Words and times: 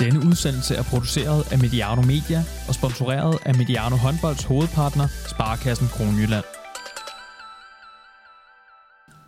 Denne 0.00 0.18
udsendelse 0.18 0.74
er 0.74 0.82
produceret 0.82 1.52
af 1.52 1.58
Mediano 1.58 2.02
Media 2.02 2.40
og 2.68 2.74
sponsoreret 2.74 3.38
af 3.46 3.54
Mediano 3.54 3.96
Håndbolds 3.96 4.44
hovedpartner, 4.44 5.06
Sparkassen 5.32 5.88
Kronjylland. 5.88 6.44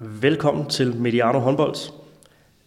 Velkommen 0.00 0.68
til 0.68 0.96
Mediano 0.96 1.38
Håndbolds. 1.38 1.92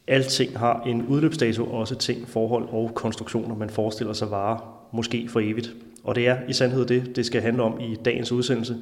Alting 0.08 0.60
har 0.60 0.82
en 0.86 1.06
udløbsdato, 1.08 1.66
også 1.66 1.96
ting, 1.96 2.30
forhold 2.30 2.68
og 2.72 2.92
konstruktioner, 2.96 3.56
man 3.56 3.70
forestiller 3.70 4.14
sig 4.14 4.32
varer, 4.32 4.88
måske 4.94 5.30
for 5.30 5.40
evigt. 5.40 5.74
Og 6.04 6.16
det 6.16 6.28
er 6.28 6.38
i 6.48 6.54
sandhed 6.54 6.86
det, 6.86 7.16
det 7.16 7.26
skal 7.26 7.42
handle 7.42 7.64
om 7.64 7.80
i 7.80 7.96
dagens 8.06 8.32
udsendelse. 8.32 8.78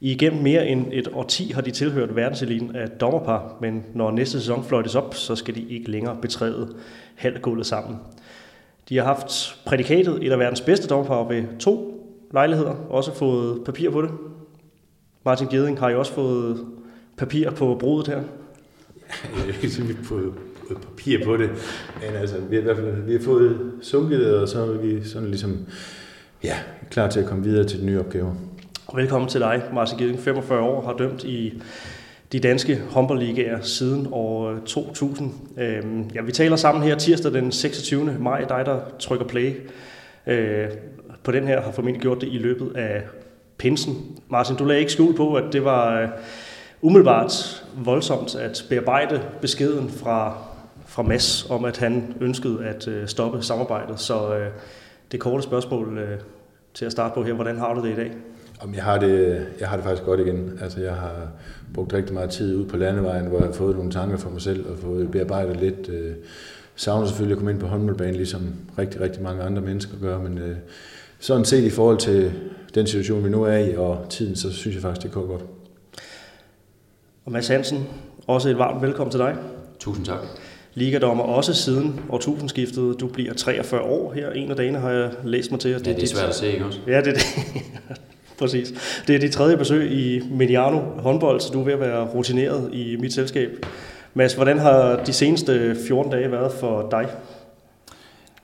I 0.00 0.12
igennem 0.12 0.42
mere 0.42 0.66
end 0.66 0.86
et 0.92 1.08
årti 1.12 1.50
har 1.54 1.60
de 1.60 1.70
tilhørt 1.70 2.16
verdenseliten 2.16 2.76
af 2.76 2.90
dommerpar, 2.90 3.56
men 3.60 3.84
når 3.94 4.10
næste 4.10 4.40
sæson 4.40 4.64
fløjtes 4.64 4.94
op, 4.94 5.14
så 5.14 5.36
skal 5.36 5.54
de 5.54 5.66
ikke 5.68 5.90
længere 5.90 6.16
betræde 6.22 6.74
halvgulvet 7.14 7.66
sammen. 7.66 7.96
De 8.88 8.96
har 8.96 9.04
haft 9.04 9.58
prædikatet 9.66 10.26
et 10.26 10.32
af 10.32 10.38
verdens 10.38 10.60
bedste 10.60 10.88
dommerpar 10.88 11.28
ved 11.28 11.44
to 11.58 11.94
lejligheder, 12.32 12.74
også 12.90 13.14
fået 13.14 13.64
papir 13.64 13.90
på 13.90 14.02
det. 14.02 14.10
Martin 15.24 15.46
Gjeding 15.46 15.78
har 15.78 15.90
jo 15.90 15.98
også 15.98 16.12
fået 16.12 16.66
papir 17.16 17.50
på 17.50 17.76
brudet 17.80 18.06
her. 18.06 18.22
Jeg 19.46 19.54
ikke 19.62 19.82
at 19.82 19.88
vi 19.88 19.94
har 19.94 20.04
fået 20.04 20.32
papir 20.66 21.24
på 21.24 21.36
det, 21.36 21.50
men 22.00 22.16
altså, 22.16 22.36
vi 22.50 22.56
har 22.56 22.60
i 22.60 22.64
hvert 22.64 22.76
fald 22.76 23.02
vi 23.02 23.12
har 23.12 23.20
fået 23.20 23.72
sunket 23.82 24.36
og 24.36 24.48
så 24.48 24.60
er 24.60 24.78
vi 24.78 25.04
sådan 25.04 25.28
ligesom, 25.28 25.58
ja, 26.44 26.54
klar 26.90 27.10
til 27.10 27.20
at 27.20 27.26
komme 27.26 27.44
videre 27.44 27.64
til 27.64 27.78
den 27.78 27.86
nye 27.86 28.00
opgave. 28.00 28.34
Velkommen 28.94 29.28
til 29.28 29.40
dig, 29.40 29.62
Martin 29.72 29.98
Gjeding, 29.98 30.20
45 30.20 30.60
år, 30.60 30.82
har 30.82 30.92
dømt 30.92 31.24
i 31.24 31.62
de 32.32 32.40
danske 32.40 32.82
håndboldligaer 32.90 33.60
siden 33.62 34.08
år 34.12 34.50
øh, 34.50 34.60
2000. 34.60 35.32
Øhm, 35.58 36.10
ja, 36.14 36.22
vi 36.22 36.32
taler 36.32 36.56
sammen 36.56 36.84
her 36.84 36.96
tirsdag 36.96 37.32
den 37.32 37.52
26. 37.52 38.16
maj, 38.18 38.44
dig 38.48 38.62
der 38.66 38.80
trykker 38.98 39.26
play. 39.26 39.54
Øh, 40.26 40.68
på 41.24 41.32
den 41.32 41.46
her 41.46 41.60
har 41.60 41.72
formentlig 41.72 42.02
gjort 42.02 42.20
det 42.20 42.28
i 42.32 42.38
løbet 42.38 42.76
af 42.76 43.02
pinsen. 43.58 44.18
Martin, 44.28 44.56
du 44.56 44.64
lagde 44.64 44.80
ikke 44.80 44.92
skjul 44.92 45.16
på, 45.16 45.34
at 45.34 45.52
det 45.52 45.64
var 45.64 46.00
øh, 46.00 46.08
umiddelbart 46.82 47.64
voldsomt 47.76 48.34
at 48.34 48.64
bearbejde 48.68 49.22
beskeden 49.40 49.90
fra, 49.90 50.38
fra 50.86 51.02
Mads 51.02 51.50
om, 51.50 51.64
at 51.64 51.78
han 51.78 52.14
ønskede 52.20 52.64
at 52.64 52.88
stoppe 53.10 53.42
samarbejdet. 53.42 54.00
Så 54.00 54.46
det 55.12 55.20
korte 55.20 55.42
spørgsmål 55.42 55.98
til 56.74 56.84
at 56.84 56.92
starte 56.92 57.14
på 57.14 57.22
her, 57.22 57.32
hvordan 57.32 57.58
har 57.58 57.74
du 57.74 57.82
det 57.82 57.92
i 57.92 57.96
dag? 57.96 58.12
Om 58.60 58.74
jeg 58.74 58.84
har 58.84 58.98
det, 58.98 59.46
jeg 59.60 59.68
har 59.68 59.76
det 59.76 59.84
faktisk 59.84 60.04
godt 60.04 60.20
igen. 60.20 60.58
Altså, 60.62 60.80
jeg 60.80 60.94
har 60.94 61.28
brugt 61.74 61.92
rigtig 61.92 62.14
meget 62.14 62.30
tid 62.30 62.56
ud 62.56 62.66
på 62.66 62.76
landevejen, 62.76 63.26
hvor 63.26 63.38
jeg 63.38 63.46
har 63.46 63.52
fået 63.52 63.76
nogle 63.76 63.90
tanker 63.90 64.16
for 64.16 64.30
mig 64.30 64.42
selv 64.42 64.70
og 64.70 64.78
fået 64.78 65.10
bearbejdet 65.10 65.56
lidt. 65.56 65.88
Øh, 65.88 66.12
savner 66.76 67.06
selvfølgelig 67.06 67.32
at 67.32 67.38
komme 67.38 67.50
ind 67.50 67.60
på 67.60 67.66
håndboldbanen, 67.66 68.14
ligesom 68.14 68.54
rigtig, 68.78 69.00
rigtig 69.00 69.22
mange 69.22 69.42
andre 69.42 69.62
mennesker 69.62 69.92
gør, 70.00 70.18
men 70.18 70.38
øh, 70.38 70.56
sådan 71.18 71.44
set 71.44 71.64
i 71.64 71.70
forhold 71.70 71.98
til 71.98 72.32
den 72.74 72.86
situation, 72.86 73.24
vi 73.24 73.28
nu 73.28 73.42
er 73.42 73.56
i, 73.56 73.76
og 73.76 74.06
tiden, 74.10 74.36
så 74.36 74.52
synes 74.52 74.74
jeg 74.74 74.82
faktisk, 74.82 75.02
det 75.02 75.12
går 75.12 75.26
godt. 75.26 75.44
Og 77.24 77.32
Mads 77.32 77.48
Hansen, 77.48 77.86
også 78.26 78.48
et 78.48 78.58
varmt 78.58 78.82
velkommen 78.82 79.10
til 79.10 79.20
dig. 79.20 79.36
Tusind 79.78 80.06
tak. 80.06 80.18
Ligadommer 80.74 81.24
også 81.24 81.54
siden 81.54 82.00
årtusindskiftet. 82.10 83.00
Du 83.00 83.06
bliver 83.06 83.34
43 83.34 83.80
år 83.80 84.12
her. 84.12 84.30
En 84.30 84.50
af 84.50 84.56
dagene 84.56 84.78
har 84.78 84.90
jeg 84.90 85.10
læst 85.24 85.50
mig 85.50 85.60
til. 85.60 85.68
At 85.68 85.80
det, 85.80 85.86
ja, 85.86 85.92
det 85.92 86.02
er 86.02 86.06
svært 86.06 86.28
at 86.28 86.34
se, 86.34 86.52
ikke 86.52 86.64
også? 86.64 86.80
Ja, 86.86 87.00
det 87.00 87.08
er 87.08 87.12
det. 87.12 87.22
Præcis. 88.38 88.72
Det 89.06 89.14
er 89.14 89.20
dit 89.20 89.32
tredje 89.32 89.56
besøg 89.56 89.92
i 89.92 90.20
Mediano 90.30 90.78
håndbold, 90.78 91.40
så 91.40 91.52
du 91.52 91.60
er 91.60 91.64
ved 91.64 91.72
at 91.72 91.80
være 91.80 92.04
rutineret 92.06 92.70
i 92.72 92.96
mit 93.00 93.14
selskab. 93.14 93.66
Mads, 94.14 94.34
hvordan 94.34 94.58
har 94.58 95.02
de 95.06 95.12
seneste 95.12 95.76
14 95.86 96.12
dage 96.12 96.32
været 96.32 96.52
for 96.52 96.88
dig? 96.90 97.08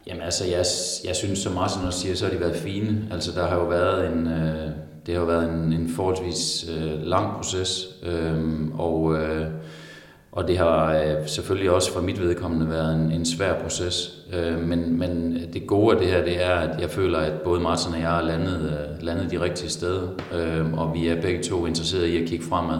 Jamen 0.07 0.23
altså, 0.23 0.45
jeg, 0.45 0.65
jeg 1.09 1.17
synes, 1.17 1.39
som 1.39 1.53
Martin 1.53 1.87
også 1.87 2.01
siger, 2.01 2.15
så 2.15 2.25
har 2.25 2.33
de 2.33 2.41
været 2.41 2.57
fine. 2.57 3.09
Altså, 3.13 3.33
der 3.33 3.47
har 3.47 3.57
jo 3.57 3.65
været 3.65 4.13
en, 4.13 4.27
øh, 4.27 4.71
det 5.07 5.15
har 5.15 5.21
jo 5.21 5.27
været 5.27 5.45
en, 5.45 5.73
en 5.73 5.89
forholdsvis 5.97 6.67
øh, 6.71 7.07
lang 7.07 7.37
proces, 7.37 7.89
øh, 8.03 8.35
og, 8.79 9.15
øh, 9.15 9.47
og 10.35 10.49
det 10.49 10.59
har 10.59 10.95
øh, 10.95 11.29
selvfølgelig 11.29 11.71
også 11.71 11.93
for 11.93 12.01
mit 12.01 12.21
vedkommende 12.21 12.71
været 12.71 12.95
en, 12.95 13.13
en 13.13 13.27
svær 13.27 13.63
proces. 13.63 14.19
Øh, 14.33 14.61
men, 14.61 14.99
men 14.99 15.41
det 15.53 15.67
gode 15.67 15.95
af 15.95 16.01
det 16.01 16.11
her, 16.11 16.25
det 16.25 16.45
er, 16.45 16.55
at 16.55 16.81
jeg 16.81 16.91
føler, 16.91 17.19
at 17.19 17.33
både 17.33 17.61
Martin 17.61 17.95
og 17.95 18.01
jeg 18.01 18.19
er 18.19 18.23
landet, 18.23 18.89
øh, 19.01 19.07
landet 19.07 19.31
de 19.31 19.41
rigtige 19.41 19.71
steder, 19.71 20.09
øh, 20.35 20.73
og 20.73 20.95
vi 20.95 21.09
er 21.09 21.23
begge 21.23 21.43
to 21.43 21.67
interesserede 21.67 22.09
i 22.09 22.23
at 22.23 22.29
kigge 22.29 22.45
fremad. 22.45 22.79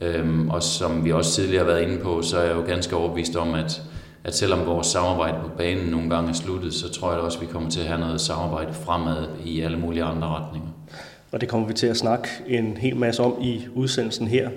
Øh, 0.00 0.48
og 0.48 0.62
som 0.62 1.04
vi 1.04 1.12
også 1.12 1.32
tidligere 1.32 1.64
har 1.64 1.72
været 1.72 1.82
inde 1.82 1.98
på, 1.98 2.22
så 2.22 2.38
er 2.38 2.44
jeg 2.44 2.56
jo 2.56 2.62
ganske 2.66 2.96
overbevist 2.96 3.36
om, 3.36 3.54
at 3.54 3.82
at 4.26 4.34
selvom 4.34 4.66
vores 4.66 4.86
samarbejde 4.86 5.36
på 5.42 5.48
banen 5.58 5.86
nogle 5.86 6.10
gange 6.10 6.30
er 6.30 6.34
sluttet, 6.34 6.74
så 6.74 6.92
tror 6.92 7.12
jeg 7.12 7.20
også, 7.20 7.38
at 7.38 7.42
vi 7.42 7.52
kommer 7.52 7.70
til 7.70 7.80
at 7.80 7.86
have 7.86 8.00
noget 8.00 8.20
samarbejde 8.20 8.72
fremad 8.72 9.26
i 9.44 9.60
alle 9.60 9.78
mulige 9.78 10.04
andre 10.04 10.28
retninger. 10.28 10.68
Og 11.32 11.40
det 11.40 11.48
kommer 11.48 11.66
vi 11.66 11.74
til 11.74 11.86
at 11.86 11.96
snakke 11.96 12.28
en 12.46 12.76
hel 12.76 12.96
masse 12.96 13.22
om 13.22 13.34
i 13.42 13.66
udsendelsen 13.74 14.28
her. 14.28 14.50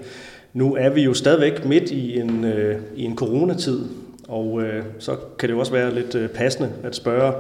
Nu 0.53 0.75
er 0.75 0.89
vi 0.89 1.01
jo 1.01 1.13
stadigvæk 1.13 1.65
midt 1.65 1.91
i 1.91 2.19
en, 2.19 2.43
øh, 2.43 2.79
i 2.95 3.03
en 3.03 3.15
coronatid, 3.15 3.79
og 4.27 4.61
øh, 4.61 4.83
så 4.99 5.15
kan 5.39 5.49
det 5.49 5.55
jo 5.55 5.59
også 5.59 5.71
være 5.71 5.95
lidt 5.95 6.15
øh, 6.15 6.29
passende 6.29 6.69
at 6.83 6.95
spørge 6.95 7.33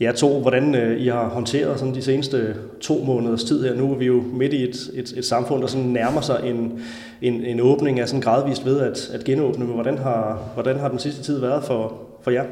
jer 0.00 0.12
to, 0.12 0.40
hvordan 0.40 0.74
øh, 0.74 1.00
I 1.00 1.06
har 1.06 1.28
håndteret 1.28 1.78
sådan 1.78 1.94
de 1.94 2.02
seneste 2.02 2.54
to 2.80 3.04
måneders 3.04 3.44
tid 3.44 3.64
her. 3.64 3.74
Nu 3.74 3.92
er 3.92 3.96
vi 3.96 4.06
jo 4.06 4.22
midt 4.32 4.52
i 4.52 4.68
et, 4.68 4.76
et, 4.94 5.12
et 5.16 5.24
samfund, 5.24 5.62
der 5.62 5.66
sådan 5.66 5.86
nærmer 5.86 6.20
sig 6.20 6.40
en, 6.44 6.80
en, 7.22 7.44
en 7.44 7.60
åbning 7.60 8.00
af 8.00 8.08
sådan 8.08 8.20
gradvist 8.20 8.64
ved 8.64 8.80
at, 8.80 9.10
at 9.14 9.24
genåbne. 9.24 9.64
Men 9.64 9.74
hvordan 9.74 9.98
har, 9.98 10.50
hvordan 10.54 10.76
har 10.76 10.88
den 10.88 10.98
sidste 10.98 11.22
tid 11.22 11.40
været 11.40 11.64
for, 11.64 12.00
for 12.22 12.30
jer? 12.30 12.44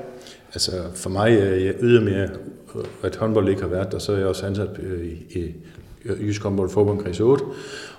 Altså 0.54 0.72
for 0.94 1.10
mig 1.10 1.32
øh, 1.32 1.62
er 1.62 1.72
yder 1.80 2.00
mere, 2.00 2.28
at 3.02 3.16
håndbold 3.16 3.48
ikke 3.48 3.62
har 3.62 3.68
været 3.68 3.92
der, 3.92 3.98
så 3.98 4.12
er 4.12 4.16
jeg 4.16 4.26
også 4.26 4.46
ansat 4.46 4.68
øh, 4.82 5.06
i, 5.06 5.38
i 5.38 5.54
Jysk 6.20 6.42
Håndbold 6.42 6.70
Forbundkreds 6.70 7.20
8, 7.20 7.44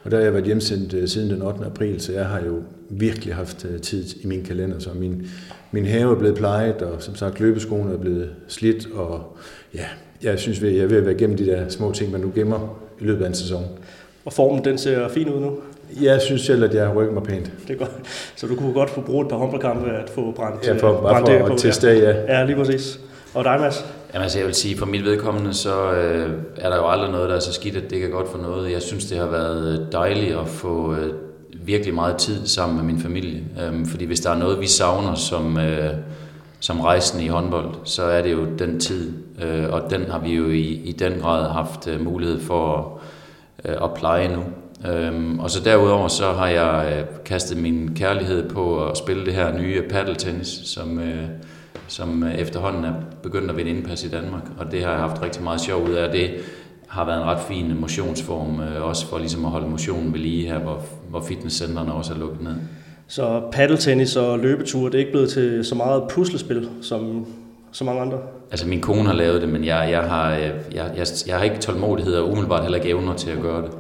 og 0.03 0.11
der 0.11 0.17
har 0.17 0.23
jeg 0.23 0.33
været 0.33 0.45
hjemsendt 0.45 1.09
siden 1.09 1.29
den 1.29 1.41
8. 1.41 1.65
april, 1.65 2.01
så 2.01 2.11
jeg 2.13 2.25
har 2.25 2.41
jo 2.45 2.55
virkelig 2.89 3.35
haft 3.35 3.65
tid 3.81 4.05
i 4.23 4.27
min 4.27 4.43
kalender, 4.43 4.79
så 4.79 4.89
min, 4.95 5.27
min 5.71 5.85
have 5.85 6.11
er 6.11 6.15
blevet 6.15 6.35
plejet, 6.35 6.81
og 6.81 7.01
som 7.01 7.15
sagt 7.15 7.39
løbeskoene 7.39 7.93
er 7.93 7.97
blevet 7.97 8.29
slidt, 8.47 8.87
og 8.93 9.37
ja, 9.75 9.85
jeg 10.23 10.39
synes, 10.39 10.61
jeg 10.61 10.77
er 10.77 10.87
ved 10.87 10.97
at 10.97 11.05
være 11.05 11.15
igennem 11.15 11.37
de 11.37 11.45
der 11.45 11.69
små 11.69 11.91
ting, 11.91 12.11
man 12.11 12.21
nu 12.21 12.31
gemmer 12.35 12.79
i 13.01 13.03
løbet 13.03 13.23
af 13.23 13.27
en 13.27 13.35
sæson. 13.35 13.63
Og 14.25 14.33
formen, 14.33 14.65
den 14.65 14.77
ser 14.77 15.07
fin 15.07 15.29
ud 15.29 15.39
nu? 15.39 15.51
Jeg 16.01 16.21
synes 16.21 16.41
selv, 16.41 16.63
at 16.63 16.73
jeg 16.73 16.87
har 16.87 16.93
rykket 16.93 17.13
mig 17.13 17.23
pænt. 17.23 17.51
Det 17.67 17.73
er 17.73 17.77
godt. 17.77 17.91
Så 18.35 18.47
du 18.47 18.55
kunne 18.55 18.73
godt 18.73 18.89
få 18.89 19.01
brugt 19.01 19.25
et 19.25 19.29
par 19.29 19.37
håndboldkampe 19.37 19.89
at 19.91 20.09
få 20.09 20.31
brændt 20.31 20.67
Ja, 20.67 20.73
for, 20.73 21.01
bare 21.01 21.25
for 21.25 21.53
at 21.53 21.57
teste 21.57 21.87
ja. 21.87 22.39
Ja, 22.39 22.45
lige 22.45 22.55
præcis. 22.55 22.99
Og 23.33 23.43
dig, 23.43 23.59
Mads? 23.59 23.85
Jamen 24.13 24.23
altså, 24.23 24.39
jeg 24.39 24.47
vil 24.47 24.55
sige, 24.55 24.77
for 24.77 24.85
mit 24.85 25.05
vedkommende, 25.05 25.53
så 25.53 25.91
øh, 25.91 26.31
er 26.57 26.69
der 26.69 26.77
jo 26.77 26.89
aldrig 26.89 27.11
noget, 27.11 27.29
der 27.29 27.35
er 27.35 27.39
så 27.39 27.53
skidt, 27.53 27.75
at 27.75 27.83
det 27.83 27.91
ikke 27.91 28.07
er 28.07 28.11
godt 28.11 28.31
for 28.31 28.37
noget. 28.37 28.71
Jeg 28.71 28.81
synes, 28.81 29.05
det 29.05 29.17
har 29.17 29.25
været 29.25 29.79
øh, 29.79 29.91
dejligt 29.91 30.35
at 30.35 30.47
få 30.47 30.95
øh, 30.95 31.13
virkelig 31.53 31.93
meget 31.93 32.17
tid 32.17 32.47
sammen 32.47 32.77
med 32.77 32.85
min 32.85 32.99
familie. 32.99 33.43
Øhm, 33.61 33.85
fordi 33.85 34.05
hvis 34.05 34.19
der 34.19 34.29
er 34.29 34.37
noget, 34.37 34.59
vi 34.59 34.67
savner 34.67 35.15
som, 35.15 35.57
øh, 35.57 35.93
som 36.59 36.79
rejsende 36.79 37.25
i 37.25 37.27
håndbold, 37.27 37.75
så 37.83 38.03
er 38.03 38.21
det 38.21 38.31
jo 38.31 38.45
den 38.59 38.79
tid. 38.79 39.13
Øh, 39.41 39.69
og 39.69 39.89
den 39.89 40.11
har 40.11 40.19
vi 40.19 40.35
jo 40.35 40.49
i, 40.49 40.61
i 40.61 40.91
den 40.91 41.19
grad 41.21 41.49
haft 41.49 41.87
øh, 41.87 42.01
mulighed 42.01 42.39
for 42.39 42.75
at, 43.63 43.71
øh, 43.71 43.77
at 43.83 43.93
pleje 43.93 44.35
nu. 44.35 44.43
Øhm, 44.91 45.39
og 45.39 45.51
så 45.51 45.63
derudover 45.63 46.07
så 46.07 46.31
har 46.31 46.47
jeg 46.47 46.97
øh, 46.97 47.05
kastet 47.25 47.57
min 47.57 47.91
kærlighed 47.95 48.49
på 48.49 48.85
at 48.85 48.97
spille 48.97 49.25
det 49.25 49.33
her 49.33 49.57
nye 49.57 49.83
paddeltennis, 49.89 50.47
som, 50.47 50.99
øh, 50.99 51.23
som 51.87 52.23
øh, 52.23 52.35
efterhånden 52.35 52.85
er 52.85 52.93
begyndt 53.23 53.51
at 53.51 53.57
vinde 53.57 53.71
indpas 53.71 54.03
i 54.03 54.09
Danmark. 54.09 54.43
Og 54.57 54.71
det 54.71 54.83
har 54.83 54.91
jeg 54.91 54.99
haft 54.99 55.21
rigtig 55.21 55.43
meget 55.43 55.61
sjov 55.61 55.89
ud 55.89 55.93
af. 55.93 56.11
Det 56.11 56.29
har 56.87 57.05
været 57.05 57.17
en 57.17 57.25
ret 57.25 57.41
fin 57.47 57.79
motionsform, 57.79 58.59
øh, 58.59 58.83
også 58.83 59.07
for 59.07 59.17
ligesom 59.17 59.45
at 59.45 59.51
holde 59.51 59.67
motionen 59.67 60.13
ved 60.13 60.19
lige 60.19 60.47
her, 60.47 60.59
hvor, 60.59 60.81
hvor 61.09 61.21
fitnesscentrene 61.21 61.93
også 61.93 62.13
er 62.13 62.17
lukket 62.17 62.43
ned. 62.43 62.55
Så 63.07 63.41
paddeltennis 63.51 64.15
og 64.15 64.39
løbeture, 64.39 64.85
det 64.85 64.95
er 64.95 64.99
ikke 64.99 65.11
blevet 65.11 65.29
til 65.29 65.65
så 65.65 65.75
meget 65.75 66.03
puslespil 66.09 66.69
som 66.81 67.25
så 67.71 67.83
mange 67.83 68.01
andre? 68.01 68.17
Altså 68.51 68.67
min 68.67 68.81
kone 68.81 69.05
har 69.05 69.13
lavet 69.13 69.41
det, 69.41 69.49
men 69.49 69.65
jeg, 69.65 69.87
jeg, 69.91 70.01
har, 70.01 70.31
jeg, 70.31 70.53
jeg, 70.73 71.07
jeg 71.27 71.37
har 71.37 71.43
ikke 71.43 71.57
tålmodighed 71.57 72.15
og 72.15 72.29
umiddelbart 72.29 72.61
heller 72.61 72.77
ikke 72.77 72.89
evner 72.89 73.13
til 73.13 73.29
at 73.29 73.41
gøre 73.41 73.61
det. 73.61 73.71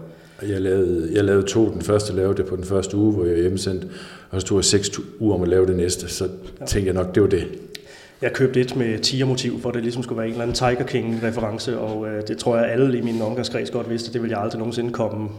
Jeg 0.49 0.61
lavede, 0.61 1.09
jeg 1.13 1.23
lavede 1.23 1.47
to. 1.47 1.73
Den 1.73 1.81
første 1.81 2.13
lavede 2.13 2.37
det 2.37 2.45
på 2.45 2.55
den 2.55 2.63
første 2.63 2.97
uge, 2.97 3.13
hvor 3.13 3.25
jeg 3.25 3.35
hjemmesendt, 3.35 3.87
og 4.29 4.41
så 4.41 4.47
tog 4.47 4.57
jeg 4.57 4.65
seks 4.65 4.91
uger 5.19 5.35
om 5.35 5.41
at 5.41 5.47
lave 5.47 5.65
det 5.65 5.75
næste. 5.75 6.09
Så 6.09 6.27
ja. 6.59 6.65
tænkte 6.65 6.93
jeg 6.93 7.03
nok, 7.03 7.15
det 7.15 7.23
var 7.23 7.29
det. 7.29 7.47
Jeg 8.21 8.33
købte 8.33 8.61
et 8.61 8.75
med 8.75 8.99
tigermotiv, 8.99 9.61
for 9.61 9.71
det 9.71 9.83
ligesom 9.83 10.03
skulle 10.03 10.17
være 10.17 10.27
en 10.27 10.31
eller 10.31 10.43
anden 10.43 10.55
Tiger 10.55 10.83
King-reference, 10.83 11.79
og 11.79 12.07
øh, 12.07 12.23
det 12.27 12.37
tror 12.37 12.57
jeg 12.57 12.71
alle 12.71 12.97
i 12.97 13.01
min 13.01 13.21
omgangskreds 13.21 13.71
godt 13.71 13.89
vidste, 13.89 14.13
det 14.13 14.21
vil 14.21 14.29
jeg 14.29 14.39
aldrig 14.39 14.59
nogensinde 14.59 14.91
komme, 14.91 15.29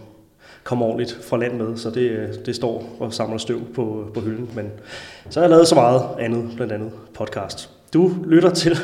komme 0.64 0.84
ordentligt 0.84 1.18
fra 1.22 1.36
land 1.36 1.56
med, 1.56 1.76
så 1.76 1.90
det, 1.90 2.10
øh, 2.10 2.28
det 2.46 2.56
står 2.56 2.96
og 3.00 3.14
samler 3.14 3.38
støv 3.38 3.60
på, 3.74 4.10
på 4.14 4.20
hylden. 4.20 4.50
Men 4.54 4.70
så 5.30 5.40
har 5.40 5.44
jeg 5.44 5.50
lavet 5.50 5.68
så 5.68 5.74
meget 5.74 6.02
andet, 6.18 6.50
blandt 6.56 6.72
andet 6.72 6.90
podcast. 7.14 7.70
Du 7.94 8.10
lytter 8.26 8.50
til 8.50 8.76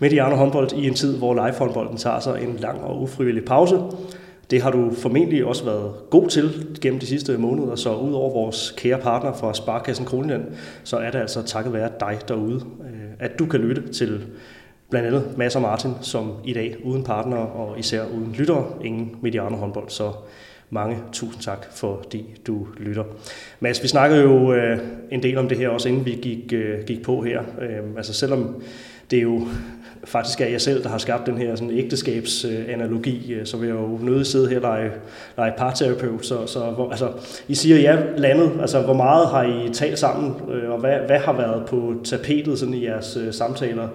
Mediano 0.00 0.36
håndbold 0.36 0.72
i 0.72 0.86
en 0.86 0.94
tid, 0.94 1.16
hvor 1.16 1.34
live-håndbolden 1.34 1.96
tager 1.96 2.20
sig 2.20 2.42
en 2.42 2.56
lang 2.56 2.80
og 2.80 3.02
ufrivillig 3.02 3.44
pause. 3.44 3.76
Det 4.50 4.62
har 4.62 4.70
du 4.70 4.90
formentlig 4.94 5.44
også 5.44 5.64
været 5.64 5.92
god 6.10 6.28
til 6.28 6.76
gennem 6.80 7.00
de 7.00 7.06
sidste 7.06 7.38
måneder, 7.38 7.76
så 7.76 7.94
ud 7.94 8.12
over 8.12 8.32
vores 8.32 8.74
kære 8.76 8.98
partner 8.98 9.32
fra 9.32 9.54
Sparkassen 9.54 10.06
Kronland, 10.06 10.44
så 10.84 10.96
er 10.96 11.10
det 11.10 11.18
altså 11.18 11.42
takket 11.42 11.72
være 11.72 11.90
dig 12.00 12.18
derude, 12.28 12.54
øh, 12.54 13.07
at 13.18 13.38
du 13.38 13.46
kan 13.46 13.60
lytte 13.60 13.92
til 13.92 14.26
blandt 14.90 15.06
andet 15.08 15.38
Mads 15.38 15.56
og 15.56 15.62
Martin, 15.62 15.90
som 16.00 16.32
i 16.44 16.52
dag 16.52 16.76
uden 16.84 17.04
partner 17.04 17.36
og 17.36 17.78
især 17.78 18.04
uden 18.04 18.34
lyttere, 18.38 18.66
ingen 18.84 19.16
Mediano 19.22 19.56
håndbold. 19.56 19.88
Så 19.88 20.12
mange 20.70 20.98
tusind 21.12 21.42
tak, 21.42 21.66
fordi 21.72 22.34
du 22.46 22.66
lytter. 22.76 23.04
Mads, 23.60 23.82
vi 23.82 23.88
snakkede 23.88 24.22
jo 24.22 24.52
øh, 24.52 24.78
en 25.10 25.22
del 25.22 25.38
om 25.38 25.48
det 25.48 25.58
her 25.58 25.68
også, 25.68 25.88
inden 25.88 26.04
vi 26.04 26.18
gik, 26.22 26.52
øh, 26.52 26.84
gik 26.84 27.02
på 27.02 27.22
her. 27.22 27.42
Øh, 27.60 27.96
altså 27.96 28.12
selvom 28.12 28.62
det 29.10 29.18
er 29.18 29.22
jo 29.22 29.46
faktisk 30.08 30.40
er 30.40 30.46
jeg 30.46 30.60
selv, 30.60 30.82
der 30.82 30.88
har 30.88 30.98
skabt 30.98 31.26
den 31.26 31.38
her 31.38 31.54
sådan 31.54 31.78
ægteskabsanalogi, 31.78 33.32
øh, 33.32 33.46
så 33.46 33.56
vil 33.56 33.66
jeg 33.66 33.76
jo 33.76 33.98
nødt 34.02 34.26
sidde 34.26 34.48
her 34.48 34.56
og 34.56 34.62
lege, 34.62 34.90
lege 35.36 35.52
parterapeut. 35.58 36.26
Så, 36.26 36.46
så 36.46 36.60
hvor, 36.60 36.90
altså, 36.90 37.08
I 37.48 37.54
siger, 37.54 37.76
ja, 37.76 37.98
landet, 38.16 38.52
altså 38.60 38.80
hvor 38.80 38.94
meget 38.94 39.28
har 39.28 39.42
I 39.42 39.72
talt 39.72 39.98
sammen, 39.98 40.34
øh, 40.52 40.70
og 40.70 40.78
hvad, 40.78 40.98
hvad 41.06 41.18
har 41.18 41.32
været 41.32 41.66
på 41.66 41.94
tapetet 42.04 42.58
sådan 42.58 42.74
i 42.74 42.84
jeres 42.84 43.16
øh, 43.16 43.32
samtaler 43.32 43.88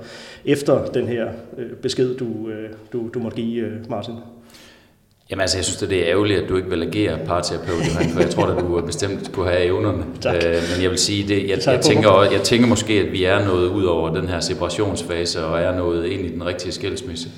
efter 0.46 0.86
den 0.86 1.08
her 1.08 1.28
besked, 1.82 2.16
du, 2.16 2.28
du, 2.94 3.10
du 3.14 3.20
måtte 3.20 3.38
give, 3.38 3.72
Martin? 3.90 4.16
Jamen 5.34 5.42
altså, 5.42 5.58
jeg 5.58 5.66
synes, 5.66 5.78
det 5.78 6.00
er 6.00 6.06
ærgerligt, 6.06 6.40
at 6.40 6.50
du 6.50 6.58
ikke 6.58 6.70
vil 6.70 6.84
agere 6.84 7.18
parterapeut, 7.26 7.88
Johan, 7.88 8.10
for 8.10 8.20
jeg 8.20 8.30
tror, 8.30 8.46
at 8.46 8.60
du 8.60 8.82
bestemt 8.86 9.32
kunne 9.32 9.50
have 9.50 9.64
evnerne. 9.64 10.04
Tak. 10.22 10.36
Øh, 10.36 10.42
men 10.44 10.84
jeg 10.84 10.90
vil 10.90 10.98
sige, 10.98 11.28
det, 11.28 11.50
jeg, 11.50 11.60
jeg, 11.66 11.82
tænker, 11.82 12.22
jeg 12.32 12.42
tænker 12.42 12.68
måske, 12.68 12.94
at 12.94 13.12
vi 13.12 13.24
er 13.24 13.46
nået 13.46 13.68
ud 13.68 13.84
over 13.84 14.16
den 14.16 14.30
her 14.30 14.40
separationsfase, 14.40 15.46
og 15.46 15.60
er 15.60 15.78
nået 15.78 16.06
ind 16.06 16.26
i 16.26 16.34
den 16.34 16.46
rigtige 16.46 16.72
skilsmisse. 16.72 17.30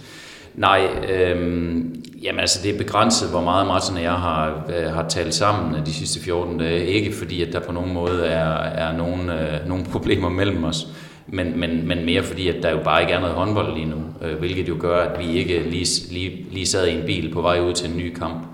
Nej, 0.55 0.87
øhm, 1.11 2.03
jamen 2.23 2.39
altså 2.39 2.59
det 2.63 2.73
er 2.73 2.77
begrænset, 2.77 3.29
hvor 3.29 3.41
meget 3.41 3.67
Martin 3.67 3.95
og 3.95 4.03
jeg 4.03 4.11
har, 4.11 4.65
øh, 4.77 4.93
har 4.93 5.07
talt 5.09 5.33
sammen 5.33 5.85
de 5.85 5.93
sidste 5.93 6.19
14 6.19 6.57
dage. 6.57 6.85
Ikke 6.85 7.15
fordi, 7.15 7.41
at 7.41 7.53
der 7.53 7.59
på 7.59 7.71
nogen 7.71 7.93
måde 7.93 8.25
er, 8.25 8.55
er 8.63 8.97
nogen, 8.97 9.29
øh, 9.29 9.67
nogen 9.67 9.85
problemer 9.85 10.29
mellem 10.29 10.63
os 10.63 10.87
men, 11.27 11.59
men, 11.59 11.87
men 11.87 12.05
mere 12.05 12.23
fordi, 12.23 12.47
at 12.47 12.63
der 12.63 12.71
jo 12.71 12.83
bare 12.83 13.01
ikke 13.01 13.13
er 13.13 13.19
noget 13.19 13.35
håndbold 13.35 13.73
lige 13.73 13.85
nu, 13.85 14.03
øh, 14.21 14.37
hvilket 14.39 14.69
jo 14.69 14.75
gør, 14.79 14.97
at 14.97 15.19
vi 15.19 15.39
ikke 15.39 15.63
lige, 15.69 16.13
lige, 16.13 16.45
lige 16.51 16.65
sad 16.65 16.87
i 16.87 16.93
en 16.93 17.05
bil 17.05 17.33
på 17.33 17.41
vej 17.41 17.59
ud 17.59 17.73
til 17.73 17.89
en 17.89 17.97
ny 17.97 18.13
kamp. 18.13 18.47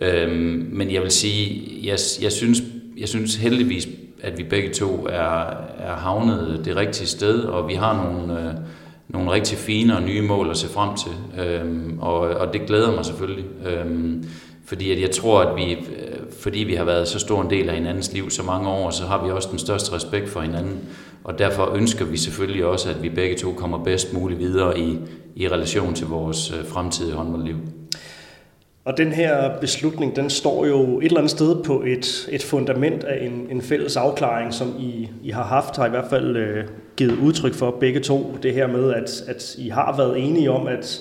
Øh, 0.00 0.30
men 0.72 0.92
jeg 0.92 1.02
vil 1.02 1.10
sige, 1.10 1.70
jeg, 1.82 1.98
jeg, 2.22 2.32
synes, 2.32 2.62
jeg 2.98 3.08
synes 3.08 3.36
heldigvis, 3.36 3.88
at 4.22 4.38
vi 4.38 4.42
begge 4.42 4.70
to 4.70 5.06
er, 5.10 5.50
er 5.78 5.96
havnet 5.96 6.62
det 6.64 6.76
rigtige 6.76 7.06
sted, 7.06 7.40
og 7.40 7.68
vi 7.68 7.74
har 7.74 8.04
nogle, 8.04 8.40
øh, 8.40 8.54
nogle 9.08 9.30
rigtig 9.30 9.58
fine 9.58 9.96
og 9.96 10.02
nye 10.02 10.22
mål 10.22 10.50
at 10.50 10.56
se 10.56 10.68
frem 10.68 10.90
til, 10.96 11.42
øh, 11.44 11.84
og, 11.98 12.18
og 12.18 12.52
det 12.52 12.66
glæder 12.66 12.94
mig 12.94 13.04
selvfølgelig. 13.04 13.44
Øh, 13.66 14.16
fordi 14.66 14.92
at 14.92 15.00
jeg 15.00 15.10
tror, 15.10 15.40
at 15.40 15.56
vi, 15.56 15.72
øh, 15.72 15.78
fordi 16.40 16.58
vi 16.58 16.74
har 16.74 16.84
været 16.84 17.08
så 17.08 17.18
stor 17.18 17.42
en 17.42 17.50
del 17.50 17.68
af 17.68 17.74
hinandens 17.74 18.12
liv 18.12 18.30
så 18.30 18.42
mange 18.42 18.68
år, 18.68 18.90
så 18.90 19.04
har 19.04 19.24
vi 19.24 19.30
også 19.30 19.48
den 19.50 19.58
største 19.58 19.92
respekt 19.92 20.28
for 20.28 20.40
hinanden. 20.40 20.78
Og 21.24 21.38
derfor 21.38 21.74
ønsker 21.74 22.04
vi 22.04 22.16
selvfølgelig 22.16 22.64
også, 22.64 22.90
at 22.90 23.02
vi 23.02 23.08
begge 23.08 23.36
to 23.36 23.52
kommer 23.52 23.84
bedst 23.84 24.12
muligt 24.12 24.40
videre 24.40 24.78
i, 24.78 24.98
i 25.36 25.48
relation 25.48 25.94
til 25.94 26.06
vores 26.06 26.50
øh, 26.50 26.66
fremtidige 26.66 27.14
håndboldliv. 27.14 27.56
Og 28.84 28.96
den 28.96 29.12
her 29.12 29.60
beslutning, 29.60 30.16
den 30.16 30.30
står 30.30 30.66
jo 30.66 30.98
et 30.98 31.04
eller 31.04 31.18
andet 31.18 31.30
sted 31.30 31.64
på 31.64 31.82
et, 31.86 32.28
et 32.30 32.42
fundament 32.42 33.04
af 33.04 33.26
en, 33.26 33.46
en 33.50 33.62
fælles 33.62 33.96
afklaring, 33.96 34.54
som 34.54 34.74
I, 34.78 35.08
I 35.22 35.30
har 35.30 35.44
haft, 35.44 35.76
har 35.76 35.86
i 35.86 35.90
hvert 35.90 36.10
fald 36.10 36.36
øh, 36.36 36.64
givet 36.96 37.18
udtryk 37.18 37.54
for 37.54 37.76
begge 37.80 38.00
to. 38.00 38.36
Det 38.42 38.54
her 38.54 38.66
med, 38.66 38.94
at, 38.94 39.22
at 39.26 39.54
I 39.58 39.68
har 39.68 39.96
været 39.96 40.18
enige 40.18 40.50
om, 40.50 40.66
at 40.66 41.00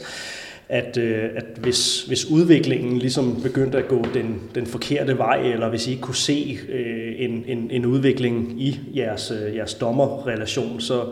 at, 0.73 0.97
øh, 0.97 1.29
at 1.35 1.45
hvis, 1.57 2.03
hvis 2.03 2.25
udviklingen 2.25 2.97
ligesom 2.97 3.41
begyndte 3.43 3.77
at 3.77 3.87
gå 3.87 4.05
den, 4.13 4.41
den 4.55 4.65
forkerte 4.65 5.17
vej, 5.17 5.37
eller 5.37 5.69
hvis 5.69 5.87
I 5.87 5.89
ikke 5.89 6.01
kunne 6.01 6.15
se 6.15 6.57
øh, 6.69 7.13
en, 7.17 7.43
en, 7.47 7.71
en 7.71 7.85
udvikling 7.85 8.61
i 8.61 8.79
jeres, 8.95 9.31
øh, 9.31 9.55
jeres 9.55 9.73
dommerrelation, 9.73 10.79
så, 10.79 11.03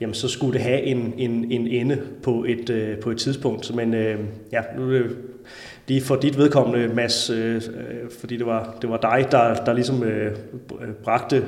jamen, 0.00 0.14
så 0.14 0.28
skulle 0.28 0.52
det 0.52 0.60
have 0.60 0.82
en, 0.82 1.14
en, 1.18 1.52
en 1.52 1.66
ende 1.66 1.98
på 2.22 2.44
et, 2.48 2.70
øh, 2.70 2.98
på 2.98 3.10
et 3.10 3.18
tidspunkt. 3.18 3.74
Men 3.74 3.94
øh, 3.94 4.18
ja, 4.52 4.60
nu 4.78 4.94
er 4.94 4.98
det 4.98 5.16
lige 5.88 6.00
for 6.00 6.16
dit 6.16 6.38
vedkommende, 6.38 6.94
Mads, 6.94 7.30
øh, 7.30 7.54
øh, 7.54 7.60
fordi 8.20 8.36
det 8.36 8.46
var, 8.46 8.78
det 8.82 8.90
var 8.90 8.96
dig, 8.96 9.26
der, 9.30 9.54
der 9.54 9.72
ligesom 9.72 10.02
øh, 10.02 10.32
øh, 10.82 10.88
bragte 11.04 11.44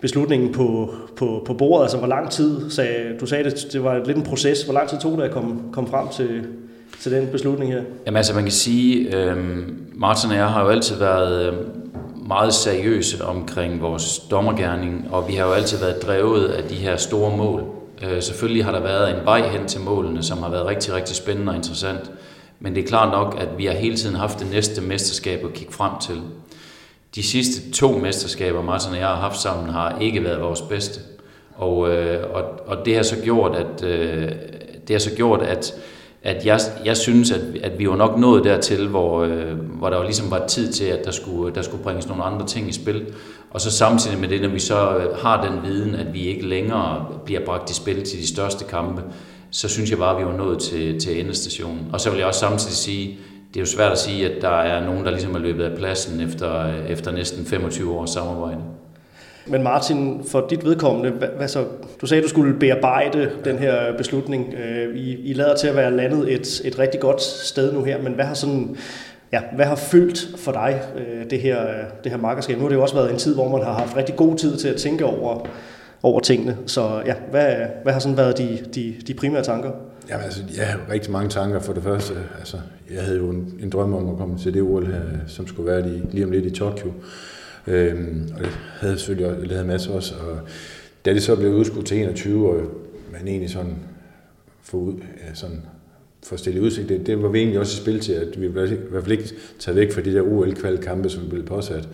beslutningen 0.00 0.52
på, 0.52 0.94
på, 1.16 1.42
på 1.46 1.54
bordet. 1.54 1.84
Altså, 1.84 1.98
hvor 1.98 2.06
lang 2.06 2.30
tid, 2.30 2.70
sagde, 2.70 3.18
du 3.20 3.26
sagde, 3.26 3.44
det, 3.44 3.72
det 3.72 3.84
var 3.84 4.04
lidt 4.04 4.16
en 4.16 4.22
proces. 4.22 4.62
Hvor 4.62 4.74
lang 4.74 4.88
tid 4.88 4.98
tog 4.98 5.18
det 5.18 5.24
at 5.24 5.30
komme, 5.30 5.60
komme 5.72 5.90
frem 5.90 6.08
til, 6.08 6.44
til 7.00 7.12
den 7.12 7.26
beslutning 7.26 7.72
her? 7.72 7.82
Jamen 8.06 8.16
altså, 8.16 8.34
man 8.34 8.42
kan 8.42 8.52
sige, 8.52 9.16
øh, 9.16 9.36
Martin 9.92 10.30
og 10.30 10.36
jeg 10.36 10.48
har 10.48 10.62
jo 10.62 10.68
altid 10.68 10.96
været 10.96 11.52
øh, 11.52 11.58
meget 12.28 12.54
seriøse 12.54 13.24
omkring 13.24 13.80
vores 13.80 14.18
dommergærning, 14.18 15.08
og 15.10 15.28
vi 15.28 15.34
har 15.34 15.46
jo 15.46 15.52
altid 15.52 15.78
været 15.78 16.02
drevet 16.02 16.48
af 16.48 16.68
de 16.68 16.74
her 16.74 16.96
store 16.96 17.36
mål. 17.36 17.64
Øh, 18.02 18.22
selvfølgelig 18.22 18.64
har 18.64 18.72
der 18.72 18.80
været 18.80 19.10
en 19.10 19.24
vej 19.24 19.48
hen 19.48 19.68
til 19.68 19.80
målene, 19.80 20.22
som 20.22 20.38
har 20.38 20.50
været 20.50 20.66
rigtig, 20.66 20.94
rigtig 20.94 21.16
spændende 21.16 21.50
og 21.50 21.56
interessant. 21.56 22.10
Men 22.60 22.74
det 22.74 22.84
er 22.84 22.88
klart 22.88 23.12
nok, 23.12 23.36
at 23.40 23.48
vi 23.58 23.66
har 23.66 23.72
hele 23.72 23.96
tiden 23.96 24.16
haft 24.16 24.38
det 24.38 24.50
næste 24.50 24.82
mesterskab 24.82 25.44
at 25.44 25.52
kigge 25.52 25.72
frem 25.72 25.92
til. 26.00 26.20
De 27.14 27.22
sidste 27.22 27.70
to 27.70 27.98
mesterskaber, 27.98 28.62
Martin 28.62 28.92
og 28.92 28.98
jeg 28.98 29.06
har 29.06 29.16
haft 29.16 29.40
sammen, 29.40 29.70
har 29.70 29.98
ikke 30.00 30.24
været 30.24 30.40
vores 30.40 30.60
bedste. 30.60 31.00
Og, 31.56 31.90
øh, 31.90 32.34
og, 32.34 32.42
og 32.66 32.86
det 32.86 32.96
har 32.96 33.02
så 33.02 33.16
gjort, 33.24 33.56
at, 33.56 33.84
øh, 33.84 34.28
det 34.88 34.90
har 34.90 34.98
så 34.98 35.14
gjort, 35.16 35.42
at 35.42 35.74
at 36.24 36.46
jeg, 36.46 36.60
jeg 36.84 36.96
synes, 36.96 37.30
at, 37.30 37.40
at 37.62 37.78
vi 37.78 37.88
var 37.88 37.96
nok 37.96 38.18
nået 38.18 38.44
dertil, 38.44 38.88
hvor, 38.88 39.22
øh, 39.22 39.52
hvor 39.78 39.90
der 39.90 39.96
jo 39.96 40.02
ligesom 40.02 40.30
var 40.30 40.46
tid 40.46 40.72
til, 40.72 40.84
at 40.84 41.04
der 41.04 41.10
skulle, 41.10 41.54
der 41.54 41.62
skulle 41.62 41.82
bringes 41.82 42.08
nogle 42.08 42.22
andre 42.22 42.46
ting 42.46 42.68
i 42.68 42.72
spil. 42.72 43.06
Og 43.50 43.60
så 43.60 43.70
samtidig 43.70 44.18
med 44.18 44.28
det, 44.28 44.42
når 44.42 44.48
vi 44.48 44.58
så 44.58 44.96
øh, 44.96 45.16
har 45.16 45.46
den 45.46 45.62
viden, 45.62 45.94
at 45.94 46.14
vi 46.14 46.26
ikke 46.26 46.46
længere 46.46 47.06
bliver 47.24 47.44
bragt 47.44 47.70
i 47.70 47.74
spil 47.74 48.02
til 48.04 48.18
de 48.18 48.26
største 48.26 48.64
kampe, 48.64 49.02
så 49.50 49.68
synes 49.68 49.90
jeg 49.90 49.98
bare, 49.98 50.14
at 50.14 50.20
vi 50.20 50.26
var 50.26 50.36
nået 50.36 50.58
til, 50.58 51.00
til 51.00 51.20
endestationen. 51.20 51.86
Og 51.92 52.00
så 52.00 52.10
vil 52.10 52.18
jeg 52.18 52.26
også 52.26 52.40
samtidig 52.40 52.76
sige, 52.76 53.18
det 53.48 53.56
er 53.56 53.60
jo 53.60 53.66
svært 53.66 53.92
at 53.92 53.98
sige, 53.98 54.30
at 54.30 54.42
der 54.42 54.48
er 54.60 54.84
nogen, 54.84 55.04
der 55.04 55.10
ligesom 55.10 55.34
er 55.34 55.38
løbet 55.38 55.64
af 55.64 55.76
pladsen 55.78 56.20
efter, 56.20 56.66
øh, 56.66 56.90
efter 56.90 57.12
næsten 57.12 57.46
25 57.46 57.94
års 57.94 58.10
samarbejde. 58.10 58.60
Men 59.46 59.62
Martin, 59.62 60.24
for 60.28 60.46
dit 60.50 60.64
vedkommende, 60.64 61.10
hvad, 61.10 61.28
hvad 61.28 61.48
så? 61.48 61.64
Du 62.00 62.06
sagde, 62.06 62.18
at 62.18 62.24
du 62.24 62.28
skulle 62.28 62.54
bearbejde 62.54 63.30
den 63.44 63.58
her 63.58 63.96
beslutning. 63.96 64.54
Øh, 64.54 64.96
I, 64.96 65.30
I 65.30 65.32
lader 65.32 65.56
til 65.56 65.68
at 65.68 65.76
være 65.76 65.96
landet 65.96 66.32
et, 66.32 66.60
et 66.64 66.78
rigtig 66.78 67.00
godt 67.00 67.22
sted 67.22 67.72
nu 67.72 67.84
her, 67.84 68.02
men 68.02 68.12
hvad 68.12 68.24
har 68.24 68.34
sådan 68.34 68.76
ja, 69.32 69.40
hvad 69.56 69.66
har 69.66 69.76
fyldt 69.76 70.38
for 70.38 70.52
dig 70.52 70.82
øh, 70.96 71.30
det 71.30 71.40
her, 71.40 71.66
det 72.04 72.12
her 72.12 72.18
markerskab? 72.18 72.56
Nu 72.56 72.62
har 72.62 72.68
det 72.68 72.76
jo 72.76 72.82
også 72.82 72.94
været 72.94 73.10
en 73.10 73.18
tid, 73.18 73.34
hvor 73.34 73.48
man 73.56 73.66
har 73.66 73.72
haft 73.72 73.96
rigtig 73.96 74.16
god 74.16 74.36
tid 74.36 74.56
til 74.56 74.68
at 74.68 74.76
tænke 74.76 75.04
over, 75.04 75.46
over 76.02 76.20
tingene. 76.20 76.56
Så 76.66 77.02
ja, 77.06 77.14
hvad, 77.30 77.56
hvad 77.82 77.92
har 77.92 78.00
sådan 78.00 78.16
været 78.16 78.38
de, 78.38 78.58
de, 78.74 78.94
de 79.06 79.14
primære 79.14 79.42
tanker? 79.42 79.70
Jamen, 80.08 80.24
altså, 80.24 80.42
jeg 80.56 80.66
har 80.66 80.80
rigtig 80.90 81.12
mange 81.12 81.28
tanker. 81.28 81.60
For 81.60 81.72
det 81.72 81.82
første, 81.82 82.14
altså, 82.38 82.56
jeg 82.94 83.02
havde 83.02 83.18
jo 83.18 83.30
en, 83.30 83.54
en 83.62 83.70
drøm 83.70 83.94
om 83.94 84.08
at 84.08 84.16
komme 84.16 84.38
til 84.38 84.54
det 84.54 84.62
OL 84.62 84.86
her, 84.86 85.00
som 85.26 85.46
skulle 85.46 85.70
være 85.70 85.82
lige, 85.88 86.02
lige 86.10 86.24
om 86.24 86.30
lidt 86.30 86.44
i 86.44 86.50
Tokyo. 86.50 86.92
Øhm, 87.66 88.28
og 88.34 88.40
det 88.40 88.50
havde 88.80 88.98
selvfølgelig 88.98 89.26
også, 89.26 89.40
det 89.40 89.50
havde 89.50 89.66
masser 89.66 89.92
også. 89.92 90.14
Og 90.14 90.40
da 91.04 91.14
det 91.14 91.22
så 91.22 91.36
blev 91.36 91.52
udskudt 91.52 91.86
til 91.86 91.98
21, 91.98 92.48
og 92.48 92.60
man 93.12 93.28
egentlig 93.28 93.50
sådan 93.50 93.76
få 94.62 94.76
ud, 94.76 94.92
ja, 94.92 95.34
sådan 95.34 95.62
for 96.22 96.36
stille 96.36 96.62
udsigt, 96.62 96.88
det, 96.88 97.06
det 97.06 97.22
var 97.22 97.28
vi 97.28 97.38
egentlig 97.38 97.60
også 97.60 97.80
i 97.80 97.82
spil 97.82 98.00
til, 98.00 98.12
at 98.12 98.40
vi 98.40 98.46
i 98.46 98.50
hvert 98.50 99.02
fald 99.02 99.12
ikke 99.12 99.30
taget 99.58 99.76
væk 99.76 99.92
fra 99.92 100.00
de 100.00 100.14
der 100.14 100.22
ol 100.22 100.54
kampe 100.82 101.08
som 101.08 101.22
vi 101.22 101.28
blev 101.28 101.44
påsat. 101.44 101.88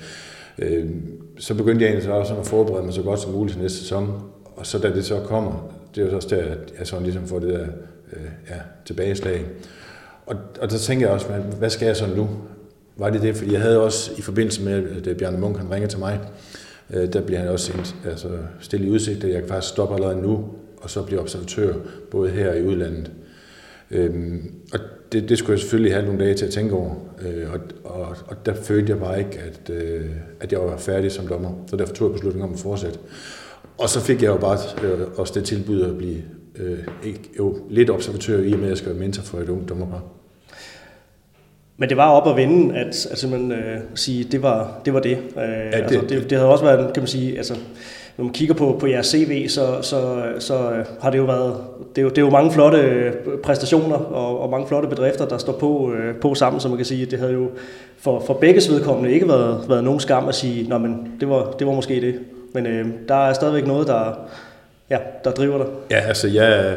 Øhm, 0.59 1.03
så 1.39 1.55
begyndte 1.55 1.85
jeg 1.85 1.93
egentlig 1.93 2.13
også 2.13 2.35
at 2.35 2.47
forberede 2.47 2.85
mig 2.85 2.95
så 2.95 3.03
godt 3.03 3.21
som 3.21 3.33
muligt 3.33 3.53
til 3.53 3.63
næste 3.63 3.79
sæson. 3.79 4.23
Og 4.57 4.67
så 4.67 4.79
da 4.79 4.93
det 4.95 5.05
så 5.05 5.21
kommer, 5.21 5.75
det 5.95 6.03
er 6.03 6.11
jo 6.11 6.17
også 6.17 6.29
der, 6.29 6.43
at 6.43 6.75
jeg 6.79 6.87
sådan 6.87 7.05
ligesom 7.05 7.27
får 7.27 7.39
det 7.39 7.49
der 7.49 7.67
øh, 8.13 8.23
ja, 8.51 8.57
tilbageslag. 8.85 9.45
Og, 10.27 10.37
og 10.61 10.71
så 10.71 10.79
tænker 10.79 11.07
jeg 11.07 11.15
også, 11.15 11.27
hvad 11.59 11.71
skal 11.71 11.87
jeg 11.87 11.97
så 11.97 12.07
nu? 12.17 12.29
Var 12.97 13.11
det 13.11 13.23
det, 13.23 13.37
fordi 13.37 13.53
jeg 13.53 13.61
havde 13.61 13.83
også 13.83 14.11
i 14.19 14.23
forbindelse 14.23 14.63
med, 14.63 14.97
at 14.97 15.07
øh, 15.07 15.17
Bjarne 15.17 15.39
Munk 15.39 15.57
han 15.57 15.71
ringer 15.71 15.89
til 15.89 15.99
mig, 15.99 16.21
øh, 16.91 17.13
der 17.13 17.21
bliver 17.21 17.41
han 17.41 17.49
også 17.49 17.67
sendt, 17.67 17.95
altså 18.05 18.29
stillet 18.61 18.87
i 18.87 18.91
udsigt, 18.91 19.25
at 19.25 19.31
jeg 19.31 19.41
kan 19.41 19.49
faktisk 19.49 19.73
stoppe 19.73 19.95
allerede 19.95 20.23
nu, 20.23 20.45
og 20.81 20.91
så 20.91 21.03
blive 21.03 21.21
observatør, 21.21 21.75
både 22.11 22.31
her 22.31 22.51
og 22.51 22.59
i 22.59 22.63
udlandet. 22.63 23.11
Øhm, 23.91 24.55
og 24.73 24.79
det, 25.13 25.29
det 25.29 25.39
skulle 25.39 25.53
jeg 25.53 25.61
selvfølgelig 25.61 25.93
have 25.93 26.07
nogle 26.07 26.25
dage 26.25 26.35
til 26.35 26.47
at 26.47 26.53
tænke 26.53 26.75
over, 26.75 26.95
øh, 27.23 27.53
og, 27.53 27.61
og, 27.85 28.17
og 28.27 28.47
der 28.47 28.55
følte 28.55 28.93
jeg 28.93 29.01
bare 29.01 29.19
ikke, 29.19 29.39
at, 29.39 29.71
øh, 29.71 30.07
at 30.41 30.53
jeg 30.53 30.61
var 30.61 30.77
færdig 30.77 31.13
som 31.13 31.27
dommer, 31.27 31.65
så 31.67 31.77
derfor 31.77 31.95
tog 31.95 32.09
jeg 32.09 32.13
beslutningen 32.13 32.49
om 32.49 32.55
at 32.55 32.61
fortsætte. 32.61 32.99
Og 33.79 33.89
så 33.89 34.01
fik 34.01 34.23
jeg 34.23 34.29
jo 34.29 34.37
bare 34.37 34.59
øh, 34.83 35.01
også 35.17 35.33
det 35.35 35.45
tilbud 35.45 35.83
at 35.83 35.99
blive 35.99 36.23
øh, 36.57 36.79
ikke, 37.05 37.31
jo, 37.39 37.59
lidt 37.71 37.91
observatør 37.91 38.43
i 38.43 38.53
og 38.53 38.59
med, 38.59 38.67
at 38.67 38.71
jeg 38.71 38.79
skal 38.79 38.91
være 38.91 38.99
mentor 38.99 39.23
for 39.23 39.39
et 39.39 39.49
ungt 39.49 39.69
dommerpar. 39.69 40.20
Men 41.81 41.89
det 41.89 41.97
var 41.97 42.11
op 42.11 42.29
at 42.29 42.37
vende, 42.37 42.77
at, 42.77 43.07
at 43.11 43.19
simpelthen 43.19 43.53
øh, 43.53 43.79
sige, 43.95 44.25
det 44.25 44.43
var 44.43 44.81
det. 44.85 44.95
Var 44.95 45.01
det. 45.01 45.11
Øh, 45.11 45.17
ja, 45.37 45.47
det, 45.67 45.75
altså, 45.75 46.01
det, 46.09 46.31
det 46.31 46.39
havde 46.39 46.51
også 46.51 46.65
været, 46.65 46.93
kan 46.93 47.01
man 47.01 47.09
sige, 47.09 47.37
altså, 47.37 47.55
når 48.17 48.25
man 48.25 48.35
kigger 48.35 48.55
på, 48.55 48.77
på 48.81 48.87
jeres 48.87 49.07
CV, 49.07 49.49
så, 49.49 49.79
så, 49.83 50.23
så 50.39 50.85
har 51.01 51.11
det 51.11 51.19
jo 51.19 51.25
været, 51.25 51.57
det 51.97 51.99
er 51.99 52.03
jo, 52.03 52.09
det 52.09 52.19
er 52.19 52.23
jo 52.23 52.31
mange 52.31 52.53
flotte 52.53 52.79
øh, 52.79 53.13
præstationer 53.43 53.97
og, 53.97 54.41
og 54.41 54.51
mange 54.51 54.69
flotte 54.69 54.89
bedrifter, 54.89 55.29
der 55.29 55.39
står 55.39 55.53
på, 55.53 55.93
øh, 55.93 56.15
på 56.15 56.35
sammen, 56.35 56.61
så 56.61 56.69
man 56.69 56.77
kan 56.77 56.87
sige, 56.87 57.07
det 57.07 57.19
havde 57.19 57.33
jo 57.33 57.51
for, 57.99 58.23
for 58.27 58.35
begges 58.35 58.71
vedkommende 58.71 59.13
ikke 59.13 59.29
været, 59.29 59.65
været 59.69 59.85
nogen 59.85 60.01
skam 60.01 60.29
at 60.29 60.35
sige, 60.35 60.69
Nå, 60.69 60.79
men 60.79 61.13
det 61.21 61.29
var, 61.29 61.51
det 61.59 61.67
var 61.67 61.73
måske 61.73 62.01
det. 62.01 62.15
Men 62.55 62.67
øh, 62.67 62.87
der 63.09 63.29
er 63.29 63.33
stadigvæk 63.33 63.67
noget, 63.67 63.87
der, 63.87 64.19
ja, 64.91 64.99
der 65.25 65.31
driver 65.31 65.59
dig. 65.59 65.67
Ja, 65.91 66.01
altså 66.01 66.29
jeg, 66.29 66.77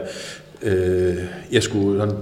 øh, 0.62 1.16
jeg 1.52 1.64
skulle 1.64 2.00
sådan 2.00 2.16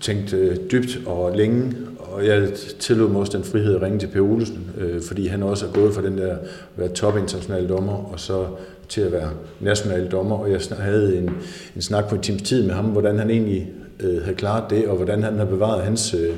tænkt 0.00 0.32
øh, 0.32 0.56
dybt 0.72 0.98
og 1.06 1.36
længe, 1.36 1.72
og 2.12 2.26
jeg 2.26 2.48
tillod 2.78 3.08
mig 3.08 3.20
også 3.20 3.38
den 3.38 3.44
frihed 3.44 3.74
at 3.74 3.82
ringe 3.82 3.98
til 3.98 4.06
Per 4.06 4.20
Olsen, 4.20 4.70
øh, 4.78 5.02
fordi 5.02 5.26
han 5.26 5.42
også 5.42 5.66
er 5.66 5.70
gået 5.70 5.94
fra 5.94 6.02
den 6.02 6.18
der 6.18 6.32
at 6.32 6.38
være 6.76 6.88
top 6.88 7.16
international 7.16 7.68
dommer, 7.68 8.12
og 8.12 8.20
så 8.20 8.46
til 8.88 9.00
at 9.00 9.12
være 9.12 9.30
national 9.60 10.10
dommer, 10.10 10.36
og 10.36 10.50
jeg 10.50 10.60
havde 10.78 11.18
en, 11.18 11.30
en 11.76 11.82
snak 11.82 12.08
på 12.08 12.14
en 12.14 12.20
times 12.20 12.42
tid 12.42 12.66
med 12.66 12.74
ham, 12.74 12.84
hvordan 12.84 13.18
han 13.18 13.30
egentlig 13.30 13.72
øh, 14.00 14.22
havde 14.22 14.36
klaret 14.36 14.70
det, 14.70 14.86
og 14.86 14.96
hvordan 14.96 15.22
han 15.22 15.38
har 15.38 15.44
bevaret 15.44 15.82
hans 15.82 16.14
øh, 16.14 16.34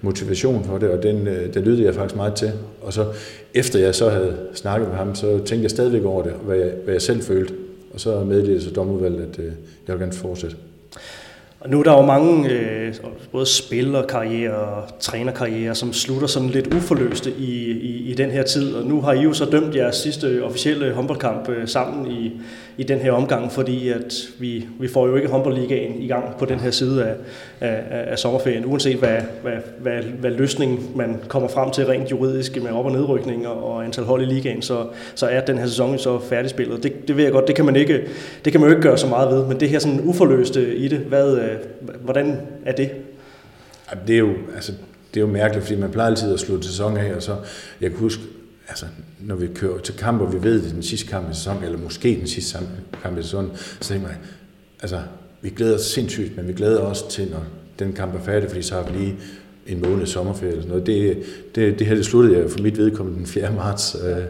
motivation 0.00 0.64
for 0.64 0.78
det, 0.78 0.88
og 0.88 1.02
den, 1.02 1.26
øh, 1.26 1.54
den 1.54 1.62
lyttede 1.62 1.84
jeg 1.84 1.94
faktisk 1.94 2.16
meget 2.16 2.34
til. 2.34 2.52
Og 2.82 2.92
så 2.92 3.06
efter 3.54 3.78
jeg 3.78 3.94
så 3.94 4.10
havde 4.10 4.36
snakket 4.54 4.88
med 4.88 4.96
ham, 4.96 5.14
så 5.14 5.36
tænkte 5.36 5.62
jeg 5.62 5.70
stadigvæk 5.70 6.04
over 6.04 6.22
det, 6.22 6.32
hvad 6.32 6.56
jeg, 6.56 6.72
hvad 6.84 6.94
jeg 6.94 7.02
selv 7.02 7.22
følte. 7.22 7.54
Og 7.94 8.00
så 8.00 8.24
meddelte 8.24 8.64
så 8.64 8.70
domudvalget, 8.70 9.20
at 9.20 9.38
øh, 9.38 9.52
jeg 9.88 9.94
vil 9.94 9.98
gerne 9.98 10.12
fortsætte. 10.12 10.56
Og 11.64 11.70
nu 11.70 11.78
er 11.78 11.82
der 11.82 11.92
jo 11.92 12.02
mange, 12.02 12.50
øh, 12.50 12.94
både 13.32 13.46
spillerkarriere 13.46 14.54
og 14.54 15.00
trænerkarriere, 15.00 15.74
som 15.74 15.92
slutter 15.92 16.26
sådan 16.26 16.48
lidt 16.48 16.74
uforløste 16.74 17.30
i, 17.38 17.70
i, 17.70 18.10
i 18.10 18.14
den 18.14 18.30
her 18.30 18.42
tid. 18.42 18.74
Og 18.74 18.86
nu 18.86 19.00
har 19.00 19.12
I 19.12 19.20
jo 19.20 19.32
så 19.32 19.44
dømt 19.44 19.74
jeres 19.74 19.96
sidste 19.96 20.44
officielle 20.44 20.92
håndboldkamp 20.92 21.48
øh, 21.48 21.68
sammen 21.68 22.10
i, 22.10 22.40
i 22.78 22.82
den 22.82 22.98
her 22.98 23.12
omgang, 23.12 23.52
fordi 23.52 23.88
at 23.88 24.14
vi, 24.38 24.66
vi 24.80 24.88
får 24.88 25.06
jo 25.06 25.16
ikke 25.16 25.28
håndboldligaen 25.28 26.02
i 26.02 26.06
gang 26.06 26.36
på 26.38 26.44
den 26.44 26.60
her 26.60 26.70
side 26.70 27.04
af, 27.04 27.14
af, 27.60 27.82
af 28.10 28.18
sommerferien, 28.18 28.64
uanset 28.66 28.96
hvad, 28.96 29.16
hvad, 29.42 29.52
hvad, 29.78 30.02
hvad 30.02 30.30
løsningen 30.30 30.90
man 30.96 31.20
kommer 31.28 31.48
frem 31.48 31.70
til 31.70 31.86
rent 31.86 32.10
juridisk 32.10 32.62
med 32.62 32.70
op- 32.70 32.86
og 32.86 32.92
nedrykning 32.92 33.48
og 33.48 33.84
antal 33.84 34.04
hold 34.04 34.22
i 34.22 34.24
ligaen, 34.24 34.62
så, 34.62 34.86
så 35.14 35.26
er 35.26 35.40
den 35.40 35.58
her 35.58 35.66
sæson 35.66 35.98
så 35.98 36.18
færdigspillet. 36.18 36.82
Det, 36.82 37.08
det 37.08 37.16
ved 37.16 37.24
jeg 37.24 37.32
godt, 37.32 37.46
det 37.46 37.54
kan, 37.54 37.64
man 37.64 37.76
ikke, 37.76 38.04
det 38.44 38.52
kan 38.52 38.60
man 38.60 38.70
jo 38.70 38.76
ikke 38.76 38.88
gøre 38.88 38.98
så 38.98 39.06
meget 39.06 39.30
ved, 39.30 39.46
men 39.46 39.60
det 39.60 39.68
her 39.68 39.78
sådan 39.78 40.00
uforløste 40.04 40.76
i 40.76 40.88
det, 40.88 40.98
hvad, 40.98 41.36
øh, 41.36 41.50
hvordan 42.00 42.40
er 42.64 42.72
det? 42.72 42.90
Det 44.06 44.14
er 44.14 44.18
jo, 44.18 44.30
altså, 44.54 44.72
det 45.14 45.20
er 45.20 45.24
jo 45.24 45.32
mærkeligt, 45.32 45.66
fordi 45.66 45.80
man 45.80 45.90
plejer 45.90 46.10
altid 46.10 46.32
at 46.34 46.40
slutte 46.40 46.66
sæson 46.68 46.96
af, 46.96 47.14
og 47.14 47.22
så, 47.22 47.32
jeg 47.80 47.90
kan 47.90 47.98
huske, 47.98 48.22
altså, 48.68 48.86
når 49.20 49.34
vi 49.34 49.46
kører 49.54 49.78
til 49.78 49.96
kamp, 49.96 50.20
og 50.20 50.32
vi 50.32 50.42
ved, 50.42 50.62
det 50.62 50.68
er 50.68 50.74
den 50.74 50.82
sidste 50.82 51.08
kamp 51.08 51.30
i 51.30 51.34
sæsonen, 51.34 51.64
eller 51.64 51.78
måske 51.78 52.16
den 52.18 52.26
sidste 52.26 52.58
kamp 53.02 53.18
i 53.18 53.22
sæsonen, 53.22 53.50
så 53.56 53.88
tænker 53.88 54.08
jeg, 54.08 54.16
altså, 54.82 55.00
vi 55.42 55.50
glæder 55.50 55.74
os 55.74 55.80
sindssygt, 55.80 56.36
men 56.36 56.48
vi 56.48 56.52
glæder 56.52 56.80
os 56.80 57.02
til, 57.02 57.30
når 57.30 57.44
den 57.78 57.92
kamp 57.92 58.14
er 58.14 58.20
færdig, 58.20 58.48
fordi 58.48 58.62
så 58.62 58.74
har 58.74 58.90
vi 58.90 58.98
lige 58.98 59.16
en 59.66 59.82
måned 59.82 60.06
sommerferie 60.06 60.50
eller 60.50 60.62
sådan 60.62 60.70
noget. 60.70 60.86
Det, 60.86 61.22
det, 61.54 61.78
det 61.78 61.86
her 61.86 61.94
det 61.94 62.04
sluttede 62.04 62.38
jeg 62.38 62.50
for 62.50 62.58
mit 62.58 62.78
vedkommende 62.78 63.18
den 63.18 63.26
4. 63.26 63.52
marts, 63.52 63.96
øh, 64.04 64.24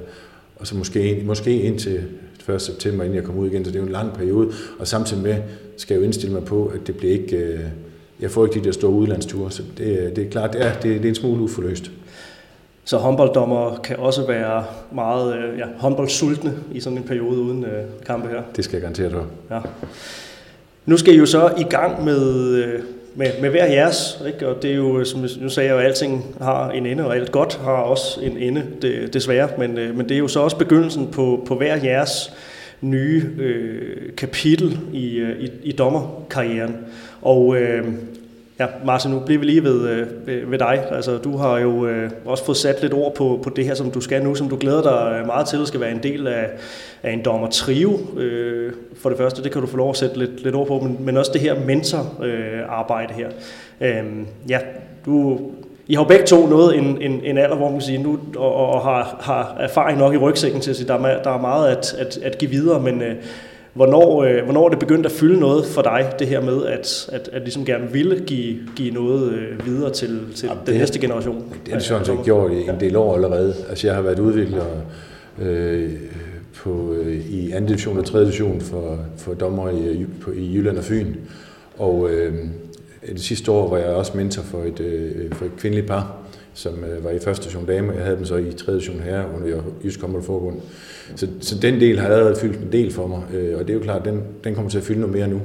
og 0.57 0.67
så 0.67 0.77
måske, 0.77 1.23
måske 1.27 1.63
indtil 1.63 2.05
1. 2.49 2.63
september, 2.63 3.05
inden 3.05 3.17
jeg 3.17 3.25
kom 3.25 3.39
ud 3.39 3.51
igen, 3.51 3.65
så 3.65 3.71
det 3.71 3.77
er 3.77 3.81
jo 3.81 3.87
en 3.87 3.93
lang 3.93 4.13
periode, 4.13 4.53
og 4.79 4.89
samtidig 4.89 5.23
med 5.23 5.37
skal 5.77 5.95
jeg 5.95 6.01
jo 6.01 6.05
indstille 6.05 6.35
mig 6.35 6.45
på, 6.45 6.67
at 6.67 6.87
det 6.87 6.97
bliver 6.97 7.13
ikke, 7.13 7.37
øh, 7.37 7.61
jeg 8.21 8.31
får 8.31 8.47
ikke 8.47 8.61
de 8.61 8.65
der 8.65 8.73
store 8.73 8.91
udlandsture, 8.91 9.51
så 9.51 9.63
det, 9.79 9.99
øh, 9.99 10.17
det 10.17 10.27
er 10.27 10.31
klart, 10.31 10.53
det 10.53 10.67
er, 10.67 10.73
det, 10.73 10.83
det 10.83 11.05
er 11.05 11.09
en 11.09 11.15
smule 11.15 11.43
uforløst. 11.43 11.91
Så 12.85 12.97
håndbolddommer 12.97 13.81
kan 13.85 13.97
også 13.97 14.27
være 14.27 14.65
meget 14.93 15.37
øh, 15.37 15.59
ja, 15.59 15.65
håndboldsultne 15.77 16.55
i 16.73 16.81
sådan 16.81 16.99
en 16.99 17.05
periode 17.05 17.41
uden 17.41 17.65
øh, 17.65 17.85
kampe 18.07 18.29
her. 18.29 18.43
Det 18.57 18.65
skal 18.65 18.77
jeg 18.77 18.83
garantere 18.83 19.11
dig. 19.11 19.23
Ja. 19.51 19.61
Nu 20.87 20.97
skal 20.97 21.15
I 21.15 21.19
jo 21.19 21.27
så 21.27 21.53
i 21.59 21.63
gang 21.63 22.05
med, 22.05 22.47
øh, 22.55 22.81
med, 23.15 23.27
med 23.41 23.51
hver 23.51 23.67
jeres, 23.67 24.23
ikke? 24.27 24.49
og 24.49 24.63
det 24.63 24.71
er 24.71 24.75
jo, 24.75 25.05
som 25.05 25.25
nu 25.41 25.49
sagde 25.49 25.69
jeg 25.69 25.75
jo, 25.75 25.79
at 25.79 25.87
alting 25.87 26.37
har 26.41 26.71
en 26.71 26.87
ende, 26.87 27.07
og 27.07 27.17
alt 27.17 27.33
godt 27.33 27.61
har 27.63 27.73
også 27.73 28.21
en 28.21 28.37
ende, 28.39 28.65
det, 28.83 29.15
desværre, 29.15 29.49
men, 29.59 29.79
øh, 29.79 29.97
men 29.97 30.09
det 30.09 30.15
er 30.15 30.19
jo 30.19 30.29
så 30.29 30.41
også 30.41 30.57
begyndelsen 30.57 31.07
på, 31.07 31.45
på 31.47 31.55
hver 31.55 31.77
jeres 31.77 32.33
nye 32.81 33.31
øh, 33.39 34.17
kapitel 34.17 34.79
i, 34.93 35.17
øh, 35.17 35.41
i, 35.41 35.51
i 35.63 35.73
dommerkarrieren. 35.73 36.77
Og 37.23 37.57
øh, 37.57 37.85
Ja, 38.59 38.67
Martin, 38.85 39.11
nu 39.11 39.19
bliver 39.19 39.39
vi 39.39 39.47
lige 39.47 39.65
ved, 39.65 39.89
øh, 39.89 40.27
ved, 40.27 40.47
ved 40.47 40.59
dig. 40.59 40.87
Altså, 40.91 41.19
du 41.19 41.37
har 41.37 41.59
jo 41.59 41.87
øh, 41.87 42.11
også 42.25 42.45
fået 42.45 42.57
sat 42.57 42.83
lidt 42.83 42.95
ord 42.95 43.15
på, 43.15 43.41
på 43.43 43.51
det 43.51 43.65
her, 43.65 43.75
som 43.75 43.91
du 43.91 44.01
skal 44.01 44.23
nu, 44.23 44.35
som 44.35 44.49
du 44.49 44.57
glæder 44.61 44.83
dig 44.83 45.19
øh, 45.21 45.27
meget 45.27 45.47
til, 45.47 45.57
at 45.57 45.69
skal 45.69 45.81
være 45.81 45.91
en 45.91 46.03
del 46.03 46.27
af, 46.27 46.51
af 47.03 47.13
en 47.13 47.25
dommer 47.25 47.51
trio. 47.51 48.01
Øh, 48.17 48.73
for 48.97 49.09
det 49.09 49.19
første, 49.19 49.43
det 49.43 49.53
kan 49.53 49.61
du 49.61 49.67
få 49.67 49.77
lov 49.77 49.91
at 49.91 49.97
sætte 49.97 50.19
lidt, 50.19 50.43
lidt 50.43 50.55
ord 50.55 50.67
på, 50.67 50.79
men, 50.79 50.97
men 51.01 51.17
også 51.17 51.31
det 51.33 51.41
her 51.41 51.61
mentorarbejde 51.65 53.13
øh, 53.13 53.19
her. 53.19 53.29
Øh, 53.81 54.05
ja, 54.49 54.59
du, 55.07 55.41
I 55.87 55.95
har 55.95 56.03
jo 56.03 56.09
begge 56.09 56.27
to 56.27 56.47
noget 56.47 56.79
en, 56.79 57.03
en, 57.03 57.21
en 57.25 57.39
alder, 57.39 57.57
hvor 57.57 57.69
man 57.69 57.79
kan 57.79 57.87
sige, 57.87 58.03
nu, 58.03 58.19
og, 58.37 58.55
og 58.55 58.81
har, 58.81 59.17
har 59.21 59.57
erfaring 59.61 59.99
nok 59.99 60.15
i 60.15 60.17
rygsækken 60.17 60.61
til 60.61 60.71
at 60.71 60.77
sige, 60.77 60.89
der 60.89 60.95
er, 60.95 61.23
der 61.23 61.31
er 61.31 61.41
meget 61.41 61.69
at, 61.69 61.95
at, 61.99 62.19
at 62.23 62.39
give 62.39 62.51
videre, 62.51 62.81
men 62.81 63.03
øh, 63.03 63.15
Hvornår, 63.75 64.23
øh, 64.23 64.45
hvornår 64.45 64.65
er 64.65 64.69
det 64.69 64.79
begyndt 64.79 65.07
at 65.07 65.13
fylde 65.13 65.41
noget 65.41 65.67
for 65.67 65.83
dig, 65.83 66.13
det 66.19 66.27
her 66.27 66.41
med, 66.41 66.67
at, 66.67 67.09
at, 67.13 67.29
at 67.33 67.43
ligesom 67.43 67.65
gerne 67.65 67.93
ville 67.93 68.25
give, 68.27 68.57
give 68.77 68.95
noget 68.95 69.33
øh, 69.33 69.67
videre 69.67 69.91
til, 69.93 70.21
til 70.35 70.47
ja, 70.47 70.53
den 70.53 70.61
det, 70.67 70.77
næste 70.77 70.99
generation? 70.99 71.37
Det 71.37 71.69
har 71.69 71.75
jeg 71.75 71.83
sådan 71.83 72.05
set 72.05 72.19
gjort 72.25 72.53
i 72.53 72.69
en 72.69 72.81
del 72.81 72.97
år 72.97 73.15
allerede. 73.15 73.55
Altså 73.69 73.87
jeg 73.87 73.97
har 73.97 74.03
været 74.03 74.19
udvikler 74.19 74.65
øh, 75.39 75.93
på, 76.55 76.93
øh, 76.93 77.31
i 77.31 77.51
anden 77.51 77.67
division 77.67 77.99
og 77.99 78.05
tredje 78.05 78.27
division 78.27 78.61
for, 78.61 78.99
for 79.17 79.35
dommer 79.35 79.71
i, 79.71 80.07
på, 80.21 80.31
i 80.31 80.55
Jylland 80.55 80.79
og 80.79 80.85
Fyn. 80.85 81.15
Og 81.79 82.11
øh, 82.11 82.35
det 83.07 83.21
sidste 83.21 83.51
år 83.51 83.71
var 83.71 83.79
jeg 83.79 83.89
også 83.89 84.13
mentor 84.17 84.43
for 84.43 84.63
et, 84.63 84.81
øh, 84.81 85.33
for 85.33 85.45
et 85.45 85.57
kvindeligt 85.59 85.87
par, 85.87 86.17
som 86.55 86.85
øh, 86.85 87.05
var 87.05 87.11
i 87.11 87.19
første 87.19 87.45
division 87.45 87.67
dame, 87.67 87.93
og 87.93 87.97
jeg 87.97 88.05
havde 88.05 88.17
dem 88.17 88.25
så 88.25 88.37
i 88.37 88.53
tredje 88.53 88.81
division 88.81 89.01
herre 89.01 89.27
under 89.37 89.63
Jysk 89.85 90.01
Håndboldforbund. 90.01 90.57
Så, 91.17 91.29
så 91.41 91.59
den 91.59 91.81
del 91.81 91.99
har 91.99 92.09
allerede 92.09 92.37
fyldt 92.37 92.59
en 92.59 92.73
del 92.73 92.93
for 92.93 93.07
mig, 93.07 93.23
øh, 93.35 93.59
og 93.59 93.61
det 93.61 93.71
er 93.71 93.75
jo 93.75 93.81
klart, 93.81 94.07
at 94.07 94.13
den, 94.13 94.23
den 94.45 94.55
kommer 94.55 94.71
til 94.71 94.79
at 94.79 94.85
fylde 94.85 95.01
noget 95.01 95.17
mere 95.17 95.29
nu. 95.29 95.41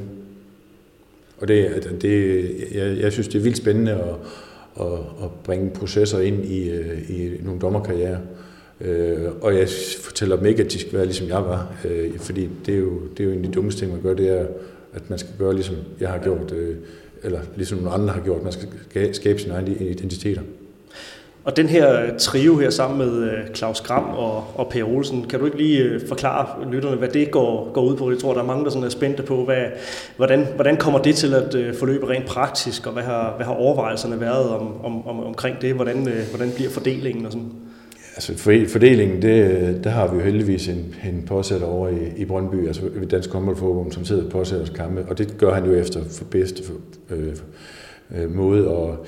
Og 1.38 1.48
det, 1.48 1.98
det, 2.01 2.46
jeg, 2.74 2.98
jeg 2.98 3.12
synes, 3.12 3.28
det 3.28 3.39
er 3.39 3.44
vildt 3.44 3.58
spændende 3.58 3.92
at, 3.92 4.16
at, 4.86 4.94
at 5.24 5.30
bringe 5.44 5.70
processer 5.70 6.20
ind 6.20 6.46
i, 6.46 6.70
øh, 6.70 7.10
i 7.10 7.32
nogle 7.44 7.62
dommerkarriere. 7.62 8.20
Øh, 8.82 9.28
og 9.42 9.56
jeg 9.56 9.68
fortæller 10.01 10.36
dem 10.36 10.46
ikke, 10.46 10.63
at 10.63 10.72
de 10.72 10.80
skal 10.80 10.94
være 10.94 11.06
ligesom 11.06 11.28
jeg 11.28 11.44
var, 11.44 11.74
øh, 11.86 12.18
fordi 12.18 12.50
det 12.66 12.74
er, 12.74 12.80
jo, 12.80 13.01
det 13.18 13.20
er 13.20 13.28
jo 13.28 13.32
en 13.32 13.38
af 13.38 13.44
de 13.44 13.51
dummeste 13.51 13.82
ting, 13.82 13.92
man 13.92 14.01
gør, 14.01 14.13
det 14.13 14.30
er, 14.30 14.46
at 14.94 15.10
man 15.10 15.20
skal 15.20 15.32
gøre 15.39 15.54
ligesom 15.54 15.75
jeg 16.00 16.10
har 16.10 16.18
gjort, 16.24 16.51
øh, 16.51 16.75
eller 17.24 17.39
ligesom 17.56 17.78
nogle 17.78 17.92
andre 17.92 18.13
har 18.13 18.22
gjort, 18.22 18.44
man 18.44 18.51
skal 18.51 19.16
skabe 19.16 19.39
sine 19.39 19.54
egne 19.54 19.75
identiteter. 19.75 20.42
Og 21.43 21.58
den 21.58 21.67
her 21.67 22.01
øh, 22.01 22.10
trio 22.19 22.58
her 22.58 22.69
sammen 22.69 22.98
med 22.98 23.24
øh, 23.24 23.55
Claus 23.55 23.81
Gram 23.81 24.03
og, 24.03 24.43
og 24.55 24.69
Per 24.69 24.84
Olsen, 24.84 25.25
kan 25.29 25.39
du 25.39 25.46
ikke 25.46 25.58
lige 25.58 25.79
øh, 25.79 26.08
forklare 26.08 26.72
lytterne, 26.72 26.98
hvad 26.98 27.08
det 27.08 27.31
går, 27.31 27.72
går 27.74 27.81
ud 27.81 27.96
på? 27.96 28.12
Jeg 28.12 28.19
tror, 28.19 28.34
der 28.34 28.41
er 28.41 28.46
mange, 28.46 28.63
der 28.63 28.69
sådan 28.69 28.84
er 28.84 28.89
spændte 28.89 29.24
på, 29.24 29.46
hvad, 29.46 29.63
hvordan, 30.17 30.48
hvordan 30.55 30.77
kommer 30.77 31.01
det 31.01 31.15
til 31.15 31.34
at 31.34 31.75
forløbe 31.79 32.10
rent 32.10 32.25
praktisk, 32.25 32.88
og 32.88 32.93
hvad 32.93 33.03
har, 33.03 33.34
hvad 33.36 33.46
har 33.46 33.53
overvejelserne 33.53 34.22
været 34.22 34.50
om, 34.50 34.86
om, 34.86 35.08
om, 35.08 35.24
omkring 35.24 35.62
det? 35.62 35.74
Hvordan, 35.74 36.08
hvordan 36.29 36.51
bliver 36.55 36.69
fordelingen 36.69 37.25
og 37.25 37.31
sådan? 37.31 37.51
Altså 38.15 38.34
fordelingen, 38.67 39.22
det, 39.22 39.84
der 39.84 39.89
har 39.89 40.08
vi 40.08 40.17
jo 40.17 40.24
heldigvis 40.24 40.67
en, 40.67 40.96
en 41.10 41.24
påsætter 41.27 41.67
over 41.67 41.89
i, 41.89 42.12
i 42.17 42.25
Brøndby, 42.25 42.67
altså 42.67 42.81
ved 42.93 43.08
Dansk 43.08 43.31
Håndboldforbund, 43.31 43.91
som 43.91 44.05
sidder 44.05 44.25
og 44.25 44.31
påsætter 44.31 44.74
kampe, 44.74 45.05
og 45.10 45.17
det 45.17 45.38
gør 45.38 45.53
han 45.53 45.65
jo 45.65 45.74
efter 45.74 46.00
for 46.12 46.25
bedste 46.25 46.63
for, 46.63 46.74
øh, 47.10 47.36
øh, 48.15 48.36
måde, 48.36 48.67
og 48.67 49.05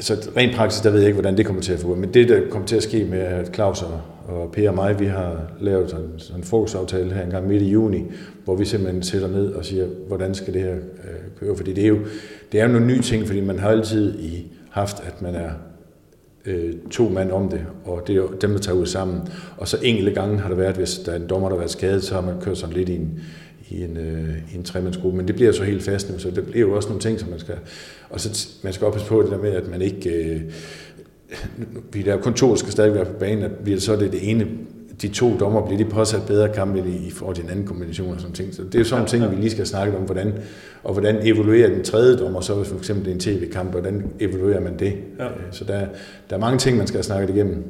så 0.00 0.30
rent 0.36 0.56
praktisk, 0.56 0.84
der 0.84 0.90
ved 0.90 0.98
jeg 0.98 1.06
ikke, 1.06 1.20
hvordan 1.20 1.36
det 1.36 1.46
kommer 1.46 1.62
til 1.62 1.72
at 1.72 1.78
foregå. 1.78 2.00
Men 2.00 2.14
det, 2.14 2.28
der 2.28 2.40
kommer 2.50 2.68
til 2.68 2.76
at 2.76 2.82
ske 2.82 3.04
med, 3.04 3.18
at 3.18 3.54
Claus 3.54 3.82
og, 3.82 4.00
og 4.28 4.52
Per 4.52 4.68
og 4.68 4.74
mig, 4.74 5.00
vi 5.00 5.06
har 5.06 5.52
lavet 5.60 5.90
sådan, 5.90 6.08
sådan 6.16 6.40
en 6.40 6.44
fokusaftale 6.44 7.14
her 7.14 7.22
en 7.22 7.30
gang 7.30 7.48
midt 7.48 7.62
i 7.62 7.70
juni, 7.70 8.02
hvor 8.44 8.56
vi 8.56 8.64
simpelthen 8.64 9.02
sætter 9.02 9.28
ned 9.28 9.52
og 9.52 9.64
siger, 9.64 9.86
hvordan 10.08 10.34
skal 10.34 10.54
det 10.54 10.62
her 10.62 10.74
øh, 10.74 10.80
køre? 11.40 11.56
Fordi 11.56 11.72
det 11.72 11.84
er 11.84 11.88
jo 11.88 11.98
det 12.52 12.60
er 12.60 12.66
jo 12.66 12.72
nogle 12.72 12.86
nye 12.86 13.00
ting, 13.00 13.26
fordi 13.26 13.40
man 13.40 13.58
har 13.58 13.68
altid 13.68 14.18
i 14.18 14.46
haft, 14.70 15.02
at 15.06 15.22
man 15.22 15.34
er 15.34 15.50
øh, 16.46 16.74
to 16.90 17.08
mand 17.08 17.30
om 17.30 17.48
det, 17.48 17.66
og 17.84 18.02
det 18.06 18.12
er 18.12 18.16
jo 18.16 18.28
dem, 18.40 18.50
der 18.50 18.58
tager 18.58 18.78
ud 18.78 18.86
sammen. 18.86 19.20
Og 19.56 19.68
så 19.68 19.78
enkelte 19.82 20.10
gange 20.10 20.38
har 20.38 20.48
det 20.48 20.58
været, 20.58 20.76
hvis 20.76 20.98
der 20.98 21.12
er 21.12 21.16
en 21.16 21.26
dommer, 21.28 21.48
der 21.48 21.56
har 21.56 21.60
været 21.60 21.70
skadet, 21.70 22.04
så 22.04 22.14
har 22.14 22.20
man 22.20 22.40
kørt 22.40 22.58
sådan 22.58 22.74
lidt 22.74 22.88
i 22.88 22.94
en, 22.94 23.20
i 23.68 23.84
en, 23.84 23.96
øh, 23.96 24.54
i 24.54 24.56
en 24.56 24.62
tremandsgruppe, 24.62 25.16
men 25.16 25.28
det 25.28 25.34
bliver 25.34 25.52
så 25.52 25.64
helt 25.64 25.82
fast 25.82 26.12
nu, 26.12 26.18
så 26.18 26.30
det 26.30 26.46
bliver 26.46 26.66
jo 26.66 26.76
også 26.76 26.88
nogle 26.88 27.02
ting, 27.02 27.20
som 27.20 27.28
man 27.28 27.38
skal, 27.38 27.54
og 28.10 28.20
så 28.20 28.48
man 28.62 28.72
skal 28.72 28.86
oppasse 28.86 29.08
på 29.08 29.22
det 29.22 29.30
der 29.30 29.38
med, 29.38 29.50
at 29.50 29.70
man 29.70 29.82
ikke, 29.82 30.10
øh, 30.10 30.40
vi 31.92 32.02
der 32.02 32.16
kun 32.16 32.34
to, 32.34 32.56
skal 32.56 32.72
stadig 32.72 32.94
være 32.94 33.04
på 33.04 33.12
banen, 33.12 33.44
at 33.44 33.50
bliver 33.50 33.80
så 33.80 33.96
det, 33.96 34.12
det 34.12 34.30
ene, 34.30 34.46
de 35.02 35.08
to 35.08 35.38
dommer 35.40 35.66
bliver 35.66 35.84
de 35.84 35.90
påsat 35.90 36.22
bedre 36.26 36.48
kampe 36.48 36.78
i, 36.78 37.06
i 37.06 37.10
forhold 37.10 37.36
til 37.36 37.44
en 37.44 37.50
anden 37.50 37.66
kombination 37.66 38.14
og 38.14 38.20
sådan 38.20 38.34
ting. 38.34 38.54
Så 38.54 38.62
det 38.62 38.74
er 38.74 38.78
jo 38.78 38.84
sådan 38.84 39.04
ja, 39.04 39.08
ting, 39.08 39.22
ja. 39.22 39.28
vi 39.28 39.36
lige 39.36 39.50
skal 39.50 39.66
snakke 39.66 39.96
om, 39.96 40.02
hvordan, 40.02 40.32
og 40.84 40.92
hvordan 40.92 41.16
evaluerer 41.22 41.68
den 41.68 41.84
tredje 41.84 42.16
dommer, 42.16 42.40
så 42.40 42.54
hvis 42.54 42.68
for 42.68 42.78
eksempel 42.78 43.04
det 43.04 43.10
er 43.10 43.14
en 43.14 43.20
tv-kamp, 43.20 43.70
hvordan 43.70 44.02
evaluerer 44.20 44.60
man 44.60 44.78
det? 44.78 44.94
Ja. 45.18 45.24
Øh, 45.24 45.30
så 45.50 45.64
der, 45.64 45.86
der 46.30 46.36
er 46.36 46.40
mange 46.40 46.58
ting, 46.58 46.76
man 46.76 46.86
skal 46.86 46.98
have 46.98 47.04
snakket 47.04 47.34
igennem. 47.34 47.64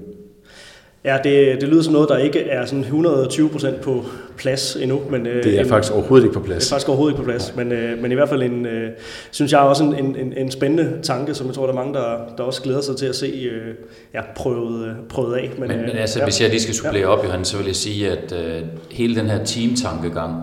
Ja, 1.05 1.19
det, 1.25 1.61
det 1.61 1.69
lyder 1.69 1.83
som 1.83 1.93
noget, 1.93 2.09
der 2.09 2.17
ikke 2.17 2.41
er 2.41 2.67
sådan 2.67 2.81
120 2.81 3.49
procent 3.49 3.81
på 3.81 4.05
plads 4.37 4.77
endnu. 4.77 5.03
Men, 5.11 5.27
øh, 5.27 5.45
det 5.45 5.57
er 5.57 5.61
en, 5.61 5.69
faktisk 5.69 5.93
overhovedet 5.93 6.25
ikke 6.25 6.35
på 6.35 6.41
plads. 6.41 6.65
Det 6.65 6.71
er 6.71 6.75
faktisk 6.75 6.89
overhovedet 6.89 7.13
ikke 7.13 7.23
på 7.23 7.31
plads, 7.31 7.57
men, 7.57 7.73
øh, 7.73 8.03
men 8.03 8.13
i 8.13 8.15
hvert 8.15 8.29
fald 8.29 8.43
en, 8.43 8.67
øh, 8.67 8.91
synes 9.31 9.53
jeg 9.53 9.61
også 9.61 9.85
en, 9.85 10.17
en, 10.17 10.33
en 10.37 10.51
spændende 10.51 10.99
tanke, 11.03 11.35
som 11.35 11.47
jeg 11.47 11.55
tror, 11.55 11.63
der 11.67 11.73
er 11.73 11.77
mange, 11.77 11.95
der, 11.95 12.19
der 12.37 12.43
også 12.43 12.63
glæder 12.63 12.81
sig 12.81 12.97
til 12.97 13.07
at 13.07 13.17
se 13.17 13.27
øh, 13.27 13.75
ja, 14.15 14.21
prøvet, 14.37 14.97
prøvet 15.09 15.35
af. 15.35 15.51
Men, 15.59 15.69
men, 15.69 15.81
men 15.81 15.91
altså, 15.91 16.19
ja. 16.19 16.25
hvis 16.25 16.41
jeg 16.41 16.51
lige 16.51 16.61
skal 16.61 16.75
supplere 16.75 17.03
ja. 17.03 17.09
op, 17.09 17.25
Johan, 17.25 17.45
så 17.45 17.57
vil 17.57 17.67
jeg 17.67 17.77
sige, 17.77 18.11
at 18.11 18.33
øh, 18.33 18.63
hele 18.91 19.17
den 19.17 19.27
her 19.27 19.45
teamtankegang, 19.45 20.43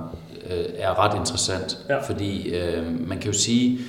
øh, 0.50 0.66
er 0.78 1.06
ret 1.06 1.18
interessant. 1.20 1.78
Ja. 1.90 2.00
Fordi 2.02 2.56
øh, 2.56 3.08
man 3.08 3.18
kan 3.18 3.32
jo 3.32 3.38
sige, 3.38 3.80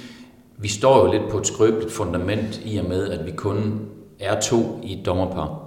vi 0.58 0.68
står 0.68 1.06
jo 1.06 1.12
lidt 1.12 1.30
på 1.30 1.38
et 1.38 1.46
skrøbeligt 1.46 1.92
fundament 1.92 2.60
i 2.64 2.76
og 2.78 2.84
med, 2.88 3.08
at 3.08 3.26
vi 3.26 3.30
kun 3.30 3.80
er 4.20 4.40
to 4.40 4.80
i 4.82 5.00
et 5.00 5.06
dommerpar. 5.06 5.61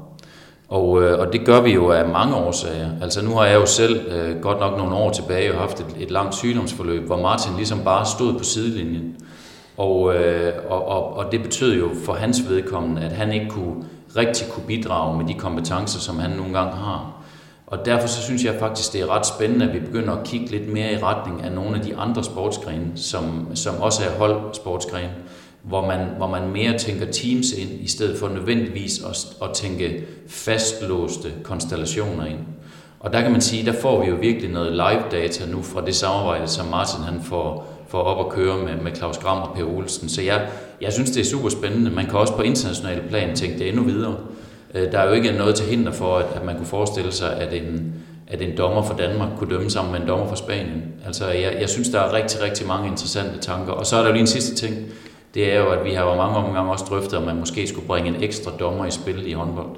Og, 0.75 1.03
øh, 1.03 1.19
og 1.19 1.33
det 1.33 1.45
gør 1.45 1.61
vi 1.61 1.73
jo 1.73 1.91
af 1.91 2.07
mange 2.07 2.35
årsager. 2.35 2.89
Altså 3.01 3.25
nu 3.25 3.31
har 3.35 3.45
jeg 3.45 3.55
jo 3.55 3.65
selv 3.65 4.07
øh, 4.07 4.41
godt 4.41 4.59
nok 4.59 4.77
nogle 4.77 4.95
år 4.95 5.11
tilbage 5.11 5.47
jo 5.47 5.53
haft 5.53 5.79
et, 5.79 5.95
et 5.99 6.11
langt 6.11 6.35
sygdomsforløb, 6.35 7.05
hvor 7.05 7.21
Martin 7.21 7.55
ligesom 7.55 7.79
bare 7.83 8.05
stod 8.05 8.37
på 8.37 8.43
sidelinjen. 8.43 9.15
Og, 9.77 10.15
øh, 10.15 10.53
og, 10.69 10.87
og, 10.87 11.17
og 11.17 11.31
det 11.31 11.43
betød 11.43 11.75
jo 11.75 11.89
for 12.05 12.13
hans 12.13 12.49
vedkommende, 12.49 13.01
at 13.01 13.11
han 13.11 13.31
ikke 13.33 13.49
kunne 13.49 13.75
rigtig 14.17 14.47
kunne 14.47 14.65
bidrage 14.67 15.17
med 15.17 15.25
de 15.25 15.33
kompetencer, 15.33 15.99
som 15.99 16.19
han 16.19 16.29
nogle 16.29 16.59
gange 16.59 16.73
har. 16.73 17.11
Og 17.67 17.85
derfor 17.85 18.07
så 18.07 18.21
synes 18.21 18.43
jeg 18.43 18.55
faktisk, 18.59 18.93
det 18.93 19.01
er 19.01 19.15
ret 19.15 19.25
spændende, 19.25 19.65
at 19.65 19.73
vi 19.73 19.79
begynder 19.79 20.13
at 20.13 20.23
kigge 20.23 20.45
lidt 20.45 20.73
mere 20.73 20.93
i 20.93 20.97
retning 20.97 21.43
af 21.43 21.51
nogle 21.51 21.75
af 21.75 21.81
de 21.81 21.97
andre 21.97 22.23
sportsgrene, 22.23 22.91
som, 22.95 23.47
som 23.55 23.81
også 23.81 24.03
er 24.03 24.17
holdsportsgrene, 24.17 25.11
hvor 25.67 25.85
man, 25.85 25.99
hvor 26.17 26.27
man 26.27 26.49
mere 26.49 26.77
tænker 26.77 27.05
teams 27.05 27.51
ind, 27.51 27.69
i 27.81 27.87
stedet 27.87 28.19
for 28.19 28.29
nødvendigvis 28.29 29.01
at, 29.03 29.47
at 29.49 29.55
tænke 29.55 30.03
fastlåste 30.27 31.31
konstellationer 31.43 32.25
ind. 32.25 32.39
Og 32.99 33.13
der 33.13 33.21
kan 33.21 33.31
man 33.31 33.41
sige, 33.41 33.65
der 33.65 33.73
får 33.81 34.03
vi 34.03 34.09
jo 34.09 34.15
virkelig 34.15 34.51
noget 34.51 34.71
live 34.71 35.03
data 35.11 35.45
nu 35.45 35.61
fra 35.61 35.85
det 35.85 35.95
samarbejde, 35.95 36.47
som 36.47 36.67
Martin 36.67 37.03
han 37.03 37.21
får, 37.23 37.73
får 37.87 38.01
op 38.01 38.25
at 38.25 38.31
køre 38.31 38.57
med, 38.57 38.75
med 38.83 38.95
Claus 38.95 39.17
Gram 39.17 39.41
og 39.41 39.55
Per 39.55 39.77
Olsen. 39.77 40.09
Så 40.09 40.21
jeg, 40.21 40.47
jeg 40.81 40.93
synes, 40.93 41.11
det 41.11 41.21
er 41.21 41.25
super 41.25 41.49
spændende. 41.49 41.91
Man 41.91 42.05
kan 42.05 42.19
også 42.19 42.35
på 42.35 42.41
international 42.41 43.01
plan 43.09 43.35
tænke 43.35 43.59
det 43.59 43.67
endnu 43.67 43.83
videre. 43.83 44.15
Øh, 44.73 44.91
der 44.91 44.99
er 44.99 45.07
jo 45.07 45.13
ikke 45.13 45.31
noget 45.31 45.55
til 45.55 45.65
hinder 45.65 45.91
for, 45.91 46.17
at, 46.17 46.25
at 46.35 46.45
man 46.45 46.55
kunne 46.55 46.65
forestille 46.65 47.11
sig, 47.11 47.35
at 47.35 47.53
en, 47.53 47.93
at 48.27 48.41
en 48.41 48.57
dommer 48.57 48.83
fra 48.83 48.95
Danmark 48.97 49.29
kunne 49.37 49.55
dømme 49.55 49.69
sammen 49.69 49.91
med 49.91 50.01
en 50.01 50.07
dommer 50.07 50.27
fra 50.27 50.35
Spanien. 50.35 50.83
Altså, 51.05 51.29
jeg, 51.29 51.57
jeg 51.59 51.69
synes, 51.69 51.89
der 51.89 51.99
er 51.99 52.13
rigtig, 52.13 52.41
rigtig 52.41 52.67
mange 52.67 52.87
interessante 52.87 53.39
tanker. 53.39 53.73
Og 53.73 53.85
så 53.85 53.95
er 53.95 53.99
der 53.99 54.07
jo 54.07 54.13
lige 54.13 54.21
en 54.21 54.27
sidste 54.27 54.55
ting. 54.55 54.75
Det 55.35 55.53
er 55.53 55.59
jo, 55.59 55.69
at 55.69 55.85
vi 55.85 55.93
har 55.93 56.03
jo 56.03 56.15
mange 56.15 56.37
omgange 56.37 56.71
også 56.71 56.85
drøftet, 56.85 57.13
om 57.13 57.23
man 57.23 57.39
måske 57.39 57.67
skulle 57.67 57.87
bringe 57.87 58.09
en 58.09 58.23
ekstra 58.23 58.51
dommer 58.59 58.85
i 58.85 58.91
spil 58.91 59.27
i 59.27 59.33
håndbold. 59.33 59.75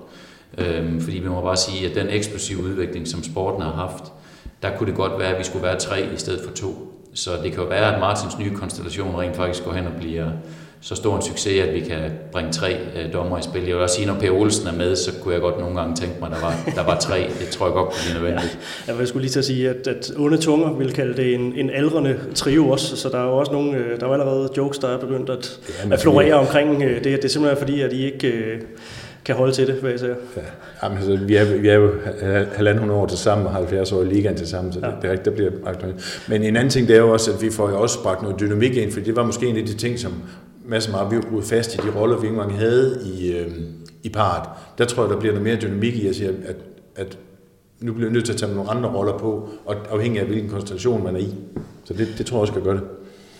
Øhm, 0.58 1.02
fordi 1.02 1.20
vi 1.20 1.30
må 1.30 1.42
bare 1.42 1.58
sige, 1.58 1.90
at 1.90 1.96
den 1.96 2.10
eksplosive 2.10 2.64
udvikling, 2.64 3.08
som 3.08 3.24
sporten 3.24 3.62
har 3.62 3.72
haft, 3.72 4.04
der 4.62 4.78
kunne 4.78 4.88
det 4.88 4.96
godt 4.96 5.20
være, 5.20 5.28
at 5.28 5.40
vi 5.40 5.44
skulle 5.44 5.64
være 5.64 5.80
tre 5.80 6.02
i 6.14 6.18
stedet 6.18 6.46
for 6.46 6.56
to. 6.56 6.94
Så 7.14 7.32
det 7.44 7.52
kan 7.52 7.64
jo 7.64 7.70
være, 7.70 7.94
at 7.94 8.00
Martins 8.00 8.40
nye 8.40 8.56
konstellation 8.56 9.16
rent 9.16 9.36
faktisk 9.36 9.64
går 9.66 9.74
hen 9.74 9.86
og 9.86 9.94
bliver 10.00 10.30
så 10.82 10.96
stor 10.96 11.16
en 11.16 11.22
succes, 11.22 11.64
at 11.64 11.74
vi 11.74 11.80
kan 11.80 12.00
bringe 12.32 12.52
tre 12.52 12.78
øh, 12.96 13.14
dommer 13.14 13.38
i 13.38 13.42
spil. 13.42 13.62
Jeg 13.62 13.76
vil 13.76 13.84
også 13.84 13.96
sige, 13.96 14.08
når 14.08 14.14
Per 14.14 14.32
Olsen 14.32 14.68
er 14.68 14.74
med, 14.74 14.96
så 14.96 15.12
kunne 15.22 15.34
jeg 15.34 15.42
godt 15.42 15.60
nogle 15.60 15.80
gange 15.80 15.96
tænke 15.96 16.16
mig, 16.20 16.30
at 16.30 16.36
der 16.36 16.42
var, 16.42 16.72
der 16.76 16.84
var 16.84 17.00
tre. 17.00 17.30
Det 17.40 17.48
tror 17.50 17.66
jeg 17.66 17.74
godt 17.74 17.90
kunne 17.90 18.02
blive 18.06 18.22
nødvendigt. 18.22 18.60
Ja, 18.88 18.98
jeg 19.00 19.08
skulle 19.08 19.22
lige 19.22 19.32
til 19.32 19.40
at 19.40 19.46
sige, 19.46 19.70
at, 19.70 19.88
at 19.88 20.12
onde 20.18 20.38
tunger 20.38 20.74
vil 20.74 20.94
kalde 20.94 21.18
det 21.18 21.34
en, 21.34 21.54
en 21.56 21.70
aldrende 21.70 22.20
trio 22.36 22.70
også, 22.70 22.98
så 22.98 23.10
der 23.10 23.20
er 23.20 23.26
jo 23.26 23.38
også 23.38 23.52
nogle, 23.52 23.78
øh, 23.78 24.00
der 24.00 24.08
er 24.08 24.12
allerede 24.12 24.50
jokes, 24.58 24.78
der 24.78 24.88
er 24.88 25.00
begyndt 25.00 25.30
at, 25.30 25.60
ja, 25.86 25.94
at 25.94 26.00
florere 26.00 26.34
omkring 26.34 26.84
øh, 26.84 27.04
det. 27.04 27.04
Det 27.04 27.26
er 27.26 27.30
simpelthen 27.30 27.58
fordi, 27.58 27.82
at 27.82 27.94
I 27.94 28.06
ikke 28.06 28.60
kan 29.28 29.36
holde 29.36 29.54
til 29.54 29.68
det, 29.68 29.76
hvad 29.76 29.92
jeg 29.92 30.00
siger. 30.00 30.16
Ja. 30.36 30.42
Jamen, 30.84 30.98
altså, 30.98 31.16
vi, 31.26 31.36
er, 31.36 31.58
vi 31.58 31.68
er 31.68 31.74
jo 31.74 31.92
halvanden 32.56 32.90
år 32.90 33.06
til 33.06 33.18
sammen 33.18 33.48
og 33.48 33.54
70 33.54 33.92
år 33.92 34.02
i 34.02 34.06
ligaen 34.06 34.36
til 34.36 34.48
sammen, 34.48 34.74
så 34.74 34.80
ja. 34.84 34.88
det, 34.88 35.18
det, 35.18 35.26
der 35.26 35.32
bliver 35.32 35.52
aktuelt. 35.66 36.26
Men 36.28 36.44
en 36.44 36.56
anden 36.56 36.70
ting, 36.70 36.88
det 36.88 36.96
er 36.96 37.00
jo 37.00 37.14
også, 37.14 37.32
at 37.32 37.42
vi 37.42 37.50
får 37.50 37.70
jo 37.70 37.82
også 37.82 38.04
bragt 38.04 38.22
noget 38.22 38.40
dynamik 38.40 38.78
ind, 38.78 38.92
for 38.92 39.00
det 39.00 39.16
var 39.16 39.24
måske 39.24 39.46
en 39.46 39.58
af 39.58 39.66
de 39.66 39.74
ting, 39.74 40.00
som 40.00 40.14
masser 40.68 40.92
meget, 40.92 41.12
vi 41.12 41.16
har 41.16 41.42
fast 41.42 41.76
i 41.76 41.78
de 41.78 42.00
roller, 42.00 42.18
vi 42.18 42.28
engang 42.28 42.58
havde 42.58 43.00
i, 43.16 43.38
øh, 43.38 43.52
i 44.04 44.10
part. 44.10 44.50
Der 44.78 44.86
tror 44.86 45.04
jeg, 45.04 45.10
der 45.10 45.20
bliver 45.20 45.34
noget 45.34 45.48
mere 45.48 45.62
dynamik 45.62 45.96
i 45.96 46.08
at 46.08 46.16
sige, 46.16 46.30
at, 46.30 46.56
at 46.96 47.18
nu 47.80 47.94
bliver 47.94 48.08
jeg 48.08 48.14
nødt 48.14 48.26
til 48.26 48.34
at 48.34 48.40
tage 48.40 48.56
nogle 48.56 48.70
andre 48.70 48.90
roller 48.90 49.18
på, 49.18 49.50
og 49.66 49.76
afhængig 49.92 50.22
af 50.22 50.28
hvilken 50.28 50.50
konstellation 50.50 51.04
man 51.04 51.16
er 51.16 51.20
i. 51.20 51.34
Så 51.84 51.94
det, 51.94 52.08
det 52.18 52.26
tror 52.26 52.38
jeg 52.38 52.42
også 52.42 52.54
kan 52.54 52.64
gøre 52.64 52.76
det. 52.76 52.84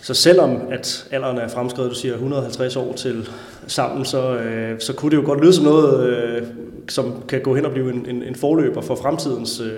Så 0.02 0.14
selvom 0.14 0.62
at 0.72 1.08
alderen 1.12 1.38
er 1.38 1.48
fremskrevet, 1.48 1.92
du 1.92 1.96
siger 1.96 2.14
150 2.14 2.76
år 2.76 2.94
til 2.94 3.30
sammen, 3.68 4.06
så, 4.06 4.38
øh, 4.38 4.80
så 4.80 4.94
kunne 4.94 5.12
det 5.12 5.18
jo 5.18 5.26
godt 5.26 5.42
lyde 5.42 5.54
som 5.54 5.66
noget, 5.66 6.10
øh, 6.10 6.44
som 6.90 7.24
kan 7.28 7.42
gå 7.42 7.56
hen 7.56 7.66
og 7.66 7.72
blive 7.72 7.94
en, 7.94 8.06
en, 8.10 8.24
en 8.24 8.36
forløber 8.36 8.82
for 8.82 8.96
fremtidens 8.96 9.60
øh, 9.60 9.72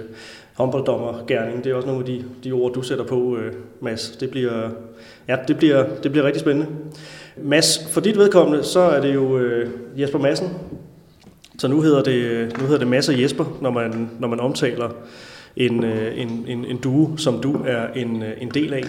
håndbolddommergærning. 0.53 1.63
Det 1.63 1.71
er 1.71 1.75
også 1.75 1.87
nogle 1.87 2.01
af 2.01 2.05
de, 2.05 2.23
de 2.43 2.51
ord, 2.51 2.73
du 2.73 2.81
sætter 2.81 3.05
på, 3.05 3.37
øh, 3.37 3.53
Mads. 3.81 4.09
Det 4.09 4.29
bliver, 4.29 4.69
ja, 5.27 5.37
det, 5.47 5.57
bliver, 5.57 5.85
det 6.03 6.11
bliver 6.11 6.25
rigtig 6.25 6.41
spændende. 6.41 6.67
Mads, 7.43 7.87
for 7.89 8.01
dit 8.01 8.17
vedkommende, 8.17 8.63
så 8.63 8.79
er 8.79 9.01
det 9.01 9.13
jo 9.13 9.37
øh, 9.37 9.69
Jesper 9.97 10.19
Madsen. 10.19 10.49
Så 11.59 11.67
nu 11.67 11.81
hedder 11.81 12.03
det, 12.03 12.51
nu 12.57 12.63
hedder 12.63 12.79
det 12.79 12.87
Mads 12.87 13.09
og 13.09 13.21
Jesper, 13.21 13.45
når 13.61 13.71
man, 13.71 14.09
når 14.19 14.27
man 14.27 14.39
omtaler 14.39 14.89
en, 15.55 15.83
øh, 15.83 16.21
en, 16.21 16.45
en, 16.47 16.65
en 16.65 16.77
duo, 16.77 17.17
som 17.17 17.41
du 17.41 17.61
er 17.67 17.87
en, 17.95 18.23
øh, 18.23 18.31
en 18.41 18.49
del 18.49 18.73
af. 18.73 18.83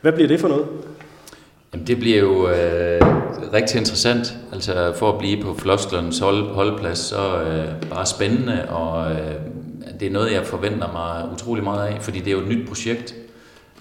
Hvad 0.00 0.12
bliver 0.12 0.28
det 0.28 0.40
for 0.40 0.48
noget? 0.48 0.66
Jamen, 1.72 1.86
det 1.86 1.98
bliver 1.98 2.18
jo 2.18 2.48
øh, 2.48 3.00
rigtig 3.52 3.78
interessant. 3.78 4.36
Altså 4.52 4.92
for 4.96 5.12
at 5.12 5.18
blive 5.18 5.42
på 5.42 5.54
Flosklunds 5.54 6.18
hold, 6.18 6.44
holdplads, 6.44 6.98
så 6.98 7.42
øh, 7.42 7.90
bare 7.90 8.06
spændende, 8.06 8.68
og 8.68 9.12
øh, 9.12 9.32
det 10.00 10.08
er 10.08 10.12
noget, 10.12 10.32
jeg 10.32 10.46
forventer 10.46 10.92
mig 10.92 11.32
utrolig 11.32 11.64
meget 11.64 11.88
af, 11.88 11.96
fordi 12.00 12.18
det 12.18 12.28
er 12.28 12.32
jo 12.32 12.40
et 12.40 12.48
nyt 12.48 12.68
projekt. 12.68 13.14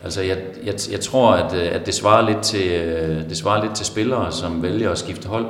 Altså 0.03 0.21
jeg, 0.21 0.37
jeg, 0.65 0.73
jeg 0.91 0.99
tror, 0.99 1.31
at, 1.31 1.53
øh, 1.53 1.75
at 1.75 1.85
det, 1.85 1.93
svarer 1.93 2.27
lidt 2.29 2.41
til, 2.41 2.71
øh, 2.71 3.29
det 3.29 3.37
svarer 3.37 3.63
lidt 3.63 3.75
til 3.75 3.85
spillere, 3.85 4.31
som 4.31 4.63
vælger 4.63 4.91
at 4.91 4.97
skifte 4.97 5.27
hold. 5.27 5.45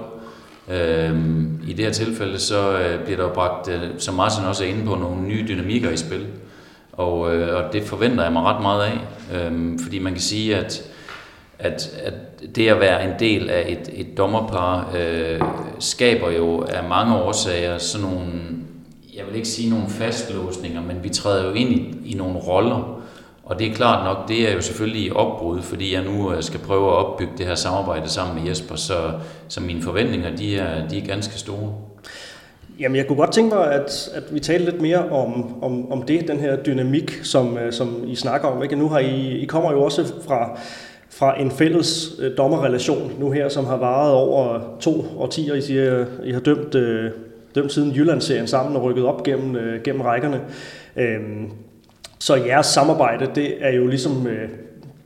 Øhm, 0.72 1.60
I 1.68 1.74
det 1.74 1.86
her 1.86 1.92
tilfælde, 1.92 2.40
så 2.40 2.78
øh, 2.78 3.04
bliver 3.04 3.18
der 3.18 3.24
jo 3.24 3.34
bragt, 3.34 3.70
øh, 3.70 3.82
som 3.98 4.16
Martin 4.16 4.46
også 4.46 4.64
er 4.64 4.68
inde 4.68 4.86
på, 4.86 4.96
nogle 4.96 5.22
nye 5.22 5.46
dynamikker 5.48 5.90
i 5.90 5.98
spil. 5.98 6.28
Og, 6.94 7.20
og 7.20 7.74
det 7.74 7.84
forventer 7.84 8.24
jeg 8.24 8.34
mig 8.34 8.44
ret 8.44 8.62
meget 8.62 8.84
af, 8.84 9.00
øhm, 9.36 9.80
fordi 9.80 10.00
man 10.00 10.14
kan 10.14 10.22
sige, 10.22 10.56
at, 10.56 10.84
at, 11.60 11.90
at 12.04 12.14
det 12.56 12.68
at 12.68 12.80
være 12.80 13.04
en 13.04 13.14
del 13.20 13.50
af 13.50 13.66
et, 13.68 13.90
et 13.94 14.18
dommerpar 14.18 14.96
øh, 14.98 15.42
skaber 15.80 16.32
jo 16.32 16.62
af 16.62 16.90
mange 16.90 17.16
årsager 17.16 17.78
sådan 17.78 18.08
nogle, 18.08 18.32
jeg 19.16 19.26
vil 19.28 19.36
ikke 19.36 19.48
sige 19.48 19.70
nogle 19.70 19.90
fastlåsninger, 19.90 20.82
men 20.82 21.04
vi 21.04 21.10
træder 21.10 21.48
jo 21.48 21.54
ind 21.54 21.70
i, 21.70 21.96
i 22.06 22.14
nogle 22.14 22.38
roller, 22.38 23.01
og 23.52 23.60
det 23.60 23.68
er 23.68 23.74
klart 23.74 24.06
nok, 24.06 24.28
det 24.28 24.50
er 24.50 24.54
jo 24.54 24.62
selvfølgelig 24.62 25.02
i 25.02 25.12
opbrud, 25.12 25.62
fordi 25.62 25.94
jeg 25.94 26.04
nu 26.04 26.34
øh, 26.34 26.44
skal 26.44 26.60
prøve 26.60 26.88
at 26.88 26.96
opbygge 26.96 27.34
det 27.38 27.46
her 27.46 27.56
samarbejde 27.56 28.10
sammen 28.10 28.36
med 28.36 28.50
Jesper, 28.50 28.76
så, 28.76 28.94
så 29.48 29.62
mine 29.62 29.82
forventninger, 29.82 30.36
de 30.36 30.58
er, 30.58 30.88
de 30.88 30.98
er 30.98 31.06
ganske 31.06 31.40
store. 31.40 31.74
Jamen, 32.80 32.96
jeg 32.96 33.08
kunne 33.08 33.18
godt 33.18 33.32
tænke 33.32 33.56
mig, 33.56 33.74
at, 33.74 34.10
at 34.14 34.24
vi 34.32 34.40
taler 34.40 34.66
lidt 34.72 34.82
mere 34.82 35.10
om, 35.10 35.64
om, 35.64 35.92
om 35.92 36.02
det, 36.02 36.28
den 36.28 36.40
her 36.40 36.56
dynamik, 36.64 37.20
som, 37.24 37.58
øh, 37.58 37.74
som 37.74 38.04
I 38.08 38.16
snakker 38.16 38.48
om. 38.48 38.64
Ikke? 38.64 38.76
Nu 38.76 38.90
har 38.90 39.00
I, 39.00 39.40
I 39.40 39.46
kommer 39.46 39.72
jo 39.72 39.84
også 39.84 40.14
fra, 40.28 40.60
fra 41.10 41.42
en 41.42 41.52
fælles 41.52 42.12
øh, 42.20 42.38
dommerrelation 42.38 43.12
nu 43.20 43.32
her, 43.32 43.50
som 43.50 43.66
har 43.66 43.78
varet 43.78 44.14
over 44.14 44.60
to 44.80 45.06
årtier. 45.18 45.54
I 45.54 45.62
siger, 45.62 46.06
I 46.24 46.32
har 46.32 46.40
dømt, 46.40 46.76
øh, 46.76 47.12
dømt 47.56 47.72
siden 47.72 47.92
Jyllandsserien 47.92 48.48
sammen 48.48 48.76
og 48.76 48.84
rykket 48.84 49.06
op 49.06 49.24
gennem, 49.24 49.56
øh, 49.56 49.82
gennem 49.84 50.02
rækkerne. 50.02 50.42
Øh, 50.96 51.20
så 52.22 52.36
jeres 52.36 52.66
samarbejde, 52.66 53.32
det 53.36 53.66
er 53.66 53.70
jo 53.70 53.88
ligesom, 53.88 54.28
øh, 54.28 54.50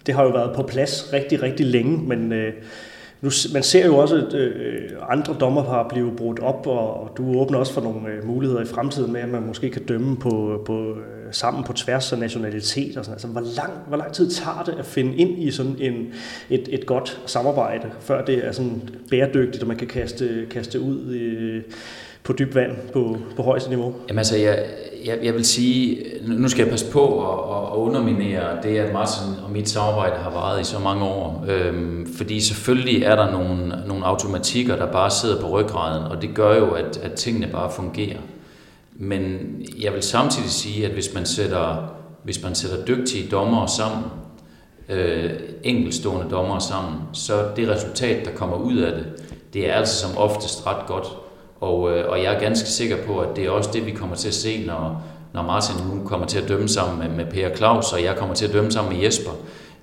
det 0.05 0.15
har 0.15 0.23
jo 0.23 0.29
været 0.29 0.55
på 0.55 0.63
plads 0.63 1.13
rigtig, 1.13 1.41
rigtig 1.41 1.65
længe, 1.65 1.97
men 1.97 2.33
øh, 2.33 2.53
nu, 3.21 3.29
man 3.53 3.63
ser 3.63 3.85
jo 3.85 3.97
også, 3.97 4.15
at 4.15 4.33
øh, 4.33 4.89
andre 5.09 5.35
dommer 5.39 5.63
har 5.63 5.87
blevet 5.89 6.15
brudt 6.15 6.39
op, 6.39 6.67
og, 6.67 7.01
og 7.01 7.17
du 7.17 7.39
åbner 7.39 7.59
også 7.59 7.73
for 7.73 7.81
nogle 7.81 8.09
øh, 8.09 8.27
muligheder 8.27 8.61
i 8.61 8.65
fremtiden 8.65 9.13
med, 9.13 9.21
at 9.21 9.29
man 9.29 9.47
måske 9.47 9.69
kan 9.69 9.85
dømme 9.85 10.17
på, 10.17 10.63
på, 10.65 10.89
øh, 10.89 10.95
sammen 11.31 11.63
på 11.63 11.73
tværs 11.73 12.13
af 12.13 12.19
nationalitet. 12.19 12.97
Og 12.97 13.05
sådan. 13.05 13.13
Altså, 13.13 13.27
hvor, 13.27 13.41
lang, 13.55 13.73
hvor 13.87 13.97
lang 13.97 14.13
tid 14.13 14.31
tager 14.31 14.63
det 14.65 14.75
at 14.79 14.85
finde 14.85 15.15
ind 15.15 15.43
i 15.43 15.51
sådan 15.51 15.75
en, 15.79 16.13
et, 16.49 16.67
et 16.71 16.85
godt 16.85 17.21
samarbejde, 17.25 17.91
før 17.99 18.25
det 18.25 18.45
er 18.45 18.51
sådan 18.51 18.89
bæredygtigt, 19.09 19.63
og 19.63 19.67
man 19.67 19.77
kan 19.77 19.87
kaste, 19.87 20.45
kaste 20.51 20.79
ud 20.79 21.15
i, 21.15 21.61
på 22.25 22.33
dyb 22.33 22.55
vand 22.55 22.71
på, 22.93 23.17
på 23.35 23.43
højeste 23.43 23.69
niveau? 23.69 23.93
Jamen 24.07 24.17
altså, 24.17 24.37
jeg, 24.37 24.65
jeg, 25.05 25.19
jeg 25.23 25.33
vil 25.33 25.45
sige, 25.45 26.03
nu 26.27 26.47
skal 26.47 26.63
jeg 26.63 26.71
passe 26.71 26.91
på 26.91 27.31
at, 27.31 27.57
at 27.57 27.75
underminere 27.77 28.63
det, 28.63 28.77
at 28.77 28.93
Martin 28.93 29.27
og 29.43 29.51
mit 29.51 29.69
samarbejde 29.69 30.15
har 30.15 30.29
varet 30.29 30.61
i 30.61 30.63
så 30.63 30.79
mange 30.79 31.05
år. 31.05 31.45
Øhm, 31.47 32.13
fordi 32.17 32.41
selvfølgelig 32.41 33.03
er 33.03 33.15
der 33.15 33.31
nogle, 33.31 33.83
nogle 33.87 34.05
automatikker, 34.05 34.75
der 34.75 34.91
bare 34.91 35.11
sidder 35.11 35.41
på 35.41 35.49
ryggraden, 35.49 36.03
og 36.03 36.21
det 36.21 36.33
gør 36.33 36.57
jo, 36.57 36.71
at, 36.71 36.97
at 36.97 37.13
tingene 37.13 37.47
bare 37.47 37.71
fungerer. 37.71 38.19
Men 38.95 39.39
jeg 39.79 39.93
vil 39.93 40.03
samtidig 40.03 40.49
sige, 40.49 40.85
at 40.85 40.91
hvis 40.91 41.13
man 41.13 41.25
sætter, 41.25 41.93
hvis 42.23 42.43
man 42.43 42.55
sætter 42.55 42.85
dygtige 42.85 43.29
dommere 43.31 43.67
sammen, 43.67 44.03
øh, 44.89 45.31
enkelstående 45.63 46.31
dommere 46.31 46.61
sammen, 46.61 46.93
så 47.13 47.33
det 47.55 47.69
resultat, 47.69 48.25
der 48.25 48.31
kommer 48.31 48.57
ud 48.57 48.77
af 48.77 48.91
det, 48.91 49.05
det 49.53 49.69
er 49.69 49.73
altså 49.73 50.07
som 50.07 50.17
oftest 50.17 50.67
ret 50.67 50.87
godt. 50.87 51.07
Og, 51.65 51.91
øh, 51.91 52.09
og 52.09 52.23
jeg 52.23 52.35
er 52.35 52.39
ganske 52.39 52.69
sikker 52.69 52.97
på, 53.07 53.19
at 53.19 53.27
det 53.35 53.45
er 53.45 53.49
også 53.49 53.69
det, 53.73 53.85
vi 53.85 53.91
kommer 53.91 54.15
til 54.15 54.27
at 54.27 54.33
se, 54.33 54.65
når, 54.65 55.03
når 55.33 55.41
Martin 55.41 55.75
nu 55.93 56.07
kommer 56.07 56.27
til 56.27 56.39
at 56.39 56.49
dømme 56.49 56.69
sammen 56.69 56.99
med, 56.99 57.25
med 57.25 57.31
Per 57.31 57.55
Claus, 57.55 57.93
og 57.93 58.03
jeg 58.03 58.15
kommer 58.15 58.35
til 58.35 58.47
at 58.47 58.53
dømme 58.53 58.71
sammen 58.71 58.93
med 58.93 59.03
Jesper. 59.03 59.31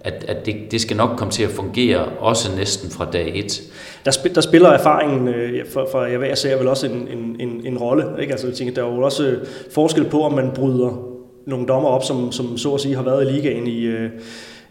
At, 0.01 0.25
at 0.29 0.47
det, 0.47 0.57
det 0.71 0.81
skal 0.81 0.97
nok 0.97 1.11
komme 1.17 1.33
til 1.33 1.43
at 1.43 1.51
fungere 1.51 2.05
også 2.05 2.57
næsten 2.57 2.91
fra 2.91 3.05
dag 3.13 3.33
et. 3.35 3.63
Der, 4.05 4.11
spil, 4.11 4.35
der 4.35 4.41
spiller 4.41 4.69
erfaringen 4.69 5.29
øh, 5.29 5.67
for, 5.73 5.89
for 5.93 6.05
jeg 6.05 6.39
ser 6.39 6.59
vel 6.59 6.69
også 6.69 6.87
en, 6.87 7.09
en, 7.09 7.37
en, 7.41 7.67
en 7.67 7.79
rolle. 7.79 8.05
Ikke? 8.21 8.33
Altså, 8.33 8.47
jeg 8.47 8.57
tænker, 8.57 8.75
der 8.75 8.83
er 8.85 8.95
jo 8.95 9.03
også 9.03 9.25
øh, 9.25 9.47
forskel 9.71 10.05
på, 10.05 10.23
om 10.23 10.33
man 10.33 10.51
bryder 10.55 11.09
nogle 11.47 11.67
dommer 11.67 11.89
op, 11.89 12.05
som, 12.05 12.33
som 12.33 12.59
så 12.59 12.75
at 12.75 12.81
sige 12.81 12.97
har 12.97 13.03
været 13.03 13.29
i 13.29 13.33
ligaen 13.33 13.67
i, 13.67 13.85
øh, 13.85 14.11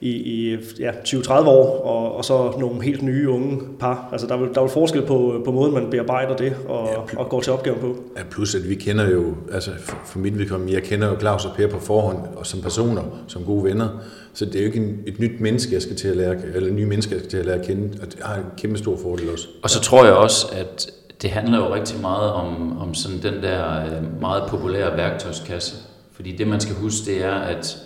i, 0.02 0.10
i 0.10 0.58
ja, 0.80 0.92
20-30 0.92 1.32
år, 1.32 1.86
og, 1.86 2.16
og 2.16 2.26
så 2.26 2.54
nogle 2.60 2.82
helt 2.82 3.02
nye 3.02 3.30
unge 3.30 3.62
par. 3.80 4.10
Altså 4.12 4.28
der 4.28 4.36
er 4.36 4.54
der 4.54 4.62
er 4.62 4.68
forskel 4.68 5.02
på, 5.02 5.42
på 5.46 5.52
måden, 5.52 5.74
man 5.74 5.90
bearbejder 5.92 6.36
det 6.36 6.56
og, 6.68 6.90
ja, 7.14 7.20
og 7.20 7.30
går 7.30 7.42
til 7.42 7.54
opgaven 7.54 7.80
på. 7.80 7.96
Ja, 8.18 8.24
plus 8.32 8.56
at 8.56 8.70
vi 8.70 8.76
kender 8.76 9.10
jo, 9.10 9.36
altså 9.52 9.72
for, 9.80 9.98
for 10.06 10.20
mit 10.20 10.40
vedkommende, 10.40 10.74
jeg 10.74 10.84
kender 10.84 11.08
jo 11.08 11.20
Claus 11.20 11.46
og 11.46 11.52
Per 11.56 11.68
på 11.68 11.80
forhånd, 11.80 12.18
og 12.36 12.46
som 12.48 12.62
personer, 12.62 13.02
som 13.28 13.44
gode 13.44 13.64
venner. 13.64 13.88
Så 14.34 14.46
det 14.46 14.56
er 14.56 14.60
jo 14.60 14.66
ikke 14.66 14.80
en, 14.80 15.00
et 15.08 15.20
nyt 15.20 15.40
menneske, 15.40 15.74
jeg 15.74 15.82
skal 15.82 15.96
til 15.96 16.08
at 16.08 16.18
lære, 16.18 16.36
eller 16.56 16.70
en 16.70 16.76
ny 16.76 16.84
menneske, 16.84 17.14
jeg 17.14 17.20
skal 17.20 17.30
til 17.30 17.38
at 17.38 17.46
lære 17.46 17.60
at 17.60 17.66
kende, 17.66 17.98
og 18.02 18.12
det 18.12 18.20
har 18.22 18.36
en 18.36 18.44
kæmpe 18.58 18.78
stor 18.78 18.98
fordel 19.04 19.30
også. 19.30 19.48
Og 19.64 19.70
så 19.70 19.82
tror 19.82 20.06
jeg 20.06 20.14
også, 20.14 20.48
at 20.52 20.92
det 21.22 21.30
handler 21.30 21.58
jo 21.58 21.74
rigtig 21.74 22.02
meget 22.02 22.32
om, 22.32 22.82
om 22.82 22.94
sådan 22.94 23.18
den 23.24 23.44
der 23.44 23.86
øh, 23.86 24.22
meget 24.22 24.44
populære 24.50 24.98
værktøjskasse. 24.98 25.76
Fordi 26.14 26.36
det, 26.36 26.48
man 26.48 26.60
skal 26.60 26.76
huske, 26.76 27.06
det 27.06 27.26
er, 27.26 27.34
at 27.34 27.78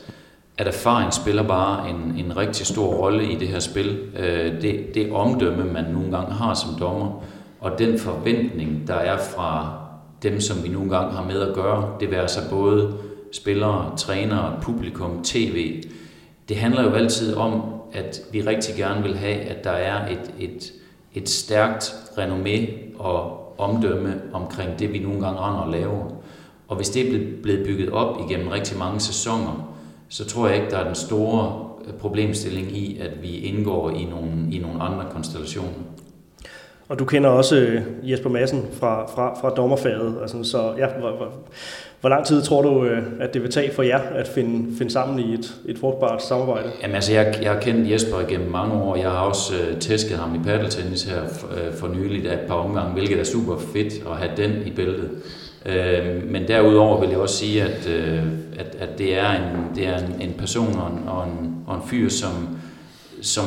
at 0.58 0.68
erfaring 0.68 1.14
spiller 1.14 1.44
bare 1.44 1.90
en, 1.90 2.26
en 2.26 2.38
rigtig 2.38 2.68
stor 2.68 2.88
rolle 2.88 3.32
i 3.32 3.36
det 3.36 3.48
her 3.48 3.60
spil. 3.60 4.00
Øh, 4.18 4.62
det, 4.62 4.86
det 4.94 5.12
omdømme, 5.12 5.74
man 5.74 5.84
nogle 5.84 6.18
gange 6.18 6.34
har 6.34 6.54
som 6.54 6.70
dommer, 6.80 7.24
og 7.60 7.80
den 7.80 8.00
forventning, 8.00 8.88
der 8.88 8.94
er 8.94 9.18
fra 9.18 9.74
dem, 10.24 10.42
som 10.42 10.64
vi 10.64 10.70
nogle 10.70 10.90
gange 10.90 11.12
har 11.12 11.24
med 11.24 11.42
at 11.42 11.56
gøre, 11.56 11.90
det 12.00 12.10
vil 12.10 12.16
altså 12.16 12.40
både 12.50 12.94
spillere, 13.32 13.98
trænere, 13.98 14.54
publikum, 14.62 15.24
tv. 15.24 15.84
Det 16.50 16.58
handler 16.58 16.84
jo 16.84 16.94
altid 16.94 17.36
om, 17.36 17.62
at 17.94 18.22
vi 18.32 18.42
rigtig 18.42 18.76
gerne 18.76 19.04
vil 19.04 19.18
have, 19.18 19.36
at 19.36 19.64
der 19.64 19.72
er 19.72 20.08
et, 20.08 20.32
et, 20.40 20.74
et 21.14 21.30
stærkt 21.30 21.84
renommé 22.18 22.70
og 23.00 23.46
omdømme 23.58 24.22
omkring 24.34 24.80
det, 24.80 24.94
vi 24.94 25.00
nogle 25.00 25.22
gange 25.22 25.40
render 25.40 25.60
og 25.60 25.72
laver. 25.72 26.12
Og 26.68 26.76
hvis 26.76 26.90
det 26.90 27.08
er 27.08 27.20
blevet 27.44 27.66
bygget 27.66 27.90
op 27.90 28.20
igennem 28.30 28.48
rigtig 28.48 28.78
mange 28.78 29.00
sæsoner, 29.00 29.75
så 30.16 30.26
tror 30.26 30.48
jeg 30.48 30.56
ikke, 30.56 30.70
der 30.70 30.78
er 30.78 30.84
den 30.84 30.96
store 30.96 31.70
øh, 31.88 31.94
problemstilling 31.94 32.78
i, 32.78 33.00
at 33.00 33.12
vi 33.22 33.40
indgår 33.40 33.90
i 33.90 34.04
nogle, 34.04 34.32
i 34.52 34.60
nogle 34.60 34.84
andre 34.84 35.06
konstellationer. 35.12 35.70
Og 36.90 37.00
du 37.00 37.06
kender 37.06 37.30
også 37.30 37.56
øh, 37.56 37.82
Jesper 38.04 38.30
Madsen 38.30 38.66
fra, 38.74 39.06
fra, 39.06 39.40
fra 39.42 39.50
dommerfaget. 39.50 40.16
Altså, 40.22 40.44
så 40.44 40.74
ja, 40.78 40.88
hvor, 41.00 41.12
hvor, 41.12 41.32
hvor 42.02 42.10
lang 42.10 42.26
tid 42.26 42.42
tror 42.42 42.62
du, 42.62 42.86
øh, 42.86 43.04
at 43.20 43.34
det 43.34 43.44
vil 43.44 43.52
tage 43.52 43.74
for 43.74 43.84
jer 43.84 44.00
at 44.00 44.28
finde, 44.28 44.78
finde 44.78 44.92
sammen 44.92 45.20
i 45.20 45.34
et, 45.34 45.56
et 45.66 45.80
frugtbart 45.80 46.24
samarbejde? 46.24 46.72
Jamen, 46.82 46.96
altså, 46.96 47.14
jeg, 47.14 47.40
jeg 47.42 47.52
har 47.52 47.60
kendt 47.60 47.92
Jesper 47.92 48.18
gennem 48.28 48.52
mange 48.52 48.74
år. 48.74 48.96
Jeg 48.96 49.12
har 49.12 49.20
også 49.20 49.54
uh, 49.54 49.80
tæsket 49.80 50.18
ham 50.18 50.36
i 50.36 50.40
paddeltennis 50.44 51.04
her 51.04 51.28
for, 51.28 51.48
uh, 51.48 51.74
for 51.74 51.88
nylig 51.88 52.30
af 52.30 52.34
et 52.34 52.48
par 52.48 52.56
omgange, 52.56 52.94
hvilket 52.94 53.20
er 53.20 53.24
super 53.24 53.58
fedt 53.58 53.94
at 53.94 54.18
have 54.18 54.32
den 54.38 54.68
i 54.68 54.72
bæltet. 54.72 55.10
Øh, 55.66 56.32
men 56.32 56.48
derudover 56.48 57.00
vil 57.00 57.10
jeg 57.10 57.18
også 57.18 57.36
sige, 57.36 57.64
at, 57.64 57.88
øh, 57.88 58.24
at, 58.60 58.76
at 58.80 58.98
det 58.98 59.20
er 59.20 59.32
en, 59.32 59.76
det 59.76 59.88
er 59.88 59.98
en, 59.98 60.22
en 60.22 60.34
person 60.38 60.76
og 60.76 60.92
en, 60.92 61.08
og, 61.08 61.28
en, 61.28 61.56
og 61.68 61.76
en 61.76 61.82
fyr, 61.86 62.10
som, 62.10 62.58
som 63.22 63.46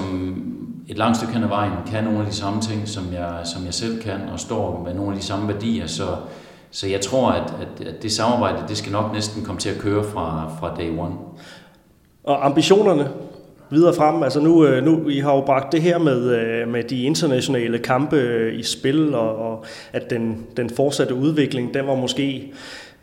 et 0.89 0.99
langt 0.99 1.17
stykke 1.17 1.35
hen 1.35 1.45
ad 1.45 1.49
vejen 1.49 1.73
kan 1.91 2.05
nogle 2.05 2.19
af 2.19 2.27
de 2.27 2.33
samme 2.33 2.61
ting, 2.61 2.89
som 2.89 3.05
jeg, 3.13 3.41
som 3.45 3.65
jeg 3.65 3.75
selv 3.75 4.03
kan, 4.03 4.21
og 4.33 4.41
står 4.41 4.83
med 4.85 4.95
nogle 4.95 5.13
af 5.13 5.21
de 5.21 5.27
samme 5.27 5.49
værdier. 5.49 5.87
Så, 5.87 6.07
så 6.71 6.87
jeg 6.87 7.01
tror, 7.01 7.31
at, 7.31 7.55
at, 7.61 7.87
at 7.87 8.03
det 8.03 8.13
samarbejde, 8.13 8.69
det 8.69 8.77
skal 8.77 8.93
nok 8.93 9.13
næsten 9.13 9.45
komme 9.45 9.61
til 9.61 9.71
at 9.71 9.79
køre 9.79 10.05
fra, 10.05 10.51
fra 10.61 10.75
day 10.77 10.99
one. 10.99 11.15
Og 12.25 12.47
ambitionerne 12.47 13.09
videre 13.71 13.95
frem, 13.95 14.23
altså 14.23 14.41
nu, 14.41 14.67
øh, 14.67 14.85
nu 14.85 15.09
I 15.09 15.19
har 15.19 15.35
jo 15.35 15.41
bragt 15.41 15.73
det 15.73 15.83
her 15.83 15.99
med, 15.99 16.35
øh, 16.35 16.69
med 16.69 16.83
de 16.83 17.03
internationale 17.03 17.79
kampe 17.79 18.17
øh, 18.17 18.59
i 18.59 18.63
spil, 18.63 19.15
og, 19.15 19.37
og 19.37 19.65
at 19.93 20.11
den, 20.11 20.47
den 20.57 20.71
fortsatte 20.71 21.15
udvikling, 21.15 21.75
den 21.75 21.87
var 21.87 21.95
måske 21.95 22.53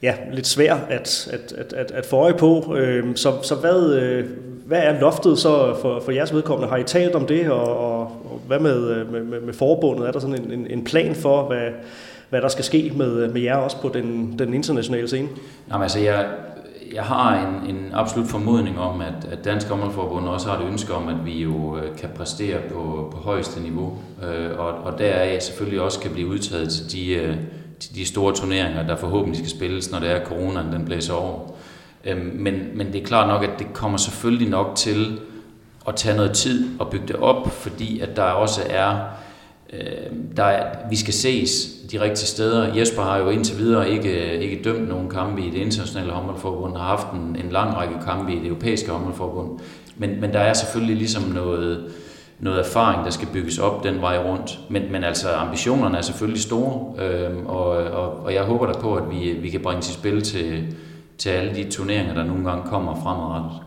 ja, 0.01 0.13
lidt 0.33 0.47
svær 0.47 0.73
at, 0.89 1.29
at, 1.33 1.53
at, 1.57 1.73
at, 1.73 1.91
at 1.91 2.05
få 2.05 2.15
øje 2.15 2.33
på. 2.33 2.75
Øhm, 2.77 3.15
så, 3.15 3.33
så 3.41 3.55
hvad, 3.55 4.23
hvad 4.65 4.79
er 4.83 4.99
loftet 4.99 5.39
så 5.39 5.75
for, 5.81 5.99
for 5.99 6.11
jeres 6.11 6.33
vedkommende? 6.33 6.69
Har 6.69 6.77
I 6.77 6.83
talt 6.83 7.15
om 7.15 7.25
det, 7.25 7.49
og, 7.49 7.77
og, 7.77 7.99
og 8.01 8.41
hvad 8.47 8.59
med, 8.59 9.05
med, 9.05 9.23
med, 9.23 9.41
med 9.41 9.53
forbundet? 9.53 10.07
Er 10.07 10.11
der 10.11 10.19
sådan 10.19 10.41
en, 10.41 10.51
en, 10.51 10.67
en 10.69 10.83
plan 10.83 11.15
for, 11.15 11.43
hvad, 11.43 11.69
hvad 12.29 12.41
der 12.41 12.47
skal 12.47 12.63
ske 12.63 12.91
med, 12.95 13.27
med 13.27 13.41
jer 13.41 13.55
også 13.55 13.77
på 13.81 13.89
den, 13.93 14.35
den 14.39 14.53
internationale 14.53 15.07
scene? 15.07 15.27
Jamen, 15.71 15.83
altså, 15.83 15.99
jeg, 15.99 16.25
jeg 16.93 17.03
har 17.03 17.47
en, 17.47 17.75
en 17.75 17.91
absolut 17.93 18.27
formodning 18.27 18.79
om, 18.79 19.01
at, 19.01 19.25
at 19.31 19.45
Dansk 19.45 19.67
Håndboldforbund 19.67 20.27
også 20.27 20.49
har 20.49 20.57
et 20.57 20.67
ønske 20.67 20.93
om, 20.93 21.07
at 21.07 21.25
vi 21.25 21.41
jo 21.41 21.77
øh, 21.77 21.97
kan 21.97 22.09
præstere 22.15 22.57
på, 22.73 23.09
på 23.11 23.17
højeste 23.17 23.61
niveau, 23.61 23.97
øh, 24.23 24.59
og, 24.59 24.67
og 24.67 24.99
deraf 24.99 25.41
selvfølgelig 25.41 25.81
også 25.81 25.99
kan 25.99 26.11
blive 26.11 26.27
udtaget 26.27 26.69
til 26.69 26.91
de 26.91 27.13
øh, 27.13 27.37
til 27.79 27.95
de 27.95 28.05
store 28.05 28.33
turneringer, 28.33 28.87
der 28.87 28.95
forhåbentlig 28.95 29.37
skal 29.37 29.49
spilles, 29.49 29.91
når 29.91 29.99
det 29.99 30.11
er 30.11 30.25
coronaen, 30.25 30.73
den 30.73 30.85
blæser 30.85 31.13
over. 31.13 31.39
Øh, 32.03 32.17
men, 32.17 32.53
men 32.73 32.93
det 32.93 33.01
er 33.01 33.05
klart 33.05 33.27
nok, 33.27 33.43
at 33.43 33.59
det 33.59 33.73
kommer 33.73 33.97
selvfølgelig 33.97 34.49
nok 34.49 34.71
til 34.75 35.19
at 35.87 35.95
tage 35.95 36.15
noget 36.15 36.31
tid 36.31 36.69
at 36.81 36.89
bygge 36.89 37.07
det 37.07 37.15
op, 37.15 37.51
fordi 37.51 37.99
at 37.99 38.15
der 38.15 38.23
også 38.23 38.61
er, 38.69 38.99
Øh, 39.79 40.11
der 40.37 40.43
er, 40.43 40.89
vi 40.89 40.95
skal 40.95 41.13
ses 41.13 41.67
de 41.91 42.01
rigtige 42.01 42.27
steder. 42.27 42.75
Jesper 42.75 43.01
har 43.01 43.17
jo 43.17 43.29
indtil 43.29 43.57
videre 43.57 43.89
ikke, 43.89 44.35
øh, 44.35 44.41
ikke 44.41 44.63
dømt 44.63 44.89
nogen 44.89 45.09
kampe 45.09 45.41
i 45.41 45.49
det 45.49 45.57
internationale 45.57 46.11
håndboldforbund, 46.11 46.77
har 46.77 46.83
haft 46.83 47.07
en, 47.13 47.37
en 47.45 47.51
lang 47.51 47.75
række 47.75 47.95
kampe 48.05 48.33
i 48.33 48.39
det 48.39 48.45
europæiske 48.45 48.91
håndboldforbund. 48.91 49.59
Men, 49.97 50.21
men 50.21 50.33
der 50.33 50.39
er 50.39 50.53
selvfølgelig 50.53 50.95
ligesom 50.95 51.23
noget, 51.23 51.85
noget 52.39 52.59
erfaring, 52.59 53.05
der 53.05 53.11
skal 53.11 53.27
bygges 53.33 53.57
op 53.59 53.83
den 53.83 54.01
vej 54.01 54.17
rundt. 54.17 54.59
Men, 54.69 54.91
men 54.91 55.03
altså 55.03 55.29
ambitionerne 55.29 55.97
er 55.97 56.01
selvfølgelig 56.01 56.41
store, 56.41 57.05
øh, 57.05 57.45
og, 57.45 57.67
og, 57.69 58.23
og 58.23 58.33
jeg 58.33 58.43
håber 58.43 58.65
da 58.65 58.79
på, 58.79 58.95
at 58.95 59.03
vi, 59.11 59.31
vi 59.41 59.49
kan 59.49 59.61
bringe 59.61 59.81
til 59.81 59.93
spil 59.93 60.21
til, 60.21 60.63
til 61.17 61.29
alle 61.29 61.55
de 61.55 61.69
turneringer, 61.71 62.13
der 62.13 62.23
nogle 62.23 62.49
gange 62.49 62.69
kommer 62.69 62.95
fremadrettet. 62.95 63.61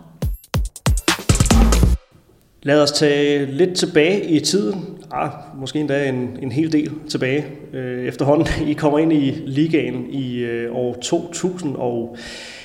Lad 2.63 2.83
os 2.83 2.93
tage 2.93 3.47
lidt 3.47 3.77
tilbage 3.77 4.25
i 4.25 4.41
tiden. 4.41 4.98
Ah, 5.11 5.31
måske 5.57 5.79
endda 5.79 6.09
en, 6.09 6.39
en 6.43 6.53
hel 6.53 6.73
del 6.73 6.93
tilbage 7.09 7.47
øh, 7.73 8.05
efterhånden. 8.05 8.47
I 8.71 8.73
kommer 8.73 8.99
ind 8.99 9.13
i 9.13 9.31
ligaen 9.31 10.07
i 10.11 10.37
øh, 10.39 10.77
år 10.77 10.95
2000, 11.03 11.77
og 11.77 12.17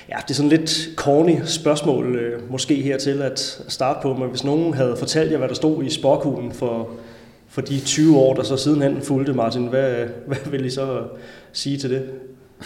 Ja, 0.10 0.15
det 0.21 0.29
er 0.29 0.34
sådan 0.34 0.49
lidt 0.49 0.89
corny 0.95 1.36
spørgsmål 1.45 2.15
øh, 2.15 2.51
måske 2.51 2.75
hertil 2.75 3.21
at 3.21 3.63
starte 3.67 3.99
på, 4.01 4.13
men 4.13 4.29
hvis 4.29 4.43
nogen 4.43 4.73
havde 4.73 4.95
fortalt 4.97 5.32
jer, 5.32 5.38
hvad 5.38 5.47
der 5.47 5.53
stod 5.56 5.84
i 5.84 5.89
sporkuglen 5.89 6.51
for, 6.51 6.89
for 7.47 7.62
de 7.62 7.79
20 7.79 8.17
år, 8.17 8.34
der 8.34 8.43
så 8.43 8.58
sidenhen 8.58 9.01
fulgte, 9.01 9.34
Martin, 9.34 9.67
hvad, 9.67 9.93
hvad 10.27 10.51
vil 10.51 10.65
I 10.65 10.69
så 10.69 11.03
sige 11.53 11.77
til 11.77 11.89
det? 11.89 12.10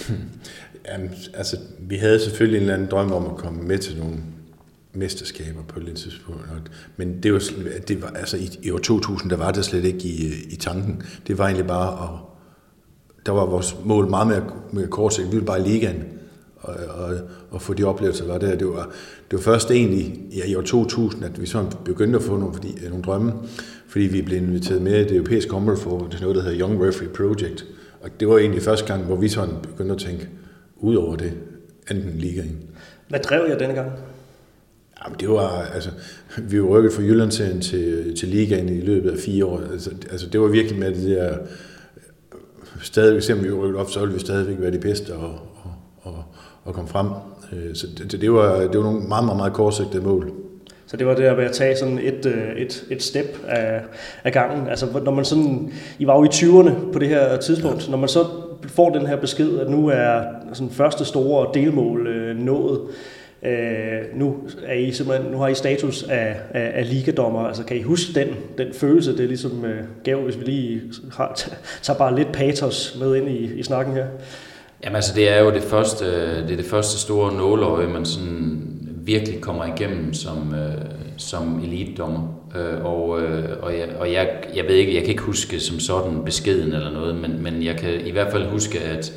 Jamen, 0.91 1.11
altså, 1.33 1.57
vi 1.79 1.95
havde 1.95 2.19
selvfølgelig 2.19 2.57
en 2.57 2.61
eller 2.61 2.73
anden 2.73 2.87
drøm 2.91 3.11
om 3.11 3.25
at 3.25 3.35
komme 3.35 3.63
med 3.63 3.77
til 3.77 3.97
nogle 3.97 4.15
mesterskaber 4.97 5.63
på 5.67 5.79
et 5.79 5.95
tidspunkt. 5.95 6.41
Men 6.97 7.23
det 7.23 7.33
var, 7.33 7.41
det 7.87 8.01
var, 8.01 8.07
altså, 8.07 8.37
i, 8.37 8.49
i 8.61 8.71
år 8.71 8.77
2000, 8.77 9.29
der 9.29 9.37
var 9.37 9.51
det 9.51 9.65
slet 9.65 9.85
ikke 9.85 10.07
i, 10.07 10.33
i 10.49 10.55
tanken. 10.55 11.03
Det 11.27 11.37
var 11.37 11.45
egentlig 11.45 11.67
bare 11.67 12.03
at 12.03 12.19
der 13.25 13.31
var 13.31 13.45
vores 13.45 13.75
mål 13.85 14.09
meget 14.09 14.27
mere, 14.27 14.43
mere 14.71 14.87
kort, 14.87 15.19
vi 15.19 15.23
ville 15.31 15.45
bare 15.45 15.59
i 15.59 15.63
ligaen 15.63 16.03
og, 16.59 16.75
og, 16.89 17.15
og 17.51 17.61
få 17.61 17.73
de 17.73 17.83
oplevelser, 17.83 18.25
der 18.25 18.31
var 18.31 18.39
der. 18.39 18.55
Det 18.55 18.67
var, 18.67 18.89
det 19.31 19.37
var 19.37 19.39
først 19.39 19.71
egentlig 19.71 20.19
ja, 20.37 20.45
i 20.45 20.55
år 20.55 20.61
2000, 20.61 21.25
at 21.25 21.41
vi 21.41 21.45
så 21.45 21.65
begyndte 21.85 22.17
at 22.17 22.23
få 22.23 22.37
nogle, 22.37 22.53
fordi, 22.53 22.75
nogle 22.89 23.03
drømme, 23.03 23.33
fordi 23.87 24.05
vi 24.05 24.21
blev 24.21 24.37
inviteret 24.37 24.81
med 24.81 24.99
i 24.99 25.03
det 25.03 25.15
europæiske 25.15 25.53
område 25.53 25.77
for 25.77 26.09
noget, 26.21 26.35
der 26.35 26.41
hedder 26.41 26.59
Young 26.59 26.87
Referee 26.87 27.09
Project. 27.09 27.65
Og 28.01 28.09
det 28.19 28.27
var 28.27 28.37
egentlig 28.37 28.61
første 28.61 28.85
gang, 28.85 29.03
hvor 29.03 29.15
vi 29.15 29.29
sådan 29.29 29.55
begyndte 29.61 29.93
at 29.93 29.99
tænke 29.99 30.29
ud 30.77 30.95
over 30.95 31.15
det, 31.15 31.33
enten 31.91 32.17
ligaen. 32.17 32.57
Hvad 33.09 33.19
drev 33.19 33.45
jeg 33.49 33.59
denne 33.59 33.73
gang? 33.73 33.91
Jamen, 35.03 35.19
det 35.19 35.29
var, 35.29 35.61
altså, 35.73 35.89
vi 36.37 36.61
var 36.61 36.67
rykket 36.67 36.93
fra 36.93 37.01
Jylland 37.01 37.31
til, 37.31 38.15
til 38.19 38.27
ligaen 38.27 38.69
i 38.69 38.81
løbet 38.81 39.11
af 39.11 39.17
fire 39.17 39.45
år. 39.45 39.61
Altså, 39.71 39.91
altså 40.11 40.29
det 40.29 40.41
var 40.41 40.47
virkelig 40.47 40.79
med 40.79 40.95
det 40.95 41.17
der, 41.17 41.37
stadigvæk, 42.81 43.21
selvom 43.21 43.45
vi 43.45 43.51
var 43.51 43.57
rykket 43.57 43.79
op, 43.81 43.89
så 43.89 43.99
ville 43.99 44.13
vi 44.13 44.19
stadigvæk 44.19 44.55
være 44.59 44.71
de 44.71 44.79
bedste, 44.79 45.13
og, 45.13 45.39
og, 45.63 45.73
og, 46.03 46.23
at 46.67 46.73
komme 46.73 46.89
frem. 46.89 47.07
Øh, 47.53 47.75
så 47.75 47.87
det, 47.97 48.21
det, 48.21 48.31
var, 48.31 48.59
det 48.59 48.77
var 48.77 48.83
nogle 48.83 48.99
meget, 49.07 49.25
meget, 49.25 49.37
meget 49.37 49.53
kortsigtede 49.53 50.03
mål. 50.03 50.31
Så 50.87 50.97
det 50.97 51.07
var 51.07 51.15
det 51.15 51.23
at 51.23 51.39
at 51.39 51.51
tage 51.51 51.77
sådan 51.77 51.99
et, 51.99 52.25
øh, 52.25 52.55
et, 52.57 52.85
et 52.89 53.03
step 53.03 53.37
af, 53.47 53.81
af 54.23 54.33
gangen. 54.33 54.67
Altså 54.67 54.87
når 55.05 55.11
man 55.11 55.25
sådan, 55.25 55.73
I 55.99 56.07
var 56.07 56.17
jo 56.17 56.23
i 56.23 56.27
20'erne 56.27 56.91
på 56.93 56.99
det 56.99 57.07
her 57.07 57.37
tidspunkt, 57.37 57.85
ja. 57.85 57.91
når 57.91 57.97
man 57.97 58.09
så 58.09 58.25
får 58.67 58.89
den 58.89 59.07
her 59.07 59.15
besked, 59.15 59.59
at 59.59 59.69
nu 59.69 59.87
er 59.87 60.21
sådan 60.53 60.69
første 60.69 61.05
store 61.05 61.47
delmål 61.53 62.07
øh, 62.07 62.37
nået, 62.37 62.79
øh, 63.43 64.19
nu, 64.19 64.35
er 64.65 64.73
I 64.73 64.91
simpelthen, 64.91 65.31
nu 65.31 65.37
har 65.37 65.47
I 65.47 65.55
status 65.55 66.03
af, 66.03 66.35
af, 66.51 66.71
af 66.73 66.89
ligadommer. 66.89 67.39
Altså 67.39 67.63
kan 67.63 67.77
I 67.77 67.81
huske 67.81 68.19
den, 68.19 68.27
den 68.57 68.73
følelse, 68.73 69.17
det 69.17 69.27
ligesom 69.27 69.65
øh, 69.65 69.83
gav, 70.03 70.21
hvis 70.21 70.39
vi 70.39 70.43
lige 70.43 70.81
har, 71.13 71.41
tager 71.81 71.97
bare 71.97 72.15
lidt 72.15 72.31
patos 72.31 72.97
med 72.99 73.15
ind 73.15 73.29
i, 73.29 73.59
i 73.59 73.63
snakken 73.63 73.93
her? 73.93 74.05
Jamen 74.83 74.95
altså, 74.95 75.13
det 75.15 75.29
er 75.29 75.39
jo 75.39 75.51
det 75.51 75.63
første, 75.63 76.05
det, 76.43 76.51
er 76.51 76.55
det 76.55 76.65
første 76.65 76.99
store 76.99 77.33
nåløje, 77.33 77.87
man 77.87 78.05
sådan 78.05 78.63
virkelig 78.81 79.41
kommer 79.41 79.65
igennem 79.65 80.13
som, 80.13 80.55
øh, 80.55 80.85
som 81.17 81.63
elitdommer. 81.63 82.37
Øh, 82.55 82.85
og 82.85 83.21
øh, 83.21 83.49
og, 83.61 83.73
jeg, 83.73 83.87
og 83.99 84.11
jeg, 84.11 84.29
jeg 84.55 84.65
ved 84.67 84.75
ikke, 84.75 84.95
jeg 84.95 85.01
kan 85.01 85.09
ikke 85.09 85.23
huske 85.23 85.59
som 85.59 85.79
sådan 85.79 86.25
beskeden 86.25 86.73
eller 86.73 86.91
noget, 86.91 87.15
men, 87.15 87.43
men 87.43 87.63
jeg 87.63 87.77
kan 87.77 88.07
i 88.07 88.11
hvert 88.11 88.31
fald 88.31 88.45
huske, 88.45 88.79
at, 88.79 89.13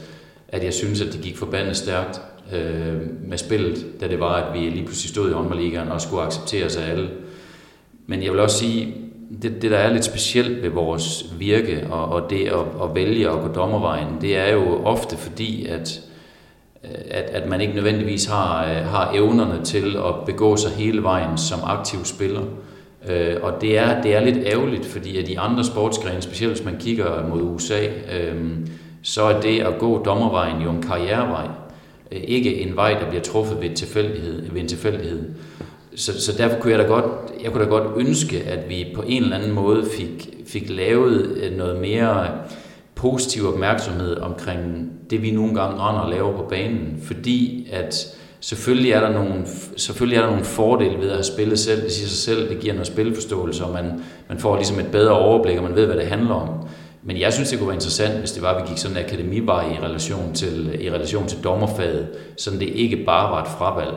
at 0.48 0.64
jeg 0.64 0.74
synes, 0.74 1.00
at 1.00 1.12
det 1.12 1.20
gik 1.20 1.36
forbandet 1.36 1.76
stærkt 1.76 2.20
øh, 2.52 3.28
med 3.28 3.38
spillet, 3.38 3.86
da 4.00 4.08
det 4.08 4.20
var, 4.20 4.32
at 4.32 4.54
vi 4.54 4.58
lige 4.58 4.84
pludselig 4.84 5.10
stod 5.10 5.30
i 5.30 5.32
håndboldligaen 5.32 5.88
og 5.88 6.00
skulle 6.00 6.22
accepteres 6.22 6.76
af 6.76 6.90
alle. 6.90 7.10
Men 8.06 8.22
jeg 8.22 8.32
vil 8.32 8.40
også 8.40 8.58
sige, 8.58 8.94
det, 9.42 9.62
det 9.62 9.70
der 9.70 9.78
er 9.78 9.92
lidt 9.92 10.04
specielt 10.04 10.62
ved 10.62 10.70
vores 10.70 11.34
virke 11.38 11.86
og, 11.90 12.04
og 12.08 12.30
det 12.30 12.46
at, 12.46 12.82
at 12.82 12.94
vælge 12.94 13.30
at 13.30 13.40
gå 13.40 13.48
dommervejen, 13.48 14.08
det 14.20 14.36
er 14.36 14.52
jo 14.52 14.84
ofte 14.84 15.16
fordi, 15.16 15.66
at, 15.66 16.00
øh, 16.84 16.90
at, 17.10 17.24
at 17.24 17.48
man 17.48 17.60
ikke 17.60 17.74
nødvendigvis 17.74 18.26
har, 18.26 18.64
øh, 18.64 18.76
har 18.76 19.12
evnerne 19.14 19.64
til 19.64 19.96
at 19.96 20.14
begå 20.26 20.56
sig 20.56 20.70
hele 20.70 21.02
vejen 21.02 21.38
som 21.38 21.60
aktiv 21.64 22.04
spiller. 22.04 22.42
Øh, 23.08 23.36
og 23.42 23.60
det 23.60 23.78
er, 23.78 24.02
det 24.02 24.16
er 24.16 24.20
lidt 24.20 24.46
ærgerligt, 24.46 24.86
fordi 24.86 25.18
at 25.18 25.28
i 25.28 25.34
andre 25.34 25.64
sportsgrene, 25.64 26.22
specielt 26.22 26.52
hvis 26.52 26.64
man 26.64 26.76
kigger 26.78 27.26
mod 27.28 27.42
USA, 27.42 27.86
øh, 27.86 28.50
så 29.02 29.22
er 29.22 29.40
det 29.40 29.60
at 29.60 29.78
gå 29.78 30.02
dommervejen 30.02 30.62
jo 30.62 30.70
en 30.70 30.82
karrierevej. 30.82 31.46
Øh, 32.12 32.20
ikke 32.24 32.60
en 32.60 32.76
vej, 32.76 32.92
der 33.00 33.08
bliver 33.08 33.22
truffet 33.22 33.60
ved, 33.60 33.70
tilfældighed, 33.70 34.50
ved 34.52 34.60
en 34.60 34.68
tilfældighed. 34.68 35.22
Så, 35.94 36.20
så 36.20 36.32
derfor 36.38 36.60
kunne 36.60 36.72
jeg 36.72 36.78
da 36.78 36.84
godt, 36.84 37.04
jeg 37.42 37.52
kunne 37.52 37.64
da 37.64 37.68
godt 37.68 37.88
ønske, 37.96 38.42
at 38.42 38.68
vi 38.68 38.86
på 38.94 39.02
en 39.06 39.22
eller 39.22 39.36
anden 39.36 39.52
måde 39.52 39.86
fik, 39.96 40.28
fik 40.46 40.70
lavet 40.70 41.26
øh, 41.26 41.56
noget 41.56 41.80
mere 41.80 42.26
positiv 42.94 43.48
opmærksomhed 43.48 44.16
omkring 44.16 44.90
det, 45.10 45.22
vi 45.22 45.30
nogle 45.30 45.54
gange 45.54 45.80
render 45.80 46.00
og 46.00 46.10
laver 46.10 46.36
på 46.36 46.42
banen. 46.42 47.02
Fordi 47.02 47.68
at 47.72 48.16
selvfølgelig 48.40 48.92
er 48.92 49.00
der 49.00 49.12
nogle, 49.12 49.34
selvfølgelig 49.76 50.16
er 50.16 50.20
der 50.20 50.30
nogle 50.30 50.44
fordele 50.44 50.98
ved 50.98 51.08
at 51.08 51.14
have 51.14 51.24
spillet 51.24 51.58
selv. 51.58 51.82
Det 51.82 51.92
siger 51.92 52.08
sig 52.08 52.18
selv, 52.18 52.48
det 52.48 52.60
giver 52.60 52.72
noget 52.72 52.86
spilforståelse, 52.86 53.64
og 53.64 53.72
man, 53.72 54.02
man 54.28 54.38
får 54.38 54.56
ligesom 54.56 54.78
et 54.78 54.86
bedre 54.92 55.18
overblik, 55.18 55.56
og 55.56 55.62
man 55.62 55.74
ved, 55.74 55.86
hvad 55.86 55.96
det 55.96 56.06
handler 56.06 56.34
om. 56.34 56.48
Men 57.02 57.20
jeg 57.20 57.32
synes, 57.32 57.50
det 57.50 57.58
kunne 57.58 57.68
være 57.68 57.76
interessant, 57.76 58.18
hvis 58.18 58.32
det 58.32 58.42
var, 58.42 58.54
at 58.54 58.62
vi 58.62 58.68
gik 58.68 58.78
sådan 58.78 58.96
en 58.96 59.04
akademivej 59.04 59.64
i 59.72 59.84
relation 59.84 60.34
til, 60.34 60.84
i 60.84 60.90
relation 60.90 61.26
til 61.26 61.38
dommerfaget, 61.44 62.08
så 62.36 62.50
det 62.50 62.62
ikke 62.62 62.96
bare 62.96 63.30
var 63.30 63.42
et 63.42 63.48
fravalg. 63.48 63.94